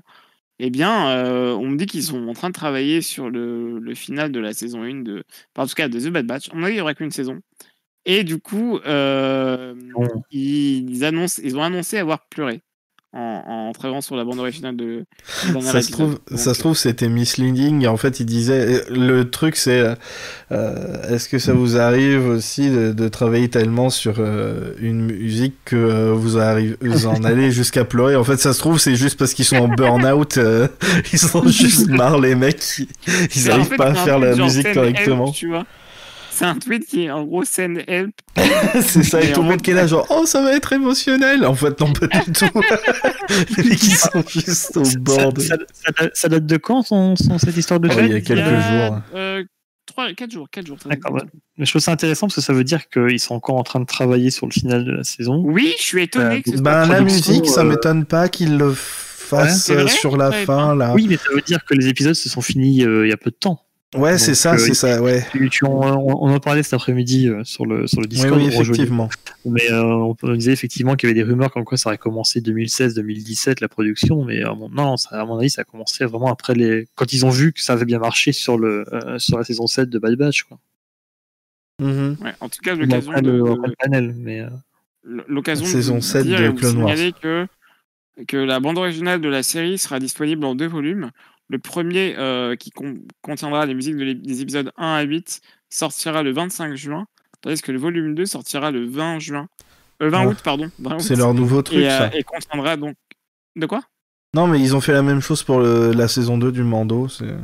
eh 0.59 0.69
bien, 0.69 1.09
euh, 1.09 1.53
on 1.53 1.67
me 1.67 1.77
dit 1.77 1.85
qu'ils 1.85 2.03
sont 2.03 2.27
en 2.27 2.33
train 2.33 2.49
de 2.49 2.53
travailler 2.53 3.01
sur 3.01 3.29
le, 3.29 3.77
le 3.79 3.95
final 3.95 4.31
de 4.31 4.39
la 4.39 4.53
saison 4.53 4.83
1 4.83 5.01
de, 5.03 5.23
enfin, 5.55 5.65
en 5.65 5.67
tout 5.67 5.75
cas 5.75 5.89
de 5.89 5.99
The 5.99 6.07
Bad 6.09 6.25
Batch. 6.25 6.49
On 6.53 6.59
a 6.59 6.61
dit 6.61 6.65
qu'il 6.67 6.75
n'y 6.75 6.81
aurait 6.81 6.95
qu'une 6.95 7.11
saison. 7.11 7.39
Et 8.05 8.23
du 8.23 8.39
coup, 8.39 8.79
euh, 8.87 9.73
ils, 10.31 11.03
annoncent, 11.05 11.41
ils 11.43 11.55
ont 11.57 11.63
annoncé 11.63 11.97
avoir 11.97 12.25
pleuré 12.29 12.61
en, 13.13 13.43
en 13.69 13.71
travaillant 13.73 14.01
sur 14.01 14.15
la 14.15 14.23
bande 14.23 14.39
originale 14.39 14.75
de, 14.77 15.05
Ça 15.59 15.81
se 15.81 15.91
trouve, 15.91 16.17
Donc, 16.29 16.39
ça 16.39 16.53
se 16.53 16.59
trouve, 16.59 16.77
c'était 16.77 17.09
misleading. 17.09 17.85
En 17.87 17.97
fait, 17.97 18.19
il 18.21 18.25
disait, 18.25 18.83
le 18.89 19.29
truc, 19.29 19.55
c'est, 19.57 19.81
euh, 19.81 19.95
euh, 20.51 21.13
est-ce 21.13 21.27
que 21.29 21.37
ça 21.37 21.53
vous 21.53 21.77
arrive 21.77 22.25
aussi 22.25 22.69
de, 22.69 22.93
de 22.93 23.07
travailler 23.09 23.49
tellement 23.49 23.89
sur 23.89 24.15
euh, 24.19 24.73
une 24.79 25.01
musique 25.11 25.55
que 25.65 25.75
euh, 25.75 26.13
vous, 26.13 26.37
arrivez, 26.37 26.77
vous 26.81 27.05
en 27.05 27.23
allez 27.25 27.51
jusqu'à 27.61 27.83
pleurer? 27.85 28.15
En 28.15 28.23
fait, 28.23 28.37
ça 28.37 28.53
se 28.53 28.59
trouve, 28.59 28.79
c'est 28.79 28.95
juste 28.95 29.19
parce 29.19 29.33
qu'ils 29.33 29.45
sont 29.45 29.57
en 29.57 29.67
burn-out. 29.67 30.37
euh, 30.37 30.67
ils 31.13 31.19
sont 31.19 31.45
juste 31.47 31.87
marre, 31.89 32.17
les 32.19 32.33
mecs. 32.35 32.63
Ils, 32.79 32.87
ils 33.35 33.43
Mais 33.45 33.51
en 33.51 33.53
arrivent 33.55 33.67
fait, 33.67 33.75
pas 33.75 33.89
à 33.91 33.95
faire 33.95 34.19
la 34.19 34.35
musique 34.37 34.71
correctement. 34.73 35.25
help, 35.27 35.35
tu 35.35 35.49
vois. 35.49 35.65
C'est 36.41 36.47
un 36.47 36.55
tweet 36.55 36.85
qui 36.87 37.03
est 37.03 37.11
en 37.11 37.23
gros 37.23 37.43
send 37.45 37.77
help. 37.87 38.15
c'est 38.81 39.03
ça, 39.03 39.21
et 39.21 39.27
Mais 39.27 39.33
tout 39.33 39.41
le 39.41 39.47
monde 39.49 39.57
fait, 39.57 39.61
qui 39.61 39.71
est 39.71 39.73
là, 39.75 39.85
genre, 39.85 40.07
oh, 40.09 40.25
ça 40.25 40.41
va 40.41 40.53
être 40.55 40.73
émotionnel. 40.73 41.45
En 41.45 41.53
fait, 41.53 41.79
non, 41.79 41.93
pas 41.93 42.07
du 42.07 42.31
tout. 42.31 42.45
les 43.57 43.63
mecs, 43.63 43.83
ils 43.83 43.95
sont 43.95 44.23
juste 44.27 44.75
au 44.77 44.83
bord 44.99 45.33
de. 45.33 45.41
ça- 45.41 45.55
ça 45.71 45.91
date- 45.99 46.11
ça 46.15 46.29
date 46.29 46.45
de 46.47 46.57
quand 46.57 46.81
son, 46.81 47.15
son- 47.15 47.37
cette 47.37 47.55
histoire 47.57 47.79
de 47.79 47.89
Oh, 47.91 47.95
il 47.99 48.07
y 48.11 48.13
a 48.15 48.21
quelques 48.21 48.39
jours. 48.43 48.99
Euh, 49.13 49.43
3, 49.85 50.13
4 50.13 50.31
jours, 50.31 50.47
4 50.49 50.65
jours. 50.65 50.77
D'accord. 50.85 51.19
Mais 51.57 51.65
je 51.65 51.71
trouve 51.71 51.81
ça 51.81 51.91
intéressant 51.91 52.27
parce 52.27 52.35
que 52.35 52.41
ça 52.41 52.53
veut 52.53 52.63
dire 52.63 52.87
qu'ils 52.89 53.19
sont 53.19 53.35
encore 53.35 53.57
en 53.57 53.63
train 53.63 53.79
de 53.79 53.85
travailler 53.85 54.31
sur 54.31 54.47
le 54.47 54.51
final 54.51 54.83
de 54.85 54.91
la 54.93 55.03
saison. 55.03 55.43
Oui, 55.45 55.73
je 55.77 55.83
suis 55.83 56.01
étonné 56.03 56.37
Euh, 56.37 56.41
que 56.41 56.49
ce 56.51 56.57
soit 56.57 56.63
Ben, 56.63 56.87
la 56.87 57.01
musique, 57.01 57.45
ça 57.47 57.61
euh, 57.61 57.65
m'étonne 57.65 58.05
pas 58.05 58.29
qu'ils 58.29 58.57
le 58.57 58.73
fassent 58.73 59.69
Ouais, 59.69 59.75
euh, 59.77 59.87
sur 59.87 60.17
la 60.17 60.31
fin, 60.31 60.75
là. 60.75 60.93
Oui, 60.93 61.05
mais 61.09 61.17
ça 61.17 61.29
veut 61.33 61.41
dire 61.41 61.63
que 61.65 61.73
les 61.75 61.87
épisodes 61.87 62.13
se 62.15 62.29
sont 62.29 62.41
finis 62.41 62.83
euh, 62.83 63.05
il 63.05 63.09
y 63.09 63.13
a 63.13 63.17
peu 63.17 63.29
de 63.31 63.35
temps. 63.35 63.61
Ouais, 63.93 64.17
c'est 64.17 64.35
ça, 64.35 64.53
euh, 64.53 64.57
c'est 64.57 64.73
ça, 64.73 65.01
ouais. 65.01 65.25
Tu- 65.31 65.49
tu- 65.49 65.65
on, 65.65 65.81
en 65.81 66.39
parlait 66.39 66.63
cet 66.63 66.73
après-midi 66.75 67.27
euh, 67.27 67.43
sur 67.43 67.65
le, 67.65 67.87
sur 67.87 67.99
le 67.99 68.07
Discord. 68.07 68.39
oui, 68.39 68.47
effectivement. 68.47 69.09
Mais 69.43 69.69
euh, 69.69 69.83
on, 69.83 70.15
on 70.23 70.33
disait 70.35 70.53
effectivement 70.53 70.95
qu'il 70.95 71.09
y 71.09 71.11
avait 71.11 71.21
des 71.21 71.29
rumeurs 71.29 71.51
comme 71.51 71.65
quoi 71.65 71.77
ça 71.77 71.89
aurait 71.89 71.97
commencé 71.97 72.39
2016-2017 72.39 73.57
la 73.59 73.67
production, 73.67 74.23
mais 74.23 74.43
à 74.43 74.53
mon, 74.53 74.69
non, 74.69 74.95
ça, 74.95 75.21
à 75.21 75.25
mon 75.25 75.37
avis, 75.37 75.49
ça 75.49 75.63
a 75.63 75.65
commencé 75.65 76.05
vraiment 76.05 76.31
après 76.31 76.53
les. 76.53 76.87
Quand 76.95 77.11
ils 77.11 77.25
ont 77.25 77.29
vu 77.29 77.51
que 77.51 77.61
ça 77.61 77.73
avait 77.73 77.83
bien 77.83 77.99
marché 77.99 78.31
sur, 78.31 78.57
le, 78.57 78.85
euh, 78.93 79.19
sur 79.19 79.37
la 79.37 79.43
saison 79.43 79.67
7 79.67 79.89
de 79.89 79.99
Bad 79.99 80.15
Batch. 80.15 80.43
Quoi. 80.43 80.57
Mhm. 81.81 82.15
Ouais, 82.21 82.33
en 82.39 82.47
tout 82.47 82.61
cas, 82.63 82.75
l'occasion 82.75 83.11
de, 83.11 83.31
le, 83.31 83.75
panel. 83.77 84.15
Mais, 84.17 84.39
euh, 84.39 84.49
l'occasion 85.27 85.65
Saison 85.65 85.95
de 85.95 86.01
7 86.01 86.25
dire 86.25 86.39
de 86.53 86.57
Clone 86.57 86.77
Wars. 86.83 86.95
que, 87.21 87.47
que 88.25 88.37
la 88.37 88.61
bande 88.61 88.77
originale 88.77 89.19
de 89.19 89.27
la 89.27 89.43
série 89.43 89.77
sera 89.77 89.99
disponible 89.99 90.45
en 90.45 90.55
deux 90.55 90.67
volumes. 90.67 91.11
Le 91.51 91.59
premier, 91.59 92.15
euh, 92.17 92.55
qui 92.55 92.71
con- 92.71 92.97
contiendra 93.21 93.65
les 93.65 93.73
musiques 93.73 93.97
de 93.97 94.13
des 94.13 94.41
épisodes 94.41 94.71
1 94.77 94.93
à 94.95 95.01
8, 95.01 95.41
sortira 95.69 96.23
le 96.23 96.31
25 96.31 96.75
juin, 96.75 97.05
tandis 97.41 97.61
que 97.61 97.71
le 97.73 97.77
volume 97.77 98.15
2 98.15 98.25
sortira 98.25 98.71
le 98.71 98.85
20 98.85 99.19
juin. 99.19 99.47
Euh, 100.01 100.09
20 100.09 100.21
Ah. 100.21 100.27
août, 100.27 100.37
pardon. 100.43 100.71
20 100.79 100.95
août. 100.95 100.99
C'est 101.01 101.15
leur 101.17 101.33
nouveau 101.33 101.61
truc, 101.61 101.79
et, 101.79 101.89
euh, 101.91 102.09
ça. 102.09 102.15
et 102.15 102.23
contiendra 102.23 102.77
donc. 102.77 102.95
De 103.57 103.65
quoi? 103.65 103.81
Non, 104.33 104.47
mais 104.47 104.61
ils 104.61 104.75
ont 104.77 104.81
fait 104.81 104.93
la 104.93 105.01
même 105.03 105.19
chose 105.19 105.43
pour 105.43 105.59
le- 105.59 105.91
la 105.91 106.07
saison 106.07 106.37
2 106.37 106.53
du 106.53 106.63
Mando. 106.63 107.09
c'est- 107.09 107.35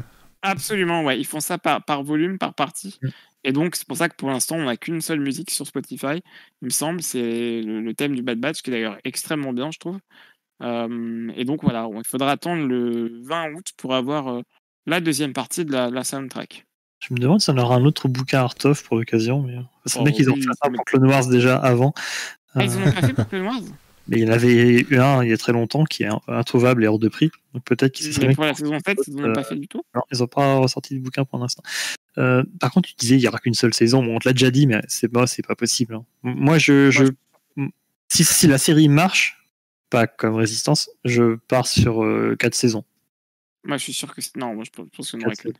Absolument, 0.42 1.04
ouais. 1.04 1.20
Ils 1.20 1.26
font 1.26 1.40
ça 1.42 1.58
par, 1.58 1.84
par 1.84 2.04
volume, 2.04 2.38
par 2.38 2.54
partie. 2.54 2.98
Mm. 3.02 3.08
Et 3.44 3.52
donc, 3.52 3.76
c'est 3.76 3.88
pour 3.88 3.98
ça 3.98 4.08
que 4.08 4.16
pour 4.16 4.30
l'instant, 4.30 4.56
on 4.56 4.66
n'a 4.66 4.78
qu'une 4.78 5.02
seule 5.02 5.20
musique 5.20 5.50
sur 5.52 5.66
Spotify. 5.68 6.22
Il 6.62 6.66
me 6.66 6.70
semble, 6.70 7.02
c'est 7.02 7.62
le, 7.62 7.82
le 7.82 7.94
thème 7.94 8.16
du 8.16 8.22
Bad 8.22 8.40
Batch, 8.40 8.62
qui 8.62 8.70
est 8.70 8.74
d'ailleurs 8.74 8.98
extrêmement 9.04 9.52
bien, 9.52 9.70
je 9.72 9.80
trouve. 9.80 9.98
Euh, 10.62 11.32
et 11.36 11.46
donc, 11.46 11.62
voilà, 11.64 11.88
il 11.94 12.02
faudra 12.08 12.32
attendre 12.32 12.66
le 12.66 13.22
20 13.24 13.54
août 13.54 13.68
pour 13.78 13.94
avoir 13.96 14.28
euh, 14.30 14.42
la 14.86 15.00
deuxième 15.02 15.34
partie 15.34 15.66
de 15.66 15.72
la, 15.72 15.90
la 15.90 16.04
soundtrack. 16.04 16.66
je 17.00 17.14
me 17.14 17.20
demande 17.20 17.42
si 17.42 17.50
on 17.50 17.58
aura 17.58 17.76
un 17.76 17.86
autre 17.86 18.08
bouquin 18.08 18.40
art 18.40 18.56
of 18.64 18.84
pour 18.84 18.98
l'occasion. 18.98 19.42
Mais... 19.42 19.56
C'est 19.86 20.00
Oh, 20.00 20.04
bien 20.04 20.12
qu'ils 20.14 20.30
ont 20.30 20.36
fait 20.36 20.42
ça 20.42 20.70
pour 20.74 20.84
Clone 20.86 21.08
Wars 21.08 21.28
déjà 21.28 21.58
avant. 21.58 21.94
Ah, 22.56 22.64
ils 22.64 22.72
en 22.72 22.82
Euh, 22.82 22.88
ont 22.88 22.92
pas 22.92 23.02
fait 23.02 23.14
pour 23.14 23.28
Clone 23.28 23.46
Wars? 23.46 23.62
mais 24.10 24.20
il 24.20 24.24
y 24.24 24.28
en 24.30 24.32
avait 24.32 24.80
eu 24.90 24.98
un 24.98 25.22
il 25.24 25.30
y 25.30 25.34
a 25.34 25.38
très 25.38 25.52
longtemps 25.52 25.84
qui 25.84 26.04
est 26.04 26.10
introuvable 26.30 26.84
et 26.84 26.88
hors 26.88 26.98
de 26.98 27.10
prix. 27.10 27.30
Donc 27.54 27.64
peut-être 27.66 27.92
qu'ils 27.94 28.14
se 28.14 28.20
pour 28.34 28.46
la 28.46 28.54
saison 28.54 28.78
7, 28.86 28.98
ils 29.08 29.16
n'en 29.16 29.24
ont 29.24 29.28
Euh, 29.28 29.34
pas 29.34 29.44
fait 29.44 29.58
du 29.58 29.68
tout? 29.68 29.82
Non, 29.94 30.02
ils 30.12 30.20
n'ont 30.20 30.28
pas 30.28 30.56
ressorti 30.60 30.96
de 30.96 31.00
bouquin 31.04 31.26
pour 31.26 31.40
l'instant. 31.40 31.62
Euh, 32.18 32.42
par 32.60 32.72
contre, 32.72 32.88
tu 32.90 32.96
disais 32.98 33.16
il 33.16 33.20
n'y 33.20 33.28
aura 33.28 33.38
qu'une 33.40 33.54
seule 33.54 33.74
saison. 33.74 34.02
Bon, 34.04 34.16
on 34.16 34.20
te 34.20 34.28
l'a 34.28 34.34
déjà 34.34 34.50
dit, 34.50 34.66
mais 34.66 34.82
c'est 34.88 35.10
pas, 35.10 35.28
c'est 35.28 35.46
pas 35.46 35.56
possible. 35.56 35.94
hein. 35.96 36.06
Moi, 36.24 36.58
je, 36.58 36.90
je, 36.90 37.04
si, 38.10 38.24
si 38.24 38.48
la 38.48 38.58
série 38.58 38.88
marche, 38.88 39.38
pas 39.90 40.08
comme 40.08 40.36
Résistance, 40.36 40.90
je 41.06 41.36
pars 41.36 41.68
sur 41.68 42.04
euh, 42.04 42.36
quatre 42.38 42.56
saisons. 42.56 42.84
Moi, 43.64 43.78
je 43.78 43.84
suis 43.84 43.94
sûr 43.94 44.14
que 44.14 44.22
c'est. 44.22 44.36
Non, 44.38 44.54
moi, 44.56 44.64
je 44.64 44.72
pense 44.72 45.14
aurait 45.14 45.24
Quatre 45.24 45.42
qu'une. 45.42 45.54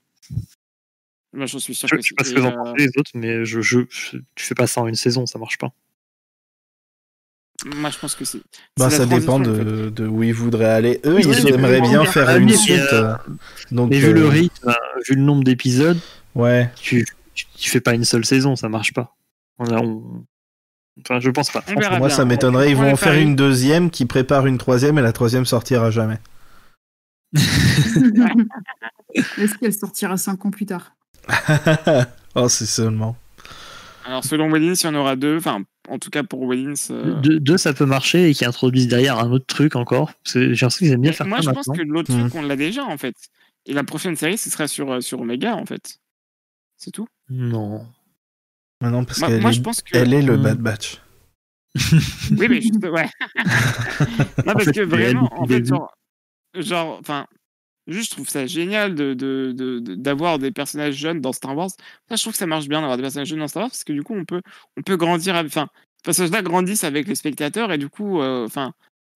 Moi, 1.34 1.46
je 1.46 1.58
suis 1.58 1.76
sûr 1.76 1.88
Je, 1.90 1.96
que 1.96 2.02
je 2.02 2.08
sais 2.10 2.16
pas 2.16 2.24
ce 2.24 2.34
que 2.34 2.40
vous 2.40 2.46
en 2.46 2.52
euh, 2.52 2.56
pensez 2.56 2.86
les 2.86 2.92
autres, 2.98 3.12
mais 3.16 3.44
je, 3.46 3.62
je, 3.62 3.80
je- 3.90 4.18
tu 4.36 4.46
fais 4.46 4.56
pas 4.56 4.66
ça 4.68 4.82
en 4.82 4.88
une 4.88 4.96
saison, 4.96 5.26
ça 5.26 5.38
marche 5.40 5.58
pas. 5.58 5.72
Moi, 7.66 7.90
je 7.90 7.98
pense 7.98 8.16
que 8.16 8.24
c'est. 8.24 8.40
Bah, 8.78 8.90
ça 8.90 9.06
dépend 9.06 9.40
transition, 9.40 9.52
en 9.54 9.58
fait. 9.58 9.66
de, 9.66 9.90
de 9.90 10.08
où 10.08 10.22
ils 10.24 10.34
voudraient 10.34 10.66
aller. 10.70 11.02
Eux, 11.06 11.16
Oui, 11.16 11.24
ils 11.26 11.48
aimeraient 11.54 11.82
bien 11.82 12.06
faire 12.06 12.30
une 12.38 12.50
suite. 12.54 12.80
euh, 12.94 13.16
euh, 13.16 13.18
donc, 13.72 13.90
Mais 13.90 14.00
vu 14.00 14.10
euh, 14.10 14.14
le 14.14 14.28
rythme, 14.28 14.70
euh, 14.70 14.74
vu 15.08 15.16
le 15.16 15.22
nombre 15.22 15.44
d'épisodes, 15.44 16.00
Ouais. 16.36 16.72
tu, 16.76 17.06
tu, 17.34 17.46
tu 17.56 17.70
fais 17.70 17.82
pas 17.82 17.96
une 17.96 18.06
seule 18.06 18.26
saison, 18.26 18.56
ça 18.56 18.70
marche 18.70 18.94
pas. 18.94 19.16
On 19.58 19.66
a- 19.66 19.82
on- 19.82 20.24
Enfin, 21.02 21.20
je 21.20 21.30
pense 21.30 21.52
pas. 21.52 21.64
Moi, 21.74 22.00
bien. 22.00 22.10
ça 22.10 22.26
m'étonnerait. 22.26 22.72
Ils 22.72 22.78
On 22.78 22.82
vont 22.84 22.92
en 22.94 22.96
faire 22.96 23.14
une 23.14 23.36
deuxième 23.36 23.90
qui 23.92 24.06
prépare 24.06 24.48
une 24.48 24.58
troisième 24.58 24.98
et 24.98 25.02
la 25.02 25.14
troisième 25.14 25.46
sortira 25.46 25.92
jamais. 25.92 26.18
Est-ce 29.14 29.58
qu'elle 29.58 29.74
sortira 29.74 30.18
5 30.18 30.46
ans 30.46 30.52
plus 30.52 30.66
tard? 30.66 30.94
Oh, 32.40 32.48
c'est 32.50 32.68
seulement. 32.68 33.16
Alors, 34.06 34.24
selon 34.24 34.48
Wellins, 34.52 34.74
il 34.76 34.84
y 34.84 34.88
en 34.88 34.94
aura 34.94 35.16
deux. 35.16 35.38
Enfin, 35.38 35.64
en 35.90 35.98
tout 35.98 36.12
cas, 36.12 36.22
pour 36.22 36.48
Wellins. 36.48 36.76
euh, 36.92 37.20
Deux, 37.22 37.40
deux, 37.40 37.58
ça 37.58 37.74
peut 37.74 37.88
marcher 37.88 38.30
et 38.30 38.34
qui 38.36 38.46
introduisent 38.46 38.88
derrière 38.88 39.18
un 39.18 39.32
autre 39.32 39.48
truc 39.48 39.76
encore. 39.76 40.12
J'ai 40.24 40.50
l'impression 40.50 40.70
qu'ils 40.86 40.92
aiment 40.92 41.02
bien 41.02 41.14
faire 41.14 41.26
Moi, 41.26 41.42
ça 41.42 41.50
je 41.50 41.50
pense 41.50 41.66
que 41.76 41.82
l'autre 41.82 42.16
truc, 42.16 42.36
on 42.36 42.44
l'a 42.44 42.56
déjà, 42.56 42.84
en 42.86 42.98
fait. 43.00 43.16
Et 43.66 43.74
la 43.74 43.84
prochaine 43.84 44.16
série, 44.16 44.38
ce 44.38 44.52
sera 44.52 44.68
sur, 44.68 44.92
euh, 44.92 45.02
sur 45.02 45.22
Omega, 45.22 45.56
en 45.56 45.66
fait. 45.66 45.98
C'est 46.78 46.92
tout? 46.92 47.08
Non. 47.30 47.88
Maintenant, 48.82 49.04
parce 49.04 49.20
Moi, 49.20 49.30
qu'elle 49.30 49.46
est, 49.46 49.54
je 49.54 49.62
pense 49.62 49.82
que. 49.82 49.98
elle 49.98 50.14
est 50.14 50.22
le 50.22 50.38
Hmm. 50.38 50.42
Bad 50.44 50.60
Batch. 50.60 51.02
Oui, 52.32 52.48
mais 52.50 52.62
juste. 52.62 52.84
Ouais. 52.86 53.10
non, 54.46 54.54
parce 54.54 54.66
fait, 54.66 54.72
que 54.74 54.82
vraiment, 54.82 55.30
en 55.42 55.46
fait, 55.48 55.66
genre. 55.66 55.94
Genre, 56.56 56.98
enfin. 57.00 57.26
Juste, 57.90 58.10
je 58.10 58.16
trouve 58.16 58.28
ça 58.28 58.46
génial 58.46 58.96
de, 58.96 59.14
de, 59.14 59.54
de- 59.56 59.80
de- 59.80 59.96
d'avoir 59.96 60.40
des 60.40 60.52
personnages 60.52 60.96
jeunes 60.96 61.22
dans 61.22 61.32
Star 61.32 61.56
Wars. 61.56 61.70
Ça, 62.10 62.18
je 62.18 62.22
trouve 62.22 62.34
que 62.34 62.38
ça 62.40 62.46
marche 62.46 62.68
bien 62.68 62.82
d'avoir 62.82 62.98
des 62.98 63.02
personnages 63.04 63.30
jeunes 63.30 63.40
dans 63.40 63.48
Star 63.48 63.62
Wars 63.64 63.70
parce 63.70 63.86
que 63.86 63.94
du 63.94 64.04
coup, 64.04 64.14
on 64.14 64.26
peut, 64.26 64.42
on 64.76 64.82
peut 64.82 64.98
grandir. 64.98 65.38
avec- 65.38 65.50
Enfin, 65.50 65.70
ces 65.96 66.02
personnages-là 66.04 66.42
grandissent 66.42 66.84
avec 66.84 67.08
les 67.08 67.16
spectateurs 67.16 67.72
et 67.72 67.78
du 67.78 67.88
coup, 67.88 68.20
euh, 68.22 68.46
enfin, 68.46 68.74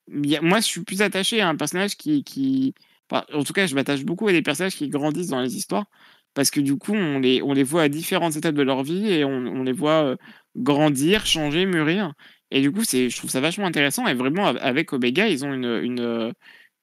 moi, 0.07 0.59
je 0.61 0.65
suis 0.65 0.83
plus 0.85 1.01
attaché 1.01 1.41
à 1.41 1.49
un 1.49 1.57
personnage 1.57 1.97
qui, 1.97 2.23
qui, 2.23 2.73
enfin, 3.11 3.25
en 3.33 3.43
tout 3.43 3.51
cas, 3.51 3.67
je 3.67 3.75
m'attache 3.75 4.05
beaucoup 4.05 4.29
à 4.29 4.31
des 4.31 4.41
personnages 4.41 4.75
qui 4.77 4.87
grandissent 4.87 5.27
dans 5.27 5.41
les 5.41 5.57
histoires 5.57 5.87
parce 6.33 6.51
que 6.51 6.59
du 6.61 6.77
coup, 6.77 6.93
on 6.93 7.19
les, 7.19 7.41
on 7.41 7.53
les 7.53 7.63
voit 7.63 7.83
à 7.83 7.89
différentes 7.89 8.35
étapes 8.35 8.55
de 8.55 8.61
leur 8.63 8.83
vie 8.83 9.07
et 9.11 9.25
on, 9.25 9.31
on 9.31 9.63
les 9.63 9.71
voit 9.73 10.03
euh, 10.05 10.15
grandir, 10.57 11.25
changer, 11.25 11.65
mûrir. 11.65 12.13
Et 12.51 12.61
du 12.61 12.71
coup, 12.71 12.83
c'est, 12.83 13.09
je 13.09 13.17
trouve 13.17 13.29
ça 13.29 13.39
vachement 13.41 13.65
intéressant. 13.65 14.07
Et 14.07 14.13
vraiment, 14.13 14.47
av- 14.47 14.59
avec 14.61 14.93
Omega, 14.93 15.27
ils 15.27 15.43
ont 15.45 15.53
une, 15.53 15.65
une, 15.65 16.33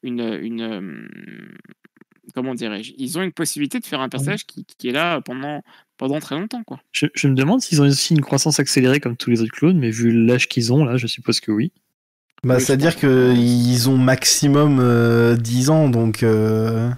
une, 0.02 0.20
une, 0.42 1.08
comment 2.34 2.54
dirais-je, 2.54 2.92
ils 2.98 3.18
ont 3.18 3.22
une 3.22 3.32
possibilité 3.32 3.80
de 3.80 3.86
faire 3.86 4.00
un 4.00 4.08
personnage 4.08 4.44
qui, 4.46 4.64
qui 4.64 4.88
est 4.88 4.92
là 4.92 5.20
pendant, 5.20 5.62
pendant 5.96 6.20
très 6.20 6.36
longtemps, 6.38 6.62
quoi. 6.64 6.80
Je, 6.92 7.06
je 7.14 7.28
me 7.28 7.34
demande 7.34 7.60
s'ils 7.60 7.80
ont 7.82 7.86
aussi 7.86 8.14
une 8.14 8.20
croissance 8.20 8.60
accélérée 8.60 9.00
comme 9.00 9.16
tous 9.16 9.30
les 9.30 9.40
autres 9.40 9.52
clones, 9.52 9.78
mais 9.78 9.90
vu 9.90 10.10
l'âge 10.26 10.48
qu'ils 10.48 10.72
ont, 10.72 10.84
là, 10.84 10.96
je 10.96 11.06
suppose 11.06 11.40
que 11.40 11.50
oui. 11.52 11.72
Bah, 12.44 12.56
Oui, 12.56 12.60
c'est-à-dire 12.62 12.94
qu'ils 12.96 13.88
ont 13.90 13.96
maximum 13.98 14.78
euh, 14.80 15.36
10 15.36 15.70
ans, 15.70 15.88
donc. 15.88 16.22
euh, 16.22 16.88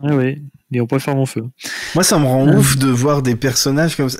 Ouais, 0.00 0.12
ouais. 0.14 0.38
Et 0.72 0.80
on 0.80 0.86
pourrait 0.86 1.00
faire 1.00 1.16
mon 1.16 1.26
feu. 1.26 1.42
Moi, 1.96 2.04
ça 2.04 2.18
me 2.18 2.26
rend 2.26 2.46
Ouais. 2.46 2.54
ouf 2.54 2.76
de 2.76 2.86
voir 2.88 3.22
des 3.22 3.34
personnages 3.34 3.96
comme 3.96 4.08
ça. 4.08 4.18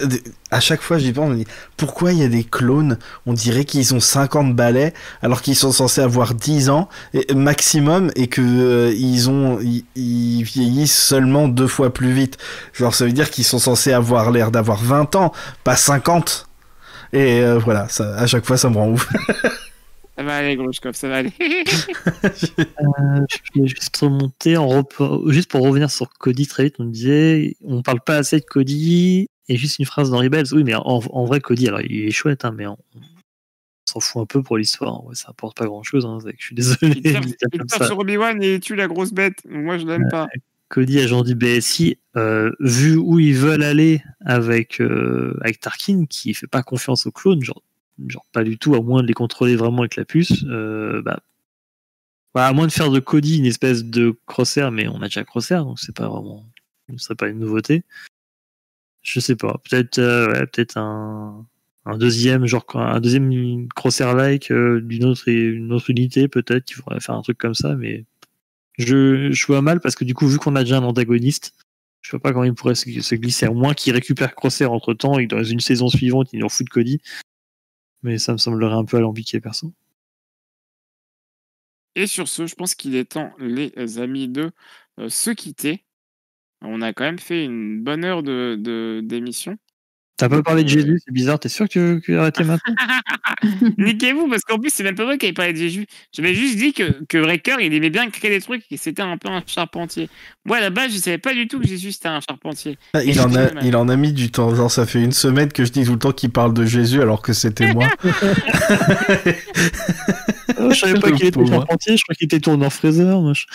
À 0.50 0.58
chaque 0.58 0.80
fois, 0.82 0.98
j'y 0.98 1.12
pense, 1.12 1.28
je 1.28 1.32
me 1.34 1.38
dis, 1.38 1.46
pourquoi 1.76 2.12
il 2.12 2.18
y 2.18 2.24
a 2.24 2.28
des 2.28 2.42
clones? 2.42 2.98
On 3.24 3.32
dirait 3.32 3.64
qu'ils 3.64 3.94
ont 3.94 4.00
50 4.00 4.56
balais, 4.56 4.92
alors 5.22 5.42
qu'ils 5.42 5.54
sont 5.54 5.70
censés 5.70 6.00
avoir 6.00 6.34
10 6.34 6.68
ans 6.70 6.88
et, 7.14 7.32
maximum, 7.34 8.10
et 8.16 8.26
que 8.26 8.40
euh, 8.42 8.92
ils 8.96 9.30
ont, 9.30 9.60
ils, 9.60 9.84
ils 9.94 10.42
vieillissent 10.42 11.00
seulement 11.00 11.46
deux 11.46 11.68
fois 11.68 11.94
plus 11.94 12.12
vite. 12.12 12.36
Genre, 12.72 12.94
ça 12.94 13.04
veut 13.04 13.12
dire 13.12 13.30
qu'ils 13.30 13.44
sont 13.44 13.60
censés 13.60 13.92
avoir 13.92 14.32
l'air 14.32 14.50
d'avoir 14.50 14.82
20 14.82 15.14
ans, 15.14 15.32
pas 15.62 15.76
50. 15.76 16.48
Et 17.12 17.40
euh, 17.42 17.58
voilà, 17.58 17.88
ça, 17.88 18.16
à 18.16 18.26
chaque 18.26 18.44
fois, 18.44 18.56
ça 18.56 18.70
me 18.70 18.76
rend 18.76 18.88
ouf. 18.90 19.08
Ça 20.20 20.26
va 20.26 20.36
aller, 20.36 20.54
Grushkov, 20.54 20.94
ça 20.94 21.08
va 21.08 21.16
aller. 21.16 21.32
Euh, 21.40 23.24
je 23.54 23.60
vais 23.60 23.66
juste 23.66 23.96
remonter, 23.96 24.58
en 24.58 24.68
rep- 24.68 25.30
juste 25.30 25.50
pour 25.50 25.62
revenir 25.62 25.90
sur 25.90 26.10
Cody 26.10 26.46
très 26.46 26.64
vite, 26.64 26.74
on 26.78 26.84
disait, 26.84 27.56
on 27.62 27.80
parle 27.80 28.00
pas 28.02 28.16
assez 28.16 28.38
de 28.38 28.44
Cody, 28.44 29.28
et 29.48 29.56
juste 29.56 29.78
une 29.78 29.86
phrase 29.86 30.10
d'Henry 30.10 30.28
Bells. 30.28 30.52
Oui, 30.52 30.62
mais 30.62 30.74
en, 30.74 30.82
en 30.84 31.24
vrai, 31.24 31.40
Cody, 31.40 31.68
alors 31.68 31.80
il 31.80 32.06
est 32.06 32.10
chouette, 32.10 32.44
hein, 32.44 32.52
mais 32.54 32.66
on, 32.66 32.76
s'en 33.86 34.00
fout 34.00 34.20
un 34.20 34.26
peu 34.26 34.42
pour 34.42 34.58
l'histoire. 34.58 35.02
Ouais, 35.06 35.14
ça 35.14 35.30
apporte 35.30 35.56
pas 35.56 35.64
grand 35.64 35.82
chose. 35.82 36.06
je 36.36 36.44
suis 36.44 36.54
désolé. 36.54 37.00
Il 37.02 37.64
ça. 37.68 37.86
sur 37.86 37.98
Obi-Wan 37.98 38.42
et 38.42 38.56
il 38.56 38.60
tue 38.60 38.76
la 38.76 38.88
grosse 38.88 39.14
bête. 39.14 39.38
Moi, 39.48 39.78
je 39.78 39.86
l'aime 39.86 40.08
pas. 40.10 40.28
Cody, 40.68 41.00
agent 41.00 41.22
du 41.22 41.34
BSI, 41.34 41.96
euh, 42.16 42.50
vu 42.60 42.96
où 42.96 43.18
ils 43.18 43.36
veulent 43.36 43.62
aller 43.62 44.02
avec, 44.26 44.82
euh, 44.82 45.34
avec 45.40 45.60
Tarkin, 45.60 46.04
qui 46.04 46.34
fait 46.34 46.46
pas 46.46 46.62
confiance 46.62 47.06
aux 47.06 47.10
clones, 47.10 47.42
genre, 47.42 47.62
genre 48.08 48.26
pas 48.32 48.44
du 48.44 48.58
tout, 48.58 48.74
à 48.74 48.80
moins 48.82 49.02
de 49.02 49.06
les 49.08 49.14
contrôler 49.14 49.56
vraiment 49.56 49.80
avec 49.80 49.96
la 49.96 50.04
puce, 50.04 50.44
euh, 50.46 51.02
bah, 51.02 51.20
bah, 52.34 52.46
à 52.46 52.52
moins 52.52 52.66
de 52.66 52.72
faire 52.72 52.90
de 52.90 53.00
Cody 53.00 53.38
une 53.38 53.46
espèce 53.46 53.84
de 53.84 54.16
crosshair, 54.26 54.70
mais 54.70 54.88
on 54.88 55.02
a 55.02 55.06
déjà 55.06 55.24
crosshair, 55.24 55.64
donc 55.64 55.80
c'est 55.80 55.94
pas 55.94 56.08
vraiment, 56.08 56.46
ce 56.90 56.96
serait 56.98 57.16
pas 57.16 57.28
une 57.28 57.38
nouveauté. 57.38 57.84
Je 59.02 59.20
sais 59.20 59.36
pas, 59.36 59.58
peut-être, 59.68 59.98
euh, 59.98 60.46
peut-être 60.46 60.76
un, 60.76 61.46
un 61.86 61.98
deuxième, 61.98 62.46
genre 62.46 62.66
un 62.74 63.00
deuxième 63.00 63.68
crosshair-like 63.74 64.50
euh, 64.52 64.80
d'une 64.80 65.04
autre, 65.04 65.28
une 65.28 65.72
autre 65.72 65.90
unité, 65.90 66.28
peut-être, 66.28 66.64
qui 66.66 66.74
pourrait 66.74 67.00
faire 67.00 67.14
un 67.14 67.22
truc 67.22 67.38
comme 67.38 67.54
ça, 67.54 67.74
mais 67.76 68.04
je, 68.78 69.32
je 69.32 69.46
vois 69.46 69.62
mal 69.62 69.80
parce 69.80 69.94
que 69.94 70.04
du 70.04 70.14
coup, 70.14 70.26
vu 70.28 70.38
qu'on 70.38 70.56
a 70.56 70.64
déjà 70.64 70.78
un 70.78 70.84
antagoniste, 70.84 71.54
je 72.02 72.10
vois 72.10 72.20
pas 72.20 72.32
comment 72.32 72.44
il 72.44 72.54
pourrait 72.54 72.74
se, 72.74 73.00
se 73.00 73.14
glisser, 73.14 73.46
à 73.46 73.50
moins 73.50 73.74
qu'il 73.74 73.92
récupère 73.92 74.34
Crosshair 74.34 74.72
entre 74.72 74.94
temps 74.94 75.18
et 75.18 75.26
que 75.26 75.34
dans 75.34 75.44
une 75.44 75.60
saison 75.60 75.88
suivante, 75.88 76.30
il 76.32 76.44
en 76.44 76.48
fout 76.48 76.66
de 76.66 76.70
Cody. 76.70 77.00
Mais 78.02 78.18
ça 78.18 78.32
me 78.32 78.38
semblerait 78.38 78.74
un 78.74 78.84
peu 78.84 78.98
alambiqué, 78.98 79.40
perso. 79.40 79.72
Et 81.94 82.06
sur 82.06 82.28
ce, 82.28 82.46
je 82.46 82.54
pense 82.54 82.74
qu'il 82.74 82.94
est 82.96 83.04
temps, 83.12 83.32
les 83.38 83.98
amis, 83.98 84.28
de 84.28 84.52
euh, 84.98 85.08
se 85.08 85.30
quitter. 85.30 85.84
On 86.62 86.82
a 86.82 86.92
quand 86.92 87.04
même 87.04 87.18
fait 87.18 87.44
une 87.44 87.82
bonne 87.82 88.04
heure 88.04 88.22
de 88.22 89.00
d'émission. 89.04 89.58
T'as 90.20 90.28
pas 90.28 90.42
parlé 90.42 90.62
de 90.64 90.68
Jésus, 90.68 91.00
c'est 91.04 91.12
bizarre, 91.12 91.38
t'es 91.40 91.48
sûr 91.48 91.66
que 91.66 91.72
tu 91.72 91.78
veux, 91.80 92.00
que 92.00 92.12
arrêter 92.12 92.44
maintenant 92.44 92.74
Niquez-vous, 93.78 94.28
parce 94.28 94.42
qu'en 94.42 94.58
plus, 94.58 94.70
c'est 94.72 94.82
même 94.82 94.94
pas 94.94 95.04
moi 95.04 95.16
qui 95.16 95.26
avais 95.26 95.32
parlé 95.32 95.52
de 95.52 95.58
Jésus. 95.58 95.86
J'avais 96.12 96.34
juste 96.34 96.56
dit 96.58 96.72
que, 96.72 97.04
que 97.08 97.18
Wrecker, 97.18 97.56
il 97.60 97.72
aimait 97.74 97.90
bien 97.90 98.08
créer 98.10 98.30
des 98.30 98.40
trucs 98.40 98.62
et 98.70 98.76
c'était 98.76 99.02
un 99.02 99.16
peu 99.16 99.28
un 99.30 99.42
charpentier. 99.46 100.08
Moi, 100.44 100.58
à 100.58 100.60
la 100.60 100.70
base, 100.70 100.92
je 100.92 100.98
savais 100.98 101.18
pas 101.18 101.32
du 101.34 101.48
tout 101.48 101.58
que 101.60 101.66
Jésus, 101.66 101.92
c'était 101.92 102.08
un 102.08 102.20
charpentier. 102.20 102.76
Ah, 102.94 103.02
Il 103.02 103.20
en, 103.20 103.28
je 103.30 103.38
a, 103.38 103.50
il 103.62 103.74
en 103.76 103.88
a 103.88 103.96
mis 103.96 104.12
du 104.12 104.30
temps. 104.30 104.54
Genre, 104.54 104.70
ça 104.70 104.86
fait 104.86 105.02
une 105.02 105.12
semaine 105.12 105.50
que 105.52 105.64
je 105.64 105.72
dis 105.72 105.84
tout 105.84 105.92
le 105.92 105.98
temps 105.98 106.12
qu'il 106.12 106.30
parle 106.30 106.52
de 106.54 106.64
Jésus 106.66 107.00
alors 107.00 107.22
que 107.22 107.32
c'était 107.32 107.72
moi. 107.72 107.88
Oh, 110.58 110.70
Je 110.72 110.78
savais 110.78 110.98
pas 111.00 111.10
qu'il 111.12 111.26
était 111.26 111.46
charpentier, 111.46 111.96
je 111.96 112.02
crois 112.02 112.14
qu'il 112.14 112.26
était 112.26 112.40
tourné 112.40 112.66
en 112.66 112.70
fraiseur. 112.70 113.20
moi, 113.22 113.32
je- 113.34 113.46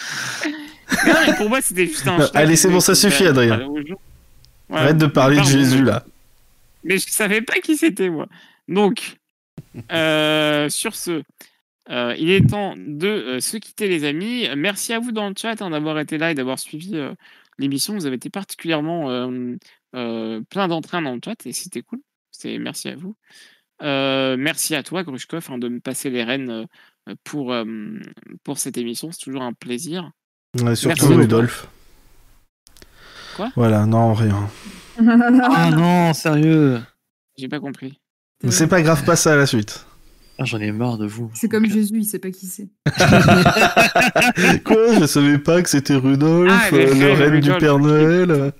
Non, 1.07 1.13
mais 1.28 1.34
pour 1.36 1.49
moi, 1.49 1.59
c'était 1.61 1.86
juste 1.88 2.07
un 2.07 2.18
allez, 2.34 2.55
c'est 2.55 2.70
bon, 2.70 2.80
ça 2.80 2.95
suffit, 2.95 3.26
Adrien. 3.28 3.59
Arrête 4.72 4.97
de 4.97 5.05
parler 5.05 5.38
de 5.38 5.43
Jésus 5.43 5.84
là. 5.84 6.05
Mais 6.86 6.98
je 7.00 7.10
savais 7.10 7.42
pas 7.42 7.56
qui 7.56 7.76
c'était, 7.76 8.10
moi. 8.10 8.28
Donc, 8.68 9.18
euh, 9.92 10.70
sur 10.70 10.96
ce, 10.96 11.24
euh, 11.90 12.16
il 12.18 12.30
est 12.30 12.48
temps 12.50 12.76
de 12.78 13.08
euh, 13.08 13.40
se 13.40 13.58
quitter, 13.58 13.88
les 13.88 14.06
amis. 14.06 14.48
Merci 14.56 14.94
à 14.94 15.00
vous 15.00 15.12
dans 15.12 15.28
le 15.28 15.36
chat 15.38 15.62
hein, 15.62 15.72
d'avoir 15.72 16.00
été 16.00 16.18
là 16.18 16.32
et 16.32 16.36
d'avoir 16.36 16.60
suivi 16.60 16.96
euh, 16.96 17.14
l'émission. 17.58 17.96
Vous 17.96 18.06
avez 18.06 18.16
été 18.16 18.30
particulièrement 18.30 19.10
euh, 19.10 19.56
euh, 19.96 20.42
plein 20.50 20.68
d'entrain 20.68 21.02
dans 21.02 21.14
le 21.14 21.22
chat 21.24 21.46
et 21.46 21.52
c'était 21.52 21.82
cool. 21.82 22.00
C'est 22.32 22.58
merci 22.58 22.90
à 22.90 22.96
vous. 22.96 23.16
Euh, 23.82 24.36
merci 24.38 24.76
à 24.76 24.84
toi, 24.84 25.04
Grushkov, 25.04 25.48
hein, 25.50 25.58
de 25.58 25.68
me 25.68 25.80
passer 25.80 26.10
les 26.10 26.24
rênes 26.24 26.50
euh, 27.10 27.16
pour, 27.24 27.52
euh, 27.52 27.66
pour 28.44 28.58
cette 28.58 28.78
émission. 28.78 29.12
C'est 29.12 29.24
toujours 29.24 29.42
un 29.42 29.54
plaisir. 29.54 30.12
Ouais, 30.62 30.76
surtout. 30.76 31.08
Rudolf. 31.08 31.68
Quoi? 33.36 33.52
Voilà, 33.56 33.86
non, 33.86 34.14
rien. 34.14 34.50
Ah 34.98 35.72
non, 35.76 36.14
sérieux 36.14 36.80
J'ai 37.38 37.48
pas 37.48 37.60
compris. 37.60 38.00
C'est 38.50 38.68
pas 38.68 38.82
grave, 38.82 39.04
pas 39.06 39.16
ça 39.16 39.34
à 39.34 39.36
la 39.36 39.46
suite. 39.46 39.86
Ah, 40.38 40.43
J'en 40.43 40.60
ai 40.60 40.72
marre 40.72 40.98
de 40.98 41.06
vous. 41.08 41.32
C'est 41.34 41.48
comme 41.48 41.66
Jésus, 41.66 41.93
il 41.96 42.04
sait 42.06 42.20
pas 42.20 42.30
qui 42.30 42.46
c'est. 42.46 42.68
Quoi 44.66 45.00
Je 45.00 45.06
savais 45.06 45.38
pas 45.38 45.62
que 45.62 45.70
c'était 45.70 45.96
Rudolf, 45.96 46.52
Ah, 46.54 46.68
euh, 46.74 46.93
le 46.93 47.12
reine 47.14 47.39
du. 47.39 47.52
Père 47.54 47.80
Noël. 47.80 48.52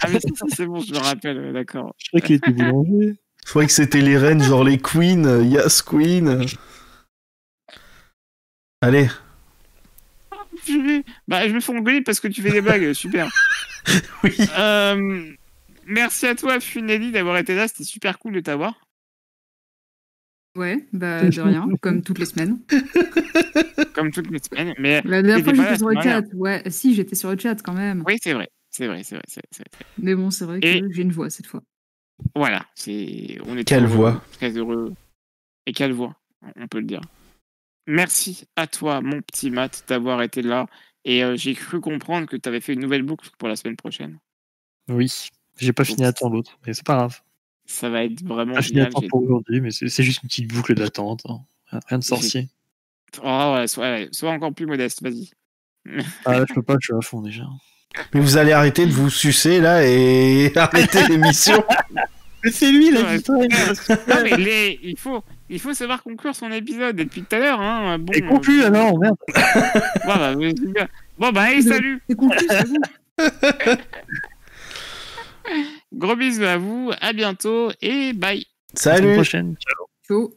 Ah, 0.00 0.06
mais 0.10 0.18
c'est 0.54 0.64
bon, 0.66 0.80
je 0.80 0.92
me 0.94 0.98
rappelle, 0.98 1.52
d'accord. 1.52 1.94
Je 1.98 2.08
crois 2.08 2.20
qu'il 2.20 2.36
était 2.36 2.50
boulanger. 2.52 3.16
Je 3.44 3.50
croyais 3.50 3.66
que 3.66 3.72
c'était 3.74 4.00
les 4.00 4.16
reines, 4.16 4.42
genre 4.42 4.64
les 4.64 4.78
queens, 4.78 5.24
euh, 5.26 5.44
Yas 5.44 5.82
Queen. 5.86 6.44
Allez, 8.80 9.08
Je 10.66 10.72
vais- 10.72 11.04
Bah, 11.26 11.46
je 11.48 11.52
me 11.54 11.60
fais 11.60 11.72
engueuler 11.76 12.00
parce 12.02 12.20
que 12.20 12.28
tu 12.28 12.42
fais 12.42 12.50
des 12.52 12.60
blagues, 12.60 12.92
super. 12.92 13.28
oui. 14.24 14.36
Euh, 14.58 15.32
merci 15.88 16.26
à 16.26 16.34
toi, 16.34 16.60
Funeli, 16.60 17.10
d'avoir 17.10 17.36
été 17.38 17.54
là. 17.54 17.66
C'était 17.68 17.84
super 17.84 18.18
cool 18.18 18.34
de 18.34 18.40
t'avoir. 18.40 18.80
Ouais, 20.56 20.86
bah 20.92 21.28
de 21.28 21.40
rien, 21.40 21.68
comme 21.82 22.02
toutes 22.02 22.18
les 22.18 22.24
semaines. 22.26 22.60
Comme 23.94 24.10
toutes 24.12 24.30
les 24.30 24.38
semaines. 24.38 24.74
Mais 24.78 25.02
La 25.04 25.22
dernière 25.22 25.44
fois, 25.44 25.54
j'étais 25.54 25.78
sur 25.78 25.88
le 25.88 26.00
chat. 26.00 26.22
Ouais, 26.34 26.62
si, 26.68 26.94
j'étais 26.94 27.14
sur 27.16 27.30
le 27.30 27.38
chat 27.38 27.60
quand 27.62 27.72
même. 27.72 28.04
oui, 28.06 28.16
c'est 28.22 28.32
vrai. 28.32 28.48
C'est 28.70 28.86
vrai, 28.86 29.02
c'est 29.02 29.16
vrai. 29.16 29.24
c'est- 29.28 29.42
c'est 29.50 29.62
vrai. 29.62 29.86
Mais 29.98 30.14
bon, 30.14 30.30
c'est 30.30 30.44
vrai 30.44 30.60
que 30.60 30.66
j'ai 30.68 31.02
une 31.02 31.10
voix 31.12 31.30
cette 31.30 31.46
fois. 31.46 31.62
Voilà. 32.34 32.64
C'est... 32.74 33.38
On 33.46 33.56
est 33.56 33.64
Quelle 33.64 33.84
heureux, 33.84 33.94
voix. 33.94 34.24
Très 34.32 34.50
heureux. 34.56 34.92
Et 35.66 35.72
quelle 35.72 35.92
voix, 35.92 36.16
on 36.56 36.66
peut 36.68 36.78
le 36.78 36.86
dire. 36.86 37.00
Merci 37.86 38.44
à 38.56 38.66
toi, 38.66 39.00
mon 39.00 39.20
petit 39.22 39.50
Matt, 39.50 39.84
d'avoir 39.88 40.22
été 40.22 40.42
là. 40.42 40.66
Et 41.04 41.24
euh, 41.24 41.36
j'ai 41.36 41.54
cru 41.54 41.80
comprendre 41.80 42.26
que 42.28 42.36
tu 42.36 42.48
avais 42.48 42.60
fait 42.60 42.74
une 42.74 42.80
nouvelle 42.80 43.02
boucle 43.02 43.30
pour 43.38 43.48
la 43.48 43.56
semaine 43.56 43.76
prochaine. 43.76 44.18
Oui, 44.88 45.28
j'ai 45.58 45.72
pas 45.72 45.84
fini 45.84 46.04
à 46.04 46.12
temps 46.12 46.28
l'autre, 46.28 46.58
mais 46.66 46.74
c'est 46.74 46.86
pas 46.86 46.96
grave. 46.96 47.20
Ça 47.66 47.90
va 47.90 48.04
être 48.04 48.22
vraiment 48.24 48.54
Pas 48.54 48.62
fini 48.62 48.80
à 48.80 48.86
temps 48.86 49.02
pour 49.08 49.22
aujourd'hui, 49.22 49.60
mais 49.60 49.70
c'est 49.70 50.02
juste 50.02 50.22
une 50.22 50.28
petite 50.28 50.52
boucle 50.52 50.74
d'attente. 50.74 51.22
hein. 51.28 51.40
Rien 51.88 51.98
de 51.98 52.04
sorcier. 52.04 52.48
Oh, 53.22 53.54
ouais, 53.56 53.66
sois, 53.66 53.84
ouais, 53.90 54.08
sois 54.12 54.30
encore 54.30 54.52
plus 54.54 54.66
modeste, 54.66 55.02
vas-y. 55.02 55.30
Ah 56.24 56.38
là, 56.40 56.44
je 56.48 56.54
peux 56.54 56.62
pas, 56.62 56.76
je 56.80 56.86
suis 56.86 56.94
à 56.94 57.00
fond 57.00 57.20
déjà. 57.22 57.44
Mais 58.12 58.20
vous 58.20 58.36
allez 58.36 58.52
arrêter 58.52 58.84
de 58.86 58.92
vous 58.92 59.08
sucer 59.10 59.60
là 59.60 59.86
et 59.86 60.52
arrêter 60.56 61.06
l'émission. 61.08 61.62
Mais 62.44 62.50
c'est 62.50 62.70
lui 62.70 62.92
Ouais, 62.92 63.18
la 63.18 63.96
Non, 64.16 64.22
mais 64.22 64.36
les- 64.36 64.80
il, 64.82 64.98
faut, 64.98 65.22
il 65.48 65.58
faut 65.58 65.72
savoir 65.74 66.02
conclure 66.02 66.34
son 66.36 66.50
épisode 66.52 66.96
depuis 66.96 67.22
tout 67.22 67.34
à 67.36 67.38
l'heure. 67.38 67.60
Hein. 67.60 67.98
Bon, 67.98 68.12
Et 68.12 68.20
conclu 68.22 68.62
euh, 68.62 68.66
alors, 68.66 68.98
merde. 68.98 69.16
Bon, 70.06 70.14
bah. 70.14 70.34
Bon, 71.18 71.32
bah, 71.32 71.42
allez, 71.42 71.62
salut. 71.62 72.00
C'est 72.08 72.16
conclu, 72.16 72.46
c'est 72.48 72.64
bon. 72.68 73.76
Gros 75.92 76.16
bisous 76.16 76.44
à 76.44 76.56
vous. 76.58 76.92
À 77.00 77.12
bientôt 77.12 77.70
et 77.80 78.12
bye. 78.12 78.38
À 78.38 78.40
la 78.40 78.80
Salut 78.80 79.14
prochaine. 79.14 79.56
Ciao. 80.06 80.34